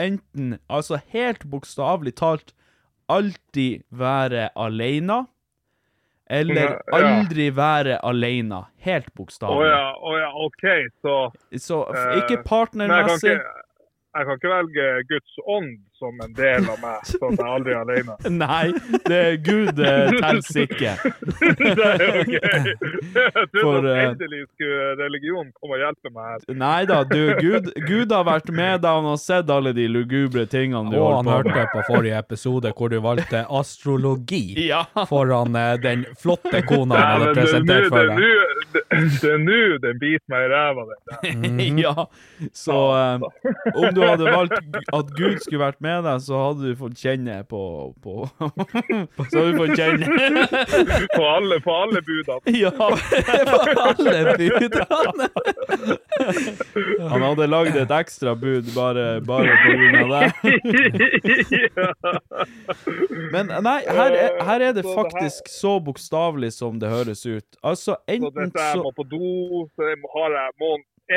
enten, 0.01 0.57
altså 0.69 0.97
helt 1.13 1.45
bokstavelig 1.49 2.15
talt, 2.17 2.53
alltid 3.09 3.83
være 3.93 4.49
alene, 4.59 5.25
eller 6.29 6.73
Ja, 6.73 6.79
ja. 6.91 6.97
aldri 6.97 7.45
være 7.55 7.99
alene. 8.03 8.65
Helt 8.83 9.07
Å 9.13 9.15
bokstavelig. 9.21 9.69
ja, 9.69 9.85
å 9.95 10.17
ja, 10.17 10.31
OK, 10.43 10.65
så 11.05 11.13
Så 11.55 11.77
eh, 11.93 12.17
ikke 12.19 12.41
partnermessig. 12.43 13.37
jeg, 13.37 13.63
jeg 14.17 14.25
kan 14.27 14.35
ikke 14.41 14.51
velge 14.51 14.87
Guds 15.13 15.37
ånd 15.45 15.77
som 15.99 16.19
en 16.23 16.33
del 16.37 16.65
av 16.69 16.77
meg, 16.83 16.99
sånn 17.09 17.33
at 17.33 17.39
jeg 17.41 17.51
aldri 17.57 17.73
er 17.73 17.81
alene. 17.83 18.15
Nei, 18.43 18.65
det 19.07 19.17
er 19.17 19.37
Gud 19.45 19.79
eh, 19.81 20.11
tels 20.21 20.51
ikke. 20.63 20.93
Det 21.67 21.85
er 21.87 22.07
Jeg 22.17 23.47
trodde 23.53 23.91
at 23.91 23.97
eh, 23.97 24.09
endelig 24.11 24.41
skulle 24.53 24.87
religionen 25.01 25.51
komme 25.57 25.77
og 25.77 25.81
hjelpe 25.83 26.11
meg 26.13 26.29
her. 26.31 26.45
Nei 26.57 26.81
da, 26.89 26.99
du, 27.07 27.19
Gud, 27.41 27.69
Gud 27.87 28.13
har 28.15 28.25
vært 28.27 28.49
med 28.53 28.81
deg, 28.83 28.89
han 28.99 29.07
har 29.09 29.19
sett 29.21 29.49
alle 29.53 29.73
de 29.77 29.87
lugubre 29.91 30.45
tingene 30.49 30.91
du 30.91 30.97
Og 30.99 31.03
holder 31.03 31.17
han 31.17 31.31
hørte 31.33 31.55
med. 31.55 31.71
på 31.73 31.83
forrige 31.89 32.21
episode 32.21 32.73
hvor 32.77 32.91
du 32.93 32.97
valgte 33.03 33.43
astrologi 33.59 34.43
Ja. 34.71 34.83
foran 35.09 35.55
eh, 35.57 35.75
den 35.83 36.05
flotte 36.21 36.61
kona 36.67 36.97
han 37.01 37.21
hadde 37.21 37.33
presentert 37.41 37.89
for 37.93 38.13
deg. 38.13 38.17
det- 38.17 38.85
er 39.27 39.37
nå 39.41 39.57
den 39.83 39.97
biter 40.01 40.23
meg 40.31 40.45
i 40.45 40.49
ræva. 40.51 40.83
den 40.87 41.41
der. 41.47 41.81
Ja, 41.81 42.05
så 42.55 42.75
um, 43.17 43.23
om 43.73 43.87
du 43.95 44.01
hadde 44.03 44.25
valgt 44.31 44.77
at 44.93 45.11
Gud 45.17 45.37
skulle 45.43 45.61
vært 45.63 45.79
med 45.83 45.86
deg, 46.05 46.21
så 46.23 46.39
hadde 46.41 46.61
du 46.67 46.75
fått 46.79 46.97
kjenne 47.01 47.37
på, 47.49 47.61
på 48.03 48.13
Så 49.31 49.39
hadde 49.39 49.51
du 49.51 49.57
fått 49.61 49.75
kjenne 49.79 50.05
På 51.17 51.23
alle, 51.31 51.59
på 51.63 51.71
alle 51.75 52.01
budene. 52.05 52.41
Ja, 52.57 52.71
Alle 52.77 54.35
budene! 54.37 55.27
han 57.11 57.21
hadde 57.21 57.47
lagd 57.49 57.75
et 57.77 57.91
ekstra 57.93 58.33
bud 58.39 58.69
bare, 58.75 59.05
bare 59.25 59.55
på 59.63 59.69
grunn 59.77 59.97
av 60.01 60.09
det. 60.13 60.27
Men 63.33 63.51
nei, 63.63 63.79
her 63.87 64.11
er, 64.17 64.37
her 64.47 64.65
er 64.69 64.75
det 64.77 64.85
Så 64.85 64.95
faktisk 64.97 65.49
så 65.51 65.77
bokstavelig 65.83 66.51
som 66.57 66.79
det 66.81 66.89
høres 66.91 67.25
ut. 67.25 67.47
Altså, 67.61 67.93
Så 67.93 67.95
enten 68.11 68.33
hvis 68.33 68.55
jeg 68.57 68.75
så 68.75 68.83
må 68.83 68.91
på 68.97 69.05
do, 69.07 69.65
så 69.75 69.91
jeg 69.91 69.99
må, 70.01 70.11
har 70.15 70.35
jeg, 70.35 70.55
må, 70.61 70.69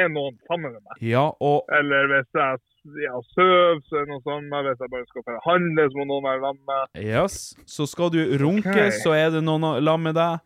er 0.03 0.11
noen 0.13 0.37
sammen 0.47 0.75
med 0.77 0.83
meg. 0.85 1.01
Ja, 1.03 1.27
og 1.41 1.65
Eller 1.75 2.11
hvis 2.15 2.29
jeg 2.37 2.61
ja, 2.85 3.19
søv, 3.35 3.83
så 3.89 3.99
er 4.01 4.07
det 4.07 4.15
noe 4.15 4.23
sånn. 4.25 4.47
Hvis 4.49 4.81
jeg 4.81 4.93
bare 4.93 5.07
skal 5.11 5.35
å 5.37 5.43
handle, 5.45 5.87
så 5.91 6.01
må 6.01 6.07
noen 6.09 6.27
være 6.27 6.41
sammen 6.47 6.67
med. 6.71 7.01
Yes. 7.05 7.39
Så 7.69 7.87
skal 7.91 8.13
du 8.15 8.21
runke, 8.41 8.73
okay. 8.73 8.93
så 9.03 9.13
er 9.17 9.35
det 9.35 9.43
noen 9.45 9.67
sammen 9.69 10.09
med 10.09 10.17
deg. 10.17 10.41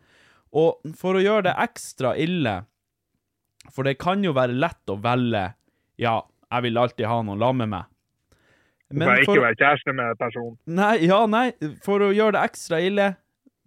Og 0.55 0.95
for 0.99 1.19
å 1.19 1.23
gjøre 1.23 1.49
det 1.49 1.57
ekstra 1.63 2.15
ille, 2.19 2.61
for 3.75 3.87
det 3.87 3.97
kan 4.03 4.23
jo 4.27 4.35
være 4.37 4.55
lett 4.59 4.93
å 4.93 4.99
velge 5.01 5.47
Ja, 6.01 6.19
jeg 6.51 6.67
vil 6.67 6.79
alltid 6.79 7.07
ha 7.09 7.21
noen 7.25 7.41
sammen 7.43 7.65
med 7.65 7.73
meg. 7.75 7.91
Så 8.95 9.01
for, 9.01 9.23
ikke 9.23 9.45
være 9.47 9.59
kjæreste 9.59 9.95
med 9.97 10.19
personen. 10.21 10.57
Nei, 10.79 10.95
ja, 11.07 11.21
nei, 11.31 11.47
for 11.83 12.05
å 12.05 12.13
gjøre 12.15 12.37
det 12.37 12.43
ekstra 12.51 12.79
ille 12.85 13.07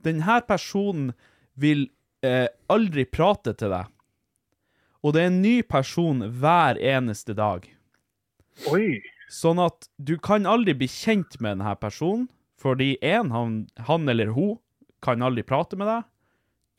Denne 0.06 0.38
personen 0.48 1.10
vil 1.58 1.88
eh, 2.24 2.46
aldri 2.72 3.08
prate 3.10 3.56
til 3.58 3.74
deg. 3.74 3.90
Og 5.04 5.16
det 5.16 5.24
er 5.24 5.32
en 5.32 5.42
ny 5.42 5.56
person 5.66 6.22
hver 6.40 6.78
eneste 6.78 7.34
dag. 7.38 7.66
Oi. 8.72 8.98
Sånn 9.32 9.60
at 9.62 9.90
du 9.98 10.16
kan 10.24 10.48
aldri 10.50 10.76
bli 10.78 10.88
kjent 10.90 11.38
med 11.44 11.58
denne 11.58 11.76
personen, 11.80 12.28
fordi 12.58 12.96
én, 13.06 13.30
han, 13.34 13.66
han 13.86 14.10
eller 14.10 14.32
hun 14.34 14.56
kan 15.06 15.22
aldri 15.22 15.44
prate 15.46 15.78
med 15.78 15.90
deg. 15.92 16.08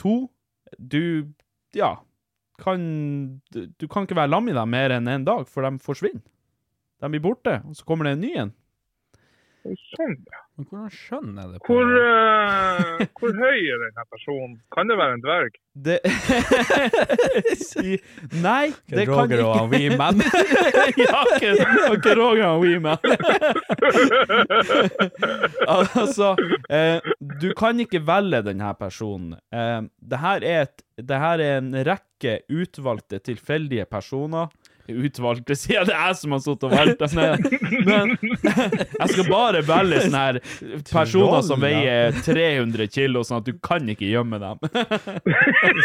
To, 0.03 0.15
du 0.79 1.31
ja, 1.77 1.99
kan 2.59 2.81
Du, 3.53 3.87
kan 3.87 4.07
ikke 4.07 4.19
være 4.19 4.33
lam 4.33 4.49
i 4.51 4.57
dem 4.57 4.71
mer 4.75 4.95
enn 4.95 5.11
en 5.11 5.27
dag, 5.27 5.47
for 5.47 5.63
de 5.63 5.79
forsvinner. 5.83 6.25
De 6.99 7.11
blir 7.13 7.23
borte, 7.23 7.61
og 7.63 7.77
så 7.79 7.87
kommer 7.87 8.09
det 8.09 8.17
en 8.17 8.25
ny 8.25 8.33
en. 8.43 8.55
Sånn, 9.95 10.15
ja. 10.33 10.41
Men 10.59 10.67
hvordan 10.71 10.91
skjønner 10.91 11.43
jeg 11.43 11.51
det? 11.53 11.59
på- 11.63 11.75
Hvor, 11.75 11.87
uh, 11.95 13.03
hvor 13.21 13.33
høy 13.39 13.59
er 13.75 13.79
denne 13.85 14.05
personen? 14.11 14.55
Kan 14.75 14.89
det 14.91 14.97
være 14.99 15.13
en 15.19 15.23
dverg? 15.25 15.53
Det 15.79 15.99
Nei, 18.43 18.73
det 18.91 19.05
kan 19.07 19.31
ikke. 19.31 19.39
Roger 19.39 19.43
og 19.45 19.53
han 19.55 19.67
ikke 19.69 19.77
Weeman. 19.77 20.17
ja, 21.05 21.21
ikke, 21.95 22.15
Roger 22.19 22.49
og 22.49 22.65
Weeman. 22.65 22.99
altså, 25.69 26.33
eh, 26.71 26.99
du 27.41 27.49
kan 27.59 27.79
ikke 27.85 28.03
velge 28.09 28.43
denne 28.49 28.73
personen. 28.79 29.37
Eh, 29.55 29.81
det, 30.01 30.19
her 30.23 30.43
er 30.47 30.61
et, 30.67 30.83
det 30.99 31.21
her 31.23 31.39
er 31.45 31.61
en 31.61 31.71
rekke 31.87 32.41
utvalgte 32.51 33.21
tilfeldige 33.23 33.87
personer. 33.91 34.51
Utvalgte, 34.89 35.57
siden. 35.57 35.85
Det 35.89 35.93
er 35.95 36.07
jeg 36.09 36.17
som 36.17 36.33
har 36.33 36.41
sittet 36.41 36.65
og 36.65 36.73
valgt 36.73 37.03
dem 37.03 37.19
ned. 37.19 37.43
Men 37.85 38.15
jeg 39.01 39.09
skal 39.13 39.29
bare 39.29 39.61
velge 39.69 40.01
sånne 40.07 40.23
her 40.23 40.39
personer 40.89 41.45
som 41.45 41.61
veier 41.61 42.17
300 42.25 42.89
kilo, 42.95 43.23
sånn 43.27 43.43
at 43.43 43.51
du 43.51 43.59
kan 43.65 43.89
ikke 43.93 44.09
gjemme 44.09 44.41
dem. 44.41 44.63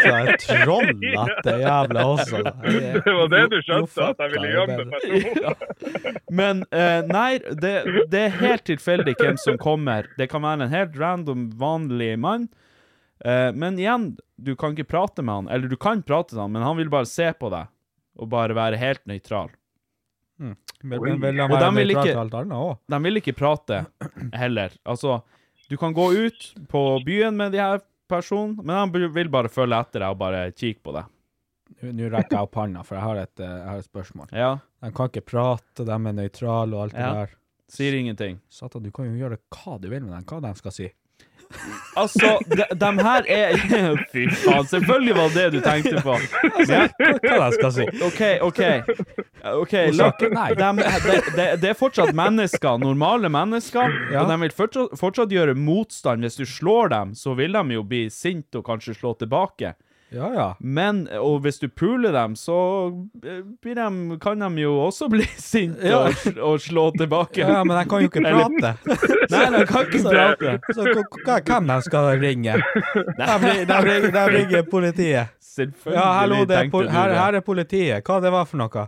Så 0.00 0.14
jeg 0.14 0.38
trollete 0.46 1.56
jævla 1.64 2.06
også. 2.14 2.42
Det 3.04 3.12
var 3.18 3.30
det 3.32 3.44
du 3.52 3.58
skjønte, 3.66 4.08
at 4.08 4.24
jeg 4.24 4.34
ville 4.34 4.52
gjemme 4.54 4.88
personer? 4.94 5.54
Men 6.40 6.64
eh, 6.74 7.00
nei, 7.06 7.30
det, 7.60 7.74
det 8.10 8.22
er 8.26 8.38
helt 8.40 8.64
tilfeldig 8.66 9.14
hvem 9.20 9.38
som 9.40 9.60
kommer. 9.60 10.08
Det 10.18 10.30
kan 10.32 10.44
være 10.44 10.66
en 10.66 10.72
helt 10.74 10.96
random, 10.98 11.48
vanlig 11.60 12.14
mann. 12.20 12.48
Eh, 13.24 13.52
men 13.54 13.78
igjen, 13.78 14.16
du 14.36 14.54
kan 14.56 14.74
ikke 14.74 14.88
prate 14.90 15.22
med 15.22 15.34
han. 15.34 15.48
Eller 15.48 15.70
du 15.70 15.76
kan 15.80 16.02
prate 16.02 16.34
med 16.34 16.42
han, 16.46 16.56
men 16.56 16.66
han 16.66 16.76
vil 16.80 16.90
bare 16.92 17.08
se 17.08 17.30
på 17.38 17.52
deg. 17.52 17.70
Og 18.18 18.28
bare 18.30 18.54
være 18.54 18.76
helt 18.78 19.02
nøytral. 19.10 19.50
Men 20.38 20.58
vil 21.00 21.20
de 21.20 21.42
Og 21.44 21.50
være 21.50 21.70
de 21.70 21.76
vil 21.76 21.90
ikke- 21.94 22.02
til 22.10 22.18
alt 22.18 22.34
annet 22.34 22.58
òg? 22.58 22.78
De 22.90 22.98
vil 23.02 23.16
ikke 23.20 23.34
prate 23.36 23.86
heller. 24.34 24.70
Altså, 24.86 25.22
du 25.70 25.76
kan 25.76 25.94
gå 25.94 26.10
ut 26.26 26.54
på 26.68 27.00
byen 27.04 27.36
med 27.36 27.52
de 27.52 27.58
her 27.58 27.80
personene, 28.08 28.62
men 28.62 28.92
de 28.92 29.08
vil 29.08 29.28
bare 29.28 29.48
følge 29.48 29.78
etter 29.80 30.00
deg 30.00 30.08
og 30.10 30.18
bare 30.18 30.50
kikke 30.52 30.82
på 30.82 30.92
deg. 30.92 31.04
Nå 31.82 32.10
rekker 32.12 32.36
jeg 32.36 32.40
opp 32.44 32.54
hånda, 32.54 32.82
for 32.84 32.94
jeg 32.96 33.02
har 33.04 33.16
et, 33.22 33.40
eh, 33.40 33.46
jeg 33.46 33.66
har 33.68 33.78
et 33.78 33.88
spørsmål. 33.88 34.28
Ja. 34.32 34.58
De 34.82 34.90
kan 34.92 35.08
ikke 35.08 35.24
prate, 35.24 35.84
de 35.84 35.90
er 35.90 36.12
nøytrale 36.12 36.74
og 36.74 36.82
alt 36.84 36.92
Ja. 36.94 37.12
det 37.12 37.14
der. 37.30 37.30
Sier 37.68 37.92
ingenting. 37.98 38.40
Satan, 38.50 38.82
du 38.82 38.90
kan 38.90 39.06
jo 39.06 39.16
gjøre 39.28 39.38
hva 39.50 39.80
du 39.80 39.88
vil 39.88 40.02
med 40.02 40.10
dem, 40.12 40.24
hva 40.24 40.40
de 40.42 40.54
skal 40.58 40.70
si. 40.72 40.92
Altså, 41.96 42.38
de, 42.50 42.64
de 42.80 42.90
her 43.06 43.28
er 43.30 43.56
Fy 44.12 44.24
faen, 44.42 44.66
selvfølgelig 44.70 45.14
var 45.16 45.34
det 45.34 45.44
du 45.54 45.60
tenkte 45.64 46.02
på. 46.02 46.16
Men, 46.66 46.88
Hva 47.22 47.48
de 47.48 47.58
skal 47.58 47.72
si. 47.76 47.86
OK, 48.08 48.22
OK. 48.48 48.62
Ok, 49.54 49.74
la, 49.92 50.10
de, 50.18 50.70
de, 51.36 51.46
det, 51.60 51.70
er 51.70 51.76
fortsatt 51.78 52.14
mennesker, 52.16 52.78
normale 52.80 53.28
mennesker, 53.32 53.92
Ja. 54.12 54.22
og 54.22 54.30
de 54.32 54.38
vil 54.46 54.54
fortsatt, 54.56 54.94
fortsatt 54.98 55.34
gjøre 55.34 55.54
motstand. 55.58 56.24
Hvis 56.24 56.40
du 56.40 56.46
slår 56.48 56.88
dem, 56.94 57.14
så 57.18 57.36
vil 57.38 57.52
de 57.54 57.76
jo 57.78 57.84
bli 57.86 58.06
sinte 58.12 58.60
og 58.62 58.66
kanskje 58.70 58.96
slå 58.96 59.14
tilbake. 59.20 59.74
Ja, 60.14 60.28
ja. 60.34 60.46
Men, 60.60 61.08
og 61.18 61.40
hvis 61.42 61.58
du 61.58 61.66
puler 61.68 62.12
dem, 62.14 62.36
så 62.38 62.56
eh, 63.26 63.40
blir 63.62 63.74
de, 63.78 64.18
kan 64.22 64.38
de 64.44 64.62
jo 64.62 64.76
også 64.84 65.08
bli 65.10 65.26
sinte 65.42 65.88
Ja. 65.90 66.04
og, 66.06 66.38
og 66.38 66.60
slå 66.62 66.84
tilbake. 66.98 67.42
Ja, 67.42 67.64
men 67.66 67.76
de 67.80 67.84
kan 67.90 68.04
jo 68.04 68.10
ikke 68.10 68.22
prate. 68.22 68.74
Nei, 69.32 69.44
de 69.58 69.64
kan 69.70 69.88
ikke 69.88 70.02
prate. 70.06 70.54
Så 70.70 70.86
hvem 70.86 71.70
de 71.72 71.78
skal 71.88 72.10
ringe? 72.22 72.58
De, 72.94 73.26
de, 73.66 73.80
ringer, 73.88 74.10
de 74.14 74.24
ringer 74.36 74.62
politiet. 74.70 75.34
Selvfølgelig 75.54 76.00
Ja, 76.00 76.06
hallo, 76.20 76.44
det 76.50 76.56
er 76.56 76.90
her, 76.90 77.14
her 77.18 77.40
er 77.40 77.44
politiet. 77.46 78.02
Hva 78.06 78.20
det 78.22 78.32
var 78.34 78.46
for 78.50 78.58
noe? 78.62 78.86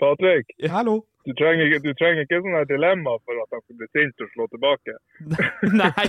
Patrick, 0.00 0.46
Hallo? 0.72 1.02
Du 1.26 1.32
trenger, 1.34 1.66
ikke- 1.66 1.82
du 1.84 1.92
trenger 1.98 2.22
ikke 2.24 2.38
sånne 2.44 2.60
her 2.62 2.68
dilemma 2.70 3.16
for 3.26 3.40
at 3.42 3.50
han 3.56 3.62
skal 3.64 3.76
bli 3.80 3.88
sint 3.96 4.22
og 4.24 4.28
slå 4.34 4.46
tilbake. 4.54 4.94
Nei, 5.82 6.06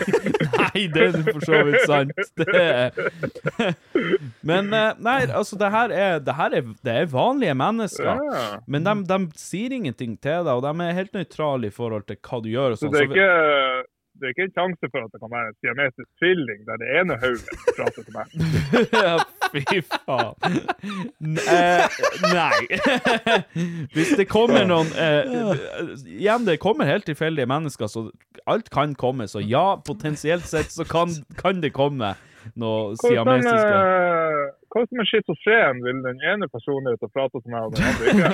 nei, 0.57 0.83
det 0.93 1.07
er 1.07 1.17
for 1.31 1.41
så 1.47 1.61
vidt 1.65 1.83
sant. 1.89 2.11
Det. 2.37 3.77
Men 4.47 4.71
eh, 4.73 4.93
nei, 5.03 5.17
altså, 5.31 5.57
det 5.59 5.71
her 5.73 5.89
er, 5.91 6.19
det 6.23 6.35
her 6.37 6.55
er, 6.59 6.69
det 6.85 6.95
er 7.01 7.09
vanlige 7.11 7.55
mennesker. 7.57 8.21
Ja. 8.29 8.45
Men 8.67 8.85
de, 8.87 8.95
de 9.09 9.19
sier 9.41 9.73
ingenting 9.75 10.15
til 10.21 10.45
deg, 10.47 10.53
og 10.53 10.63
de 10.67 10.73
er 10.87 10.97
helt 11.01 11.13
nøytrale 11.17 11.69
i 11.71 11.73
forhold 11.73 12.07
til 12.07 12.19
hva 12.21 12.41
du 12.45 12.49
gjør. 12.53 12.75
og 12.75 12.79
Så 12.81 12.87
sånn. 12.87 12.95
det 12.95 13.01
er 13.01 13.09
ikke, 13.11 13.31
det 14.19 14.27
er 14.27 14.33
ikke 14.33 14.47
en 14.47 14.55
sjanse 14.57 14.89
for 14.91 15.05
at 15.05 15.13
det 15.13 15.21
kan 15.21 15.31
være 15.33 15.51
en 15.51 15.57
siamesisk 15.61 16.09
tvilling 16.21 16.61
der 16.67 16.79
det 16.81 16.89
ene 16.99 17.17
hodet 17.21 17.65
prater 17.77 18.03
til 18.03 18.13
meg. 18.15 18.25
Ja, 19.07 19.17
Fy 19.53 19.81
faen. 19.87 20.57
N 21.23 21.37
eh, 21.39 21.99
nei. 22.33 22.61
Hvis 23.95 24.13
det 24.19 24.27
kommer 24.29 24.65
noen 24.67 24.89
eh, 24.99 25.53
Igjen, 26.17 26.47
det 26.47 26.59
kommer 26.63 26.89
helt 26.89 27.07
tilfeldige 27.07 27.47
mennesker, 27.49 27.87
så 27.91 28.07
alt 28.47 28.71
kan 28.73 28.95
komme. 28.99 29.27
Så 29.31 29.43
ja, 29.43 29.77
potensielt 29.87 30.47
sett 30.49 30.73
så 30.73 30.87
kan, 30.87 31.13
kan 31.39 31.61
det 31.63 31.73
komme 31.77 32.15
noe 32.55 32.95
som, 32.95 33.09
siamesiske 33.09 33.75
eh, 33.75 34.57
hva 34.73 34.83
som 34.85 35.01
er 35.01 35.07
schizofren? 35.09 35.79
Vil 35.85 35.99
den 36.03 36.19
ene 36.27 36.47
personen 36.51 36.93
ut 36.93 37.05
og 37.05 37.11
prate 37.15 37.41
til 37.41 37.53
meg, 37.53 37.67
og 37.67 37.75
den 37.75 37.85
andre 37.87 38.05
ikke? 38.11 38.29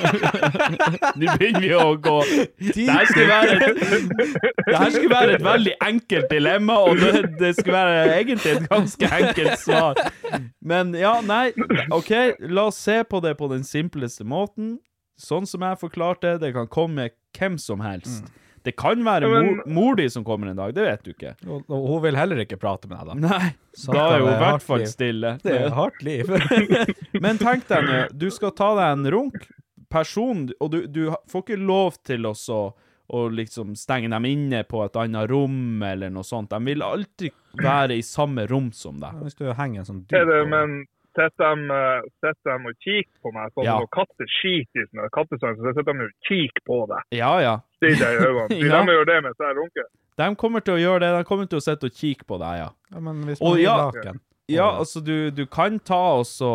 Nå 1.22 1.35
begynner 1.38 1.64
vi 1.64 1.72
å 1.77 1.85
gå 2.03 2.15
Det 2.60 2.88
her 2.90 3.10
skulle 3.10 3.27
være 3.30 3.57
et, 3.57 3.81
det 4.68 4.77
her 4.77 4.94
skulle 4.95 5.14
være 5.14 5.38
et 5.38 5.45
veldig 5.45 5.76
enkelt 5.88 6.31
dilemma, 6.34 6.80
og 6.88 7.02
det, 7.03 7.23
det 7.40 7.53
skulle 7.60 7.80
være 7.80 8.18
egentlig 8.18 8.56
et 8.57 8.69
ganske 8.72 9.11
enkelt 9.19 9.60
svar. 9.61 10.02
Men 10.61 10.95
ja, 10.98 11.18
nei, 11.26 11.45
OK, 11.94 12.11
la 12.49 12.68
oss 12.72 12.81
se 12.81 13.02
på 13.07 13.22
det 13.23 13.35
på 13.40 13.52
den 13.53 13.65
simpleste 13.68 14.26
måten. 14.27 14.77
Sånn 15.19 15.45
som 15.48 15.61
jeg 15.61 15.80
forklarte, 15.80 16.40
det 16.41 16.56
kan 16.56 16.69
komme 16.72 17.11
hvem 17.38 17.60
som 17.61 17.84
helst. 17.85 18.26
Det 18.64 18.76
kan 18.80 19.02
være 19.03 19.27
men- 19.30 19.48
mor, 19.49 19.64
mor 19.77 19.95
di 19.99 20.06
som 20.10 20.23
kommer 20.23 20.48
en 20.52 20.56
dag, 20.60 20.73
det 20.76 20.85
vet 20.85 21.03
du 21.03 21.11
ikke. 21.11 21.34
Og, 21.48 21.65
og 21.68 21.88
hun 21.90 22.02
vil 22.06 22.15
heller 22.15 22.44
ikke 22.45 22.57
prate 22.61 22.88
med 22.88 22.98
deg, 22.98 23.10
da. 23.10 23.15
Nei, 23.27 23.49
Satan, 23.76 23.95
da 23.98 24.06
er 24.15 24.22
hun 24.23 24.30
i 24.30 24.35
er 24.35 24.40
hvert 24.45 24.64
fall 24.69 24.80
liv. 24.84 24.91
stille. 24.94 25.34
Det 25.44 25.52
er 25.57 25.65
et 25.68 25.76
hardt 25.80 26.03
liv. 26.07 26.31
Men 27.26 27.41
tenk 27.41 27.68
deg 27.68 27.84
nå, 27.90 27.99
du 28.15 28.30
skal 28.31 28.56
ta 28.56 28.72
deg 28.80 28.88
en 28.99 29.11
runk, 29.18 29.49
person, 29.94 30.48
og 30.64 30.72
du, 30.73 30.80
du 30.90 31.03
får 31.30 31.44
ikke 31.45 31.60
lov 31.61 31.99
til 32.07 32.26
å 32.31 32.35
og 33.14 33.34
liksom 33.35 33.73
stenge 33.77 34.07
dem 34.10 34.26
inne 34.26 34.61
på 34.65 34.80
et 34.85 34.95
annet 34.98 35.27
rom, 35.30 35.84
eller 35.85 36.10
noe 36.10 36.23
sånt. 36.26 36.49
De 36.49 36.57
vil 36.65 36.81
alltid 36.81 37.35
være 37.61 37.98
i 37.99 38.02
samme 38.02 38.48
rom 38.49 38.72
som 38.73 38.95
deg. 39.03 39.19
Hvis 39.26 39.35
du 39.38 39.44
henger 39.53 39.84
en 39.84 39.85
sånn 39.90 39.99
Er 40.15 40.23
det, 40.26 40.38
men 40.49 40.77
sitter 41.14 41.56
de, 41.56 41.77
eh, 41.77 42.34
de 42.44 42.56
og 42.69 42.76
kikker 42.84 43.18
på 43.23 43.31
meg, 43.34 43.52
sånn 43.53 43.65
Ja. 43.68 43.80
når 43.80 43.90
katter 43.94 44.30
skiter 44.40 44.84
i 44.84 44.88
sånne 44.91 45.10
kattesang, 45.15 45.56
så 45.57 45.73
sitter 45.73 45.94
de 45.94 46.07
og 46.07 46.15
kikker 46.27 46.64
på 46.68 46.80
deg. 46.90 47.02
Ja, 47.19 47.34
ja. 47.40 47.56
Stirrer 47.77 47.99
deg 48.02 48.14
i 48.14 48.26
øynene. 48.27 48.48
Vil 48.64 48.72
Ja. 48.72 48.81
de 48.85 48.91
gjøre 48.98 49.06
det 49.11 49.19
mens 49.23 49.38
jeg 49.40 49.56
runker? 49.61 49.90
De 50.18 50.35
kommer 50.35 50.61
til 50.61 50.76
å 50.76 50.81
gjøre 50.81 50.99
det. 51.02 51.11
De 51.18 51.23
kommer 51.26 51.49
til 51.49 51.57
å 51.57 51.65
sitte 51.65 51.90
og 51.90 51.91
kikke 51.98 52.26
på 52.30 52.38
deg, 52.38 52.53
ja. 52.61 52.69
Ja, 52.94 52.99
men 52.99 53.23
hvis 53.26 53.41
man 53.41 53.57
er 53.57 53.61
ja, 53.64 53.77
laken. 53.88 54.19
Ja, 54.52 54.68
altså, 54.77 55.02
du, 55.03 55.31
du 55.31 55.45
kan 55.48 55.80
ta 55.80 56.19
og 56.19 56.26
så 56.27 56.52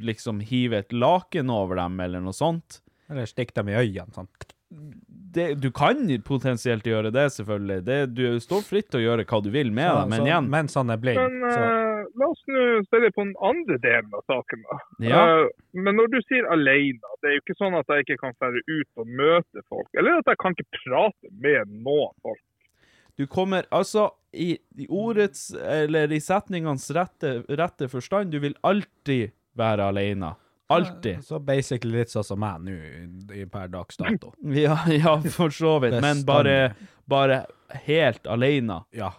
liksom 0.00 0.40
hive 0.46 0.78
et 0.78 0.92
laken 0.94 1.50
over 1.50 1.76
dem, 1.76 1.98
eller 2.00 2.20
noe 2.24 2.32
sånt. 2.36 2.80
Eller 3.10 3.26
stikk 3.26 3.52
dem 3.54 3.68
i 3.68 3.76
øynene, 3.76 4.12
sånn. 4.14 4.28
Det, 4.68 5.54
du 5.60 5.68
kan 5.70 6.00
potensielt 6.26 6.86
gjøre 6.88 7.12
det, 7.14 7.26
selvfølgelig. 7.36 7.84
Det, 7.86 7.98
du 8.16 8.40
står 8.42 8.64
fritt 8.66 8.88
til 8.90 9.02
å 9.02 9.04
gjøre 9.04 9.26
hva 9.28 9.38
du 9.44 9.50
vil 9.54 9.70
med 9.70 9.90
Så- 9.90 10.00
det, 10.00 10.08
men 10.10 10.18
så- 10.20 10.26
igjen 10.26 10.48
Mens 10.50 10.74
han 10.74 10.90
er 10.90 10.96
blind, 10.96 11.20
Men 11.20 11.50
eh, 11.50 12.04
la 12.16 12.26
oss 12.26 12.42
nå 12.48 12.64
se 12.90 13.00
litt 13.00 13.14
på 13.14 13.24
den 13.24 13.34
andre 13.40 13.78
delen 13.78 14.10
av 14.14 14.24
saken. 14.26 14.64
da. 14.70 14.78
Ja. 15.06 15.22
Uh, 15.44 15.48
men 15.74 15.96
når 15.96 16.10
du 16.10 16.18
sier 16.22 16.48
alene, 16.50 16.98
det 17.22 17.30
er 17.30 17.34
jo 17.36 17.42
ikke 17.44 17.58
sånn 17.60 17.78
at 17.78 17.86
jeg 17.86 18.06
ikke 18.06 18.18
kan 18.24 18.34
fære 18.40 18.62
ut 18.66 18.88
og 18.96 19.06
møte 19.06 19.62
folk, 19.68 19.88
eller 19.94 20.18
at 20.18 20.26
jeg 20.26 20.38
kan 20.38 20.52
ikke 20.56 20.82
prate 20.82 21.30
med 21.30 21.68
noen 21.68 22.14
folk. 22.22 22.42
Du 23.16 23.26
kommer 23.26 23.62
altså 23.72 24.10
i, 24.32 24.58
i 24.76 24.86
ordets, 24.90 25.54
eller 25.54 26.10
i 26.12 26.18
setningenes 26.20 26.90
rette, 26.92 27.44
rette 27.48 27.88
forstand, 27.88 28.30
du 28.32 28.38
vil 28.40 28.56
alltid 28.62 29.30
være 29.56 29.88
alene. 29.88 30.34
Alltid. 30.68 31.24
Så 31.24 31.38
basically 31.38 32.00
litt 32.00 32.10
sånn 32.10 32.26
som 32.26 32.40
meg 32.42 32.62
nå, 32.66 32.76
per 33.52 33.70
dags 33.72 33.98
dato. 34.00 34.34
Ja, 34.66 34.80
ja, 34.90 35.18
for 35.30 35.54
så 35.54 35.78
vidt. 35.84 36.00
Men 36.02 36.24
bare, 36.26 36.74
bare 37.06 37.44
helt 37.86 38.26
alene. 38.26 38.82
Ja. 38.96 39.12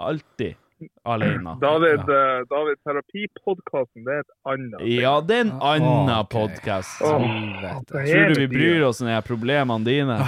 Alltid 0.00 0.56
alene. 1.04 1.58
David, 1.66 2.00
eh, 2.08 2.40
David 2.48 2.80
terapipodkasten, 2.86 4.06
det 4.06 4.16
er 4.16 4.24
et 4.24 4.32
annet. 4.48 4.78
ting. 4.80 4.96
Ja, 5.02 5.14
det 5.20 5.36
er 5.36 5.44
en 5.44 5.52
annen 5.60 6.10
okay. 6.14 6.30
podkast. 6.32 7.04
Er 7.04 7.84
Tror 7.84 8.32
du 8.32 8.40
vi 8.40 8.48
bryr 8.56 8.88
oss 8.88 9.04
om 9.04 9.12
de 9.12 9.20
problemene 9.28 9.84
dine? 9.84 10.18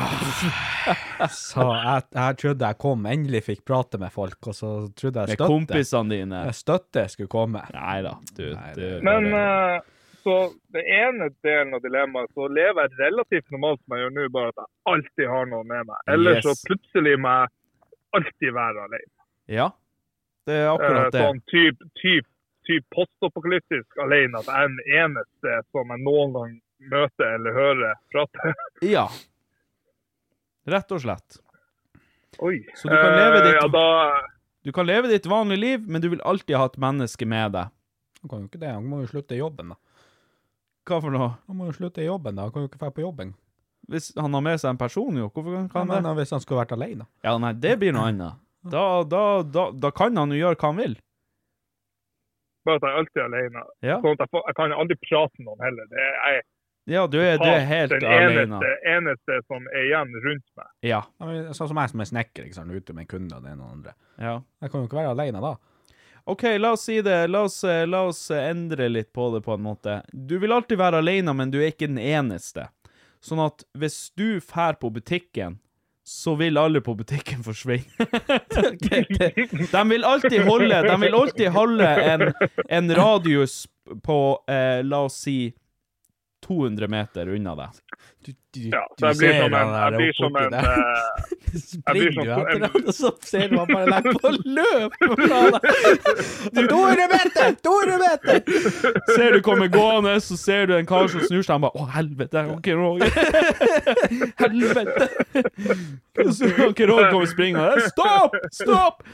Så 1.33 1.65
jeg, 1.65 2.07
jeg 2.13 2.39
trodde 2.45 2.69
jeg 2.69 2.81
kom, 2.85 3.09
endelig 3.11 3.47
fikk 3.49 3.65
prate 3.67 3.99
med 4.01 4.13
folk, 4.15 4.39
og 4.45 4.55
så 4.55 4.77
trodde 4.93 5.25
jeg 5.25 5.35
støtte. 5.35 5.43
Med 5.43 5.57
kompisene 5.57 6.19
dine? 6.21 6.47
Jeg 6.51 6.61
støtte 6.61 7.09
skulle 7.17 7.33
komme. 7.33 7.65
Nei 7.75 8.01
da, 8.05 8.19
du. 8.37 8.49
du 8.77 8.89
Men 9.07 9.33
eh, 9.33 9.93
så 10.27 10.35
det 10.75 10.83
ene 10.91 11.29
delen 11.47 11.75
av 11.79 11.83
dilemmaet, 11.85 12.33
så 12.35 12.49
lever 12.51 12.89
jeg 12.89 12.99
relativt 12.99 13.51
normalt 13.55 13.79
som 13.85 13.95
jeg 13.97 14.03
gjør 14.05 14.15
nå, 14.17 14.25
bare 14.35 14.49
at 14.53 14.59
jeg 14.65 14.71
alltid 14.93 15.29
har 15.31 15.47
noen 15.53 15.67
med 15.71 15.87
meg. 15.87 16.01
Eller 16.11 16.35
Yes. 16.41 16.45
så 16.49 16.55
plutselig 16.67 17.13
må 17.23 17.35
jeg 17.39 17.49
alltid 18.19 18.55
være 18.57 18.87
alene. 18.89 19.13
Ja, 19.47 19.69
det 20.47 20.55
er 20.59 20.67
Eh, 20.67 20.73
akkurat 20.75 21.13
det. 21.15 21.23
Sånn 21.23 21.41
typ, 21.53 21.79
typ, 22.03 22.27
typ 22.67 22.85
postapokalyptisk 22.97 23.99
alene, 24.03 24.39
at 24.43 24.51
jeg 24.51 24.65
er 24.65 24.69
den 24.75 24.83
eneste 25.05 25.57
som 25.71 25.95
jeg 25.95 26.03
noen 26.03 26.33
gang 26.35 26.61
møter 26.91 27.35
eller 27.39 27.53
hører 27.55 27.95
prate. 28.13 28.55
Ja. 28.97 29.07
Rett 30.67 30.91
og 30.93 31.01
slett. 31.05 31.39
Oi. 32.43 32.59
Så 32.75 32.91
du 32.91 32.97
kan 32.97 33.15
leve 33.17 33.39
Eh, 33.39 33.45
ditt- 33.47 33.61
Ja, 33.63 33.69
da 33.69 34.21
Du 34.67 34.73
kan 34.73 34.87
leve 34.87 35.07
ditt 35.09 35.23
vanlige 35.31 35.61
liv, 35.61 35.81
men 35.89 36.01
du 36.03 36.09
vil 36.11 36.21
alltid 36.27 36.57
ha 36.57 36.65
et 36.67 36.77
menneske 36.77 37.25
med 37.25 37.53
deg. 37.53 37.69
Han 38.23 38.29
kan 38.29 38.41
jo 38.43 38.49
ikke 38.49 38.59
det, 38.61 38.73
han 38.75 38.83
må 38.85 38.99
jo 39.05 39.07
slutte 39.07 39.37
i 39.37 39.39
jobben, 39.39 39.69
da. 39.69 39.77
Hva 40.87 41.01
for 41.03 41.11
noe? 41.11 41.33
Han 41.49 41.57
må 41.59 41.67
jo 41.67 41.73
slutte 41.77 42.03
i 42.03 42.07
jobben, 42.07 42.37
da. 42.39 42.43
Han 42.47 42.53
kan 42.55 42.63
jo 42.65 42.69
ikke 42.71 42.79
dra 42.79 42.91
på 42.95 43.03
jobben. 43.03 43.35
Hvis 43.91 44.13
han 44.19 44.35
har 44.35 44.43
med 44.43 44.59
seg 44.61 44.71
en 44.73 44.79
person, 44.81 45.17
jo, 45.19 45.29
hvorfor 45.31 45.55
kan 45.57 45.69
Kan 45.71 45.89
han 45.91 46.03
det? 46.03 46.03
men 46.09 46.17
hvis 46.21 46.31
han 46.35 46.41
skulle 46.43 46.61
vært 46.65 46.73
alene. 46.75 47.07
Ja, 47.27 47.37
nei, 47.39 47.53
det 47.55 47.77
blir 47.79 47.93
noe 47.95 48.09
annet. 48.11 48.39
Da, 48.67 49.03
da, 49.07 49.43
da, 49.47 49.71
da 49.71 49.91
kan 49.95 50.17
han 50.19 50.31
jo 50.35 50.39
gjøre 50.41 50.59
hva 50.59 50.71
han 50.73 50.81
vil. 50.81 50.97
bare 52.67 52.81
at 52.81 52.87
jeg 52.89 52.99
alltid 52.99 53.21
er 53.23 53.27
alene. 53.31 53.63
Ja. 53.87 53.97
Sånn 54.03 54.17
at 54.17 54.23
jeg, 54.25 54.31
får, 54.35 54.43
jeg 54.51 54.57
kan 54.59 54.73
aldri 54.75 54.97
prate 55.05 55.39
med 55.39 55.47
noen 55.51 55.63
heller. 55.69 55.87
Det 55.93 56.03
er 56.03 56.17
jeg 56.35 56.43
Ja, 56.87 57.03
du 57.11 57.17
er, 57.19 57.37
du 57.39 57.47
er 57.51 57.65
helt 57.67 57.91
den 57.95 58.05
alene. 58.07 58.43
eneste, 58.43 58.73
eneste 58.97 59.37
som 59.47 59.65
er 59.75 59.87
igjen 59.87 60.13
rundt 60.25 60.45
meg. 60.59 60.69
Ja. 60.87 61.01
Ja, 61.23 61.53
Sånn 61.55 61.71
som 61.71 61.79
jeg 61.83 61.91
som 61.95 62.03
er 62.03 62.11
snekker, 62.11 62.47
ikke 62.47 62.59
sant, 62.59 62.71
ute 62.75 62.95
med 62.95 63.09
kunder 63.11 63.39
og 63.39 63.47
det 63.47 63.53
ene 63.55 63.63
og 63.63 63.71
det 63.71 63.77
andre. 63.79 63.95
ja. 64.23 64.35
Jeg 64.63 64.71
kan 64.71 64.81
jo 64.83 64.87
ikke 64.91 64.99
være 65.01 65.15
alene 65.15 65.43
da. 65.43 65.55
OK, 66.27 66.43
la 66.59 66.73
oss 66.73 66.83
si 66.89 67.03
det. 67.03 67.27
La 67.27 67.43
oss, 67.47 67.65
eh, 67.65 67.87
la 67.87 68.03
oss 68.03 68.31
eh, 68.31 68.49
endre 68.51 68.89
litt 68.89 69.13
på 69.13 69.29
det, 69.35 69.45
på 69.47 69.55
en 69.55 69.63
måte. 69.63 70.01
Du 70.13 70.39
vil 70.43 70.53
alltid 70.53 70.79
være 70.79 70.99
alene, 70.99 71.35
men 71.39 71.53
du 71.55 71.61
er 71.61 71.71
ikke 71.71 71.87
den 71.87 72.03
eneste. 72.03 72.67
Sånn 73.23 73.45
at 73.45 73.63
hvis 73.79 74.11
du 74.19 74.41
drar 74.41 74.75
på 74.81 74.91
butikken, 74.91 75.61
så 76.07 76.35
vil 76.39 76.59
alle 76.59 76.83
på 76.83 76.97
butikken 76.99 77.45
forsvinne. 77.47 78.09
de 79.73 79.85
vil 79.91 80.07
alltid 80.07 80.43
holde 80.47 80.83
De 80.87 80.99
vil 81.03 81.15
alltid 81.15 81.55
holde 81.55 81.93
en, 82.11 82.27
en 82.69 82.95
radius 82.95 83.65
på, 84.03 84.19
eh, 84.51 84.83
la 84.83 85.05
oss 85.07 85.23
si 85.27 85.55
200 86.47 86.89
meter 86.89 87.29
unna 87.29 87.55
deg. 87.59 87.83
Ja, 88.57 88.83
så 88.99 89.07
jeg 89.07 89.17
blir 89.19 89.35
som 89.43 89.55
en, 89.55 89.73
jeg 89.77 89.93
blir 89.97 90.13
som 90.17 90.37
en 90.41 90.55
eh, 90.57 91.57
Springer 91.67 92.15
du 92.17 92.31
etter 92.33 92.63
han, 92.65 92.87
og 92.87 92.95
så 92.97 93.11
ser 93.23 93.51
du 93.53 93.59
han 93.61 93.69
bare 93.71 93.91
legger 93.91 94.17
på 94.23 94.33
løp 94.57 94.97
fra 95.21 95.41
deg. 95.55 95.69
Du, 96.57 96.63
200 96.71 97.09
meter! 97.13 97.53
200 97.67 97.99
meter! 98.01 98.37
Ser 99.13 99.37
du 99.37 99.43
kommer 99.45 99.69
gående, 99.73 100.17
så 100.25 100.39
ser 100.41 100.71
du 100.71 100.75
en 100.79 100.89
kar 100.89 101.11
som 101.13 101.23
snur 101.27 101.43
seg, 101.43 101.53
han 101.57 101.67
bare 101.67 101.77
'Å, 101.77 101.87
helvete, 101.99 102.47
OK, 102.57 102.67
Roger'. 102.81 103.13
helvete! 104.43 105.11
Og 106.25 106.33
så 106.39 106.51
OK, 106.71 106.83
Roger 106.89 107.13
kommer 107.13 107.31
springende. 107.31 107.87
'Stopp! 107.91 108.41
Stopp!' 108.63 109.05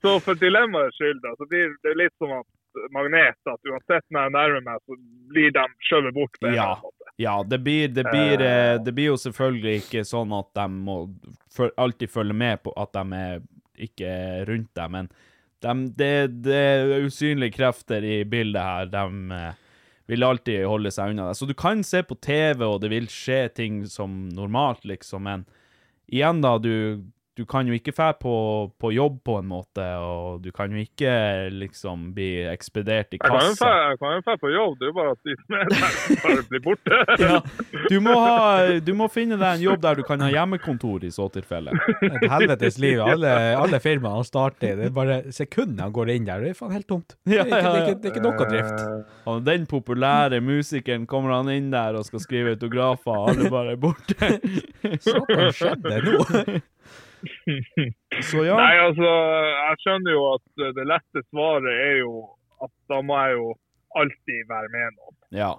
Så 0.00 0.14
for 0.24 0.40
dilemmaets 0.40 0.96
skyld, 0.96 1.20
da, 1.22 1.34
så 1.36 1.46
blir 1.50 1.76
det 1.84 1.94
litt 2.00 2.16
som 2.18 2.32
at 2.40 2.48
magnet, 2.94 3.38
at 3.46 3.70
uansett 3.70 4.04
når 4.10 4.26
jeg 4.26 4.34
nærmer 4.36 4.66
meg, 4.66 4.82
så 4.86 4.96
blir 5.32 5.54
de 5.56 5.64
skjøvet 5.88 6.14
bort. 6.16 6.36
på 6.40 6.50
en 6.50 6.54
Ja, 6.58 6.68
måte. 6.82 7.14
ja 7.20 7.36
det, 7.42 7.58
blir, 7.64 7.88
det, 7.88 8.04
blir, 8.10 8.44
uh, 8.44 8.76
det 8.84 8.94
blir 8.96 9.10
jo 9.12 9.16
selvfølgelig 9.20 9.76
ikke 9.84 10.04
sånn 10.08 10.32
at 10.36 10.50
de 10.58 10.66
må 10.74 11.00
alltid 11.76 12.10
følge 12.10 12.36
med 12.36 12.62
på 12.64 12.74
at 12.76 12.92
de 12.96 13.22
er 13.22 13.42
ikke 13.80 14.04
er 14.06 14.44
rundt 14.44 14.70
deg, 14.76 14.90
men 14.92 15.06
de, 15.64 15.72
det, 15.96 16.12
det 16.44 16.56
er 16.56 17.06
usynlige 17.06 17.54
krefter 17.56 18.04
i 18.04 18.18
bildet 18.28 18.60
her. 18.60 18.90
De 18.92 19.04
uh, 19.32 19.54
vil 20.10 20.26
alltid 20.26 20.66
holde 20.66 20.90
seg 20.92 21.12
unna 21.14 21.30
deg. 21.30 21.38
Så 21.38 21.46
du 21.48 21.54
kan 21.56 21.84
se 21.86 22.02
på 22.04 22.16
TV, 22.20 22.64
og 22.66 22.80
det 22.82 22.90
vil 22.92 23.08
skje 23.12 23.44
ting 23.56 23.82
som 23.88 24.26
normalt, 24.34 24.84
liksom, 24.88 25.24
men 25.28 25.44
igjen, 26.10 26.40
da, 26.44 26.56
du, 26.58 27.04
du 27.40 27.46
kan 27.48 27.68
jo 27.68 27.72
ikke 27.72 27.94
dra 27.96 28.10
på, 28.20 28.34
på 28.80 28.90
jobb 28.92 29.14
på 29.24 29.38
en 29.40 29.46
måte, 29.48 29.84
og 30.04 30.42
du 30.44 30.50
kan 30.52 30.72
jo 30.74 30.82
ikke 30.82 31.12
liksom 31.54 32.10
bli 32.16 32.42
ekspedert 32.50 33.16
i 33.16 33.20
kassa. 33.22 33.70
jeg 33.88 34.00
kan 34.02 34.18
jo 34.18 34.24
dra 34.26 34.34
på 34.42 34.50
jobb, 34.52 34.74
det 34.76 34.84
er 34.84 34.90
jo 34.90 34.96
bare 34.98 35.14
at 35.14 35.22
de 35.24 35.36
som 35.38 35.56
er 35.56 35.70
der, 35.70 35.96
bare 36.24 36.44
blir 36.50 36.64
borte. 36.66 36.98
Ja, 37.20 37.38
du 37.90 37.96
må, 38.02 38.12
ha, 38.20 38.78
du 38.84 38.92
må 38.96 39.06
finne 39.12 39.36
deg 39.40 39.58
en 39.58 39.64
jobb 39.64 39.80
der 39.84 39.98
du 40.00 40.04
kan 40.06 40.20
ha 40.24 40.28
hjemmekontor 40.32 41.04
i 41.08 41.10
så 41.14 41.28
tilfelle. 41.32 41.72
Et 42.06 42.26
helvetes 42.32 42.78
liv. 42.82 43.00
Alle, 43.10 43.32
alle 43.58 43.80
firmaene 43.82 44.20
han 44.20 44.26
starter 44.28 44.74
i, 44.74 44.76
det 44.78 44.88
er 44.90 44.94
bare 44.94 45.18
sekundene 45.34 45.86
han 45.88 45.94
går 45.96 46.12
inn 46.14 46.28
der, 46.28 46.44
det 46.44 46.52
er 46.52 46.58
faen 46.58 46.74
helt 46.76 46.88
tomt. 46.90 47.16
Det 47.26 47.38
er 47.40 47.48
ikke, 47.48 47.60
det 47.60 47.70
er 47.70 47.80
ikke, 47.80 47.96
det 48.00 48.10
er 48.10 48.14
ikke 48.14 48.24
noe 48.26 48.48
drift. 48.50 49.16
Og 49.30 49.42
den 49.46 49.66
populære 49.70 50.40
musikeren 50.44 51.06
kommer 51.10 51.38
han 51.38 51.50
inn 51.54 51.70
der 51.72 51.96
og 51.98 52.06
skal 52.08 52.22
skrive 52.22 52.54
autografer, 52.56 53.16
og 53.16 53.32
alle 53.32 53.52
bare 53.52 53.76
er 53.76 53.80
borte. 53.80 54.32
Satan, 55.00 55.48
skjedde 55.56 56.02
nå? 56.06 56.60
Så 58.30 58.44
ja. 58.46 58.56
Nei, 58.56 58.74
altså, 58.80 59.08
jeg 59.08 59.80
skjønner 59.84 60.14
jo 60.14 60.22
at 60.34 60.64
det 60.78 60.86
lette 60.88 61.24
svaret 61.28 61.72
er 61.72 61.98
jo 62.00 62.14
at 62.64 62.72
da 62.92 63.00
må 63.04 63.18
jeg 63.24 63.36
jo 63.38 63.50
alltid 64.00 64.48
være 64.48 64.72
med 64.72 64.96
noen. 64.96 65.16
Ja. 65.34 65.52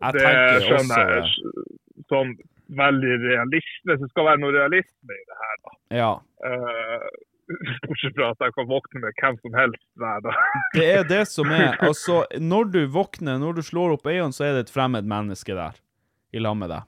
Jeg 0.00 0.16
det 0.16 0.30
skjønner 0.66 1.14
også 1.20 1.50
jeg 1.50 2.06
sånn 2.10 2.36
veldig 2.78 3.16
realist, 3.24 3.80
hvis 3.88 4.00
det 4.02 4.08
skal 4.12 4.28
være 4.30 4.42
noe 4.42 4.54
realisme 4.54 5.16
i 5.16 5.26
det 5.26 5.40
her, 5.40 5.58
da. 5.66 5.74
Ja. 6.00 6.12
Uh, 6.44 7.08
Bortsett 7.88 8.14
fra 8.14 8.30
at 8.30 8.44
jeg 8.44 8.54
kan 8.54 8.68
våkne 8.70 9.02
med 9.02 9.16
hvem 9.18 9.38
som 9.42 9.56
helst 9.58 9.86
hver 9.98 10.22
dag. 10.26 10.42
Det 10.76 10.86
er 10.86 11.06
det 11.08 11.24
som 11.30 11.50
er 11.50 11.74
Altså, 11.82 12.22
når 12.38 12.70
du 12.74 12.80
våkner, 12.94 13.40
når 13.42 13.58
du 13.58 13.62
slår 13.66 13.96
opp 13.96 14.06
øynene, 14.06 14.34
så 14.36 14.46
er 14.46 14.54
det 14.56 14.68
et 14.68 14.74
fremmed 14.74 15.08
menneske 15.10 15.56
der 15.56 15.80
i 16.30 16.42
lag 16.42 16.54
med 16.58 16.70
deg. 16.70 16.86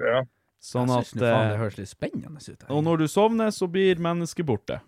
Ja. 0.00 0.24
Sånn 0.64 0.88
Jeg 0.88 1.02
at 1.04 1.08
synes 1.10 1.20
nå 1.20 1.28
faen 1.28 1.48
det 1.50 1.54
eh, 1.54 1.60
høres 1.60 1.80
litt 1.80 1.90
spennende 1.90 2.40
ut. 2.40 2.62
her. 2.62 2.70
Og 2.72 2.84
når 2.86 3.02
du 3.02 3.08
sovner, 3.12 3.50
så 3.52 3.68
blir 3.68 4.00
mennesket 4.00 4.46
borte. 4.48 4.78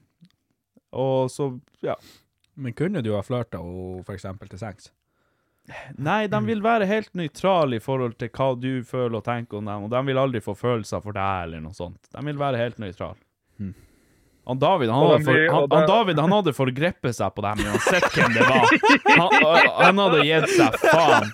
Og 0.96 1.28
så, 1.32 1.50
ja. 1.84 1.96
Men 2.56 2.72
kunne 2.72 3.02
du 3.04 3.10
ha 3.12 3.20
flørta 3.26 3.60
henne 3.60 4.14
eksempel 4.14 4.48
til 4.48 4.62
sengs? 4.62 4.88
Nei, 5.98 6.28
de 6.30 6.38
vil 6.46 6.62
være 6.62 6.86
helt 6.88 7.10
nøytrale 7.18 7.76
i 7.76 7.82
forhold 7.82 8.14
til 8.20 8.30
hva 8.30 8.52
du 8.56 8.70
føler 8.86 9.18
og 9.18 9.24
tenker 9.26 9.58
om 9.58 9.66
dem, 9.66 9.86
og 9.88 9.90
de 9.92 10.02
vil 10.06 10.20
aldri 10.22 10.40
få 10.44 10.54
følelser 10.56 11.02
for 11.04 11.16
deg 11.16 11.48
eller 11.48 11.64
noe 11.64 11.74
sånt. 11.76 11.98
De 12.12 12.22
vil 12.28 12.38
være 12.38 12.60
helt 12.62 12.78
nøytrale. 12.80 13.18
Han 14.46 14.58
David 14.58 14.90
han 14.90 15.02
hadde, 15.02 15.18
de 15.18 15.24
for, 15.24 15.38
han, 15.54 15.70
han 15.70 15.86
David, 15.88 16.18
han 16.22 16.32
hadde 16.32 16.52
forgrepet 16.54 17.16
seg 17.16 17.32
på 17.34 17.42
dem 17.42 17.62
uansett 17.66 18.04
hvem 18.14 18.36
det 18.36 18.44
var. 18.46 18.68
Han, 19.16 19.32
han 19.84 19.98
hadde 20.04 20.20
gitt 20.28 20.46
seg 20.54 20.76
faen. 20.84 21.32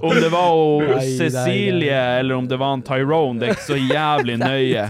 Om 0.00 0.16
det 0.18 0.30
var 0.32 0.98
Cecilie 1.14 2.00
eller 2.18 2.34
om 2.34 2.48
det 2.50 2.58
var 2.58 2.74
en 2.74 2.82
Tyrone, 2.82 3.38
det 3.38 3.46
er 3.52 3.54
ikke 3.54 3.68
så 3.68 3.78
jævlig 3.78 4.38
nøye. 4.42 4.88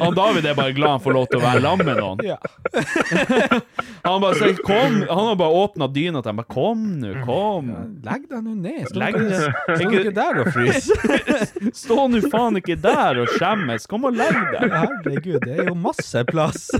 Han 0.00 0.14
David 0.16 0.46
er 0.50 0.54
bare 0.58 0.72
glad 0.74 0.90
han 0.96 1.02
får 1.04 1.14
lov 1.14 1.26
til 1.30 1.38
å 1.38 1.42
være 1.44 1.60
lam 1.62 1.78
med 1.86 1.98
noen. 2.00 2.22
Ja. 2.26 2.38
Han 4.04 4.20
bare 4.20 4.34
sier, 4.36 4.58
kom, 4.66 4.96
han 5.08 5.20
har 5.30 5.36
bare 5.40 5.54
åpna 5.62 5.86
dyna 5.88 6.20
til 6.20 6.28
dem. 6.28 6.40
Bare, 6.42 6.50
kom 6.52 6.80
nå, 7.00 7.12
kom. 7.24 7.70
Legg 8.04 8.26
deg 8.28 8.42
nå 8.44 8.52
ned. 8.60 8.82
Stå 8.90 9.00
Legg 9.00 9.16
deg- 9.16 9.54
stå 9.64 9.76
ikke- 9.86 10.00
ikke 10.02 10.12
der 10.18 10.40
og 10.42 10.50
frys. 10.52 10.90
Stå 11.84 11.96
nå 12.12 12.20
faen 12.28 12.58
ikke 12.60 12.76
der 12.84 13.22
og 13.22 13.32
skjemmes. 13.38 13.86
Kom 13.88 14.04
og 14.10 14.18
legg 14.18 14.36
deg. 14.52 14.74
Herregud, 14.74 15.40
det 15.46 15.54
er 15.56 15.70
jo 15.70 15.76
masse 15.86 16.24
plass. 16.28 16.66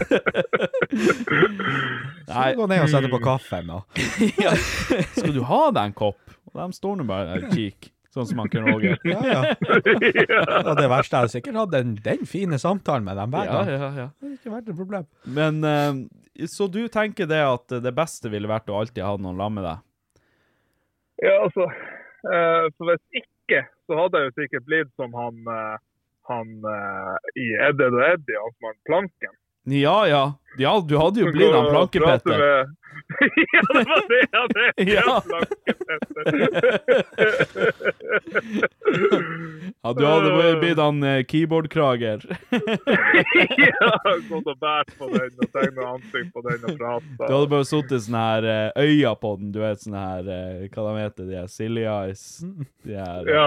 Nei. 2.29 2.51
Så 2.53 2.59
gå 2.59 2.67
ned 2.71 2.85
og 2.85 2.93
sette 2.93 3.11
på 3.13 3.21
kaffen, 3.25 3.71
da. 3.73 3.81
Ja. 4.41 4.53
Skal 5.17 5.33
du 5.37 5.43
ha 5.49 5.63
deg 5.75 5.91
en 5.93 5.97
kopp? 5.97 6.21
Og 6.51 6.61
de 6.61 6.69
står 6.77 7.01
nå 7.01 7.07
bare 7.09 7.39
og 7.41 7.49
kikker, 7.55 7.91
sånn 8.15 8.29
som 8.31 8.39
han 8.43 8.51
Ken 8.53 8.67
Roger. 8.69 8.95
Ja, 9.11 9.21
ja. 9.27 10.43
Og 10.65 10.75
det 10.79 10.87
verste 10.93 11.21
er 11.25 11.31
sikkert 11.33 11.59
hatt 11.59 11.73
den, 11.75 11.95
den 12.05 12.23
fine 12.31 12.59
samtalen 12.63 13.07
med 13.07 13.19
dem 13.19 13.33
hver 13.35 13.49
Ja, 13.49 13.57
gang. 13.59 13.73
ja, 13.75 13.89
ja. 14.05 14.07
Det 14.21 14.29
har 14.29 14.37
ikke 14.39 14.53
vært 14.55 14.71
et 14.71 14.79
problem. 14.79 15.09
Men 15.39 15.59
uh, 15.67 16.47
Så 16.51 16.69
du 16.71 16.81
tenker 16.93 17.27
det 17.31 17.41
at 17.43 17.75
det 17.85 17.95
beste 17.97 18.31
ville 18.33 18.51
vært 18.51 18.71
å 18.71 18.79
alltid 18.81 19.03
ha 19.07 19.17
noen 19.19 19.41
lam 19.43 19.59
med 19.59 19.67
deg? 19.67 19.83
Ja, 21.27 21.35
altså 21.47 21.67
uh, 21.69 22.65
For 22.79 22.91
hvis 22.93 23.23
ikke, 23.25 23.65
så 23.89 23.99
hadde 24.01 24.23
jeg 24.23 24.31
jo 24.31 24.37
sikkert 24.43 24.69
blitt 24.71 24.93
som 25.01 25.15
han, 25.19 25.43
uh, 25.51 25.77
han 26.31 26.55
i 27.37 27.49
Eddie 27.67 27.91
og 27.91 28.01
Eddie, 28.07 28.39
han 28.41 28.55
som 28.63 28.79
planken. 28.89 29.35
Ja, 29.69 29.99
ja. 30.09 30.23
Ja, 30.59 30.81
du 30.81 30.97
hadde 30.99 31.21
jo 31.21 31.33
blitt 31.35 31.55
han 31.55 31.71
Plankepetter. 31.71 32.67
ja, 33.53 33.63
det 33.75 33.85
var 33.89 34.03
det 34.09 34.19
jeg 34.23 34.29
hadde! 34.41 34.65
Ja. 34.79 35.23
Ja, 39.85 39.93
du 39.93 40.05
hadde 40.07 40.61
blitt 40.61 40.79
han 40.81 41.03
eh, 41.05 41.25
keyboardkrager. 41.29 42.25
ja, 43.65 43.91
gått 44.29 44.47
og 44.49 44.59
båret 44.61 44.95
på 44.99 45.09
den 45.13 45.33
og 45.37 45.51
tegna 45.53 45.89
ansikt 45.95 46.31
på 46.35 46.45
den 46.47 46.65
og 46.65 46.79
prata. 46.79 47.27
Du 47.27 47.35
hadde 47.35 47.51
bare 47.53 47.69
sittet 47.69 48.07
sånne 48.07 48.23
her 48.25 48.49
eh, 48.55 48.71
øyne 48.85 49.15
på 49.21 49.35
den, 49.41 49.53
du 49.55 49.61
vet 49.63 49.83
sånne 49.85 50.05
her 50.05 50.31
eh, 50.37 50.65
Hva 50.73 50.87
de 50.87 50.95
heter 51.03 51.29
de 51.29 51.39
her 51.39 51.51
silly 51.53 51.85
eyes? 51.85 52.25
De 52.87 52.97
her 52.99 53.23
Ja. 53.35 53.45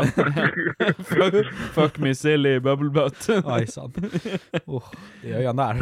fuck, 1.11 1.39
fuck 1.75 1.99
me 2.03 2.13
silly 2.17 2.57
bubble 2.63 2.91
butt. 2.93 3.29
Oi 3.41 3.63
sann. 3.71 3.93
Oh, 4.67 4.85
de 5.23 5.33
øynene 5.39 5.63
der. 5.63 5.75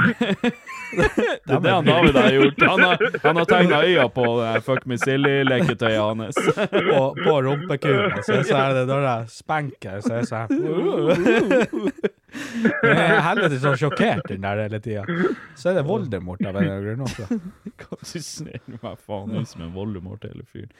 Det 1.15 1.53
er 1.55 1.61
det 1.63 1.71
han 1.73 1.85
David 1.87 2.17
har 2.19 2.31
gjort. 2.35 2.63
Han 2.69 2.83
har, 2.83 3.03
han 3.23 3.39
har 3.39 3.47
tegna 3.49 3.79
øya 3.85 4.05
på 4.15 4.25
det 4.41 4.51
fuck 4.65 4.85
me 4.89 4.97
silly-leketøyet 5.01 6.01
hans. 6.01 6.39
På, 6.71 7.01
på 7.19 7.35
rumpekula, 7.45 8.21
Så, 8.25 8.41
så 8.49 8.57
er 8.59 8.73
det 8.79 8.85
når 8.89 9.07
jeg 9.07 9.31
spenker, 9.35 10.01
så 10.03 10.11
er 10.15 10.23
det 10.23 10.29
sånn 10.31 11.89
Jeg 12.35 12.99
er 12.99 13.21
helvete 13.23 13.59
sånn 13.63 13.77
sjokkert 13.79 14.27
den 14.31 14.43
der 14.43 14.61
hele 14.65 14.79
tida. 14.83 15.05
Så 15.55 15.71
er 15.71 15.79
det 15.79 15.85
Voldemort 15.87 16.43
av 16.43 16.57
en 16.59 16.67
eller 16.67 16.95
annen 16.97 17.07
grunn. 17.15 17.41
Hva 17.79 17.99
du 18.01 18.19
ser 18.23 18.59
meg 18.75 18.99
faen 19.05 19.35
ut 19.39 19.49
som 19.49 19.63
en 19.65 19.73
Voldemort 19.75 20.25
hele 20.27 20.43
fyren. 20.49 20.71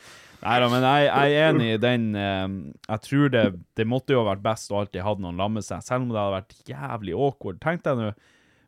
Nei 0.45 0.57
da, 0.62 0.68
men 0.70 0.84
jeg, 0.86 1.06
jeg 1.07 1.36
er 1.40 1.49
enig 1.49 1.68
i 1.74 1.78
den 1.82 2.03
eh, 2.20 2.48
Jeg 2.91 3.02
tror 3.07 3.32
det, 3.34 3.44
det 3.80 3.86
måtte 3.90 4.14
jo 4.14 4.20
ha 4.22 4.28
vært 4.34 4.44
best 4.45 4.70
å 4.74 4.82
alltid 4.82 5.02
ha 5.06 5.16
noen 5.18 5.40
lamme 5.40 5.64
seg, 5.66 5.82
selv 5.86 6.06
om 6.06 6.12
det 6.12 6.20
hadde 6.22 6.36
vært 6.36 6.57
jævlig 6.70 7.16
awkward. 7.18 7.62
Tenk 7.64 7.86
deg 7.88 8.02
nå 8.02 8.12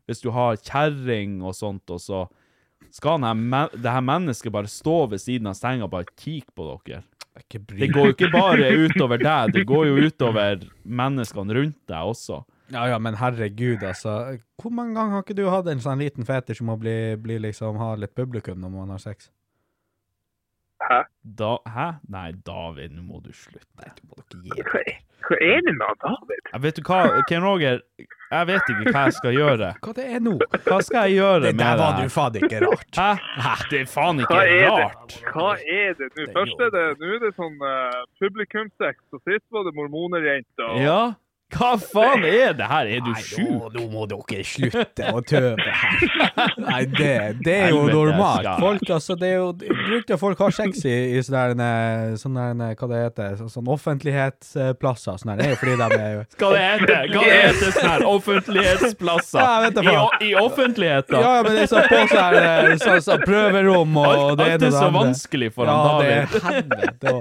hvis 0.08 0.24
du 0.24 0.30
har 0.32 0.56
kjerring 0.56 1.38
og 1.44 1.54
sånt, 1.56 1.84
og 1.92 2.00
så 2.00 2.24
skal 2.94 3.20
denne, 3.20 3.66
det 3.76 3.92
her 3.92 4.04
mennesket 4.04 4.54
bare 4.54 4.70
stå 4.70 5.02
ved 5.12 5.20
siden 5.20 5.50
av 5.50 5.56
senga 5.58 5.86
og 5.86 5.92
bare 5.92 6.08
kikke 6.16 6.54
på 6.56 6.68
dere. 6.88 7.02
Det 7.54 7.90
går 7.92 8.08
jo 8.08 8.14
ikke 8.16 8.30
bare 8.32 8.70
utover 8.74 9.20
deg, 9.20 9.52
det 9.54 9.66
går 9.68 9.90
jo 9.90 10.06
utover 10.08 10.64
menneskene 10.82 11.54
rundt 11.54 11.78
deg 11.90 12.14
også. 12.14 12.40
Ja 12.74 12.84
ja, 12.90 12.98
men 13.00 13.16
herregud, 13.16 13.84
altså. 13.86 14.38
Hvor 14.60 14.72
mange 14.74 14.96
ganger 14.98 15.16
har 15.16 15.24
ikke 15.24 15.36
du 15.38 15.46
hatt 15.48 15.68
en 15.70 15.80
sånn 15.80 16.02
liten 16.02 16.26
fetisj 16.28 16.60
som 16.60 16.72
å 16.74 16.80
bli, 16.80 16.96
bli 17.20 17.38
liksom, 17.46 17.78
ha 17.80 17.94
litt 17.96 18.16
publikum 18.18 18.58
når 18.60 18.74
man 18.74 18.92
har 18.92 19.00
sex? 19.00 19.30
Hæ? 20.78 21.00
Da, 21.38 21.56
hæ? 21.66 21.86
Nei, 22.08 22.32
David, 22.46 22.92
nå 22.94 23.02
må 23.02 23.18
du 23.24 23.32
slutte. 23.34 23.66
Nei, 23.80 23.90
du 23.98 24.02
må 24.08 24.22
ikke 24.22 24.42
gi 24.44 24.62
er- 24.62 24.96
hva 25.28 25.36
er 25.42 25.60
det 25.66 25.72
med 25.76 25.98
David? 26.00 26.44
Jeg 26.52 26.62
vet 26.62 26.76
du 26.78 26.82
hva, 26.86 26.98
Ken 27.28 27.42
Roger, 27.42 27.80
jeg 28.30 28.46
vet 28.46 28.68
ikke 28.70 28.92
hva 28.94 29.02
jeg 29.08 29.12
skal 29.16 29.32
gjøre. 29.34 29.70
Hva 29.82 29.92
det 29.96 30.04
er 30.14 30.20
nå? 30.24 30.36
Hva 30.68 30.78
skal 30.86 31.08
jeg 31.10 31.18
gjøre 31.18 31.40
Det 31.48 31.50
med 31.56 31.64
der 31.64 31.76
var 31.80 31.90
det 31.90 31.96
du 31.98 32.02
her? 32.06 32.12
faen 32.14 32.38
ikke 32.38 32.60
rart. 32.64 33.00
Hæ? 33.00 33.52
Det 33.72 33.80
er 33.82 33.90
faen 33.90 34.22
ikke 34.22 34.38
Hva 34.38 34.44
er 34.46 34.70
rart. 34.70 35.08
det? 35.16 35.32
Hva 35.34 35.50
er 35.58 35.98
det 35.98 36.08
nå? 36.14 36.26
Først 36.38 36.62
er 36.68 36.70
det, 36.76 36.84
nå 37.02 37.10
er 37.16 37.20
det 37.26 37.32
sånn 37.36 37.58
uh, 37.60 38.00
publikumssex, 38.22 38.96
og 39.12 39.20
sist 39.26 39.44
var 39.52 39.66
det 39.68 39.74
mormonerjenta. 39.80 40.68
og 40.70 40.80
Ja, 40.86 41.00
Hva 41.48 41.70
faen 41.80 42.26
er 42.28 42.52
det 42.58 42.66
her? 42.68 42.88
Er 42.92 43.00
du 43.00 43.14
sjuk? 43.24 43.70
Nå, 43.72 43.86
må 43.88 44.02
dere 44.10 44.42
slutte 44.44 45.06
å 45.16 45.22
tøve 45.24 45.64
her. 45.64 46.02
Nei, 46.66 46.82
det, 46.92 47.12
det 47.40 47.54
er 47.64 47.70
jo 47.72 47.86
normalt. 47.88 48.44
Folk, 48.60 48.82
altså, 48.92 49.16
det 49.16 49.30
er 49.30 49.38
jo 49.38 49.46
Brukte 49.56 50.18
folk 50.20 50.42
har 50.44 50.52
sex 50.52 50.82
i, 50.84 50.92
i 51.16 51.22
sånne, 51.24 51.54
der, 51.56 52.12
sånne 52.20 52.68
hva 52.76 52.88
det 52.90 52.98
heter, 53.06 53.38
så- 53.40 53.48
sånn 53.54 53.70
offentlighetsplasser. 53.72 55.16
Sånn. 55.22 55.32
Det 55.40 55.46
er 55.46 55.54
jo 55.54 55.58
fordi 55.62 55.76
de 55.80 55.88
er 55.96 56.12
jo 56.18 56.24
Hva 56.42 56.50
det 56.52 56.60
heter 56.66 57.08
Hva 57.14 57.22
det 57.24 57.38
heter 57.40 57.72
sånne 57.78 57.94
her 57.94 58.04
offentlighetsplasser? 58.12 59.40
Ja, 59.40 59.54
vet 59.64 59.78
da 59.78 59.80
I, 59.80 59.88
faen. 59.88 60.02
o- 60.04 60.20
I 60.28 60.30
offentligheten? 60.42 61.16
Ja, 61.24 61.32
men 61.46 61.56
det 61.56 61.64
er 61.64 61.72
sånn 61.72 61.88
på 61.88 62.02
sånn 62.12 62.84
så, 62.84 62.98
så 63.08 63.18
prøverom 63.24 63.96
og 64.02 64.10
Alt, 64.12 64.36
det 64.42 64.44
ene 64.44 64.52
er 64.52 64.58
og 64.58 64.66
det 64.66 64.72
så 64.76 64.92
vanskelig 64.98 65.50
for 65.56 65.72
ja, 65.72 65.80
han 65.80 66.04
det 66.04 66.12
David. 66.12 66.36
er 66.36 66.46
helvete. 66.52 67.16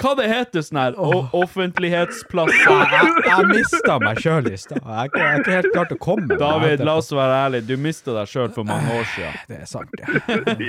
Hva 0.00 0.16
det 0.22 0.26
heter 0.32 0.64
sånn 0.70 0.80
her 0.80 0.98
offentlighetsplasser? 1.44 2.56
Jeg, 2.56 2.90
jeg, 2.96 3.14
jeg 3.28 3.65
mista 3.66 3.98
meg 4.02 4.20
sjøl 4.22 4.48
i 4.52 4.56
stad. 4.56 4.80
Jeg 4.82 5.10
er 5.14 5.38
ikke- 5.40 5.52
helt 5.56 5.70
klart 5.74 5.92
å 5.94 5.98
komme 5.98 6.38
David, 6.38 6.80
la 6.86 6.96
oss 7.00 7.10
være 7.12 7.36
ærlige. 7.44 7.66
Du 7.66 7.76
mista 7.76 8.14
deg 8.16 8.26
sjøl 8.30 8.50
for 8.54 8.64
mange 8.64 8.96
år 9.00 9.04
siden. 9.14 9.38
Det 9.48 9.60
er 9.60 9.66
sant, 9.70 9.90
det. 9.96 10.06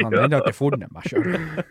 Han 0.04 0.14
har 0.14 0.28
ennå 0.28 0.42
ikke 0.44 0.56
funnet 0.58 0.92
meg 0.92 1.04
sjøl. 1.04 1.64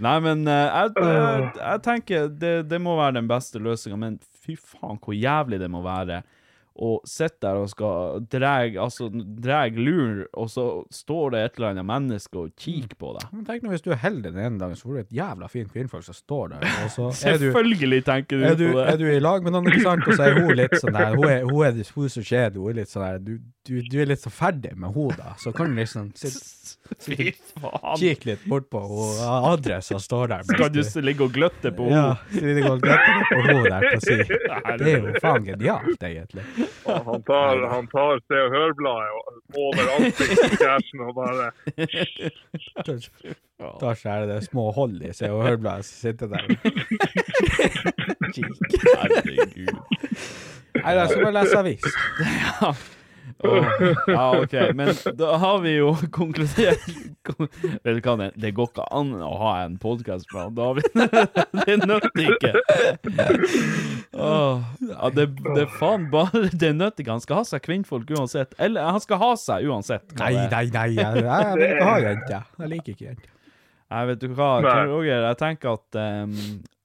Nei, 0.00 0.16
men 0.24 0.46
eh, 0.48 0.66
jeg, 0.80 0.92
jeg, 0.96 1.48
jeg 1.60 1.82
tenker 1.84 2.28
det, 2.40 2.52
det 2.70 2.78
må 2.80 2.94
være 2.96 3.18
den 3.18 3.26
beste 3.28 3.60
løsninga, 3.60 3.98
men 4.00 4.14
fy 4.40 4.54
faen 4.56 4.96
hvor 4.96 5.12
jævlig 5.12 5.58
det 5.60 5.68
må 5.70 5.82
være 5.84 6.22
å 6.80 6.90
sitter 7.08 7.40
der 7.42 7.58
og 7.60 7.70
skal 7.72 8.20
dreg, 8.30 8.76
altså, 8.80 9.08
dreg 9.12 9.78
lur, 9.80 10.22
og 10.38 10.50
så 10.52 10.66
står 10.94 11.34
det 11.34 11.40
et 11.44 11.58
eller 11.58 11.72
annet 11.74 11.88
menneske 11.88 12.38
og 12.40 12.52
kikker 12.60 12.98
på 13.00 13.14
deg. 13.18 13.26
Men 13.34 13.46
Tenk 13.48 13.64
nå 13.64 13.72
hvis 13.72 13.84
du 13.84 13.90
er 13.92 14.00
heldig 14.00 14.30
den 14.30 14.40
ene 14.44 14.60
dagen, 14.60 14.78
så 14.78 14.88
får 14.88 14.96
du 14.96 15.02
et 15.02 15.16
jævla 15.18 15.50
fint 15.50 15.72
kvinnfolk 15.74 16.06
som 16.06 16.16
står 16.16 16.54
der. 16.54 16.68
Og 16.84 16.92
så 16.94 17.08
er 17.10 17.40
du, 17.40 17.48
Selvfølgelig 17.50 18.02
tenker 18.06 18.40
du, 18.40 18.46
er 18.46 18.56
du, 18.56 18.66
på 18.70 18.78
det. 18.78 18.86
er 18.92 19.00
du 19.02 19.06
i 19.10 19.18
lag 19.22 19.44
med 19.44 19.56
noen, 19.56 19.70
ikke 19.72 19.84
sant, 19.88 20.06
og 20.06 20.16
så 20.16 20.28
er 20.28 20.38
hun 20.38 20.54
litt 20.56 20.78
sånn 20.78 20.96
der 20.96 21.18
Hun 21.18 21.28
er, 21.28 21.44
hun 21.48 21.66
er 21.66 21.82
hun 21.96 22.14
som 22.16 22.28
skjer, 22.30 22.56
hun 22.56 22.70
er 22.72 22.80
litt 22.82 22.94
sånn 22.94 23.06
der 23.06 23.20
du, 23.26 23.34
du, 23.66 23.74
du 23.90 23.98
er 24.00 24.10
litt 24.12 24.22
så 24.22 24.32
ferdig 24.32 24.76
med 24.76 24.94
henne, 24.94 25.18
da. 25.18 25.34
Så 25.42 25.52
kan 25.56 25.72
du 25.74 25.80
liksom 25.80 26.12
sitte 26.18 26.38
Fy 27.04 27.32
faen. 27.60 27.96
Kikk 28.00 28.24
litt 28.28 28.44
bort 28.50 28.66
på 28.70 28.80
hun 28.80 29.20
andre 29.50 29.80
som 29.84 30.00
står 30.02 30.32
der. 30.32 30.42
Skal 30.48 30.72
du 30.74 30.82
ligge 31.04 31.24
og 31.26 31.32
gløtte 31.34 31.72
på 31.76 31.86
henne? 31.90 32.16
Ja, 32.34 32.40
det 32.40 32.64
gå 32.64 32.74
litt 32.80 32.84
på 33.30 33.40
henne 33.46 33.62
der 33.68 33.86
på 33.86 34.00
si. 34.04 34.16
Det 34.80 34.86
er 34.90 34.98
jo 35.04 35.14
faen 35.22 35.44
genialt, 35.46 36.02
egentlig. 36.06 36.44
Han 36.86 37.22
tar, 37.28 37.62
han 37.70 37.88
tar 37.92 38.20
Se 38.26 38.36
og 38.44 38.54
Hør-bladet 38.54 39.10
over 39.60 39.82
ansiktet 39.96 40.38
til 40.44 40.58
kjæresten 40.60 40.98
og 41.04 41.12
bare 41.18 41.46
Tar 43.80 43.98
skjærer 43.98 44.26
det 44.30 44.38
små 44.46 44.70
hold 44.76 45.02
i 45.04 45.12
Se 45.16 45.28
og 45.32 45.44
Hør-bladet 45.46 45.84
som 45.88 45.96
sitter 46.08 46.26
der. 46.32 46.44
Herregud. 49.00 49.74
Nei, 50.80 50.94
jeg 50.96 51.08
skal 51.10 51.22
bare 51.26 51.36
lese 51.40 51.60
avis. 51.60 51.84
Ja. 52.22 52.72
Åh, 53.44 53.66
ja, 54.06 54.40
OK. 54.40 54.52
Men 54.74 54.94
da 55.16 55.36
har 55.40 55.58
vi 55.64 55.74
jo 55.78 55.94
konkludert 56.12 56.82
Vet 57.84 57.96
du 57.96 58.00
hva, 58.04 58.16
det, 58.20 58.28
det 58.40 58.50
går 58.56 58.68
ikke 58.68 58.86
an 58.96 59.14
å 59.24 59.30
ha 59.40 59.52
en 59.64 59.78
podkast 59.80 60.28
med 60.34 60.58
David. 60.58 60.88
det 61.66 61.76
nøtter 61.80 62.22
ikke. 62.26 62.52
Oh, 64.12 64.60
ja, 64.84 65.10
det, 65.14 65.26
det 65.40 65.64
er 65.64 65.74
faen 65.78 66.08
bare 66.12 66.48
Det 66.52 66.72
nøtter 66.76 67.04
ikke. 67.04 67.16
Han 67.16 67.24
skal 67.24 67.40
ha 67.40 67.48
seg 67.48 67.64
kvinnfolk 67.64 68.10
uansett. 68.16 68.56
Eller 68.60 68.90
han 68.90 69.00
skal 69.02 69.22
ha 69.22 69.32
seg 69.40 69.68
uansett. 69.70 70.08
Nei, 70.20 70.34
er. 70.34 70.50
nei, 70.52 70.64
nei, 70.74 70.88
jeg, 70.98 71.24
jeg 71.24 71.54
vil 71.60 72.10
ikke 72.16 72.34
ha. 72.34 72.44
Jeg 72.60 72.74
liker 72.74 72.96
ikke 72.96 73.08
jenter. 73.08 73.30
Nei, 73.90 74.04
vet 74.06 74.20
du 74.22 74.28
hva, 74.38 74.50
Roger, 74.86 75.24
jeg 75.26 75.38
tenker 75.40 75.74
at 75.74 75.96
ehm, 75.98 76.34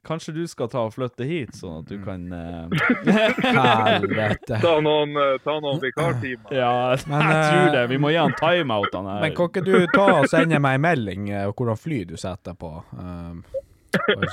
kanskje 0.06 0.34
du 0.36 0.44
skal 0.48 0.70
ta 0.72 0.84
og 0.88 0.94
flytte 0.96 1.26
hit, 1.28 1.56
sånn 1.58 1.82
at 1.82 1.90
du 1.90 1.98
kan 2.04 2.26
ehm, 2.36 2.76
Helvete. 3.06 4.60
ta 4.66 4.74
noen, 4.84 5.16
eh, 5.20 5.34
ta 5.44 5.58
noen 5.64 5.82
vikartimer. 5.82 6.54
Ja, 6.54 6.72
Men, 7.10 7.26
jeg 7.32 7.42
tror 7.50 7.66
eh, 7.66 7.74
det. 7.76 7.84
Vi 7.92 8.00
må 8.02 8.14
gi 8.14 8.20
han 8.22 8.36
timeout, 8.40 8.94
han 8.94 9.10
her. 9.12 9.24
Men 9.26 9.36
kan 9.38 9.52
ikke 9.52 9.66
du 9.66 9.76
ta 9.94 10.08
og 10.20 10.30
sende 10.32 10.62
meg 10.64 10.80
en 10.80 10.86
melding 10.86 11.30
eh, 11.34 11.50
hvordan 11.52 11.82
fly 11.82 12.04
du 12.12 12.16
setter 12.22 12.58
på? 12.60 12.72
Um, 13.00 13.44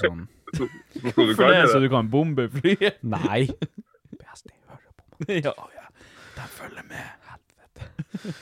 sånn. 0.03 0.27
Så 0.53 0.69
skal 0.69 1.35
For 1.35 1.49
det, 1.49 1.66
så 1.73 1.81
du 1.81 1.89
kan 1.93 2.11
bombe 2.12 2.49
flyet? 2.53 3.01
Nei. 3.03 3.47
BSD 4.20 4.53
hører 4.53 4.89
på 4.93 5.27
meg. 5.27 5.49
Ja, 5.49 5.57
ja. 5.78 5.90
De 6.36 6.49
følger 6.61 6.89
med. 6.89 7.12
Helvete. 7.32 8.35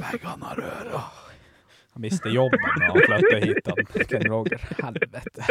Veggene 0.00 0.50
har 0.52 0.66
ører. 0.70 1.23
Han 1.94 2.02
mister 2.02 2.30
jobben 2.34 2.58
når 2.80 2.86
han 2.90 3.02
flytter 3.06 3.46
hit, 3.46 3.68
han 3.70 4.06
Ken 4.10 4.24
Roger. 4.30 4.62
Helvete. 4.82 5.48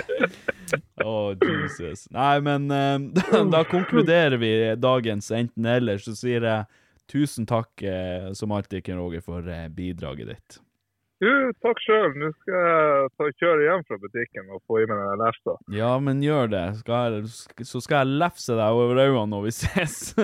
Å, 1.04 1.14
Jesus. 1.40 2.08
Nei, 2.12 2.34
men 2.44 2.68
eh, 2.72 2.98
da, 3.16 3.44
da 3.58 3.64
konkluderer 3.68 4.36
vi 4.42 4.54
dagens 4.76 5.32
enten-eller. 5.32 6.02
Så 6.04 6.16
sier 6.20 6.44
jeg 6.44 6.68
tusen 7.12 7.48
takk, 7.48 7.72
eh, 7.88 8.32
som 8.36 8.52
alltid, 8.52 8.84
Ken 8.84 9.00
Roger, 9.00 9.24
for 9.24 9.48
eh, 9.48 9.70
bidraget 9.72 10.34
ditt. 10.34 10.60
Du, 11.24 11.54
takk 11.64 11.80
sjøl. 11.80 12.18
Nå 12.20 12.34
skal 12.42 12.58
jeg 12.58 13.12
ta, 13.16 13.28
kjøre 13.40 13.68
hjem 13.68 13.84
fra 13.88 13.98
butikken 14.02 14.50
og 14.52 14.60
få 14.68 14.82
i 14.82 14.88
meg 14.90 14.98
den 15.00 15.22
lefsa. 15.22 15.54
Ja, 15.72 15.92
men 16.04 16.24
gjør 16.26 16.50
det. 16.52 16.64
Skal 16.82 17.16
jeg, 17.16 17.68
så 17.70 17.80
skal 17.84 18.04
jeg 18.04 18.18
lefse 18.24 18.58
deg 18.60 18.80
over 18.80 19.00
øynene 19.00 19.32
når 19.32 19.46
vi 19.46 19.54
ses. 19.56 19.96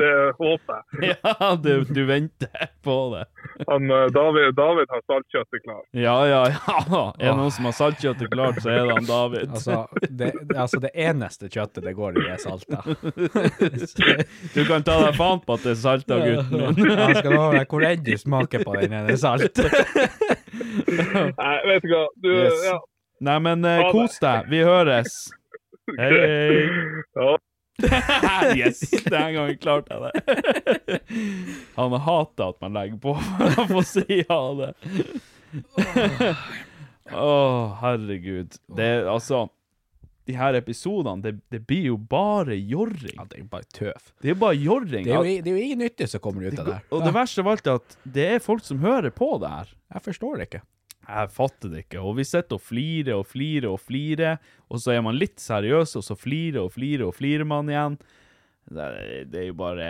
det 0.00 0.14
håper 0.40 0.74
jeg. 0.74 1.14
ja, 1.22 1.50
du, 1.54 1.72
du 1.86 2.02
venter 2.08 2.66
på 2.82 2.96
det. 3.14 3.24
Han, 3.68 3.86
eh, 3.90 4.08
David, 4.16 4.54
David 4.58 4.86
har 4.90 5.02
saltkjøttet 5.06 5.62
klart. 5.68 5.86
Ja, 5.94 6.16
ja, 6.26 6.42
ja. 6.50 7.04
Er 7.20 7.30
det 7.30 7.38
noen 7.38 7.54
som 7.54 7.64
har 7.70 7.76
saltkjøttet 7.78 8.28
klart, 8.34 8.58
så 8.64 8.68
er 8.74 8.82
det 8.88 8.94
han 8.98 9.06
David. 9.08 9.54
Altså 9.54 9.86
det, 10.10 10.32
altså, 10.56 10.82
det 10.82 10.90
eneste 11.06 11.46
kjøttet 11.52 11.84
det 11.86 11.94
går 11.94 12.18
i, 12.18 12.26
er 12.34 12.42
salta. 12.42 12.82
Du 14.54 14.60
kan 14.68 14.84
ta 14.86 14.94
deg 15.00 15.16
faen 15.16 15.40
på 15.44 15.54
at 15.56 15.64
det 15.64 15.72
er 15.74 15.78
salta, 15.80 16.16
gutten 16.22 16.74
min. 16.78 16.90
Jeg 16.94 17.16
skal 17.20 17.34
love 17.34 17.58
deg 17.58 17.66
hvor 17.70 17.84
enn 17.86 18.02
du 18.04 18.12
smaker 18.18 18.63
på 18.66 18.74
deg 18.78 18.90
nede 18.92 19.14
i 19.14 19.20
salt. 19.20 19.60
Nei, 21.40 21.56
vet 21.68 21.84
du 21.84 21.90
hva. 21.92 22.04
Du, 22.16 22.30
Yes. 22.32 22.60
ja. 22.66 22.78
Nei, 23.24 23.38
men 23.46 23.64
uh, 23.64 23.86
kos 23.94 24.18
deg. 24.22 24.48
Vi 24.52 24.60
høres. 24.66 25.16
Hei, 25.98 26.10
hei. 26.12 26.62
ja. 27.20 27.34
yes, 28.54 28.84
den 29.02 29.34
gangen 29.34 29.56
klarte 29.58 29.96
jeg 29.96 30.02
det. 30.04 31.00
Han 31.74 31.96
hater 32.06 32.52
at 32.52 32.60
man 32.62 32.76
legger 32.78 33.00
på 33.02 33.16
for 33.18 33.64
å 33.64 33.64
få 33.72 33.82
si 33.88 34.20
ha 34.28 34.38
det. 34.60 34.70
Å, 37.10 37.32
herregud. 37.82 38.54
Det 38.78 38.86
er 39.00 39.10
altså 39.10 39.48
De 40.24 40.36
her 40.38 40.56
episodene, 40.56 41.20
det, 41.20 41.34
det 41.52 41.60
blir 41.68 41.90
jo 41.90 41.96
bare 41.98 42.56
jorring. 42.56 43.18
Ja, 43.18 43.26
det 43.28 43.42
er 43.42 43.48
bare 43.50 43.66
tøv. 43.76 44.12
Det 44.24 44.30
er 44.32 44.38
bare 44.40 44.56
jorring. 44.56 45.04
Det 45.04 45.12
er, 45.12 45.18
jo, 45.18 45.40
det 45.44 45.50
er 45.52 45.58
jo 45.58 45.64
ingen 45.66 45.82
nytte 45.84 46.08
som 46.08 46.22
kommer 46.24 46.46
ut 46.46 46.56
av 46.56 46.64
det 46.70 46.78
her. 46.78 46.86
Og 46.96 47.04
det 47.04 47.12
verste 47.12 47.44
av 47.44 47.50
alt 47.52 47.68
er 47.68 47.82
at 47.82 47.98
det 48.16 48.28
er 48.36 48.44
folk 48.44 48.64
som 48.64 48.80
hører 48.80 49.12
på 49.12 49.34
det 49.42 49.50
her. 49.52 49.74
Jeg 49.92 50.06
forstår 50.06 50.40
det 50.40 50.48
ikke. 50.48 50.62
Jeg 51.04 51.32
fatter 51.34 51.72
det 51.72 51.82
ikke. 51.84 52.00
Og 52.00 52.16
vi 52.18 52.24
sitter 52.24 52.56
og 52.56 52.64
flirer 52.64 53.18
og 53.18 53.26
flirer 53.28 53.68
og 53.68 53.80
flirer, 53.84 54.38
og 54.72 54.80
så 54.80 54.94
er 54.94 55.04
man 55.04 55.18
litt 55.20 55.36
seriøs, 55.42 55.92
og 56.00 56.06
så 56.06 56.16
flirer 56.16 56.62
og 56.62 56.72
flirer 56.72 57.04
og 57.08 57.16
flirer 57.18 57.48
man 57.48 57.68
igjen. 57.68 57.98
Det 58.64 58.80
er, 58.80 59.28
det 59.28 59.42
er 59.42 59.46
jo 59.50 59.58
bare 59.60 59.88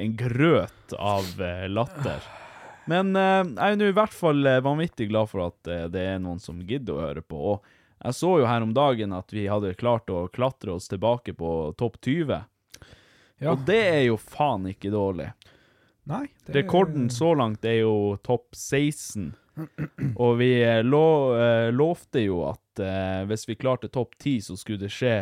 en 0.00 0.16
grøt 0.16 0.94
av 0.96 1.28
eh, 1.44 1.66
latter. 1.68 2.24
Men 2.88 3.12
eh, 3.16 3.42
jeg 3.50 3.74
er 3.74 3.76
nå 3.80 3.90
i 3.92 3.96
hvert 3.96 4.16
fall 4.16 4.40
eh, 4.48 4.62
vanvittig 4.64 5.10
glad 5.10 5.28
for 5.28 5.50
at 5.50 5.72
det 5.92 6.06
er 6.14 6.22
noen 6.24 6.40
som 6.40 6.62
gidder 6.64 6.96
å 6.96 7.04
høre 7.04 7.24
på. 7.24 7.42
Og 7.52 7.68
jeg 8.02 8.14
så 8.14 8.32
jo 8.40 8.46
her 8.48 8.62
om 8.64 8.74
dagen 8.74 9.12
at 9.16 9.32
vi 9.32 9.46
hadde 9.48 9.74
klart 9.78 10.10
å 10.12 10.26
klatre 10.28 10.74
oss 10.74 10.88
tilbake 10.90 11.32
på 11.38 11.74
topp 11.78 12.00
20. 12.04 12.44
Ja. 13.40 13.52
Og 13.52 13.64
det 13.66 13.80
er 13.80 14.02
jo 14.08 14.16
faen 14.20 14.66
ikke 14.70 14.90
dårlig. 14.92 15.30
Nei. 16.04 16.26
det- 16.46 16.54
Rekorden 16.58 17.08
så 17.10 17.30
langt 17.36 17.64
er 17.64 17.78
jo 17.80 18.16
topp 18.22 18.52
16. 18.56 19.32
Og 20.18 20.36
vi 20.38 20.50
eh, 20.62 20.82
lo, 20.82 21.32
eh, 21.38 21.70
lovte 21.72 22.20
jo 22.26 22.42
at 22.50 22.80
eh, 22.82 23.22
hvis 23.30 23.46
vi 23.48 23.54
klarte 23.56 23.88
topp 23.88 24.16
10, 24.18 24.40
så 24.50 24.56
skulle 24.58 24.82
det 24.84 24.90
skje 24.92 25.14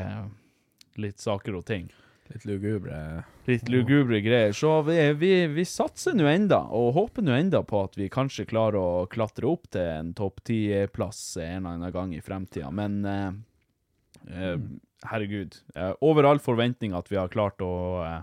litt 0.96 1.20
saker 1.20 1.54
og 1.60 1.64
ting. 1.68 1.90
Litt 2.32 2.44
lugubre. 2.48 2.98
Litt 3.44 3.68
lugubre 3.68 4.20
greier. 4.24 4.54
Så 4.56 4.78
vi, 4.86 4.96
vi, 5.20 5.32
vi 5.52 5.64
satser 5.68 6.16
nå 6.16 6.24
enda, 6.30 6.62
og 6.72 6.94
håper 6.96 7.26
nå 7.26 7.34
enda 7.36 7.60
på 7.66 7.82
at 7.84 7.98
vi 8.00 8.08
kanskje 8.12 8.48
klarer 8.48 8.80
å 8.80 9.06
klatre 9.12 9.50
opp 9.50 9.68
til 9.74 9.84
en 9.84 10.14
topp 10.16 10.40
10-plass 10.48 11.22
en 11.42 11.66
eller 11.66 11.74
annen 11.74 11.94
gang 11.94 12.16
i 12.16 12.22
fremtida. 12.24 12.72
Men 12.72 13.02
eh, 13.04 13.30
eh, 14.32 14.56
herregud. 15.10 15.60
Eh, 15.76 15.92
over 16.00 16.30
all 16.30 16.40
forventning 16.40 16.96
at 16.96 17.12
vi 17.12 17.20
har 17.20 17.32
klart 17.32 17.60
å 17.60 17.72
eh, 18.06 18.20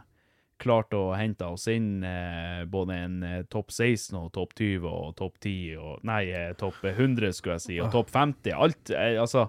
klart 0.60 0.94
å 0.94 1.14
hente 1.15 1.48
oss 1.48 1.68
inn 1.72 2.03
eh, 2.03 2.65
både 2.69 2.98
en 3.06 3.23
eh, 3.23 3.44
topp 3.52 3.72
16 3.72 4.18
og 4.19 4.31
topp 4.36 4.57
20 4.57 4.88
og 4.90 5.14
topp 5.19 5.40
10 5.40 5.77
og 5.80 6.03
Nei, 6.07 6.23
eh, 6.36 6.52
topp 6.60 6.81
100, 6.84 7.31
skulle 7.38 7.57
jeg 7.57 7.65
si, 7.65 7.77
og 7.80 7.94
topp 7.94 8.11
50. 8.11 8.52
Alt, 8.57 8.91
altså 8.91 9.48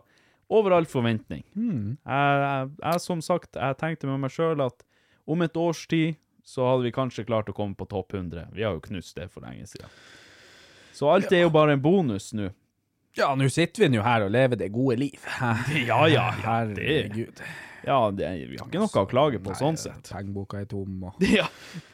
Over 0.50 0.74
all 0.74 0.88
forventning. 0.90 1.44
Mm. 1.54 1.96
Jeg, 1.96 2.40
jeg, 2.44 2.70
jeg, 2.82 3.02
som 3.04 3.20
sagt, 3.22 3.54
jeg 3.54 3.78
tenkte 3.78 4.10
med 4.10 4.24
meg 4.24 4.34
sjøl 4.34 4.62
at 4.64 4.82
om 5.30 5.44
et 5.46 5.56
års 5.56 5.84
tid 5.90 6.18
så 6.46 6.66
hadde 6.66 6.88
vi 6.88 6.94
kanskje 6.94 7.26
klart 7.28 7.50
å 7.52 7.54
komme 7.54 7.78
på 7.78 7.86
topp 7.90 8.16
100. 8.16 8.48
Vi 8.56 8.64
har 8.66 8.74
jo 8.74 8.82
knust 8.82 9.14
det 9.14 9.28
for 9.30 9.46
lenge 9.46 9.68
siden. 9.70 9.92
Så 10.96 11.10
alt 11.12 11.30
er 11.32 11.44
jo 11.44 11.52
bare 11.54 11.76
en 11.76 11.82
bonus 11.82 12.32
nå. 12.34 12.50
Ja, 13.18 13.32
nå 13.34 13.48
sitter 13.50 13.82
vi 13.86 13.88
nå 13.96 14.04
her 14.06 14.22
og 14.28 14.30
lever 14.34 14.56
det 14.60 14.70
gode 14.74 14.96
liv. 15.00 15.18
Ja, 15.88 16.04
ja, 16.10 16.28
Herregud. 16.44 17.40
Ja, 17.80 18.10
det, 18.12 18.26
vi 18.50 18.58
har 18.60 18.66
ikke 18.68 18.76
noe 18.82 19.00
å 19.00 19.06
klage 19.08 19.38
på 19.40 19.54
sånn 19.56 19.78
sett. 19.80 20.10
Pengeboka 20.12 20.58
er 20.60 20.66
tom, 20.68 20.98
og 21.08 21.22
Ja, 21.38 21.46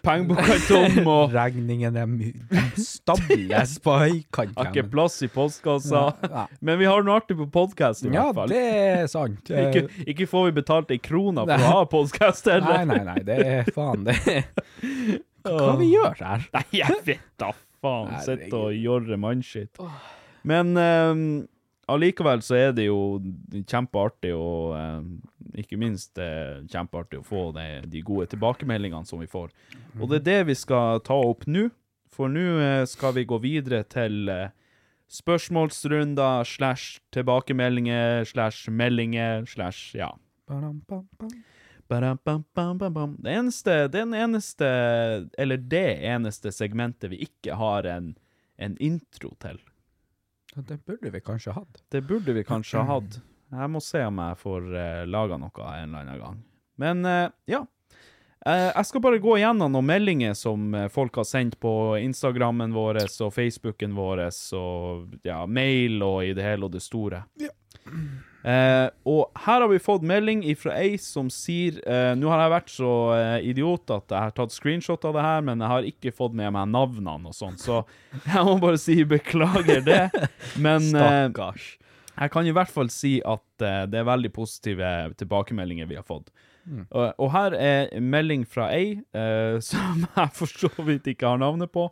pengeboka 0.02 0.56
er 0.56 0.64
tom, 0.66 0.96
og 1.14 1.30
Regningen 1.30 1.94
er 2.00 2.10
stables 2.82 3.76
på 3.84 3.94
høykant. 4.02 4.56
har 4.58 4.72
ikke 4.72 4.82
plass 4.90 5.20
i 5.22 5.28
postkassa. 5.30 6.02
Ja. 6.26 6.42
Men 6.58 6.80
vi 6.82 6.88
har 6.90 7.06
noe 7.06 7.20
artig 7.20 7.38
på 7.38 7.46
podkast, 7.54 8.02
i 8.02 8.10
Ja, 8.10 8.26
hvert 8.32 8.40
fall. 8.40 8.56
Ja, 8.56 8.66
det 8.66 8.98
er 9.04 9.06
sant. 9.14 9.52
Ikke, 9.54 9.84
ikke 10.10 10.26
får 10.34 10.48
vi 10.50 10.56
betalt 10.58 10.90
ei 10.90 10.98
krone 11.06 11.46
for 11.46 11.54
å 11.70 11.70
ha 11.78 11.86
podkast 11.94 12.50
Nei, 12.50 12.58
heller. 12.58 12.90
nei, 12.90 13.00
nei, 13.12 13.18
det 13.30 13.38
er 13.46 13.70
faen 13.78 14.08
det. 14.10 14.18
Hva 15.46 15.72
vi 15.78 15.92
gjør 15.94 16.18
her? 16.26 16.50
Nei, 16.58 16.66
jeg 16.82 16.98
vet 17.06 17.26
da 17.38 17.52
faen. 17.78 18.10
Sitter 18.26 18.42
Sitte 18.48 18.64
og 18.66 18.74
gjøre 18.74 19.22
mannskitt. 19.22 19.78
Men 20.46 20.76
ehm, 20.78 21.46
allikevel 21.90 22.42
så 22.44 22.58
er 22.58 22.76
det 22.76 22.86
jo 22.88 23.18
kjempeartig 23.66 24.32
og 24.36 24.76
eh, 24.78 25.08
ikke 25.62 25.78
minst 25.80 26.18
eh, 26.22 26.62
kjempeartig 26.70 27.20
å 27.20 27.26
få 27.26 27.48
de, 27.56 27.66
de 27.90 28.02
gode 28.06 28.28
tilbakemeldingene 28.34 29.08
som 29.08 29.22
vi 29.22 29.30
får. 29.30 29.50
Og 29.98 30.10
det 30.10 30.22
er 30.22 30.28
det 30.28 30.38
vi 30.52 30.58
skal 30.58 31.02
ta 31.06 31.18
opp 31.18 31.46
nå, 31.50 31.68
for 32.14 32.32
nå 32.32 32.46
eh, 32.62 32.84
skal 32.90 33.16
vi 33.18 33.26
gå 33.28 33.40
videre 33.42 33.82
til 33.90 34.30
eh, 34.32 34.54
spørsmålsrunder 35.12 36.46
slash 36.46 37.00
tilbakemeldinger 37.14 38.26
slash 38.26 38.70
meldinger 38.70 39.46
slash 39.50 39.94
ja. 39.98 40.12
Det 43.22 43.30
eneste, 43.30 43.74
den 43.94 44.14
eneste, 44.14 44.68
eller 45.38 45.62
det 45.62 45.86
eneste 46.06 46.50
segmentet 46.54 47.12
vi 47.12 47.22
ikke 47.28 47.54
har 47.58 47.86
en, 47.86 48.12
en 48.58 48.74
intro 48.82 49.30
til. 49.42 49.60
Ja, 50.56 50.62
Det 50.66 50.78
burde 50.86 51.10
vi 51.10 51.20
kanskje 51.20 51.52
hatt. 51.52 51.82
Det 51.92 52.00
burde 52.00 52.32
vi 52.32 52.44
kanskje 52.44 52.80
ha 52.80 52.96
hatt. 52.96 53.20
Jeg 53.52 53.70
må 53.70 53.80
se 53.84 54.02
om 54.02 54.18
jeg 54.18 54.38
får 54.40 54.68
uh, 54.72 55.06
laga 55.06 55.38
noe 55.38 55.72
en 55.76 55.90
eller 55.90 55.98
annen 56.02 56.22
gang. 56.22 56.38
Men 56.80 57.04
uh, 57.06 57.28
ja. 57.46 57.62
Uh, 58.46 58.70
jeg 58.70 58.88
skal 58.88 59.02
bare 59.04 59.20
gå 59.22 59.36
igjennom 59.36 59.72
noen 59.74 59.88
meldinger 59.88 60.34
som 60.38 60.74
eh, 60.76 60.86
folk 60.92 61.16
har 61.18 61.26
sendt 61.26 61.56
på 61.58 61.70
Instagrammen 61.98 62.74
vår 62.76 63.00
og 63.02 63.32
Facebooken 63.34 63.96
vår 63.96 64.22
og 64.54 65.16
ja, 65.26 65.40
mail 65.50 65.98
og 66.06 66.20
i 66.28 66.34
det 66.36 66.44
hele 66.46 66.68
og 66.68 66.76
det 66.76 66.84
store. 66.84 67.24
Eh, 68.46 68.88
og 69.10 69.40
her 69.42 69.64
har 69.64 69.70
vi 69.72 69.78
fått 69.82 70.04
melding 70.06 70.44
fra 70.54 70.76
ei 70.78 70.92
som 71.02 71.26
sier 71.34 71.80
eh, 71.82 72.12
Nå 72.14 72.28
har 72.30 72.44
jeg 72.44 72.52
vært 72.52 72.68
så 72.70 72.90
eh, 73.16 73.48
idiot 73.50 73.90
at 73.90 74.12
jeg 74.14 74.22
har 74.22 74.34
tatt 74.36 74.54
screenshot 74.54 75.02
av 75.08 75.16
det 75.18 75.24
her, 75.24 75.40
men 75.48 75.64
jeg 75.64 75.72
har 75.72 75.88
ikke 75.88 76.12
fått 76.14 76.36
med 76.38 76.54
meg 76.54 76.70
navnene 76.70 77.32
og 77.32 77.34
sånn, 77.34 77.56
så 77.58 77.80
jeg 78.22 78.44
må 78.46 78.54
bare 78.62 78.78
si 78.78 79.00
beklager 79.02 79.82
det. 79.82 80.04
Men 80.62 80.78
eh, 80.78 81.26
Stakkars. 81.26 81.72
jeg 82.14 82.34
kan 82.36 82.46
i 82.46 82.54
hvert 82.54 82.70
fall 82.70 82.92
si 82.94 83.16
at 83.26 83.66
eh, 83.66 83.82
det 83.90 83.98
er 83.98 84.06
veldig 84.12 84.30
positive 84.36 84.92
tilbakemeldinger 85.18 85.90
vi 85.90 85.98
har 85.98 86.06
fått. 86.06 86.30
Mm. 86.66 86.84
Og, 86.90 87.04
og 87.22 87.30
her 87.30 87.54
er 87.54 87.90
melding 88.02 88.42
fra 88.46 88.68
ei 88.74 89.00
eh, 89.14 89.58
som 89.72 90.06
jeg 90.06 90.30
for 90.38 90.50
så 90.50 90.70
vidt 90.86 91.10
ikke 91.10 91.34
har 91.34 91.42
navnet 91.42 91.74
på. 91.74 91.88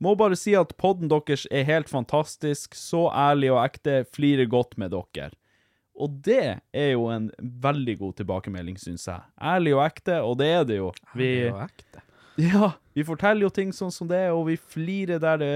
Må 0.00 0.16
bare 0.16 0.38
si 0.38 0.56
at 0.56 0.72
podden 0.80 1.12
deres 1.12 1.44
er 1.52 1.68
helt 1.68 1.92
fantastisk, 1.92 2.72
så 2.72 3.10
ærlig 3.12 3.52
og 3.52 3.60
ekte, 3.66 4.00
flirer 4.16 4.48
godt 4.48 4.80
med 4.80 4.96
dere. 4.96 5.34
Og 6.00 6.18
det 6.24 6.42
er 6.72 6.90
jo 6.94 7.06
en 7.12 7.30
veldig 7.40 7.98
god 8.00 8.16
tilbakemelding, 8.22 8.78
syns 8.80 9.04
jeg. 9.10 9.20
Ærlig 9.52 9.74
og 9.76 9.82
ekte, 9.84 10.20
og 10.24 10.38
det 10.40 10.48
er 10.58 10.64
det 10.68 10.78
jo. 10.80 10.90
Vi, 11.14 11.30
Ærlig 11.44 11.54
og 11.54 11.62
ekte. 11.66 12.02
ja, 12.40 12.70
vi 12.96 13.04
forteller 13.04 13.44
jo 13.46 13.50
ting 13.60 13.72
sånn 13.76 13.92
som 13.92 14.08
det, 14.10 14.22
og 14.32 14.46
vi 14.48 14.56
flirer 14.56 15.20
der 15.22 15.40
det, 15.42 15.50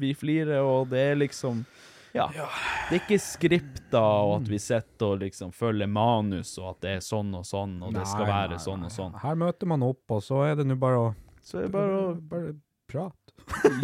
vi 0.00 0.12
flirer, 0.14 0.60
og 0.62 0.88
det 0.92 1.04
er 1.12 1.18
liksom 1.26 1.64
ja. 2.10 2.24
Det 2.34 2.96
er 2.96 3.00
ikke 3.04 3.18
skripta, 3.22 4.00
og 4.02 4.32
at 4.40 4.48
vi 4.50 4.58
sitter 4.58 5.12
og 5.12 5.20
liksom 5.22 5.52
følger 5.54 5.86
manus, 5.86 6.56
og 6.58 6.72
at 6.72 6.80
det 6.82 6.94
er 6.96 7.04
sånn 7.06 7.28
og 7.38 7.44
sånn, 7.46 7.76
og 7.86 7.92
det 7.94 8.02
skal 8.10 8.26
Nei, 8.26 8.32
være 8.32 8.56
nei, 8.56 8.62
sånn 8.64 8.82
og 8.88 8.90
sånn. 8.94 9.12
Her 9.22 9.38
møter 9.38 9.70
man 9.70 9.84
opp, 9.86 10.02
og 10.16 10.24
så 10.26 10.40
er 10.48 10.56
det 10.58 10.66
nå 10.66 10.74
bare 10.82 10.98
å 11.04 11.12
Så 11.46 11.60
er 11.60 11.68
det 11.68 11.74
bare 11.76 12.00
å 12.00 12.08
Bare 12.32 12.50
prate. 12.90 13.14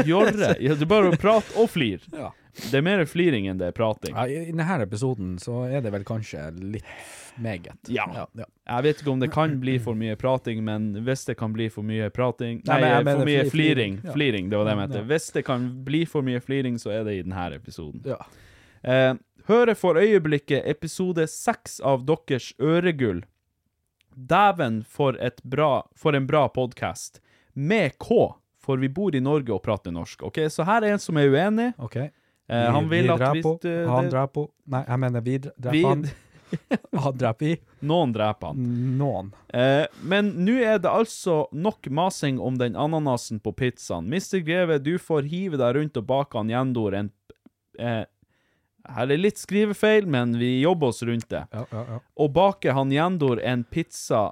gjøre. 0.07 0.49
Ja, 0.61 0.75
det 0.75 0.83
er 0.83 0.91
bare 0.91 1.13
å 1.15 1.19
prate 1.23 1.55
og 1.63 1.71
flire. 1.71 2.03
Ja. 2.13 2.33
Det 2.57 2.79
er 2.79 2.83
mer 2.87 3.03
fliring 3.09 3.47
enn 3.51 3.59
det 3.61 3.67
er 3.69 3.75
prating. 3.77 4.15
Ja, 4.17 4.25
I 4.27 4.51
denne 4.51 4.79
episoden 4.83 5.35
så 5.43 5.65
er 5.69 5.83
det 5.85 5.93
vel 5.93 6.05
kanskje 6.09 6.47
litt 6.57 6.85
meget. 7.37 7.77
Ja. 7.93 8.07
ja, 8.15 8.25
ja. 8.41 8.47
Jeg 8.71 8.87
vet 8.87 9.03
ikke 9.03 9.13
om 9.13 9.21
det 9.21 9.29
kan 9.35 9.59
bli 9.61 9.75
for 9.83 9.95
mye 9.99 10.17
prating, 10.17 10.63
men 10.65 10.89
hvis 11.05 11.27
det 11.29 11.37
kan 11.37 11.53
bli 11.53 11.69
for 11.69 11.85
mye 11.85 12.09
prating 12.11 12.63
Nei, 12.65 12.81
Nei, 12.81 13.03
for 13.05 13.29
mye 13.29 13.45
fli- 13.45 13.51
fliring. 13.53 13.99
ja. 14.05 14.15
Fliring, 14.17 14.49
det 14.51 14.57
var 14.57 14.65
det 14.71 14.75
jeg 14.77 14.81
mente. 14.85 15.05
Hvis 15.13 15.29
det 15.37 15.45
kan 15.45 15.69
bli 15.85 16.05
for 16.09 16.25
mye 16.25 16.41
fliring, 16.41 16.79
så 16.81 16.95
er 16.97 17.05
det 17.05 17.19
i 17.19 17.23
denne 17.27 17.47
episoden. 17.59 18.01
Ja. 18.09 18.17
Eh, 18.83 19.15
hører 19.51 19.75
for 19.77 20.01
øyeblikket 20.01 20.65
episode 20.67 21.27
seks 21.29 21.79
av 21.85 22.07
deres 22.09 22.53
Øregull. 22.61 23.23
Dæven, 24.17 24.81
for, 24.89 25.13
for 25.95 26.17
en 26.17 26.27
bra 26.27 26.49
podkast. 26.49 27.21
Med 27.53 27.99
K, 28.01 28.33
for 28.59 28.77
vi 28.81 28.89
bor 28.89 29.15
i 29.15 29.21
Norge 29.21 29.53
og 29.53 29.63
prater 29.63 29.93
norsk. 29.93 30.23
Ok, 30.23 30.39
Så 30.49 30.65
her 30.65 30.83
er 30.85 30.93
en 30.97 30.99
som 31.03 31.17
er 31.21 31.29
uenig. 31.29 31.75
OK. 31.79 31.99
Eh, 32.49 32.71
han 32.71 32.89
vil 32.89 33.11
at 33.11 33.21
hvis 33.35 33.43
du- 33.61 33.87
Han 33.91 34.05
det- 34.07 34.13
dreper 34.13 34.33
på 34.37 34.49
Nei, 34.71 34.85
jeg 34.87 34.99
mener 35.03 35.21
vi 35.27 35.39
dreper 35.39 35.89
han. 35.89 36.05
Han 37.03 37.17
dreper 37.19 37.47
vi. 37.47 37.57
Noen 37.83 38.13
dreper 38.15 38.53
han. 38.53 38.67
Noen. 38.99 39.33
Eh, 39.53 39.87
men 40.07 40.29
nå 40.47 40.55
er 40.63 40.79
det 40.79 40.91
altså 40.91 41.49
nok 41.53 41.89
masing 41.91 42.39
om 42.41 42.55
den 42.61 42.77
ananasen 42.79 43.41
på 43.43 43.51
pizzaen. 43.53 44.07
Mr. 44.07 44.39
Greve, 44.47 44.79
du 44.79 44.93
får 44.99 45.27
hive 45.27 45.59
deg 45.59 45.75
rundt 45.75 45.97
og 45.99 46.07
bake 46.07 46.39
han 46.39 46.49
Jendor 46.55 46.95
en 46.95 47.11
eh, 47.81 48.05
Her 48.87 49.11
er 49.11 49.19
litt 49.19 49.39
skrivefeil, 49.43 50.07
men 50.07 50.37
vi 50.39 50.61
jobber 50.63 50.93
oss 50.95 51.03
rundt 51.03 51.27
det. 51.29 51.43
Ja, 51.51 51.65
ja, 51.73 51.85
ja. 51.89 51.99
Og 52.23 52.31
bake 52.33 52.71
han 52.73 52.93
Jendor 52.95 53.41
en 53.43 53.65
pizza 53.65 54.29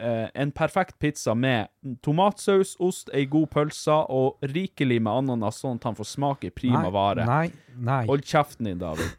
eh, 0.00 0.28
En 0.34 0.52
perfekt 0.52 0.98
pizza 0.98 1.34
med 1.34 1.68
tomatsaus, 2.02 2.76
ost, 2.78 3.10
ei 3.14 3.26
god 3.30 3.50
pølse 3.54 3.98
og 4.10 4.42
rikelig 4.54 5.00
med 5.02 5.12
ananas, 5.12 5.60
sånn 5.62 5.80
at 5.80 5.88
han 5.90 5.98
får 5.98 6.10
smake 6.14 6.50
prima 6.56 6.86
Nei, 6.86 6.94
vare. 6.94 7.26
Nei, 7.28 7.46
nei. 7.76 8.04
Hold 8.08 8.24
kjeften 8.28 8.68
din, 8.68 8.78
David. 8.78 9.10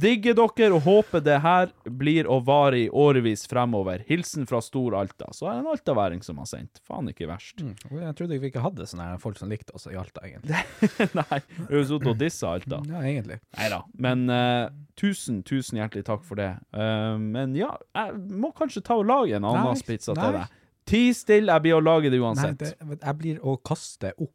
Digger 0.00 0.36
dere 0.38 0.76
og 0.76 0.84
håper 0.84 1.22
det 1.24 1.38
her 1.44 1.72
blir 2.00 2.28
å 2.30 2.38
vare 2.44 2.84
i 2.84 2.88
årevis 2.88 3.46
fremover. 3.50 4.04
Hilsen 4.08 4.46
fra 4.48 4.60
Stor 4.64 4.96
Alta. 4.98 5.30
Så 5.36 5.48
er 5.48 5.58
det 5.58 5.64
en 5.64 5.70
altaværing 5.74 6.22
som 6.26 6.40
har 6.42 6.48
sendt. 6.50 6.82
Faen 6.86 7.10
ikke 7.10 7.28
verst. 7.30 7.60
Mm. 7.62 7.74
Jeg 8.00 8.16
trodde 8.18 8.38
vi 8.42 8.50
ikke 8.52 8.64
hadde 8.64 8.86
sånne 8.90 9.08
folk 9.22 9.40
som 9.40 9.50
likte 9.52 9.74
oss 9.76 9.88
i 9.90 9.96
Alta, 9.98 10.24
egentlig. 10.26 10.60
Nei, 11.20 11.40
vi 11.56 11.66
har 11.66 11.76
jo 11.78 11.84
sittet 11.92 12.12
og 12.14 12.20
dissa 12.20 12.54
Alta. 12.56 12.80
Ja, 12.90 13.02
egentlig. 13.02 13.40
Nei 13.58 13.68
da. 13.72 13.82
Men 14.06 14.26
uh, 14.30 14.70
tusen, 15.00 15.42
tusen 15.46 15.80
hjertelig 15.80 16.06
takk 16.08 16.24
for 16.26 16.40
det. 16.40 16.52
Uh, 16.76 17.16
men 17.20 17.56
ja, 17.58 17.74
jeg 17.96 18.18
må 18.40 18.54
kanskje 18.56 18.84
ta 18.86 18.98
og 19.00 19.08
lage 19.10 19.38
en 19.38 19.48
ananaspizza 19.48 20.16
til 20.18 20.40
deg. 20.40 20.58
Ti 20.90 21.02
stille, 21.14 21.54
jeg 21.54 21.62
blir 21.66 21.76
å 21.76 21.82
lage 21.84 22.10
det 22.10 22.18
Nei, 22.18 22.26
uansett. 22.26 22.62
det, 22.62 22.98
jeg 22.98 23.18
blir 23.20 23.42
å 23.46 23.56
kaste 23.62 24.14
opp. 24.16 24.34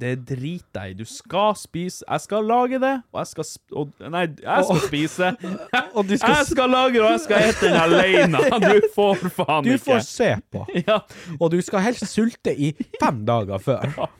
Det 0.00 0.12
driter 0.28 0.82
jeg 0.88 0.90
i. 0.92 0.96
Du 0.98 1.04
skal 1.08 1.54
spise 1.56 2.04
Jeg 2.08 2.20
skal 2.20 2.44
lage 2.44 2.78
det, 2.82 2.92
og 3.12 3.20
jeg 3.22 3.26
skal 3.30 3.46
og, 3.80 3.92
Nei, 4.12 4.24
jeg 4.42 4.64
skal 4.68 4.80
spise. 4.84 5.30
Og 5.96 6.08
du 6.08 6.16
skal 6.16 6.34
Jeg 6.36 6.46
skal 6.50 6.70
lage 6.70 6.92
det, 6.98 7.02
og 7.02 7.10
jeg 7.14 7.22
skal 7.24 7.46
ete 7.48 7.70
den 7.70 7.78
alene. 7.80 8.42
Du 8.66 8.88
får 8.94 9.22
faen 9.38 9.64
ikke. 9.64 9.78
Du 9.78 9.84
får 9.86 10.02
se 10.08 10.30
på. 10.52 10.66
Ja. 10.88 10.98
Og 11.40 11.50
du 11.54 11.60
skal 11.64 11.84
helst 11.86 12.06
sulte 12.12 12.52
i 12.52 12.72
fem 13.00 13.22
dager 13.28 13.58
før. 13.62 14.10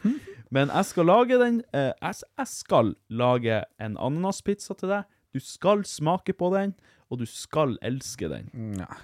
Men 0.50 0.70
jeg 0.72 0.88
skal 0.88 1.08
lage 1.10 1.38
den 1.42 1.60
eh, 1.74 1.92
jeg 2.00 2.46
skal 2.48 2.94
lage 3.10 3.60
en 3.82 3.98
ananaspizza 3.98 4.74
til 4.78 4.94
deg. 4.94 5.04
Du 5.34 5.42
skal 5.42 5.84
smake 5.84 6.32
på 6.32 6.48
den, 6.54 6.72
og 7.10 7.20
du 7.20 7.26
skal 7.28 7.76
elske 7.84 8.30
den. 8.32 8.48
Nei. 8.78 9.02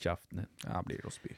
Kjeften 0.00 0.44
din. 0.44 0.50
jeg 0.64 0.84
blir 0.88 1.04
å 1.06 1.12
spy. 1.12 1.34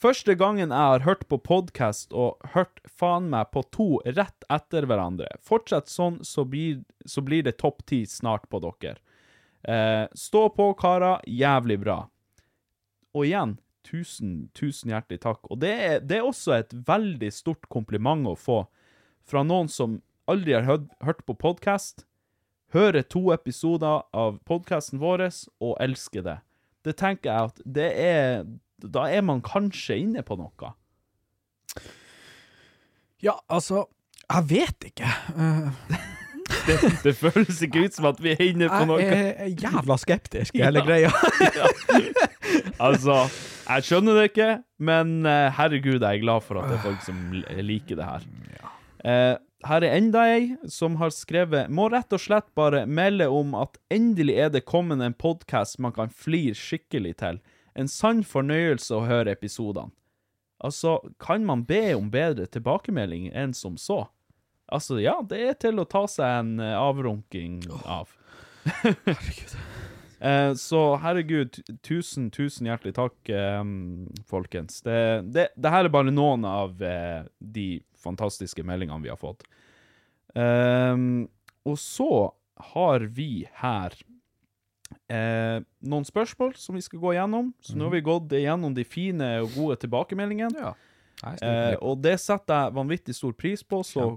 Første 0.00 0.32
gangen 0.32 0.70
jeg 0.72 0.92
har 0.92 1.02
hørt 1.04 1.26
på 1.28 1.36
podkast 1.44 2.14
og 2.16 2.40
hørt 2.54 2.78
faen 2.88 3.26
meg 3.34 3.50
på 3.52 3.60
to 3.68 3.88
rett 4.06 4.46
etter 4.48 4.86
hverandre. 4.88 5.28
Fortsett 5.44 5.92
sånn, 5.92 6.22
så 6.24 6.46
blir, 6.48 6.78
så 7.04 7.20
blir 7.20 7.44
det 7.44 7.58
topp 7.60 7.84
ti 7.90 8.06
snart 8.08 8.46
på 8.48 8.62
dere. 8.64 8.96
Eh, 9.60 10.06
stå 10.16 10.46
på, 10.56 10.70
karer. 10.80 11.20
Jævlig 11.28 11.76
bra. 11.84 11.98
Og 13.12 13.28
igjen, 13.28 13.58
tusen, 13.84 14.48
tusen 14.56 14.94
hjertelig 14.94 15.20
takk. 15.20 15.44
Og 15.52 15.60
det 15.60 15.74
er, 15.76 16.00
det 16.00 16.22
er 16.22 16.28
også 16.32 16.56
et 16.56 16.72
veldig 16.72 17.32
stort 17.36 17.68
kompliment 17.68 18.24
å 18.24 18.38
få 18.40 18.62
fra 19.28 19.44
noen 19.44 19.68
som 19.68 20.00
aldri 20.30 20.56
har 20.56 20.64
hørt, 20.64 20.88
hørt 21.04 21.26
på 21.28 21.36
podkast, 21.36 22.06
hører 22.72 23.04
to 23.04 23.34
episoder 23.36 24.06
av 24.16 24.40
podkasten 24.48 25.02
vår 25.02 25.28
og 25.28 25.76
elsker 25.76 26.24
det. 26.24 26.40
Det 26.84 26.96
tenker 26.96 27.30
jeg 27.30 27.50
at 27.50 27.64
det 27.64 27.88
er 28.00 28.44
Da 28.80 29.06
er 29.12 29.20
man 29.26 29.42
kanskje 29.44 29.98
inne 30.00 30.22
på 30.24 30.38
noe. 30.40 30.72
Ja, 33.20 33.36
altså 33.48 33.84
Jeg 34.30 34.46
vet 34.48 34.88
ikke. 34.92 35.10
Uh... 35.36 35.68
Det, 36.66 36.76
det 37.04 37.12
føles 37.16 37.60
ikke 37.62 37.84
ut 37.86 37.94
som 37.94 38.08
at 38.10 38.18
vi 38.22 38.32
er 38.34 38.40
inne 38.50 38.68
på 38.70 38.80
noe. 38.88 39.00
jeg 39.02 39.34
er 39.38 39.52
jævla 39.54 39.96
skeptisk 40.00 40.56
i 40.58 40.64
hele 40.64 40.82
greia. 40.84 41.12
Altså, 42.80 43.28
jeg 43.68 43.86
skjønner 43.86 44.16
det 44.18 44.24
ikke, 44.30 44.48
men 44.82 45.26
eh, 45.28 45.46
herregud, 45.54 46.00
jeg 46.00 46.18
er 46.18 46.22
glad 46.22 46.44
for 46.46 46.60
at 46.60 46.70
det 46.70 46.78
er 46.78 46.84
folk 46.84 47.04
som 47.04 47.18
liker 47.62 48.00
det 48.00 48.06
her. 48.08 48.24
Eh, 49.04 49.36
her 49.66 49.84
er 49.84 49.96
enda 49.98 50.22
ei 50.32 50.44
som 50.72 50.96
har 51.00 51.12
skrevet 51.12 51.70
Må 51.72 51.88
rett 51.92 52.12
og 52.16 52.22
slett 52.22 52.48
bare 52.56 52.86
melde 52.88 53.28
om 53.28 53.54
at 53.58 53.78
endelig 53.92 54.36
er 54.40 54.52
det 54.54 54.64
kommet 54.68 55.02
en 55.04 55.16
podkast 55.16 55.80
man 55.82 55.94
kan 55.96 56.12
flire 56.12 56.56
skikkelig 56.56 57.16
til. 57.20 57.40
En 57.76 57.90
sann 57.90 58.22
fornøyelse 58.26 58.94
å 58.96 59.06
høre 59.08 59.34
episodene. 59.36 59.92
Altså, 60.60 60.98
kan 61.16 61.46
man 61.48 61.64
be 61.64 61.94
om 61.96 62.10
bedre 62.12 62.44
tilbakemelding 62.44 63.30
enn 63.32 63.54
som 63.56 63.78
så? 63.80 64.02
Altså, 64.70 64.98
ja, 65.00 65.16
det 65.24 65.38
er 65.40 65.54
til 65.56 65.80
å 65.80 65.86
ta 65.88 66.04
seg 66.10 66.42
en 66.42 66.60
eh, 66.60 66.76
avrunking 66.76 67.62
av. 67.84 68.12
herregud. 68.82 69.56
Eh, 70.20 70.50
så 70.60 70.98
herregud, 71.00 71.62
tusen, 71.80 72.26
tusen 72.28 72.66
hjertelig 72.68 72.90
takk, 72.98 73.14
eh, 73.32 73.62
folkens. 74.28 74.82
Det, 74.84 74.98
det, 75.32 75.46
det 75.56 75.72
her 75.72 75.88
er 75.88 75.94
bare 75.94 76.12
noen 76.12 76.44
av 76.44 76.74
de 76.76 77.64
fantastiske 78.02 78.64
meldingene 78.66 79.04
vi 79.04 79.12
har 79.12 79.20
fått. 79.20 79.44
Um, 80.34 81.28
og 81.66 81.76
så 81.80 82.10
har 82.72 83.00
vi 83.00 83.46
her 83.60 83.94
eh, 85.10 85.62
noen 85.80 86.06
spørsmål 86.06 86.54
som 86.60 86.76
vi 86.76 86.84
skal 86.84 87.02
gå 87.02 87.14
igjennom. 87.14 87.52
Så 87.64 87.76
nå 87.78 87.88
har 87.88 87.96
vi 87.96 88.04
gått 88.06 88.32
igjennom 88.36 88.74
de 88.76 88.84
fine 88.86 89.32
og 89.44 89.54
gode 89.56 89.80
tilbakemeldingene. 89.84 90.60
Ja. 90.60 90.74
Er 90.74 91.40
Eh, 91.44 91.74
og 91.84 91.98
det 92.00 92.14
setter 92.16 92.64
jeg 92.64 92.74
vanvittig 92.78 93.12
stor 93.12 93.34
pris 93.36 93.62
på, 93.62 93.82
så 93.84 94.14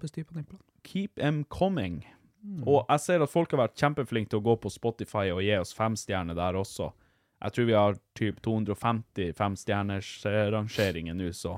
keep 0.88 1.16
them 1.20 1.44
coming. 1.52 2.06
Mm. 2.44 2.64
Og 2.64 2.86
jeg 2.88 3.00
ser 3.04 3.24
at 3.24 3.32
folk 3.32 3.52
har 3.52 3.66
vært 3.66 3.80
kjempeflinke 3.80 4.32
til 4.32 4.40
å 4.40 4.46
gå 4.46 4.56
på 4.64 4.72
Spotify 4.72 5.30
og 5.32 5.42
gi 5.44 5.52
oss 5.58 5.76
femstjerner 5.76 6.36
der 6.36 6.56
også. 6.60 6.94
Jeg 7.44 7.56
tror 7.56 7.68
vi 7.68 7.76
har 7.76 8.00
typ 8.16 8.40
250 8.44 9.34
femstjerners 9.36 10.12
rangeringer 10.56 11.16
nå, 11.16 11.28
så 11.36 11.58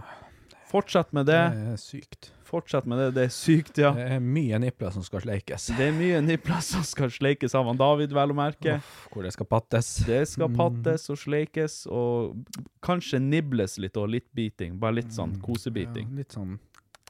fortsett 0.76 1.12
med 1.16 1.26
det. 1.30 1.42
Det 1.56 1.74
er 1.74 1.80
sykt. 1.82 2.32
Fortsett 2.46 2.86
med 2.86 3.00
det. 3.02 3.08
Det 3.16 3.24
er 3.26 3.32
sykt, 3.34 3.80
ja. 3.82 3.90
Det 3.98 4.06
er 4.16 4.20
mye 4.24 4.60
nipler 4.62 4.92
som 4.94 5.04
skal 5.04 5.24
sleikes. 5.24 5.66
Det 5.76 5.88
er 5.88 5.96
mye 5.96 6.20
nipler 6.24 6.60
som 6.64 6.84
skal 6.86 7.10
sleikes 7.12 7.56
av 7.58 7.66
han 7.72 7.80
David, 7.80 8.14
vel 8.16 8.34
å 8.36 8.38
merke. 8.38 8.78
Hvor 9.12 9.26
det 9.26 9.32
skal 9.34 9.48
pattes. 9.50 9.90
Det 10.06 10.22
skal 10.30 10.52
Mm. 10.52 10.60
pattes 10.60 11.08
og 11.10 11.18
sleikes, 11.18 11.80
og 11.90 12.38
kanskje 12.86 13.20
nibles 13.24 13.80
litt, 13.82 13.98
og 13.98 14.10
litt 14.14 14.28
biting. 14.36 14.78
Bare 14.80 15.00
litt 15.00 15.12
sånn 15.16 15.40
kosebiting. 15.42 16.06
Mm. 16.06 16.14
Ja, 16.14 16.18
litt 16.22 16.32
sånn, 16.38 16.60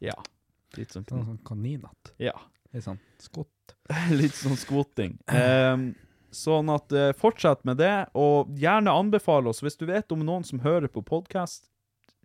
Ja. 0.02 0.16
Litt 0.78 0.90
sånn, 0.96 1.06
sånn, 1.08 1.26
sånn 1.26 1.44
kaninhatt. 1.44 2.14
Ja. 2.20 2.34
Litt 2.74 2.84
sånn 2.84 3.00
skott. 3.20 3.76
Litt 4.12 4.34
sånn 4.36 4.58
skvotting. 4.60 5.18
Um, 5.28 5.96
sånn 6.32 6.68
at 6.74 6.92
eh, 6.92 7.14
fortsett 7.16 7.64
med 7.66 7.78
det, 7.78 8.08
og 8.16 8.50
gjerne 8.60 8.92
anbefale 8.92 9.48
oss. 9.52 9.62
Hvis 9.64 9.78
du 9.78 9.86
vet 9.86 10.12
om 10.12 10.20
noen 10.26 10.44
som 10.46 10.60
hører 10.60 10.88
på 10.92 11.04
podkast, 11.06 11.70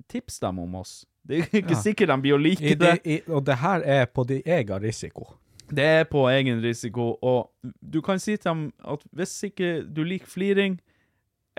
tips 0.09 0.41
dem 0.41 0.59
om 0.59 0.75
oss. 0.81 1.05
Det 1.31 1.39
er 1.45 1.61
ikke 1.63 1.77
Ja. 1.77 1.83
sikkert 1.85 2.11
de 2.11 2.17
blir 2.25 2.35
å 2.35 2.41
like 2.43 2.65
I, 2.73 2.75
det. 2.75 2.95
i, 3.07 3.21
og 3.31 3.45
det 3.47 3.57
her 3.63 3.85
er 3.87 4.07
på 4.11 4.25
din 4.27 4.43
egen 4.45 4.83
risiko. 4.83 5.29
Det 5.71 5.85
er 5.87 6.05
på 6.11 6.25
egen 6.33 6.59
risiko, 6.65 7.13
og 7.23 7.53
du 7.81 8.01
kan 8.03 8.19
si 8.19 8.35
til 8.37 8.49
dem 8.51 8.63
at 8.83 9.05
hvis 9.15 9.37
ikke 9.47 9.69
du 9.87 10.03
liker 10.03 10.27
fliring, 10.27 10.81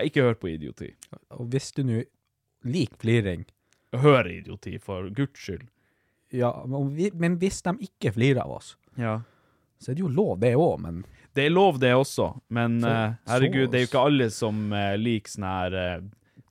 ikke 0.02 0.20
hør 0.26 0.34
på 0.36 0.50
idioti. 0.52 0.90
Og 1.38 1.46
hvis 1.48 1.70
du 1.72 1.82
nå 1.88 2.02
liker 2.68 2.96
fliring 3.00 3.46
Hør 3.94 4.24
idioti, 4.28 4.78
for 4.80 5.08
guds 5.12 5.36
skyld. 5.40 5.66
Ja, 6.32 6.50
men 6.66 7.34
hvis 7.38 7.58
de 7.62 7.74
ikke 7.84 8.12
flirer 8.14 8.40
av 8.44 8.50
oss, 8.58 8.76
Ja. 8.96 9.18
så 9.78 9.90
er 9.90 9.94
det 9.94 10.00
jo 10.04 10.08
lov, 10.08 10.38
det 10.40 10.54
òg, 10.56 10.78
men 10.80 11.04
Det 11.34 11.46
er 11.46 11.50
lov, 11.50 11.78
det 11.80 11.94
også, 11.96 12.40
men 12.50 12.80
Så- 12.80 12.88
eh, 12.88 13.14
herregud, 13.26 13.66
så- 13.66 13.70
det 13.70 13.74
er 13.78 13.84
jo 13.86 13.88
ikke 13.88 14.06
alle 14.06 14.30
som 14.30 14.72
eh, 14.72 14.96
liker 14.96 15.30
sånn 15.30 15.44
her 15.48 15.74
eh, 15.74 16.00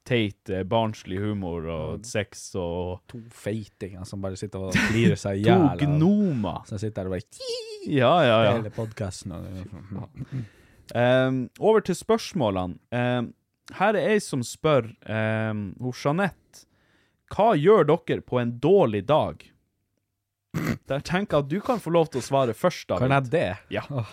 teit, 0.07 0.49
eh, 0.49 0.63
barnslig 0.63 1.19
humor 1.21 1.67
og 1.69 2.05
sex 2.05 2.55
og 2.59 3.01
to 3.11 3.19
feitinger 3.29 4.05
som 4.07 4.21
bare 4.23 4.39
sitter 4.39 4.67
og 4.69 4.77
flirer 4.89 5.19
seg 5.19 5.41
i 5.41 5.45
hjel. 5.45 5.67
to 5.77 5.85
gnomer. 5.85 6.63
Så 6.69 6.79
sitter 6.81 7.03
der 7.03 7.11
og 7.11 7.17
bare 7.17 7.51
Ja, 7.85 8.15
ja, 8.25 8.39
ja. 8.45 8.55
Hele 8.57 8.73
podkasten 8.73 9.33
Ehm, 10.93 11.45
over 11.59 11.79
til 11.79 11.95
spørsmålene. 11.95 12.75
Um, 12.91 13.33
her 13.77 13.95
er 13.95 14.09
ei 14.11 14.19
som 14.19 14.41
spør 14.43 14.89
um, 15.07 15.61
hos 15.79 16.01
Jeanette 16.03 16.65
Hva 17.31 17.53
gjør 17.55 17.85
dere 17.87 18.19
på 18.27 18.41
en 18.41 18.57
dårlig 18.59 19.05
dag? 19.07 19.45
Der 20.89 20.99
tenker 20.99 21.37
jeg 21.37 21.45
at 21.45 21.49
du 21.53 21.61
kan 21.63 21.79
få 21.79 21.93
lov 21.95 22.09
til 22.11 22.19
å 22.19 22.25
svare 22.25 22.51
først, 22.57 22.89
David. 22.89 23.05
Kan 23.05 23.15
jeg 23.15 23.31
det? 23.31 23.45
Ja. 23.71 23.85
Åh, 23.87 24.11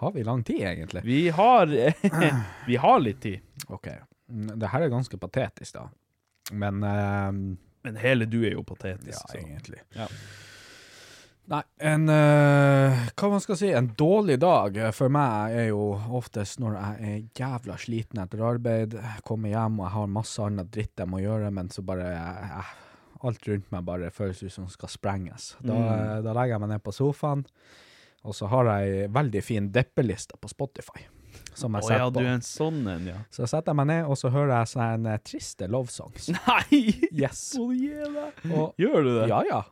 har 0.00 0.12
vi 0.14 0.24
lang 0.24 0.40
tid, 0.42 0.62
egentlig? 0.64 1.02
Vi 1.04 1.28
har 1.28 1.68
Vi 2.70 2.76
har 2.80 3.00
litt 3.04 3.20
tid. 3.20 3.44
OK. 3.68 3.90
Mm, 4.28 4.58
Det 4.58 4.68
her 4.72 4.82
er 4.82 4.88
ganske 4.92 5.18
patetisk, 5.18 5.74
da. 5.78 5.88
Men 6.52 6.82
uh, 6.82 7.30
Men 7.86 7.96
hele 8.02 8.26
du 8.26 8.40
er 8.44 8.52
jo 8.56 8.62
patetisk. 8.66 9.14
Ja, 9.14 9.30
så. 9.30 9.38
egentlig. 9.38 9.80
Ja. 9.94 10.08
Nei, 11.46 11.60
en 11.78 12.08
uh, 12.10 13.04
Hva 13.14 13.28
man 13.30 13.42
skal 13.44 13.58
si? 13.60 13.68
En 13.70 13.92
dårlig 13.98 14.40
dag 14.42 14.80
for 14.96 15.12
meg 15.14 15.54
er 15.54 15.68
jo 15.68 15.92
oftest 16.18 16.58
når 16.58 16.74
jeg 16.74 17.10
er 17.12 17.20
jævla 17.38 17.76
sliten 17.78 18.18
etter 18.24 18.42
arbeid, 18.42 18.96
kommer 19.26 19.52
hjem 19.54 19.78
og 19.78 19.86
jeg 19.86 19.94
har 19.94 20.10
masse 20.16 20.42
annet 20.42 20.72
dritt 20.74 20.98
jeg 21.04 21.10
må 21.12 21.20
gjøre, 21.22 21.52
men 21.54 21.70
så 21.70 21.84
bare 21.86 22.10
uh, 22.18 22.72
Alt 23.26 23.46
rundt 23.48 23.70
meg 23.72 23.84
bare 23.86 24.10
føles 24.12 24.42
ut 24.44 24.52
som 24.52 24.66
skal 24.68 24.90
sprenges. 24.92 25.54
Da, 25.64 25.72
Mm. 25.72 26.24
da 26.26 26.32
legger 26.36 26.52
jeg 26.52 26.60
meg 26.60 26.68
ned 26.74 26.82
på 26.84 26.92
sofaen, 26.92 27.46
og 28.28 28.34
så 28.36 28.46
har 28.52 28.68
jeg 28.68 28.90
ei 28.92 29.06
veldig 29.08 29.40
fin 29.42 29.70
deppeliste 29.72 30.36
på 30.36 30.50
Spotify. 30.52 31.06
Som 31.56 31.76
jeg 31.76 31.86
Å 31.86 31.88
setter 31.88 32.02
ja, 32.02 32.08
på. 32.10 32.20
du 32.20 32.26
er 32.26 32.34
en 32.34 32.44
sånn 32.44 32.82
en, 32.92 33.06
ja. 33.12 33.20
Så 33.32 33.46
setter 33.48 33.72
jeg 33.72 33.80
meg 33.80 33.88
ned, 33.92 34.10
og 34.10 34.18
så 34.20 34.32
hører 34.34 34.52
jeg 34.58 34.72
sånne 34.74 35.16
triste 35.24 35.70
love 35.72 35.92
songs. 35.92 36.28
Nei! 36.36 36.82
Yes. 37.10 37.46
Oh. 37.60 37.72
Og, 37.72 38.76
Gjør 38.80 39.00
du 39.02 39.10
det? 39.14 39.30
Ja, 39.32 39.40
ja. 39.48 39.62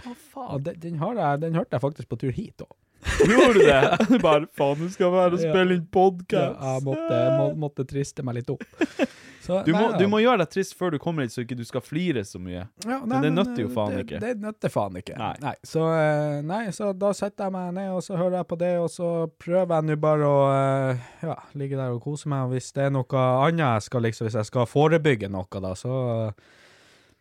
Hva 0.00 0.12
faen? 0.14 0.52
Og 0.54 0.66
den, 0.66 0.78
den, 0.82 1.00
har 1.00 1.18
jeg, 1.18 1.42
den 1.46 1.58
hørte 1.58 1.76
jeg 1.76 1.84
faktisk 1.86 2.10
på 2.12 2.20
tur 2.20 2.34
hit 2.34 2.66
òg. 2.66 2.76
Gjorde 3.24 3.54
du 3.56 3.62
det? 3.64 4.20
Bare 4.26 4.46
faen, 4.56 4.84
du 4.84 4.92
skal 4.92 5.12
være 5.14 5.38
og 5.38 5.42
spille 5.42 5.78
inn 5.78 5.86
Ja, 6.34 6.44
jeg 6.76 6.84
måtte, 6.84 7.20
må, 7.38 7.46
måtte 7.64 7.86
triste 7.88 8.24
meg 8.26 8.40
litt 8.40 8.52
opp. 8.52 8.64
Så, 9.40 9.62
Du 9.64 9.72
må, 9.72 9.86
nei, 9.88 9.98
du 9.98 10.04
må 10.12 10.20
gjøre 10.20 10.42
deg 10.42 10.50
trist 10.52 10.74
før 10.76 10.92
du 10.92 10.98
kommer 11.00 11.24
hit, 11.24 11.32
så 11.32 11.44
ikke 11.44 11.56
du 11.56 11.64
skal 11.64 11.80
flire 11.84 12.24
så 12.28 12.40
mye. 12.42 12.66
Ja, 12.84 12.98
nei, 12.98 13.06
men 13.08 13.24
det 13.24 13.30
nøtter 13.32 13.62
jo 13.64 13.70
eh, 13.70 13.74
faen 13.74 13.96
det, 13.96 14.04
ikke. 14.04 14.20
Det 14.20 14.32
nøtter 14.42 14.72
faen 14.74 15.00
ikke. 15.00 15.16
Nei. 15.16 15.54
Så, 15.64 15.86
eh, 15.96 16.36
nei, 16.44 16.62
så 16.76 16.92
da 16.92 17.12
setter 17.16 17.48
jeg 17.48 17.56
meg 17.56 17.74
ned, 17.78 17.90
og 17.96 18.04
så 18.04 18.18
hører 18.20 18.40
jeg 18.42 18.50
på 18.52 18.60
det, 18.60 18.72
og 18.84 18.88
så 18.92 19.10
prøver 19.40 19.76
jeg 19.78 19.88
nå 19.88 19.98
bare 20.04 20.28
å 20.28 20.38
eh, 20.52 21.10
ja, 21.24 21.36
ligge 21.56 21.80
der 21.80 21.96
og 21.96 22.02
kose 22.04 22.28
meg. 22.28 22.46
Og 22.48 22.56
hvis 22.58 22.70
det 22.76 22.88
er 22.90 22.94
noe 22.94 23.26
annet 23.46 23.64
jeg 23.64 23.88
skal 23.88 24.04
liksom, 24.08 24.28
hvis 24.28 24.40
jeg 24.42 24.50
skal 24.52 24.68
forebygge 24.68 25.32
noe, 25.32 25.64
da, 25.64 25.72
så 25.78 25.94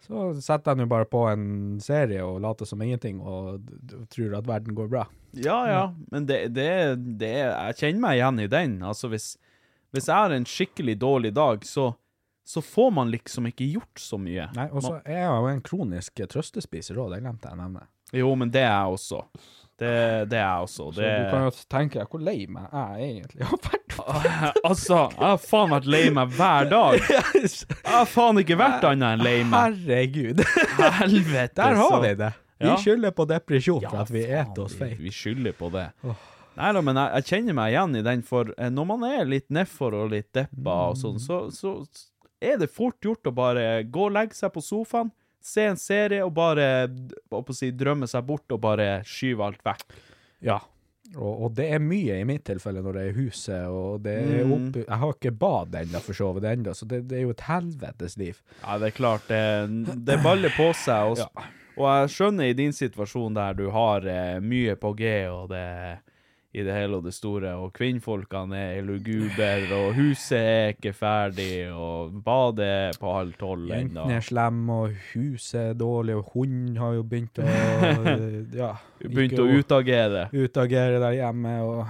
så 0.10 0.32
setter 0.42 0.74
jeg 0.74 0.80
nå 0.80 0.86
bare 0.90 1.06
på 1.06 1.20
en 1.30 1.78
serie 1.84 2.24
og 2.26 2.40
later 2.42 2.66
som 2.66 2.82
ingenting, 2.82 3.20
og 3.22 3.60
tror 4.10 4.40
at 4.40 4.48
verden 4.50 4.74
går 4.78 4.88
bra. 4.90 5.04
Ja, 5.38 5.60
ja, 5.70 5.82
men 6.10 6.26
det, 6.26 6.48
det, 6.56 6.70
det 7.20 7.30
Jeg 7.36 7.76
kjenner 7.78 8.02
meg 8.08 8.18
igjen 8.18 8.40
i 8.42 8.48
den. 8.50 8.78
Altså, 8.82 9.12
hvis, 9.12 9.36
hvis 9.94 10.10
jeg 10.10 10.16
har 10.16 10.34
en 10.34 10.48
skikkelig 10.50 10.96
dårlig 11.04 11.34
dag, 11.38 11.62
så, 11.68 11.92
så 12.50 12.62
får 12.66 12.92
man 12.92 13.12
liksom 13.14 13.46
ikke 13.52 13.68
gjort 13.76 14.00
så 14.02 14.18
mye. 14.18 14.48
Nei, 14.56 14.68
Og 14.74 14.82
så 14.82 14.96
er 15.06 15.20
jeg 15.22 15.30
jo 15.30 15.50
en 15.52 15.60
kronisk 15.62 16.22
trøstespiser 16.34 16.98
òg, 16.98 17.12
det 17.14 17.20
glemte 17.22 17.46
jeg 17.46 17.58
å 17.60 17.62
nevne. 17.62 17.84
Jo, 18.18 18.32
men 18.42 18.50
det 18.50 18.64
er 18.66 18.72
jeg 18.74 18.96
også. 18.96 19.20
Det, 19.80 19.92
det 20.32 20.40
er 20.40 20.48
jeg 20.48 20.64
også. 20.66 20.88
Så 20.92 20.98
Det, 20.98 21.12
du 21.14 21.28
kan 21.30 21.46
jo 21.46 21.52
tenke 21.70 22.00
deg 22.02 22.10
hvor 22.10 22.24
lei 22.26 22.40
meg 22.50 22.74
jeg 22.74 23.12
egentlig 23.12 23.46
har 23.52 23.62
vært. 23.68 24.00
altså, 24.66 24.98
jeg 25.14 25.28
har 25.28 25.38
faen 25.44 25.76
vært 25.76 25.92
lei 25.94 26.02
meg 26.18 26.34
hver 26.40 26.72
dag. 26.74 26.98
Jeg 27.40 27.86
har 27.86 28.10
faen 28.10 28.42
ikke 28.42 28.58
vært 28.60 28.90
annet 28.90 29.20
enn 29.20 29.24
lei 29.30 29.38
meg. 29.46 29.78
Herregud. 29.86 30.44
Helvete. 31.00 31.56
Der 31.62 31.80
har 31.84 32.02
vi 32.04 32.12
det. 32.24 32.34
Vi 32.60 32.74
skylder 32.82 33.14
på 33.16 33.30
depresjon 33.30 33.86
Ja, 33.86 33.94
for 33.94 34.02
at 34.04 34.10
vi 34.12 34.26
eter 34.26 34.66
oss 34.66 34.74
feil. 34.76 34.98
Vi 35.00 35.14
skylder 35.16 35.54
på 35.56 35.70
det. 35.72 35.86
Nei 36.60 36.74
da, 36.76 36.82
men 36.84 36.98
jeg, 37.00 37.12
jeg 37.22 37.30
kjenner 37.30 37.56
meg 37.62 37.72
igjen 37.76 37.94
i 37.96 38.06
den, 38.10 38.24
for 38.28 38.50
eh, 38.58 38.72
når 38.74 38.88
man 38.90 39.06
er 39.08 39.30
litt 39.30 39.48
nedfor 39.54 39.96
og 39.96 40.10
litt 40.12 40.28
deppa 40.36 40.80
og 40.90 40.98
sånn, 41.00 41.22
så, 41.24 41.46
så 41.56 41.78
er 42.42 42.58
det 42.62 42.70
fort 42.72 43.00
gjort 43.04 43.28
å 43.28 43.34
bare 43.36 43.84
gå 43.84 44.08
og 44.08 44.14
legge 44.16 44.38
seg 44.38 44.52
på 44.56 44.62
sofaen, 44.64 45.12
se 45.44 45.64
en 45.70 45.78
serie 45.80 46.24
og 46.26 46.34
bare 46.36 46.66
si, 47.56 47.70
drømme 47.72 48.08
seg 48.12 48.26
bort 48.28 48.52
og 48.52 48.60
bare 48.64 49.00
skyve 49.08 49.46
alt 49.46 49.64
vekk. 49.66 49.86
Ja. 50.44 50.58
Og, 51.18 51.46
og 51.48 51.54
det 51.58 51.66
er 51.74 51.80
mye 51.82 52.20
i 52.22 52.26
mitt 52.28 52.44
tilfelle 52.46 52.84
når 52.86 52.94
det 53.00 53.04
er 53.08 53.16
huset, 53.18 53.64
og 53.74 54.04
det 54.06 54.18
er 54.20 54.44
Mm. 54.46 54.52
opp, 54.54 54.76
Jeg 54.84 55.00
har 55.02 55.14
ikke 55.16 55.32
bad 55.42 55.74
ennå, 55.80 56.02
for 56.06 56.14
så 56.14 56.28
vidt 56.36 56.44
ennå, 56.52 56.74
så 56.78 56.86
det, 56.88 57.00
det 57.10 57.18
er 57.18 57.24
jo 57.24 57.32
et 57.34 57.42
helvetes 57.48 58.18
liv. 58.22 58.42
Ja, 58.62 58.78
det 58.78 58.92
er 58.92 58.98
klart, 59.00 59.26
det, 59.32 59.96
det 60.06 60.20
baller 60.22 60.54
på 60.54 60.68
seg. 60.78 61.16
Og, 61.16 61.18
ja. 61.18 61.48
og 61.80 61.88
jeg 61.90 62.12
skjønner 62.14 62.52
i 62.52 62.54
din 62.60 62.76
situasjon 62.78 63.34
der 63.40 63.58
du 63.58 63.70
har 63.74 64.06
eh, 64.06 64.38
mye 64.44 64.76
på 64.78 64.94
G, 65.00 65.10
og 65.34 65.50
det 65.50 65.66
i 66.52 66.64
det 66.66 66.74
hele 66.74 66.98
og 66.98 67.06
det 67.06 67.14
store, 67.14 67.52
og 67.62 67.70
kvinnfolkene 67.78 68.58
er 68.74 68.86
luguber, 68.86 69.68
og 69.78 69.92
huset 70.00 70.40
er 70.40 70.72
ikke 70.74 70.96
ferdig, 70.98 71.70
og 71.70 72.16
badet 72.26 72.66
er 72.66 72.98
på 72.98 73.12
halv 73.14 73.36
tolv 73.38 73.68
ennå. 73.70 73.78
Jentene 74.08 74.18
er 74.18 74.26
slemme, 74.26 74.78
og 74.86 74.96
huset 75.12 75.60
er 75.62 75.78
dårlig, 75.78 76.16
og 76.18 76.32
hunden 76.34 76.80
har 76.82 76.98
jo 76.98 77.06
begynt 77.06 77.42
å 77.44 77.46
Ja. 78.64 78.72
Begynt 79.04 79.38
å 79.40 79.46
utagere. 79.46 80.26
Utagere 80.34 80.98
der 81.04 81.20
hjemme, 81.20 81.56
og 81.68 81.84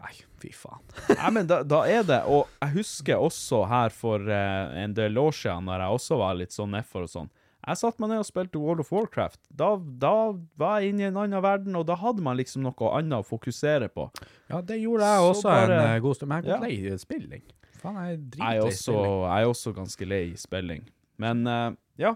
Nei, 0.00 0.14
fy 0.40 0.52
faen. 0.54 0.80
Nei, 1.18 1.30
men 1.34 1.48
da, 1.50 1.60
da 1.66 1.82
er 1.90 2.04
det, 2.06 2.22
og 2.30 2.48
jeg 2.62 2.76
husker 2.78 3.20
også 3.20 3.64
her 3.68 3.92
for 3.92 4.24
eh, 4.24 4.80
en 4.84 4.96
del 4.96 5.18
år 5.20 5.36
siden, 5.36 5.68
når 5.68 5.84
jeg 5.84 5.98
også 5.98 6.20
var 6.22 6.38
litt 6.38 6.56
sånn 6.56 6.72
nedfor 6.78 7.04
og 7.04 7.12
sånn, 7.12 7.30
Jeg 7.70 7.78
satte 7.78 8.02
meg 8.02 8.10
ned 8.10 8.18
og 8.22 8.26
spilte 8.26 8.58
World 8.58 8.82
of 8.82 8.90
Warcraft. 8.90 9.38
Da, 9.54 9.68
da 10.02 10.12
var 10.58 10.80
jeg 10.80 10.90
inne 10.92 11.04
i 11.04 11.08
en 11.10 11.18
annen 11.22 11.42
verden, 11.44 11.76
og 11.78 11.84
da 11.86 11.94
hadde 12.00 12.22
man 12.26 12.36
liksom 12.40 12.64
noe 12.66 12.88
annet 12.98 13.22
å 13.22 13.26
fokusere 13.28 13.86
på. 13.94 14.08
Ja, 14.50 14.58
det 14.66 14.80
gjorde 14.82 15.06
jeg 15.06 15.20
Så 15.22 15.28
også 15.36 15.48
bare- 15.52 15.76
en 15.78 15.90
eh, 15.94 16.00
god 16.02 16.16
stund. 16.18 16.28
Men 16.32 16.42
jeg 16.42 16.50
er 16.50 16.50
Ja. 16.50 16.58
gått 16.58 16.90
lei 16.90 16.98
spilling. 16.98 17.42
Faen, 17.80 17.94
jeg 17.94 18.02
er 18.02 18.10
Jeg 18.10 18.18
er, 18.18 18.24
dritlei 18.34 18.58
også, 18.64 18.82
spilling. 18.82 19.22
jeg 19.22 19.42
er 19.44 19.52
også 19.54 19.74
ganske 19.78 20.08
lei 20.10 20.24
spilling. 20.36 20.82
Men 21.18 21.46
uh, 21.46 21.70
ja. 21.98 22.14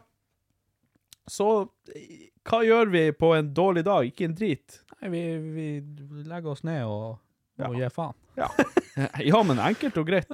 Så 1.31 1.49
hva 2.45 2.61
gjør 2.67 2.91
vi 2.93 3.05
på 3.17 3.31
en 3.39 3.55
dårlig 3.57 3.85
dag? 3.87 4.05
Ikke 4.11 4.27
en 4.29 4.35
drit. 4.37 4.81
Nei, 5.01 5.09
vi, 5.15 5.23
vi 5.39 6.23
legger 6.29 6.51
oss 6.53 6.65
ned 6.67 6.83
og, 6.85 7.19
og 7.65 7.77
gir 7.79 7.93
faen. 7.95 8.13
Ja. 8.37 8.49
ja, 9.31 9.43
men 9.47 9.59
enkelt 9.63 9.97
og 10.03 10.07
greit. 10.11 10.29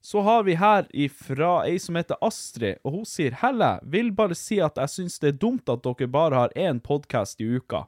Så 0.00 0.20
har 0.24 0.42
vi 0.42 0.54
her 0.56 0.86
ifra 0.96 1.66
ei 1.68 1.78
som 1.78 1.98
heter 1.98 2.16
Astrid, 2.24 2.80
og 2.84 2.94
hun 2.94 3.06
sier 3.08 3.34
Helle, 3.42 3.74
vil 3.84 4.12
bare 4.16 4.36
si 4.38 4.56
at 4.64 4.80
jeg 4.80 4.92
syns 4.94 5.18
det 5.20 5.34
er 5.34 5.40
dumt 5.42 5.68
at 5.68 5.84
dere 5.84 6.08
bare 6.08 6.44
har 6.44 6.54
én 6.56 6.80
podkast 6.80 7.40
i 7.44 7.48
uka. 7.60 7.84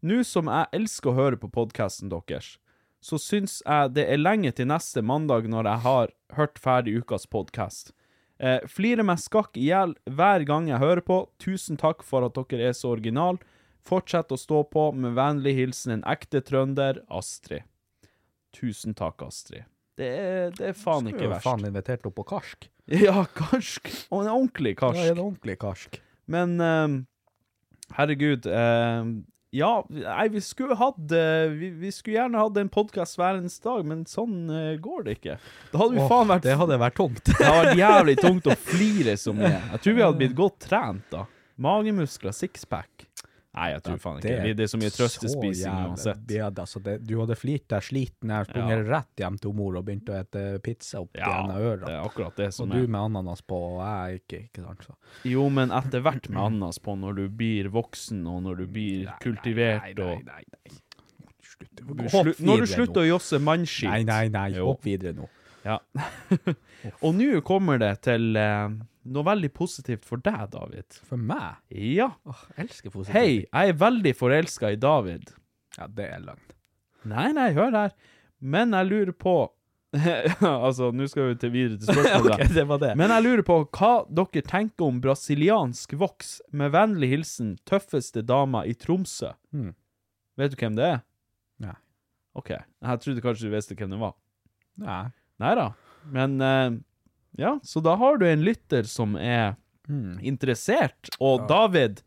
Nå 0.00 0.22
som 0.24 0.48
jeg 0.48 0.70
elsker 0.78 1.10
å 1.10 1.16
høre 1.18 1.40
på 1.40 1.50
podkasten 1.52 2.12
deres, 2.12 2.54
så 3.02 3.18
syns 3.18 3.58
jeg 3.66 3.94
det 3.96 4.06
er 4.12 4.22
lenge 4.22 4.52
til 4.54 4.70
neste 4.70 5.02
mandag 5.02 5.48
når 5.50 5.68
jeg 5.72 5.84
har 5.86 6.14
hørt 6.38 6.60
ferdig 6.62 7.00
ukas 7.02 7.26
podkast. 7.26 7.90
Eh, 8.38 8.62
flirer 8.70 9.04
meg 9.04 9.20
skakk 9.20 9.58
i 9.58 9.66
hjel 9.68 9.96
hver 10.08 10.46
gang 10.48 10.70
jeg 10.70 10.80
hører 10.80 11.02
på. 11.04 11.18
Tusen 11.42 11.80
takk 11.80 12.04
for 12.06 12.24
at 12.24 12.38
dere 12.38 12.70
er 12.70 12.76
så 12.76 12.94
original. 12.94 13.40
Fortsett 13.84 14.32
å 14.32 14.38
stå 14.40 14.62
på. 14.70 14.86
Med 14.96 15.18
vennlig 15.18 15.56
hilsen 15.58 15.98
en 15.98 16.06
ekte 16.08 16.40
trønder, 16.44 17.02
Astrid. 17.12 17.66
Tusen 18.56 18.96
takk, 18.96 19.20
Astrid. 19.26 19.66
Det 20.00 20.10
er, 20.10 20.52
det 20.56 20.70
er 20.72 20.76
faen 20.76 21.02
Skulle 21.04 21.16
ikke 21.16 21.26
jo 21.26 21.32
verst. 21.34 21.46
faen 21.46 21.66
invitert 21.68 22.06
opp 22.08 22.16
på 22.20 22.28
karsk. 22.34 22.70
Ja, 23.06 23.22
karsk. 23.36 23.86
Og 24.10 24.24
en 24.24 24.30
ordentlig 24.32 24.72
karsk. 24.80 24.98
Ja, 24.98 25.12
en 25.12 25.20
ordentlig 25.22 25.54
karsk. 25.62 26.00
Men 26.30 26.56
ehm, 26.64 26.96
herregud 27.94 28.48
ehm, 28.50 29.12
Ja, 29.54 29.68
nei, 29.90 30.24
vi 30.30 30.40
skulle 30.46 30.76
hatt 30.78 30.98
uh, 31.10 31.50
vi, 31.54 31.72
vi 31.74 31.90
skulle 31.94 32.16
gjerne 32.20 32.38
hatt 32.38 32.58
en 32.60 32.68
podkast 32.70 33.18
hver 33.18 33.38
eneste 33.40 33.66
dag, 33.66 33.82
men 33.86 34.04
sånn 34.06 34.44
uh, 34.46 34.76
går 34.82 35.06
det 35.08 35.16
ikke. 35.18 35.36
Da 35.72 35.80
hadde 35.82 35.96
vi 35.96 36.02
Åh, 36.04 36.10
faen 36.10 36.30
vært 36.30 36.46
det 36.46 36.54
hadde 36.60 36.78
vært 36.82 36.98
tungt. 37.00 37.22
Det 37.30 37.46
hadde 37.46 37.64
vært 37.72 37.80
jævlig 37.82 38.16
tungt 38.20 38.46
å 38.46 38.56
flire 38.70 39.16
så 39.18 39.34
mye. 39.34 39.56
Jeg 39.74 39.82
tror 39.84 39.96
vi 39.98 40.04
hadde 40.06 40.20
blitt 40.22 40.36
godt 40.38 40.58
trent 40.68 41.06
da. 41.14 41.24
Magemuskler, 41.60 42.34
sixpack. 42.34 42.99
Nei, 43.50 43.64
jeg 43.72 43.80
tror 43.82 43.96
faen 43.98 44.18
ikke. 44.20 44.34
Det, 44.44 44.50
det 44.60 44.62
er 44.62 44.68
så 44.70 44.78
mye 44.78 44.92
trøstespising 44.94 45.78
uansett. 45.88 46.20
Bed, 46.28 46.58
altså 46.62 46.78
det, 46.86 46.92
du 47.02 47.16
hadde 47.18 47.34
flirt 47.34 47.64
deg 47.72 47.82
sliten 47.82 48.30
jeg 48.30 48.46
sprang 48.46 48.68
ja. 48.70 48.76
rett 48.86 49.22
hjem 49.24 49.38
til 49.42 49.56
mor 49.58 49.78
og 49.80 49.86
begynte 49.88 50.14
å 50.14 50.20
ete 50.22 50.42
pizza 50.62 51.00
opp 51.02 51.18
Ja, 51.18 51.32
gjennom 51.32 51.58
ørene. 51.58 51.88
det 51.88 51.96
er 51.96 52.04
akkurat 52.06 52.38
det 52.38 52.46
som 52.54 52.68
og 52.70 52.76
du 52.76 52.84
er. 52.84 52.86
med 52.94 53.00
ananas 53.08 53.42
på, 53.42 53.58
og 53.72 53.80
jeg 53.82 54.20
ikke, 54.20 54.40
ikke 54.46 54.62
sant? 54.68 54.86
Så. 54.86 54.94
Jo, 55.32 55.48
men 55.50 55.74
etter 55.80 56.04
hvert 56.06 56.30
med 56.30 56.40
ananas 56.44 56.78
på 56.84 56.94
når 57.02 57.18
du 57.18 57.24
blir 57.42 57.72
voksen, 57.74 58.22
og 58.30 58.38
når 58.46 58.62
du 58.62 58.66
blir 58.78 59.10
kultivert 59.24 59.98
og 59.98 60.14
Nei, 60.22 60.22
nei, 60.30 60.44
nei. 60.54 60.78
Slutt, 61.50 61.82
slu- 62.14 62.46
Når 62.46 62.62
du 62.62 62.66
slutter 62.70 63.00
nå. 63.00 63.02
å 63.02 63.08
josse 63.10 63.42
mannskitt. 63.42 63.90
Nei, 63.90 64.04
nei, 64.06 64.28
nei, 64.32 64.48
hopp 64.62 64.86
videre 64.86 65.12
nå. 65.18 65.26
Ja. 65.66 65.76
og 67.04 67.10
nå 67.18 67.42
kommer 67.44 67.82
det 67.82 67.90
til 68.06 68.30
eh, 68.38 68.70
noe 69.10 69.26
veldig 69.26 69.50
positivt 69.56 70.06
for 70.06 70.22
deg, 70.22 70.46
David. 70.54 70.98
For 71.08 71.20
meg? 71.20 71.60
Ja. 71.74 72.10
Åh, 72.28 72.42
jeg 72.54 72.68
elsker 72.68 72.94
positivt. 72.94 73.16
Hei, 73.16 73.44
jeg 73.44 73.74
er 73.74 73.78
veldig 73.80 74.14
forelska 74.18 74.72
i 74.74 74.78
David. 74.80 75.32
Ja, 75.78 75.88
det 75.90 76.08
er 76.10 76.22
langt. 76.24 76.54
Nei, 77.08 77.30
nei, 77.36 77.50
hør 77.56 77.74
her. 77.76 77.96
Men 78.40 78.76
jeg 78.76 78.88
lurer 78.90 79.16
på 79.16 79.34
Altså, 80.46 80.90
nå 80.94 81.06
skal 81.10 81.32
vi 81.32 81.38
til 81.42 81.52
videre 81.54 81.78
til 81.80 81.90
spørsmålet. 81.90 82.34
Ok, 82.36 82.54
det 82.54 82.64
var 82.70 82.82
det. 82.82 82.90
Men 83.00 83.14
jeg 83.14 83.26
lurer 83.26 83.44
på 83.46 83.56
hva 83.66 83.92
dere 84.06 84.42
tenker 84.46 84.86
om 84.86 85.00
brasiliansk 85.02 85.96
voks. 85.98 86.36
Med 86.54 86.74
vennlig 86.76 87.10
hilsen 87.14 87.56
tøffeste 87.68 88.22
dama 88.26 88.62
i 88.68 88.76
Tromsø. 88.78 89.32
Hmm. 89.54 89.72
Vet 90.38 90.54
du 90.54 90.60
hvem 90.60 90.76
det 90.78 90.86
er? 90.86 91.00
Nei. 91.64 91.74
OK. 92.38 92.52
Jeg 92.54 93.02
trodde 93.02 93.24
kanskje 93.24 93.50
du 93.50 93.56
visste 93.56 93.76
hvem 93.78 93.96
det 93.96 94.00
var. 94.00 94.14
Nei. 94.80 95.02
Nei 95.42 95.56
da. 95.58 95.66
Men 96.14 96.38
eh, 96.44 96.78
ja, 97.38 97.58
så 97.62 97.80
da 97.80 97.94
har 98.00 98.18
du 98.18 98.26
en 98.28 98.42
lytter 98.44 98.88
som 98.88 99.16
er 99.16 99.54
mm. 99.88 100.18
interessert. 100.22 101.10
Og 101.18 101.46
David, 101.48 102.00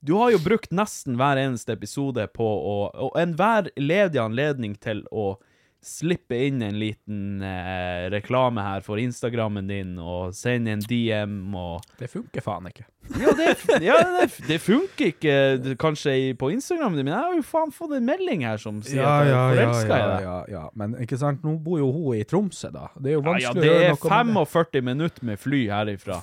du 0.00 0.14
har 0.20 0.32
jo 0.34 0.40
brukt 0.42 0.74
nesten 0.74 1.18
hver 1.18 1.40
eneste 1.40 1.74
episode 1.74 2.26
på 2.34 2.46
å 2.46 2.76
Og 3.08 3.16
enhver 3.18 3.70
ledig 3.76 4.20
anledning 4.22 4.76
til 4.78 5.04
å 5.10 5.36
slippe 5.84 6.34
inn 6.48 6.62
en 6.66 6.74
liten 6.80 7.42
eh, 7.44 8.08
reklame 8.10 8.60
her 8.66 8.80
for 8.84 8.98
Instagrammen 8.98 9.68
din, 9.70 9.92
og 10.02 10.34
sende 10.34 10.72
en 10.74 10.80
DM 10.82 11.54
og 11.56 11.84
Det 12.00 12.08
funker 12.10 12.42
faen 12.44 12.66
ikke. 12.70 12.84
Ja, 13.18 13.30
det, 13.38 13.52
ja, 13.86 13.94
det, 14.18 14.26
det 14.48 14.58
funker 14.60 15.06
ikke 15.12 15.36
det- 15.64 15.76
kanskje 15.80 16.16
på 16.36 16.50
Instagrammen 16.52 16.98
din, 16.98 17.06
men 17.08 17.14
jeg 17.14 17.22
har 17.28 17.36
jo 17.38 17.46
faen 17.46 17.72
fått 17.72 17.94
en 17.96 18.04
melding 18.10 18.42
her 18.44 18.58
som 18.60 18.82
sier 18.84 19.06
at 19.06 19.30
jeg 19.30 19.36
er 19.38 19.54
forelska 19.54 19.86
i 19.94 20.02
ja, 20.02 20.08
deg. 20.10 20.26
ja, 20.26 20.38
ja. 20.58 20.64
Men 20.82 20.98
ikke 21.06 21.20
sant, 21.22 21.46
nå 21.46 21.54
bor 21.62 21.78
jo 21.80 21.92
hun 21.94 22.18
i 22.18 22.24
Tromsø, 22.28 22.72
da. 22.74 22.88
Det 22.98 23.14
er 23.14 23.16
jo 23.20 23.22
Ja, 23.22 23.24
ja, 23.24 23.32
vanskelig 23.32 23.62
det 23.62 23.70
å 23.70 23.78
gjøre 23.78 23.86
er 23.86 23.94
noe 23.94 24.34
med 24.34 24.52
45 24.58 24.84
minutter 24.92 25.30
med 25.30 25.40
fly 25.46 25.62
herifra. 25.70 26.20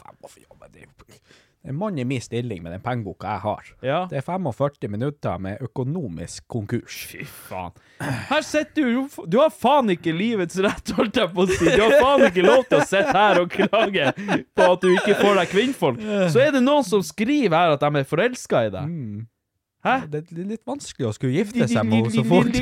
En 1.65 1.73
mann 1.75 1.97
i 1.97 2.03
min 2.05 2.21
stilling 2.21 2.59
med 2.61 2.75
den 2.75 2.81
pengeboka 2.85 3.25
jeg 3.25 3.41
har. 3.41 3.69
Ja. 3.81 3.99
Det 4.11 4.19
er 4.19 4.25
45 4.27 4.85
minutter 4.93 5.39
med 5.41 5.63
økonomisk 5.65 6.43
konkurs. 6.53 6.99
Fy 7.09 7.23
faen. 7.25 7.73
Her 8.29 8.45
sitter 8.45 8.85
du 8.85 9.07
Du 9.25 9.39
har 9.41 9.49
faen 9.59 9.93
ikke 9.95 10.13
livets 10.15 10.57
rett, 10.63 10.91
holdt 10.97 11.19
jeg 11.21 11.31
på 11.35 11.45
å 11.45 11.47
si. 11.51 11.69
Du 11.69 11.83
har 11.83 11.95
faen 12.01 12.25
ikke 12.29 12.45
lov 12.45 12.65
til 12.69 12.81
å 12.81 12.87
sitte 12.87 13.15
her 13.15 13.41
og 13.43 13.53
klage 13.53 14.09
på 14.55 14.67
at 14.71 14.83
du 14.83 14.91
ikke 14.93 15.15
får 15.21 15.39
deg 15.41 15.53
kvinnfolk. 15.53 16.03
Så 16.33 16.43
er 16.43 16.51
det 16.55 16.63
noen 16.65 16.85
som 16.87 17.03
skriver 17.05 17.55
her 17.57 17.77
at 17.77 17.85
de 17.85 18.01
er 18.03 18.09
forelska 18.09 18.67
i 18.67 18.75
deg. 18.75 18.91
Hæ? 19.85 19.99
Det 20.09 20.21
er 20.33 20.45
litt 20.49 20.63
vanskelig 20.65 21.05
å 21.05 21.13
skulle 21.13 21.35
gifte 21.37 21.67
seg 21.69 21.85
med 21.85 21.99
henne 21.99 22.13
så 22.15 22.23
fort. 22.25 22.55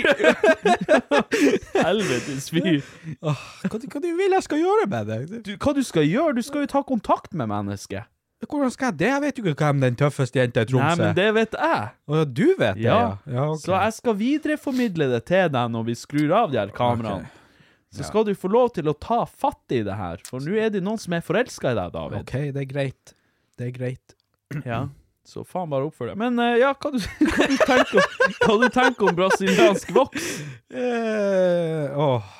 Helvetes 1.86 2.50
fyr. 2.52 2.82
Hva, 3.24 3.36
hva 3.72 4.02
du 4.04 4.10
vil 4.18 4.36
jeg 4.36 4.44
skal 4.44 4.60
gjøre 4.60 4.90
med 4.92 5.08
det? 5.08 5.20
Du, 5.46 5.54
hva 5.56 5.72
du 5.78 5.80
skal 5.88 6.04
gjøre? 6.04 6.36
Du 6.36 6.44
skal 6.44 6.66
jo 6.66 6.72
ta 6.74 6.84
kontakt 6.84 7.32
med 7.32 7.48
mennesket. 7.52 8.10
Hvordan 8.50 8.72
skal 8.74 8.92
jeg 8.92 8.98
det? 9.00 9.10
Jeg 9.12 9.22
vet 9.24 9.38
jo 9.40 9.44
ikke 9.52 9.68
hvem 9.68 9.84
den 9.84 9.96
tøffeste 10.00 10.40
jenta 10.40 10.64
i 10.64 10.76
Nei, 10.78 10.96
men 11.00 11.16
det 11.18 11.30
vet 11.36 11.56
jeg. 11.58 11.86
Og 12.10 12.34
du 12.34 12.48
vet 12.58 12.76
det, 12.78 12.84
Ja. 12.86 12.98
ja? 12.98 13.36
ja 13.36 13.46
ok. 13.52 13.62
Så 13.62 13.76
jeg 13.76 13.94
skal 14.00 14.18
videreformidle 14.20 15.08
det 15.14 15.24
til 15.30 15.50
deg 15.54 15.72
når 15.76 15.88
vi 15.90 15.96
skrur 16.00 16.34
av 16.44 16.52
de 16.54 16.60
her 16.62 16.74
kameraene. 16.76 17.30
Så 17.94 18.08
skal 18.08 18.26
du 18.26 18.34
få 18.34 18.50
lov 18.50 18.72
til 18.74 18.90
å 18.90 18.96
ta 18.98 19.20
fatt 19.30 19.70
i 19.76 19.84
det 19.86 19.94
her, 19.94 20.18
for 20.26 20.42
nå 20.42 20.56
er 20.58 20.72
det 20.74 20.82
noen 20.82 20.98
som 20.98 21.14
er 21.14 21.22
forelska 21.22 21.76
i 21.76 21.78
deg, 21.78 21.92
David. 21.94 22.24
OK, 22.24 22.34
det 22.56 22.62
er 22.64 22.70
greit. 22.72 23.14
Det 23.60 23.70
er 23.70 23.74
greit. 23.76 24.16
Ja, 24.66 24.88
så 25.26 25.42
faen 25.48 25.70
bare 25.72 25.88
oppfør 25.88 26.12
deg. 26.12 26.18
Men 26.20 26.38
uh, 26.42 26.56
ja, 26.60 26.74
hva 26.74 26.90
du, 26.94 26.98
hva 27.36 27.46
du 27.50 27.56
tenker 27.62 28.02
om, 28.02 28.34
hva 28.44 28.58
du 28.62 28.66
tenker 28.74 29.10
om 29.10 29.16
brasiliansk 29.18 29.94
voks? 29.96 30.28
Uh, 30.74 31.94
oh, 31.98 32.34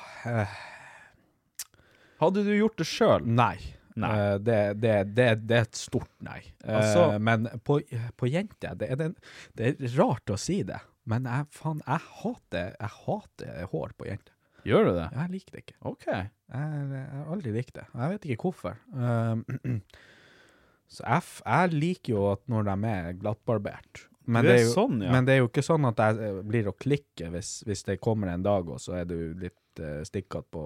Hadde 2.22 2.44
du 2.46 2.52
gjort 2.54 2.78
det 2.78 2.86
sjøl? 2.90 3.24
nei. 3.26 3.56
Eh, 4.02 4.36
det, 4.42 4.58
det, 4.82 4.94
det, 5.14 5.28
det 5.46 5.58
er 5.58 5.68
et 5.68 5.78
stort 5.78 6.10
nei. 6.24 6.40
Uh, 6.64 6.78
Altså- 6.80 7.18
men 7.22 7.46
på, 7.64 7.78
på 8.18 8.30
jenter 8.30 8.74
det, 8.78 8.90
er 8.90 9.12
det 9.54 9.92
rart 9.94 10.30
å 10.34 10.38
si 10.40 10.62
det, 10.66 10.80
men 11.06 11.28
jeg, 11.28 11.46
faen, 11.54 11.82
jeg 11.86 12.02
hater, 12.22 12.72
jeg 12.80 12.94
hater 13.04 13.68
hår 13.70 13.94
på 13.98 14.08
jenter. 14.08 14.32
Gjør 14.64 14.88
du 14.88 14.92
det? 14.96 15.08
Jeg 15.12 15.30
liker 15.34 15.52
det 15.52 15.62
ikke. 15.66 15.76
OK. 15.84 16.06
Jeg, 16.08 16.28
jeg 16.48 17.04
har 17.12 17.30
aldri 17.34 17.52
likt 17.52 17.74
det. 17.76 17.84
Jeg 17.92 18.14
vet 18.14 18.26
ikke 18.32 18.48
hvorfor. 18.48 18.78
Uh, 18.96 19.76
så 20.94 21.04
jeg, 21.04 21.28
jeg 21.44 21.74
liker 21.74 22.14
jo 22.14 22.26
at 22.32 22.44
når 22.48 22.70
de 22.70 22.92
er 22.94 23.10
glattbarbert. 23.20 24.06
Men 24.24 24.46
det, 24.46 24.54
er 24.56 24.62
jo, 24.62 24.70
sånn, 24.72 25.02
ja. 25.04 25.10
men 25.12 25.26
det 25.28 25.34
er 25.34 25.42
jo 25.42 25.50
ikke 25.50 25.66
sånn 25.66 25.84
at 25.84 26.00
jeg 26.00 26.38
blir 26.48 26.70
å 26.70 26.72
klikke 26.80 27.28
hvis, 27.34 27.58
hvis 27.68 27.84
det 27.84 27.98
kommer 28.00 28.30
en 28.32 28.44
dag, 28.46 28.70
og 28.72 28.80
så 28.80 28.96
er 29.02 29.08
du 29.10 29.18
litt 29.36 29.82
uh, 29.84 30.00
stikkete 30.08 30.48
på 30.54 30.62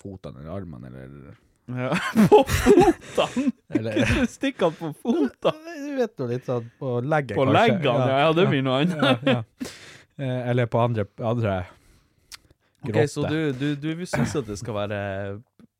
fotene 0.00 0.40
eller 0.40 0.54
armene, 0.56 0.88
eller 0.88 1.34
Ja. 1.66 1.94
På 2.28 2.44
fotene! 2.44 4.26
Stikke 4.28 4.68
han 4.68 4.74
på 4.76 4.90
fotene! 5.00 5.76
Du 5.80 5.94
vet 5.96 6.20
jo 6.20 6.26
litt 6.28 6.48
sånn 6.48 6.66
på 6.80 6.98
legget, 7.00 7.36
På 7.38 7.46
kanskje. 7.46 7.60
leggene, 7.60 8.08
ja, 8.10 8.18
ja, 8.26 8.32
det 8.36 8.44
blir 8.50 8.64
noe 8.66 8.82
annet. 8.82 9.00
Ja, 9.00 9.14
ja. 9.32 9.70
Eh, 10.14 10.50
Eller 10.50 10.68
på 10.70 10.78
andre, 10.78 11.06
andre 11.18 11.54
Ok, 12.84 12.90
Okay, 12.90 13.08
Så 13.08 13.24
du, 13.26 13.52
du, 13.52 13.74
du 13.80 14.04
syns 14.06 14.36
at 14.36 14.46
det 14.46 14.58
skal 14.60 14.76
være 14.76 14.98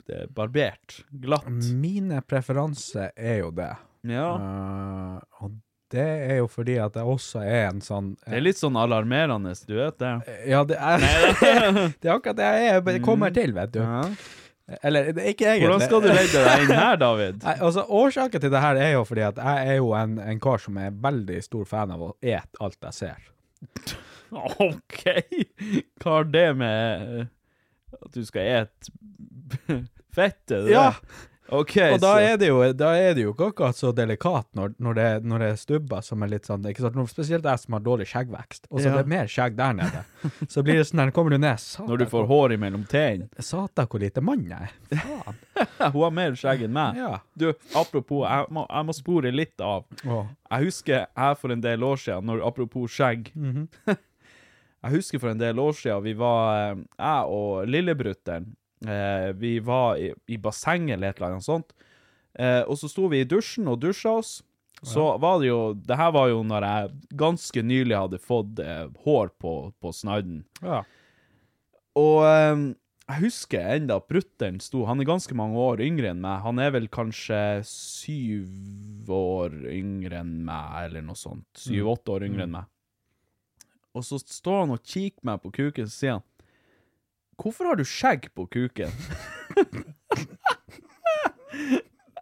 eh, 0.09 0.25
barbert? 0.33 1.03
Glatt? 1.11 1.47
Mine 1.77 2.23
preferanser 2.25 3.13
er 3.15 3.43
jo 3.43 3.51
det. 3.55 3.69
Ja. 4.09 4.25
Uh, 4.41 5.45
og 5.45 5.53
det 5.93 6.05
er 6.25 6.39
jo 6.41 6.47
fordi 6.49 6.79
at 6.81 6.97
jeg 6.97 7.05
også 7.07 7.43
er 7.45 7.67
en 7.69 7.81
sånn 7.85 8.15
Det 8.25 8.39
er 8.39 8.43
litt 8.43 8.59
sånn 8.59 8.75
alarmerende, 8.77 9.53
du 9.69 9.75
vet 9.77 9.99
det? 10.01 10.13
Ja, 10.49 10.63
det 10.67 10.79
er, 10.81 11.05
det 12.01 12.09
er 12.09 12.15
akkurat 12.17 12.41
det 12.41 12.49
jeg 12.49 12.73
er, 12.73 12.81
jeg 12.97 13.03
kommer 13.05 13.33
til, 13.33 13.53
vet 13.55 13.77
du. 13.77 13.79
Ja. 13.85 14.01
Eller 14.81 15.11
er 15.11 15.19
ikke 15.29 15.45
egentlig. 15.45 15.67
Hvordan 15.67 15.83
skal 15.85 16.01
du 16.01 16.07
legge 16.09 16.41
deg 16.41 16.63
inn 16.65 16.71
her, 16.73 16.95
David? 16.97 17.35
Nei, 17.45 17.53
altså, 17.67 17.83
årsaken 17.85 18.41
til 18.41 18.51
det 18.55 18.61
her 18.63 18.79
er 18.81 18.91
jo 18.95 19.03
fordi 19.05 19.21
at 19.27 19.37
jeg 19.37 19.67
er 19.75 19.77
jo 19.77 19.91
en, 19.97 20.15
en 20.23 20.39
kar 20.41 20.57
som 20.63 20.79
er 20.81 20.95
veldig 21.05 21.37
stor 21.45 21.67
fan 21.69 21.93
av 21.93 22.01
å 22.01 22.11
ete 22.25 22.61
alt 22.65 22.79
jeg 22.89 22.97
ser. 22.97 23.31
OK! 24.33 25.03
Hva 26.01 26.15
har 26.17 26.27
det 26.33 26.47
med 26.57 27.27
at 27.95 28.17
du 28.17 28.25
skal 28.27 28.49
ete 28.65 28.91
fettet? 30.17 30.65
det 30.65 30.73
Ja. 30.73 30.89
der? 30.95 31.31
Ok, 31.53 31.75
Og 31.93 31.99
da 32.01 32.15
er 32.25 32.37
det 32.41 32.47
jo, 32.49 32.57
da 32.73 32.95
er 32.97 33.13
det 33.13 33.21
jo 33.21 33.31
ikke 33.35 33.51
akkurat 33.51 33.77
så 33.77 33.91
delikat 33.93 34.47
når, 34.57 34.71
når, 34.81 34.95
det, 34.97 35.09
når 35.29 35.43
det 35.43 35.49
er 35.53 35.59
stubber 35.61 36.01
som 36.01 36.23
er 36.25 36.31
litt 36.31 36.47
sånn? 36.49 36.63
Spesielt 37.07 37.45
jeg 37.45 37.59
som 37.61 37.75
har 37.77 37.83
dårlig 37.85 38.07
skjeggvekst. 38.09 38.65
Og 38.71 38.79
så 38.81 38.87
Ja. 38.87 38.93
det 38.95 39.03
er 39.03 39.11
mer 39.11 39.27
skjegg 39.29 39.55
der 39.59 39.73
nede. 39.77 40.01
Så 40.49 40.63
blir 40.65 40.79
det 40.81 40.87
sånn 40.89 41.03
der, 41.03 41.11
kommer 41.13 41.29
du 41.35 41.37
ned 41.37 41.59
satan, 41.61 41.87
Når 41.91 41.97
du 42.01 42.05
får 42.09 42.25
hår 42.31 42.55
imellom 42.57 42.87
tennene. 42.89 43.29
Satan, 43.39 43.85
hvor 43.91 44.01
lite 44.01 44.21
mann 44.25 44.47
jeg 44.49 44.71
er. 44.71 44.97
Faen. 44.97 45.37
Hun 45.93 46.01
har 46.07 46.11
mer 46.17 46.33
skjegg 46.41 46.65
enn 46.65 46.73
meg. 46.73 46.97
Ja. 46.97 47.19
Du, 47.37 47.47
apropos, 47.77 48.25
jeg 48.25 48.49
må, 48.49 48.65
jeg 48.69 48.85
må 48.89 48.97
spore 48.97 49.31
litt 49.35 49.61
av. 49.61 49.85
Oh. 50.07 50.25
Jeg 50.49 50.65
husker 50.71 51.05
her 51.15 51.35
for 51.37 51.53
en 51.53 51.61
del 51.61 51.83
år 51.85 52.01
siden, 52.01 52.25
når, 52.25 52.41
apropos 52.47 52.89
skjegg 52.97 53.29
Mhm. 53.35 53.67
Jeg 54.85 54.93
husker 54.99 55.17
for 55.19 55.29
en 55.33 55.39
del 55.39 55.57
år 55.57 55.71
siden, 55.73 56.03
vi 56.05 56.11
var, 56.13 56.71
eh, 56.73 56.75
jeg 56.99 57.29
og 57.33 57.65
lillebrutteren, 57.73 58.51
eh, 58.83 59.29
vi 59.39 59.59
var 59.63 60.01
i, 60.01 60.11
i 60.27 60.39
bassenget 60.41 60.97
eller 60.97 61.13
et 61.13 61.21
eller 61.21 61.35
annet 61.35 61.47
sånt, 61.47 61.75
eh, 62.39 62.61
og 62.63 62.77
så 62.79 62.89
sto 62.91 63.07
vi 63.11 63.23
i 63.23 63.29
dusjen 63.29 63.69
og 63.71 63.79
dusja 63.83 64.17
oss. 64.19 64.37
Så 64.85 65.05
var 65.17 65.39
det 65.39 65.47
jo 65.47 65.73
Det 65.73 65.95
her 65.97 66.11
var 66.13 66.27
jo 66.29 66.41
når 66.45 66.65
jeg 66.67 66.89
ganske 67.17 67.61
nylig 67.63 67.95
hadde 67.95 68.19
fått 68.21 68.59
eh, 68.59 68.87
hår 69.05 69.31
på, 69.41 69.53
på 69.81 69.91
snadden. 69.95 70.43
Ja. 70.61 70.83
Og 71.97 72.19
eh, 72.27 72.65
jeg 73.05 73.21
husker 73.21 73.71
enda 73.77 73.99
at 74.01 74.07
brutter'n 74.09 74.59
sto 74.63 74.83
Han 74.89 75.01
er 75.01 75.09
ganske 75.09 75.37
mange 75.37 75.61
år 75.61 75.81
yngre 75.85 76.11
enn 76.11 76.21
meg. 76.21 76.41
Han 76.45 76.61
er 76.61 76.71
vel 76.75 76.87
kanskje 76.91 77.39
syv 77.69 79.11
år 79.13 79.53
yngre 79.69 80.23
enn 80.23 80.39
meg, 80.45 80.87
eller 80.87 81.05
noe 81.05 81.19
sånt. 81.19 81.47
Syv-åtte 81.57 82.15
år 82.15 82.25
yngre 82.27 82.47
enn 82.47 82.55
meg. 82.57 82.71
Og 83.95 84.03
så 84.03 84.17
står 84.19 84.65
han 84.65 84.73
og 84.75 84.81
kikker 84.83 85.27
meg 85.29 85.43
på 85.43 85.53
kuken, 85.55 85.87
så 85.87 85.95
sier 85.95 86.17
han 86.17 86.25
Hvorfor 87.41 87.69
har 87.69 87.75
du 87.79 87.85
skjegg 87.87 88.29
på 88.35 88.45
kuken? 88.51 88.91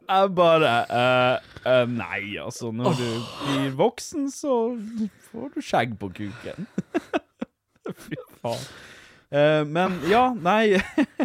Jeg 0.04 0.30
bare 0.36 0.72
eh, 0.92 1.38
eh, 1.66 1.86
Nei, 1.90 2.38
altså, 2.42 2.72
når 2.76 2.98
du 3.00 3.06
blir 3.46 3.70
voksen, 3.80 4.28
så 4.32 4.78
får 5.30 5.54
du 5.56 5.62
skjegg 5.64 5.96
på 6.02 6.10
kuken. 6.18 6.68
Fy 8.04 8.20
faen. 8.42 8.66
Eh, 9.34 9.64
men 9.66 9.96
ja, 10.12 10.28
nei 10.38 10.76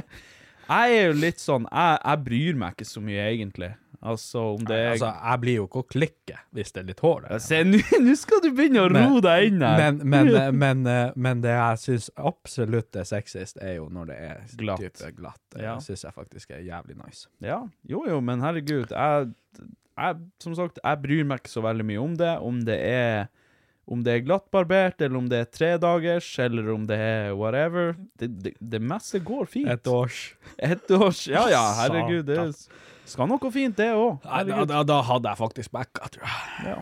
Jeg 0.68 0.94
er 0.96 1.10
jo 1.10 1.16
litt 1.20 1.42
sånn 1.42 1.66
Jeg, 1.68 1.98
jeg 2.00 2.22
bryr 2.24 2.56
meg 2.60 2.72
ikke 2.76 2.88
så 2.88 3.02
mye, 3.04 3.26
egentlig. 3.34 3.72
Altså, 4.00 4.38
om 4.54 4.60
det 4.62 4.76
er 4.78 4.90
Altså, 4.92 5.08
jeg 5.10 5.40
blir 5.42 5.54
jo 5.56 5.64
ikke 5.66 5.80
å 5.82 5.86
klikke 5.90 6.36
hvis 6.54 6.70
det 6.74 6.80
er 6.82 6.86
litt 6.92 7.00
hår 7.02 7.24
der. 7.24 7.40
Se, 7.42 7.58
nå 8.04 8.12
skal 8.20 8.42
du 8.44 8.50
begynne 8.54 8.84
å 8.84 8.90
ro 8.92 9.18
deg 9.24 9.48
inn 9.48 9.64
her. 9.66 9.80
Men, 9.80 9.98
men, 10.12 10.30
men, 10.58 10.84
eh, 10.92 11.10
men 11.18 11.40
det 11.42 11.56
jeg 11.56 11.80
syns 11.82 12.06
absolutt 12.16 12.94
er 13.00 13.08
sexist, 13.10 13.58
er 13.58 13.78
jo 13.80 13.88
når 13.90 14.12
det 14.12 14.18
er 14.28 14.44
Glatt. 14.60 14.84
type 14.86 15.10
glatt. 15.18 15.40
Det 15.56 15.64
Ja. 15.66 15.74
syns 15.82 16.04
jeg 16.06 16.14
faktisk 16.14 16.54
er 16.54 16.62
jævlig 16.62 16.94
nice. 17.00 17.26
Ja, 17.42 17.64
jo 17.90 18.04
jo, 18.06 18.20
men 18.22 18.40
herregud, 18.44 18.94
jeg, 18.94 19.32
jeg 19.98 20.22
Som 20.46 20.54
sagt, 20.54 20.78
jeg 20.84 21.02
bryr 21.02 21.24
meg 21.26 21.42
ikke 21.42 21.50
så 21.56 21.64
veldig 21.66 21.88
mye 21.90 21.98
om 22.04 22.14
det. 22.20 22.32
Om 22.38 22.62
det 22.70 22.78
er 22.86 23.26
om 23.88 24.02
det 24.04 24.12
er 24.12 24.20
glattbarbert, 24.20 25.00
eller 25.00 25.16
om 25.16 25.28
det 25.32 25.38
er 25.40 25.46
tredagers, 25.48 26.26
eller 26.44 26.66
om 26.74 26.82
det 26.86 26.98
er 27.00 27.30
whatever. 27.32 27.94
Det, 28.20 28.28
det, 28.44 28.50
det 28.60 28.80
meste 28.84 29.16
går 29.24 29.46
fint. 29.48 29.70
Et 29.72 29.86
års. 29.88 30.18
Et 30.60 30.90
års, 30.92 31.22
Ja 31.26 31.46
ja, 31.48 31.62
herregud. 31.80 32.26
Det 32.28 32.36
skal 33.08 33.28
noe 33.30 33.50
fint, 33.54 33.76
det 33.78 33.90
òg. 33.96 34.22
Da, 34.24 34.64
da, 34.68 34.84
da 34.86 35.00
hadde 35.08 35.32
jeg 35.32 35.40
faktisk 35.40 35.74
backa, 35.74 36.08
tror 36.14 36.28
jeg. 36.28 36.70
Ja. 36.72 36.78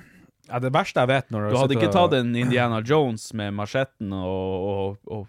Ja, 0.47 0.61
det 0.63 0.71
verste 0.75 1.03
jeg 1.03 1.11
vet 1.11 1.33
når 1.35 1.49
Du 1.51 1.57
hadde 1.59 1.75
ikke 1.75 1.95
tatt 1.95 2.15
en 2.15 2.37
Indiana 2.39 2.79
Jones 2.87 3.33
med 3.37 3.55
machetten 3.59 4.13
og, 4.15 4.67
og, 4.71 5.11
og, 5.11 5.25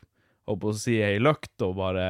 og 0.47 0.59
på 0.61 0.69
å 0.69 0.75
si 0.77 0.99
ei 1.01 1.17
løkt 1.21 1.63
og 1.65 1.73
bare 1.79 2.05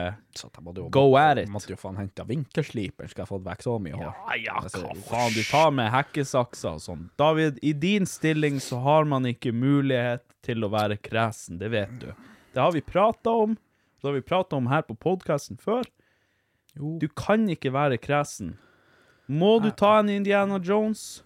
go 0.91 1.05
at 1.19 1.39
it. 1.39 1.51
Måtte 1.53 1.71
jo 1.71 1.79
faen 1.79 1.99
hente 2.01 2.25
vinkelsliper, 2.27 3.07
skal 3.07 3.23
jeg 3.23 3.29
fått 3.31 3.45
vekk 3.47 3.63
så 3.63 3.77
mye 3.79 3.95
hår. 3.95 4.09
Ja, 4.11 4.39
ja, 4.43 4.57
hva 4.59 4.91
faen, 5.07 5.37
du 5.37 5.41
tar 5.47 5.71
med 5.79 5.89
hekkesakser 5.93 6.75
og 6.75 6.83
sånn. 6.83 7.07
David, 7.19 7.61
i 7.63 7.71
din 7.71 8.09
stilling 8.09 8.59
så 8.63 8.81
har 8.83 9.07
man 9.07 9.29
ikke 9.31 9.55
mulighet 9.55 10.25
til 10.45 10.67
å 10.67 10.71
være 10.75 10.99
kresen, 10.99 11.61
det 11.63 11.71
vet 11.73 11.95
du. 12.03 12.11
Det 12.51 12.63
har 12.63 12.75
vi 12.75 12.83
prata 12.83 13.31
om, 13.45 13.55
det 14.01 14.11
har 14.11 14.19
vi 14.19 14.27
prata 14.35 14.59
om 14.59 14.67
her 14.71 14.83
på 14.83 14.99
podkasten 14.99 15.59
før. 15.61 15.87
Du 16.75 17.07
kan 17.17 17.47
ikke 17.49 17.71
være 17.73 17.97
kresen. 18.01 18.57
Må 19.27 19.57
du 19.63 19.71
ta 19.75 19.97
en 19.99 20.09
Indiana 20.11 20.59
Jones, 20.63 21.23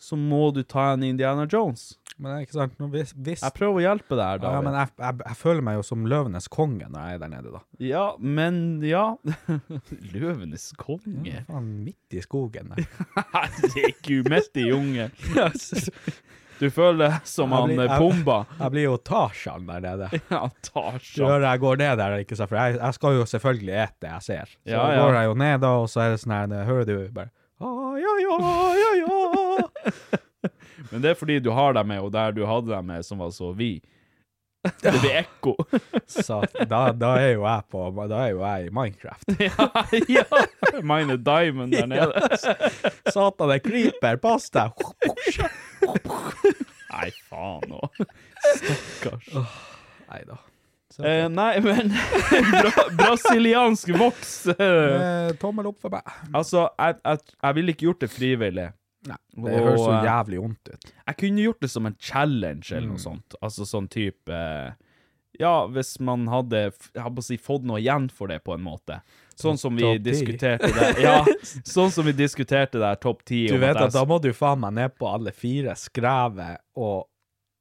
så 0.00 0.16
må 0.16 0.48
du 0.56 0.62
ta 0.64 0.92
en 0.94 1.04
Indiana 1.04 1.46
Jones. 1.50 1.94
Men 2.16 2.30
det 2.30 2.34
er 2.34 2.44
ikke 2.46 2.54
sant, 2.54 2.74
Nå, 2.78 2.86
hvis, 2.92 3.10
hvis 3.26 3.42
Jeg 3.42 3.54
prøver 3.56 3.80
å 3.80 3.82
hjelpe 3.82 4.14
deg 4.14 4.22
her, 4.22 4.44
ja, 4.46 4.60
men 4.62 4.76
jeg, 4.78 4.90
jeg, 5.02 5.16
jeg 5.24 5.38
føler 5.40 5.64
meg 5.66 5.78
jo 5.80 5.86
som 5.88 6.04
løvenes 6.06 6.46
konge 6.52 6.86
når 6.86 7.08
jeg 7.08 7.16
er 7.16 7.22
der 7.24 7.32
nede, 7.32 7.54
da. 7.56 7.62
Ja, 7.82 8.04
men 8.22 8.60
ja 8.86 9.04
Løvenes 10.14 10.68
konge. 10.78 11.24
Ja, 11.26 11.42
faen, 11.48 11.72
midt 11.82 12.14
i 12.14 12.22
skogen 12.22 12.70
der. 12.70 12.86
Herregud, 13.34 14.30
midt 14.30 14.62
i 14.62 14.68
jungelen. 14.68 15.10
Du 16.60 16.68
føler 16.70 16.98
deg 17.08 17.26
som 17.28 17.50
han 17.52 17.68
blir- 17.68 17.80
eh, 17.84 17.88
jeg- 17.90 18.00
Pumba. 18.00 18.36
Jeg 18.60 18.70
blir 18.74 18.84
jo 18.86 18.96
Tarzan 18.96 19.66
der 19.66 19.80
nede. 19.80 20.08
Ja, 20.30 20.42
Tarzan. 20.62 21.26
hører 21.26 21.46
jeg 21.50 21.60
går 21.60 21.76
ned 21.82 21.96
der, 21.98 22.18
ikke 22.24 22.36
sant? 22.36 22.48
for 22.52 22.56
jeg, 22.60 22.78
jeg 22.80 22.94
skal 22.94 23.16
jo 23.18 23.24
selvfølgelig 23.24 23.74
ete 23.84 23.94
det 24.04 24.10
jeg 24.12 24.22
ser. 24.22 24.44
Så 24.54 24.70
Ja, 24.76 24.84
ja. 24.92 25.00
går 25.02 25.14
jeg 25.18 25.24
jo 25.30 25.34
ned 25.34 25.60
da, 25.66 25.72
og 25.82 25.88
så 25.90 26.00
er 26.04 26.10
det 26.14 26.20
sånn 26.24 26.36
her, 26.36 26.64
hører 26.68 26.84
du 26.86 27.08
bare 27.14 27.30
«Ah, 27.60 27.94
ja, 27.96 28.14
ja, 28.20 28.36
ja, 28.74 28.92
ja. 29.00 29.90
Men 30.90 31.02
det 31.02 31.10
er 31.14 31.14
fordi 31.18 31.40
du 31.42 31.50
har 31.54 31.72
dem 31.72 31.86
med, 31.88 32.00
og 32.04 32.10
der 32.12 32.32
du 32.34 32.44
hadde 32.46 32.68
dem 32.74 32.86
med, 32.86 33.04
som 33.06 33.18
var 33.22 33.30
så 33.34 33.52
vid. 33.56 33.82
Det 34.80 34.92
blir 34.96 35.18
ekko. 35.20 35.52
Så 36.08 36.38
da, 36.68 36.86
da 36.96 37.10
er 37.20 37.34
jo 37.34 37.42
jeg 37.44 37.64
på, 37.70 37.82
da 38.08 38.20
er 38.24 38.30
jo 38.32 38.40
jeg 38.40 38.66
i 38.66 38.70
Minecraft. 38.72 39.34
ja, 39.36 39.66
ja. 40.08 40.24
Mine 40.80 41.18
diamond 41.20 41.72
der 41.74 41.86
nede. 41.86 42.28
Satan, 43.12 43.50
det 43.52 43.58
er 43.58 43.64
creeper, 43.66 44.16
pass 44.22 44.48
deg! 44.54 44.72
Nei, 46.94 47.08
faen 47.28 47.64
nå. 47.70 47.80
Stakkars. 48.54 49.30
Nei 50.10 50.20
da. 50.28 50.36
Eh, 51.02 51.24
nei, 51.32 51.58
men 51.64 51.88
bra, 52.54 52.84
Brasiliansk 53.00 53.88
voks. 53.98 54.34
eh, 54.52 55.32
Tommel 55.42 55.66
opp 55.72 55.80
for 55.82 55.90
meg. 55.96 56.06
altså, 56.36 56.68
jeg, 56.78 57.00
jeg, 57.02 57.34
jeg 57.42 57.56
ville 57.58 57.74
ikke 57.74 57.88
gjort 57.88 58.04
det 58.04 58.10
frivillig. 58.14 58.68
Nei, 59.10 59.18
det 59.42 59.56
høres 59.58 59.82
så 59.82 59.90
eh, 59.96 60.06
jævlig 60.06 60.38
vondt 60.44 60.70
ut. 60.70 60.86
Jeg 61.08 61.18
kunne 61.24 61.42
gjort 61.48 61.64
det 61.66 61.70
som 61.74 61.90
en 61.90 61.96
challenge 62.00 62.70
eller 62.70 62.86
Mm. 62.86 62.94
noe 62.94 63.02
sånt. 63.02 63.36
Altså 63.42 63.66
sånn 63.68 63.88
type 63.92 64.30
eh, 64.32 64.70
Ja, 65.42 65.66
hvis 65.66 65.96
man 66.00 66.28
hadde 66.30 66.60
jeg 66.68 67.02
å 67.02 67.22
si, 67.26 67.36
fått 67.42 67.66
noe 67.66 67.82
igjen 67.82 68.06
for 68.14 68.30
det, 68.30 68.38
på 68.46 68.54
en 68.54 68.62
måte. 68.62 69.00
Sånn 69.44 69.58
som 69.60 69.76
vi 69.76 69.96
diskuterte 69.98 70.70
der. 70.74 71.00
Ja, 71.02 71.16
sånn 71.66 71.90
som 71.94 72.06
vi 72.06 72.14
diskuterte 72.16 72.78
der, 72.82 72.98
topp 73.02 73.24
ti. 73.26 73.44
Du 73.50 73.58
vet 73.58 73.78
at 73.80 73.94
da 73.94 74.04
må 74.08 74.20
du 74.22 74.30
faen 74.36 74.62
meg 74.62 74.76
ned 74.78 74.94
på 74.98 75.08
alle 75.10 75.34
fire, 75.34 75.74
skrevet 75.78 76.62
og 76.78 77.08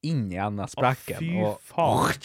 inn 0.05 0.27
i 0.31 0.37
enden 0.37 0.65
av 0.65 0.73
sprekken. 0.73 1.17
fy 1.21 1.39
og, 1.41 1.57
faen. 1.65 2.19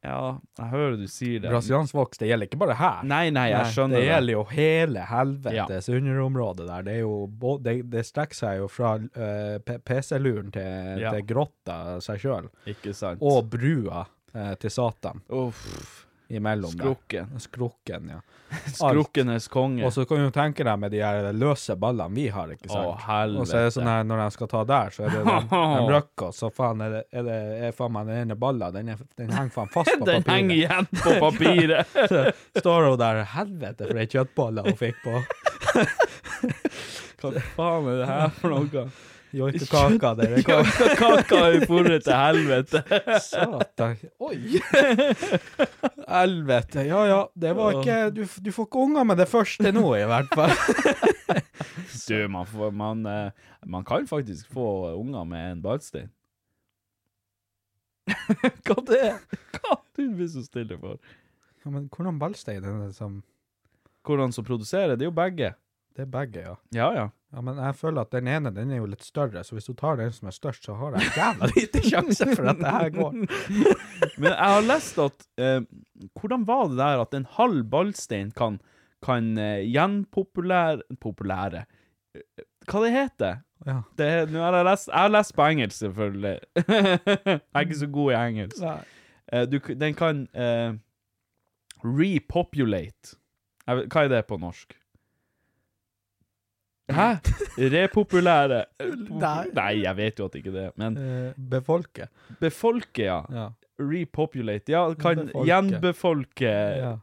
Ja, 0.00 0.38
jeg 0.56 0.68
hører 0.72 0.94
du 0.96 1.04
sier 1.12 1.42
det. 1.42 1.50
Brasiliansk 1.52 1.92
voks, 1.92 2.20
det 2.22 2.30
gjelder 2.30 2.48
ikke 2.48 2.60
bare 2.62 2.76
her. 2.78 3.00
Nei, 3.04 3.26
nei, 3.36 3.50
jeg 3.52 3.74
skjønner 3.74 3.98
det. 3.98 4.04
det. 4.06 4.08
gjelder 4.08 4.32
jo 4.32 4.44
hele 4.54 5.02
helvetes 5.10 5.88
underområde 5.92 6.68
der. 6.70 6.86
Det, 6.86 6.94
er 6.94 7.02
jo, 7.04 7.58
det, 7.60 7.74
det 7.92 8.04
strekker 8.08 8.38
seg 8.38 8.62
jo 8.62 8.68
fra 8.72 8.94
uh, 8.96 9.74
PC-luren 9.84 10.48
til, 10.56 11.02
Ja. 11.04 11.12
til 11.12 11.26
grotta 11.28 11.98
seg 12.04 12.22
sjøl. 12.24 12.48
Ikke 12.72 12.96
sant. 12.96 13.20
Og 13.20 13.50
brua 13.52 14.06
uh, 14.08 14.54
til 14.60 14.72
Satan 14.72 15.20
Uff. 15.28 16.06
Imellom 16.30 16.70
Skrukken. 16.72 17.30
der. 17.34 17.42
Skrukken. 17.44 18.10
ja. 18.14 18.20
Skrukkenes 18.74 19.46
konge. 19.48 19.84
Og 19.86 19.92
så 19.94 20.02
kan 20.10 20.24
du 20.24 20.30
tenke 20.34 20.64
deg 20.66 20.78
med 20.82 20.90
de 20.90 20.98
her 21.04 21.28
løse 21.38 21.76
ballene 21.78 22.14
vi 22.16 22.24
har, 22.34 22.50
ikke 22.50 22.66
sant? 22.70 22.88
Å, 22.88 22.96
helvete. 23.06 23.40
og 23.44 23.46
så 23.50 23.58
er 23.60 23.68
det 23.68 23.74
sånn 23.76 23.90
her, 23.90 24.06
når 24.08 24.22
de 24.24 24.28
skal 24.34 24.50
ta 24.50 24.62
der, 24.66 24.90
så 24.96 25.04
er 25.06 25.14
det 25.14 25.20
en 25.22 25.44
de 25.76 25.84
røkker, 25.94 26.26
og 26.32 26.34
så 26.34 26.50
faen 26.54 26.82
er 26.86 26.96
det, 26.96 27.02
er 27.14 27.28
det 27.28 27.36
er 27.68 27.76
faen 27.78 27.94
meg 27.94 28.10
den 28.10 28.18
ene 28.24 28.38
ballen, 28.42 28.74
den, 28.74 28.90
er, 28.96 29.04
den 29.20 29.30
henger 29.36 29.54
faen 29.54 29.70
fast 29.76 29.92
på 30.00 30.06
Den 30.10 30.26
papiret. 30.26 30.34
henger 30.34 30.56
igjen 30.56 30.90
på 30.98 31.14
papiret. 31.22 31.94
så 32.10 32.24
står 32.58 32.88
hun 32.90 32.98
der, 33.04 33.22
helvete 33.36 33.86
for 33.92 34.02
ei 34.02 34.08
kjøttbolle 34.16 34.66
hun 34.66 34.80
fikk 34.82 34.98
på. 35.06 35.22
Hva 37.20 37.32
faen 37.54 37.88
er 37.92 38.02
det 38.02 38.10
her 38.10 38.36
for 38.40 38.56
noe? 38.56 38.84
Joikekaka 39.32 40.14
der. 40.18 40.34
det 40.36 40.44
kom- 40.46 40.70
Kaka 41.00 41.40
i 41.54 41.60
forret 41.66 42.02
til 42.04 42.16
helvete. 42.18 42.82
Satan. 43.22 43.96
Oi! 44.20 44.60
Helvete. 46.10 46.82
Ja 46.88 47.02
ja, 47.06 47.20
det 47.38 47.52
var 47.56 47.76
ikke 47.78 47.98
Du, 48.16 48.24
du 48.26 48.50
får 48.52 48.66
ikke 48.66 48.82
unger 48.86 49.04
med 49.06 49.20
det 49.22 49.28
første 49.30 49.72
nå, 49.72 49.84
i 50.00 50.06
hvert 50.10 50.32
fall. 50.34 50.54
Du, 52.10 52.16
man, 52.28 52.46
får, 52.48 52.70
man, 52.74 53.04
eh, 53.06 53.30
man 53.70 53.84
kan 53.86 54.06
faktisk 54.10 54.48
få 54.50 54.64
unger 54.98 55.22
med 55.30 55.52
en 55.52 55.60
ballstein. 55.62 56.08
Hva 58.66 58.76
det? 58.88 59.12
Hva 59.60 59.76
du 59.94 60.08
blir 60.16 60.26
så 60.32 60.42
stille 60.42 60.78
for? 60.80 60.96
Ja, 61.62 61.70
men 61.70 61.86
hvordan 61.92 62.18
ballstein 62.18 62.64
er 62.64 62.80
det 62.88 62.94
som 62.96 63.20
Hvordan 64.06 64.32
som 64.34 64.46
produserer? 64.48 64.96
Det 64.96 65.04
er 65.06 65.10
jo 65.10 65.14
begge. 65.14 65.52
Det 66.00 66.06
er 66.06 66.12
begge, 66.14 66.40
ja. 66.46 66.54
Ja, 66.72 66.86
ja. 66.96 67.08
Ja, 67.30 67.42
men 67.44 67.58
jeg 67.60 67.74
føler 67.76 68.00
at 68.06 68.10
den 68.14 68.26
ene 68.32 68.50
den 68.56 68.70
er 68.72 68.78
jo 68.80 68.86
litt 68.90 69.04
større, 69.04 69.42
så 69.46 69.54
hvis 69.54 69.68
du 69.68 69.74
tar 69.78 69.98
den 70.00 70.10
som 70.16 70.26
er 70.30 70.34
størst, 70.34 70.64
så 70.66 70.74
har 70.80 70.96
jeg 70.96 71.10
jævla 71.14 71.48
lite 71.58 71.82
sjanse 71.84 72.26
for 72.34 72.48
at 72.50 72.58
det 72.58 72.72
her 72.74 72.88
går. 72.96 73.18
Men 74.22 74.30
jeg 74.32 74.38
har 74.40 74.64
lest 74.64 74.98
at 75.04 75.26
eh, 75.38 75.60
Hvordan 76.18 76.46
var 76.48 76.64
det 76.72 76.78
der 76.80 77.02
at 77.04 77.14
en 77.20 77.26
halv 77.36 77.60
ballstein 77.70 78.32
kan, 78.34 78.56
kan 79.04 79.28
eh, 79.38 79.60
gjenpopulære 79.68 80.96
Populære 81.04 81.66
Eh, 82.16 82.42
Hva 82.66 82.80
det 82.82 82.90
heter 82.96 83.36
Ja. 83.68 83.76
det? 84.00 84.10
Nå 84.32 84.40
har 84.42 84.56
jeg 84.58 84.66
lest 84.66 84.88
Jeg 84.90 84.98
har 85.04 85.12
lest 85.14 85.36
på 85.36 85.44
engelsk, 85.46 85.76
selvfølgelig. 85.84 86.38
jeg 86.56 87.38
er 87.54 87.60
ikke 87.68 87.78
så 87.84 87.90
god 87.94 88.10
i 88.10 88.16
engelsk. 88.24 88.64
Nei. 88.64 88.80
Eh, 89.32 89.44
du, 89.52 89.58
k- 89.62 89.76
den 89.78 89.94
kan 89.94 90.24
eh, 90.34 90.72
repopulate. 91.84 93.14
Jeg 93.68 93.76
vet, 93.78 93.90
hva 93.94 94.04
er 94.08 94.12
det 94.16 94.24
på 94.26 94.38
norsk? 94.42 94.74
Hæ? 96.96 97.08
Repopulære? 97.74 98.64
Nei. 99.10 99.44
Nei, 99.56 99.72
jeg 99.84 99.96
vet 99.98 100.18
jo 100.22 100.28
at 100.30 100.38
ikke 100.40 100.52
det 100.54 100.68
men 100.80 100.96
Eh, 101.00 101.32
befolke. 101.50 102.08
Befolke, 102.40 103.04
ja. 103.08 103.20
Ja. 103.32 103.48
Repopulate. 103.80 104.72
Ja, 104.74 104.82
kan 104.94 105.26
Befolke. 105.26 105.46
gjenbefolke 105.48 106.54
Ja. 106.80 106.94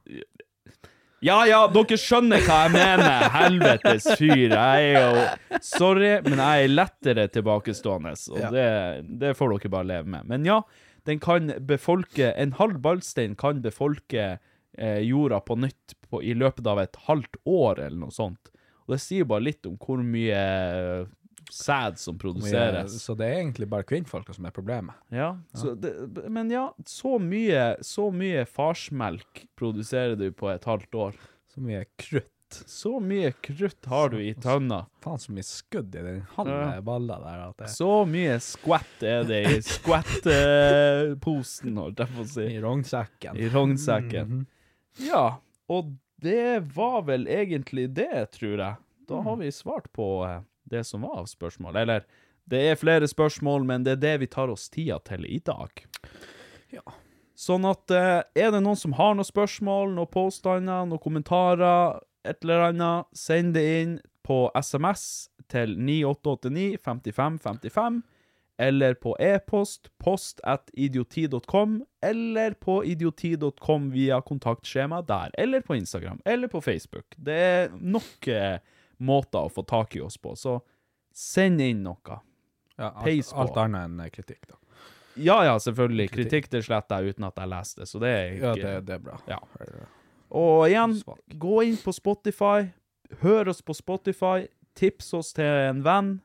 Ja 1.26 1.38
ja, 1.50 1.64
dere 1.74 1.98
skjønner 1.98 2.44
hva 2.46 2.58
jeg 2.68 2.74
mener! 2.76 3.24
Helvetes 3.34 4.06
fyr. 4.20 4.52
Jeg 4.54 4.92
er 4.92 5.00
jo 5.00 5.62
Sorry, 5.66 6.12
men 6.28 6.38
jeg 6.38 6.68
er 6.68 6.74
lettere 6.76 7.24
tilbakestående, 7.34 8.12
og 8.36 8.38
Ja. 8.44 8.52
det, 8.54 8.68
det 9.24 9.32
får 9.40 9.56
dere 9.56 9.72
bare 9.74 9.90
leve 9.90 10.06
med. 10.14 10.28
Men 10.30 10.46
ja, 10.46 10.60
den 11.10 11.18
kan 11.24 11.50
befolke 11.66 12.34
En 12.38 12.54
halv 12.60 12.78
ballstein 12.84 13.34
kan 13.36 13.64
befolke 13.66 14.38
eh, 14.78 15.00
jorda 15.10 15.40
på 15.42 15.58
nytt 15.58 15.96
på, 16.08 16.22
i 16.22 16.36
løpet 16.38 16.68
av 16.70 16.84
et 16.86 16.96
halvt 17.08 17.42
år, 17.50 17.80
eller 17.88 17.98
noe 17.98 18.14
sånt. 18.14 18.52
Og 18.88 18.94
det 18.96 19.02
sier 19.04 19.26
bare 19.28 19.44
litt 19.44 19.66
om 19.68 19.76
hvor 19.84 20.00
mye 20.04 20.38
eh, 20.38 21.06
sæd 21.52 21.98
som 22.00 22.18
produseres. 22.20 22.96
Så 23.04 23.16
det 23.20 23.26
er 23.28 23.40
egentlig 23.42 23.68
bare 23.72 23.84
kvinnfolka 23.88 24.34
som 24.36 24.46
er 24.48 24.52
problemet. 24.56 24.96
Ja, 25.14 25.34
Så 25.56 25.76
det, 25.80 25.92
men 26.32 26.50
ja, 26.52 26.70
så 26.88 27.18
mye, 27.20 27.76
så 27.84 28.10
mye 28.16 28.46
farsmelk 28.48 29.46
produserer 29.60 30.16
du 30.20 30.30
på 30.36 30.50
et 30.52 30.66
halvt 30.68 30.96
år. 30.96 31.14
Så 31.54 31.62
mye 31.64 31.84
krutt. 32.00 32.32
Så 32.48 32.94
mye 33.04 33.34
krutt 33.44 33.84
har 33.92 34.08
du 34.14 34.22
i 34.24 34.32
tønna. 34.40 34.86
Faen 35.04 35.20
så 35.20 35.34
mye 35.36 35.44
skudd 35.44 35.92
i 36.00 36.04
den 36.06 36.22
halve 36.38 36.78
balla 36.88 37.18
der. 37.20 37.42
Det 37.60 37.68
Så 37.74 37.90
mye 38.08 38.38
skvett 38.40 39.04
er 39.04 39.24
det 39.28 39.42
i 39.52 39.58
skvettposen, 39.68 41.76
holdt 41.80 42.00
jeg 42.04 42.14
på 42.16 42.24
å 42.24 42.28
si. 42.32 42.46
I 42.56 42.62
rognsekken. 42.64 43.40
I 43.40 43.50
rognsekken. 43.52 44.32
Mhm. 44.32 44.46
Ja, 45.10 45.26
og 45.70 45.92
det 46.22 46.60
var 46.76 47.02
vel 47.08 47.28
egentlig 47.28 47.90
det, 47.96 48.32
tror 48.32 48.58
jeg. 48.58 48.76
Da 49.08 49.16
Mm. 49.22 49.24
har 49.26 49.36
vi 49.38 49.52
svart 49.52 49.92
på 49.94 50.26
eh, 50.26 50.42
det 50.66 50.84
som 50.86 51.02
var 51.02 51.20
av 51.22 51.26
spørsmål. 51.26 51.76
Eller, 51.76 52.04
det 52.50 52.60
er 52.72 52.76
flere 52.76 53.08
spørsmål, 53.08 53.64
men 53.66 53.84
det 53.84 53.92
er 53.98 54.02
det 54.02 54.20
vi 54.20 54.28
tar 54.28 54.50
oss 54.50 54.70
tida 54.70 55.00
til 55.00 55.26
i 55.26 55.40
dag. 55.40 55.70
Ja. 56.72 56.82
Sånn 57.38 57.66
at 57.70 57.92
eh, 57.92 58.24
er 58.36 58.52
det 58.52 58.64
noen 58.64 58.76
som 58.80 58.94
har 58.98 59.14
noen 59.16 59.28
spørsmål, 59.28 59.94
noen 59.94 60.10
påstander, 60.12 60.86
noen 60.90 61.00
kommentarer, 61.00 62.00
et 62.26 62.44
eller 62.44 62.72
annet, 62.72 63.06
send 63.16 63.54
det 63.54 63.64
inn 63.84 63.98
på 64.28 64.50
SMS 64.58 65.30
til 65.48 65.78
9889 65.78 66.78
55 66.84 67.38
55, 67.40 68.02
eller 68.58 68.94
på 68.94 69.14
e-post 69.22 69.92
post 70.02 70.42
at 70.44 70.70
idioti.com, 70.74 71.84
eller 72.02 72.56
på 72.58 72.80
idioti.com 72.86 73.92
via 73.94 74.22
kontaktskjema 74.22 75.02
der, 75.06 75.32
eller 75.38 75.62
på 75.62 75.76
Instagram, 75.76 76.22
eller 76.26 76.48
på 76.48 76.62
Facebook. 76.62 77.06
Det 77.18 77.34
er 77.34 77.76
nok 77.78 78.28
eh, 78.28 78.58
måter 78.98 79.46
å 79.46 79.52
få 79.54 79.64
tak 79.68 79.96
i 79.96 80.02
oss 80.02 80.18
på, 80.18 80.36
så 80.36 80.60
send 81.14 81.62
inn 81.62 81.84
noe. 81.86 82.22
Ja, 82.78 82.92
alt, 82.94 83.34
alt 83.34 83.62
annet 83.62 83.90
enn 83.90 84.02
eh, 84.06 84.10
kritikk, 84.14 84.48
da. 84.50 84.58
Ja, 85.18 85.38
ja, 85.46 85.56
selvfølgelig. 85.60 86.12
Kritikk 86.14 86.50
det 86.54 86.62
sletter 86.68 87.02
jeg 87.02 87.16
uten 87.16 87.26
at 87.26 87.40
jeg 87.42 87.50
leser 87.50 87.82
det, 87.82 87.88
så 87.90 88.02
det 88.02 88.10
er 88.14 88.36
ikke 88.36 88.52
Ja, 88.52 88.58
det, 88.66 88.74
det 88.86 88.98
er 88.98 89.06
bra. 89.06 89.18
Ja. 89.30 89.40
Og 90.38 90.68
igjen, 90.68 90.94
Svak. 91.00 91.22
gå 91.42 91.62
inn 91.66 91.80
på 91.82 91.94
Spotify, 91.96 92.68
hør 93.24 93.50
oss 93.54 93.64
på 93.66 93.74
Spotify, 93.74 94.46
tips 94.78 95.14
oss 95.18 95.34
til 95.38 95.48
en 95.72 95.82
venn. 95.86 96.18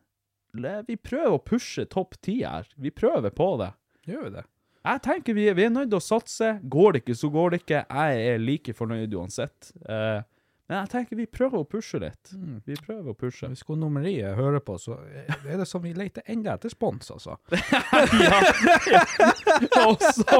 Vi 0.53 0.97
prøver 1.01 1.37
å 1.37 1.43
pushe 1.43 1.87
topp 1.89 2.19
ti 2.20 2.43
her. 2.45 2.66
Vi 2.77 2.93
prøver 2.93 3.33
på 3.33 3.55
det. 3.61 3.70
Gjør 4.09 4.27
vi 4.27 4.35
det? 4.35 4.45
Jeg 4.83 5.03
tenker 5.05 5.37
vi, 5.39 5.47
vi 5.55 5.65
er 5.65 5.70
nødt 5.73 5.93
til 5.93 6.01
å 6.01 6.05
satse. 6.05 6.49
Går 6.69 6.93
det 6.93 7.03
ikke, 7.05 7.16
så 7.16 7.31
går 7.33 7.53
det 7.53 7.61
ikke. 7.62 7.83
Jeg 7.87 8.27
er 8.33 8.43
like 8.43 8.74
fornøyd 8.74 9.15
uansett. 9.15 9.70
Eh, 9.87 10.24
men 10.73 10.86
jeg 10.86 10.89
tenker 10.89 11.19
vi 11.19 11.24
prøver 11.28 11.61
å 11.61 11.66
pushe 11.69 11.99
litt. 12.01 12.31
Vi 12.65 12.73
prøver 12.81 13.12
å 13.12 13.15
pushe. 13.19 13.44
Hvis 13.53 13.61
kondomeriet 13.69 14.39
hører 14.39 14.62
på, 14.65 14.78
så 14.81 14.94
er 15.05 15.59
det 15.61 15.66
som 15.69 15.82
vi 15.85 15.90
leter 15.93 16.24
enda 16.32 16.55
etter 16.57 16.73
spons, 16.73 17.11
altså. 17.12 17.36
Og 19.82 20.01
så 20.16 20.39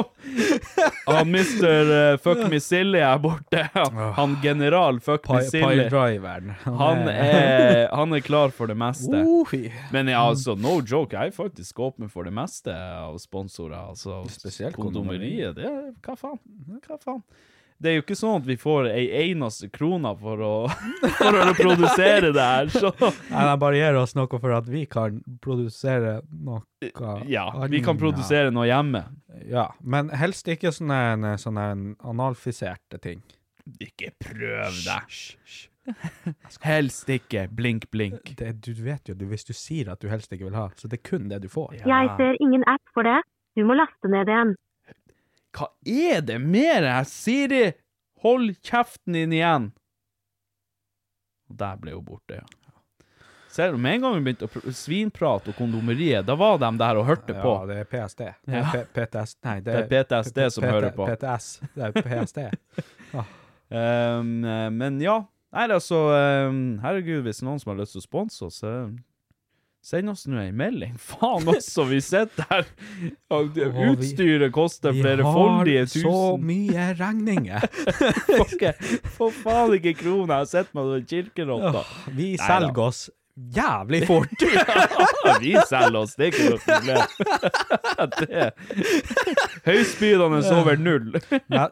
Han 1.05 1.29
mister 1.35 1.93
uh, 1.93 2.17
Fuck 2.25 2.47
Me 2.49 2.63
Silly 2.65 3.03
er 3.05 3.21
borte. 3.21 3.67
Han 4.17 4.39
general 4.41 5.03
Fuck 5.05 5.29
Me 5.29 5.45
Silly. 5.45 5.85
Piedriveren. 5.85 6.57
Han 6.65 7.05
er, 7.13 7.93
han 7.93 8.17
er 8.17 8.25
klar 8.25 8.57
for 8.57 8.73
det 8.73 8.79
meste. 8.81 9.21
Men 9.93 10.09
ja, 10.09 10.25
altså, 10.25 10.57
no 10.57 10.79
joke, 10.81 11.13
jeg 11.13 11.35
er 11.35 11.37
faktisk 11.37 11.77
åpen 11.85 12.09
for 12.09 12.25
det 12.25 12.33
meste 12.41 12.73
av 12.73 13.21
sponsorer. 13.21 13.93
Altså, 13.93 14.25
Spesielt 14.33 14.81
kondomeriet. 14.81 15.61
Det 15.61 15.69
er, 15.69 15.93
hva 16.01 16.17
faen? 16.17 16.41
Hva 16.89 16.97
faen? 17.05 17.21
Det 17.83 17.91
er 17.91 17.97
jo 17.99 18.05
ikke 18.05 18.17
sånn 18.19 18.39
at 18.39 18.47
vi 18.47 18.57
får 18.61 18.89
ei 18.93 19.07
eneste 19.25 19.69
krone 19.75 20.13
for 20.21 20.43
å, 20.47 20.53
for 21.19 21.39
å 21.41 21.55
produsere 21.59 22.31
det 22.35 22.47
her, 22.47 22.71
så 22.71 22.93
Nei, 23.01 23.43
de 23.49 23.57
bare 23.65 23.81
gir 23.81 23.99
oss 23.99 24.15
noe 24.19 24.31
for 24.31 24.55
at 24.55 24.71
vi 24.71 24.85
kan 24.91 25.19
produsere 25.43 26.21
noe 26.31 26.63
Ja, 27.31 27.49
vi 27.71 27.83
kan 27.85 27.99
produsere 27.99 28.55
noe 28.55 28.69
hjemme. 28.71 29.05
Ja, 29.51 29.69
men 29.83 30.11
helst 30.15 30.49
ikke 30.51 30.73
sånne, 30.75 31.37
sånne 31.43 31.69
analfiserte 31.99 33.03
ting. 33.03 33.23
Ikke 33.83 34.11
prøv 34.23 34.83
deg. 34.83 35.21
Helst 36.63 37.11
ikke. 37.11 37.49
Blink, 37.51 37.89
blink. 37.91 38.35
Det, 38.39 38.53
du 38.63 38.73
vet 38.85 39.09
jo 39.11 39.17
du, 39.19 39.27
hvis 39.31 39.47
du 39.47 39.53
sier 39.57 39.91
at 39.93 40.03
du 40.03 40.09
helst 40.13 40.33
ikke 40.35 40.47
vil 40.49 40.59
ha, 40.59 40.69
så 40.79 40.91
det 40.91 41.01
er 41.01 41.07
kun 41.09 41.29
det 41.31 41.43
du 41.43 41.49
får. 41.51 41.81
Jeg 41.83 42.13
ser 42.19 42.39
ingen 42.43 42.63
app 42.71 42.95
for 42.95 43.07
det. 43.07 43.19
Du 43.59 43.65
må 43.69 43.77
laste 43.77 44.11
ned 44.11 44.31
en. 44.33 44.55
Hva 45.53 45.69
er 45.85 46.23
det 46.25 46.39
med 46.41 46.83
deg, 46.87 47.07
Siri? 47.11 47.63
Hold 48.23 48.55
kjeften 48.65 49.17
din 49.19 49.33
igjen. 49.37 49.71
Og 51.51 51.57
der 51.61 51.79
ble 51.83 51.95
hun 51.97 52.05
borte, 52.07 52.39
ja. 52.41 52.47
Ser 53.53 53.75
du, 53.75 53.77
med 53.85 53.99
en 53.99 54.05
gang 54.07 54.15
vi 54.17 54.23
begynte 54.25 54.47
å 54.49 54.49
pr- 54.49 54.73
svinprate 54.73 55.51
og 55.53 55.59
kondomeriet, 55.59 56.25
da 56.25 56.33
var 56.41 56.57
de 56.63 56.71
der 56.81 56.97
og 56.97 57.05
hørte 57.05 57.35
på. 57.37 57.51
Ja, 57.53 57.67
det 57.69 57.75
er 57.83 57.89
PST. 57.91 58.23
Ja. 58.49 58.63
P- 58.73 58.87
PTS. 58.97 59.35
Nei, 59.45 59.59
Det 59.67 59.75
er 59.77 59.91
PTSD 59.91 60.39
som 60.55 60.65
hører 60.65 60.95
på. 60.97 61.05
PTS. 61.11 61.49
Det 61.75 61.91
er 61.91 61.99
PSD. 62.07 62.47
Um, 63.13 64.31
eh, 64.55 64.71
men 64.73 64.97
ja. 65.05 65.19
Nei, 65.53 65.67
altså, 65.69 65.99
um, 66.49 66.63
herregud, 66.81 67.27
hvis 67.27 67.43
noen 67.45 67.61
som 67.61 67.75
har 67.75 67.83
lyst 67.83 67.93
til 67.93 68.01
å 68.01 68.07
sponse 68.07 68.47
oss, 68.49 68.63
send 69.83 70.13
oss 70.13 70.27
nå 70.31 70.39
en 70.43 70.57
melding. 70.57 70.95
Faen 71.11 71.49
også, 71.51 71.87
vi 71.91 72.01
sitter 72.05 72.47
her. 72.51 72.69
Utstyret 73.33 74.53
koster 74.55 74.95
flere 74.95 75.23
Utstyret 75.23 75.25
koster 75.27 75.65
Vi 75.67 75.77
har 75.79 75.91
så 75.91 76.37
mye 76.39 76.91
regninger. 76.99 77.67
Får 79.17 79.35
faen 79.43 79.75
ikke 79.79 79.97
kroner. 80.05 80.43
Jeg 80.45 80.53
meg 80.79 80.93
som 80.93 81.11
kirkerotta. 81.15 81.85
Vi 82.15 82.33
selger 82.41 82.87
oss 82.87 83.09
jævlig 83.37 84.07
fort. 84.07 84.29
Ja, 85.25 85.37
vi 85.41 85.53
selger 85.69 85.99
oss, 86.01 86.15
det 86.19 86.25
er 86.25 86.33
ikke 86.33 86.49
noe 86.51 86.59
problem. 86.67 87.03
Det 88.19 88.51
Høyspydende 89.65 90.41
over 90.57 90.77
null. 90.77 91.15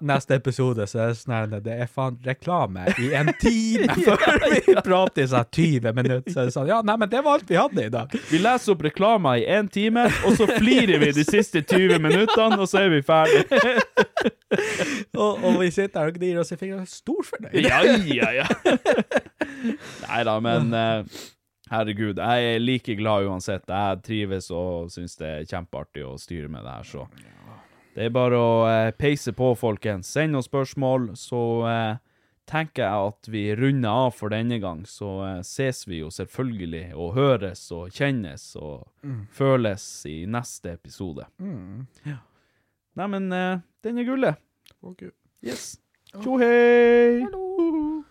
Neste 0.06 0.38
episode 0.38 0.86
så 0.86 1.00
er 1.02 1.10
det 1.10 1.18
sånn 1.18 1.56
det 1.64 1.74
er 1.82 1.90
faen 1.90 2.18
reklame 2.26 2.86
i 3.02 3.10
en 3.18 3.32
time 3.42 3.90
før 3.98 4.46
vi 4.54 4.76
prater 4.86 5.24
i 5.24 5.30
sånn 5.32 5.48
20 5.50 5.96
minutter. 5.98 6.30
Så 6.30 6.44
er 6.44 6.50
det 6.50 6.54
sånn, 6.54 6.70
ja, 6.70 6.78
nei, 6.86 6.96
men 7.02 7.10
det 7.10 7.24
var 7.26 7.40
alt 7.40 7.50
vi 7.50 7.58
hadde 7.58 7.88
i 7.88 7.92
dag. 7.92 8.14
Vi 8.30 8.38
leser 8.42 8.76
opp 8.76 8.86
reklama 8.86 9.34
i 9.40 9.46
én 9.50 9.68
time, 9.72 10.06
og 10.26 10.38
så 10.38 10.46
flirer 10.52 11.02
vi 11.02 11.10
de 11.18 11.26
siste 11.26 11.64
20 11.64 11.98
minuttene, 12.06 12.60
og 12.60 12.70
så 12.70 12.84
er 12.84 12.94
vi 12.94 13.02
ferdige. 13.06 13.44
Og, 15.20 15.44
og 15.44 15.58
vi 15.60 15.68
sitter 15.70 16.00
her 16.00 16.08
og 16.10 16.16
gnir 16.16 16.38
oss 16.40 16.50
i 16.50 16.56
fingrene, 16.58 16.86
storfornøyd. 16.88 17.54
Ja, 17.62 17.78
ja, 18.08 18.30
ja. 18.34 18.46
Nei 20.06 20.22
da, 20.26 20.34
men 20.42 20.74
eh, 20.74 21.20
herregud, 21.70 22.18
jeg 22.18 22.54
er 22.54 22.58
like 22.62 22.94
glad 22.98 23.26
uansett. 23.30 23.64
Jeg 23.70 24.02
trives 24.06 24.50
og 24.50 24.90
syns 24.92 25.16
det 25.20 25.28
er 25.30 25.48
kjempeartig 25.50 26.04
å 26.06 26.16
styre 26.20 26.48
med 26.50 26.64
det 26.66 26.72
her, 26.78 26.82
så 26.88 27.06
det 27.94 28.04
er 28.06 28.14
bare 28.14 28.38
å 28.38 28.52
eh, 28.70 28.90
peise 28.94 29.32
på, 29.34 29.52
folkens. 29.58 30.06
Send 30.14 30.36
oss 30.38 30.46
spørsmål, 30.46 31.08
så 31.18 31.40
eh, 31.66 31.96
tenker 32.50 32.82
jeg 32.86 33.08
at 33.10 33.28
vi 33.30 33.42
runder 33.58 33.90
av 34.06 34.12
for 34.14 34.30
denne 34.30 34.58
gang. 34.62 34.84
Så 34.86 35.08
eh, 35.26 35.40
ses 35.46 35.82
vi 35.90 35.98
jo 36.00 36.10
selvfølgelig, 36.14 36.84
og 36.94 37.14
høres 37.18 37.64
og 37.76 37.90
kjennes 37.94 38.48
og 38.60 38.86
Mm. 39.02 39.22
føles 39.32 39.84
i 40.06 40.26
neste 40.28 40.74
episode. 40.76 41.24
Mm. 41.40 41.86
Ja. 42.04 42.18
Nei, 43.00 43.06
men 43.08 43.30
eh, 43.32 43.58
den 43.82 43.98
er 43.98 44.04
gullet. 44.10 44.36
Okay. 44.82 45.10
Yes. 45.42 45.78
Tjo 46.12 46.36
hei! 46.42 47.22
Idioti! 47.24 48.10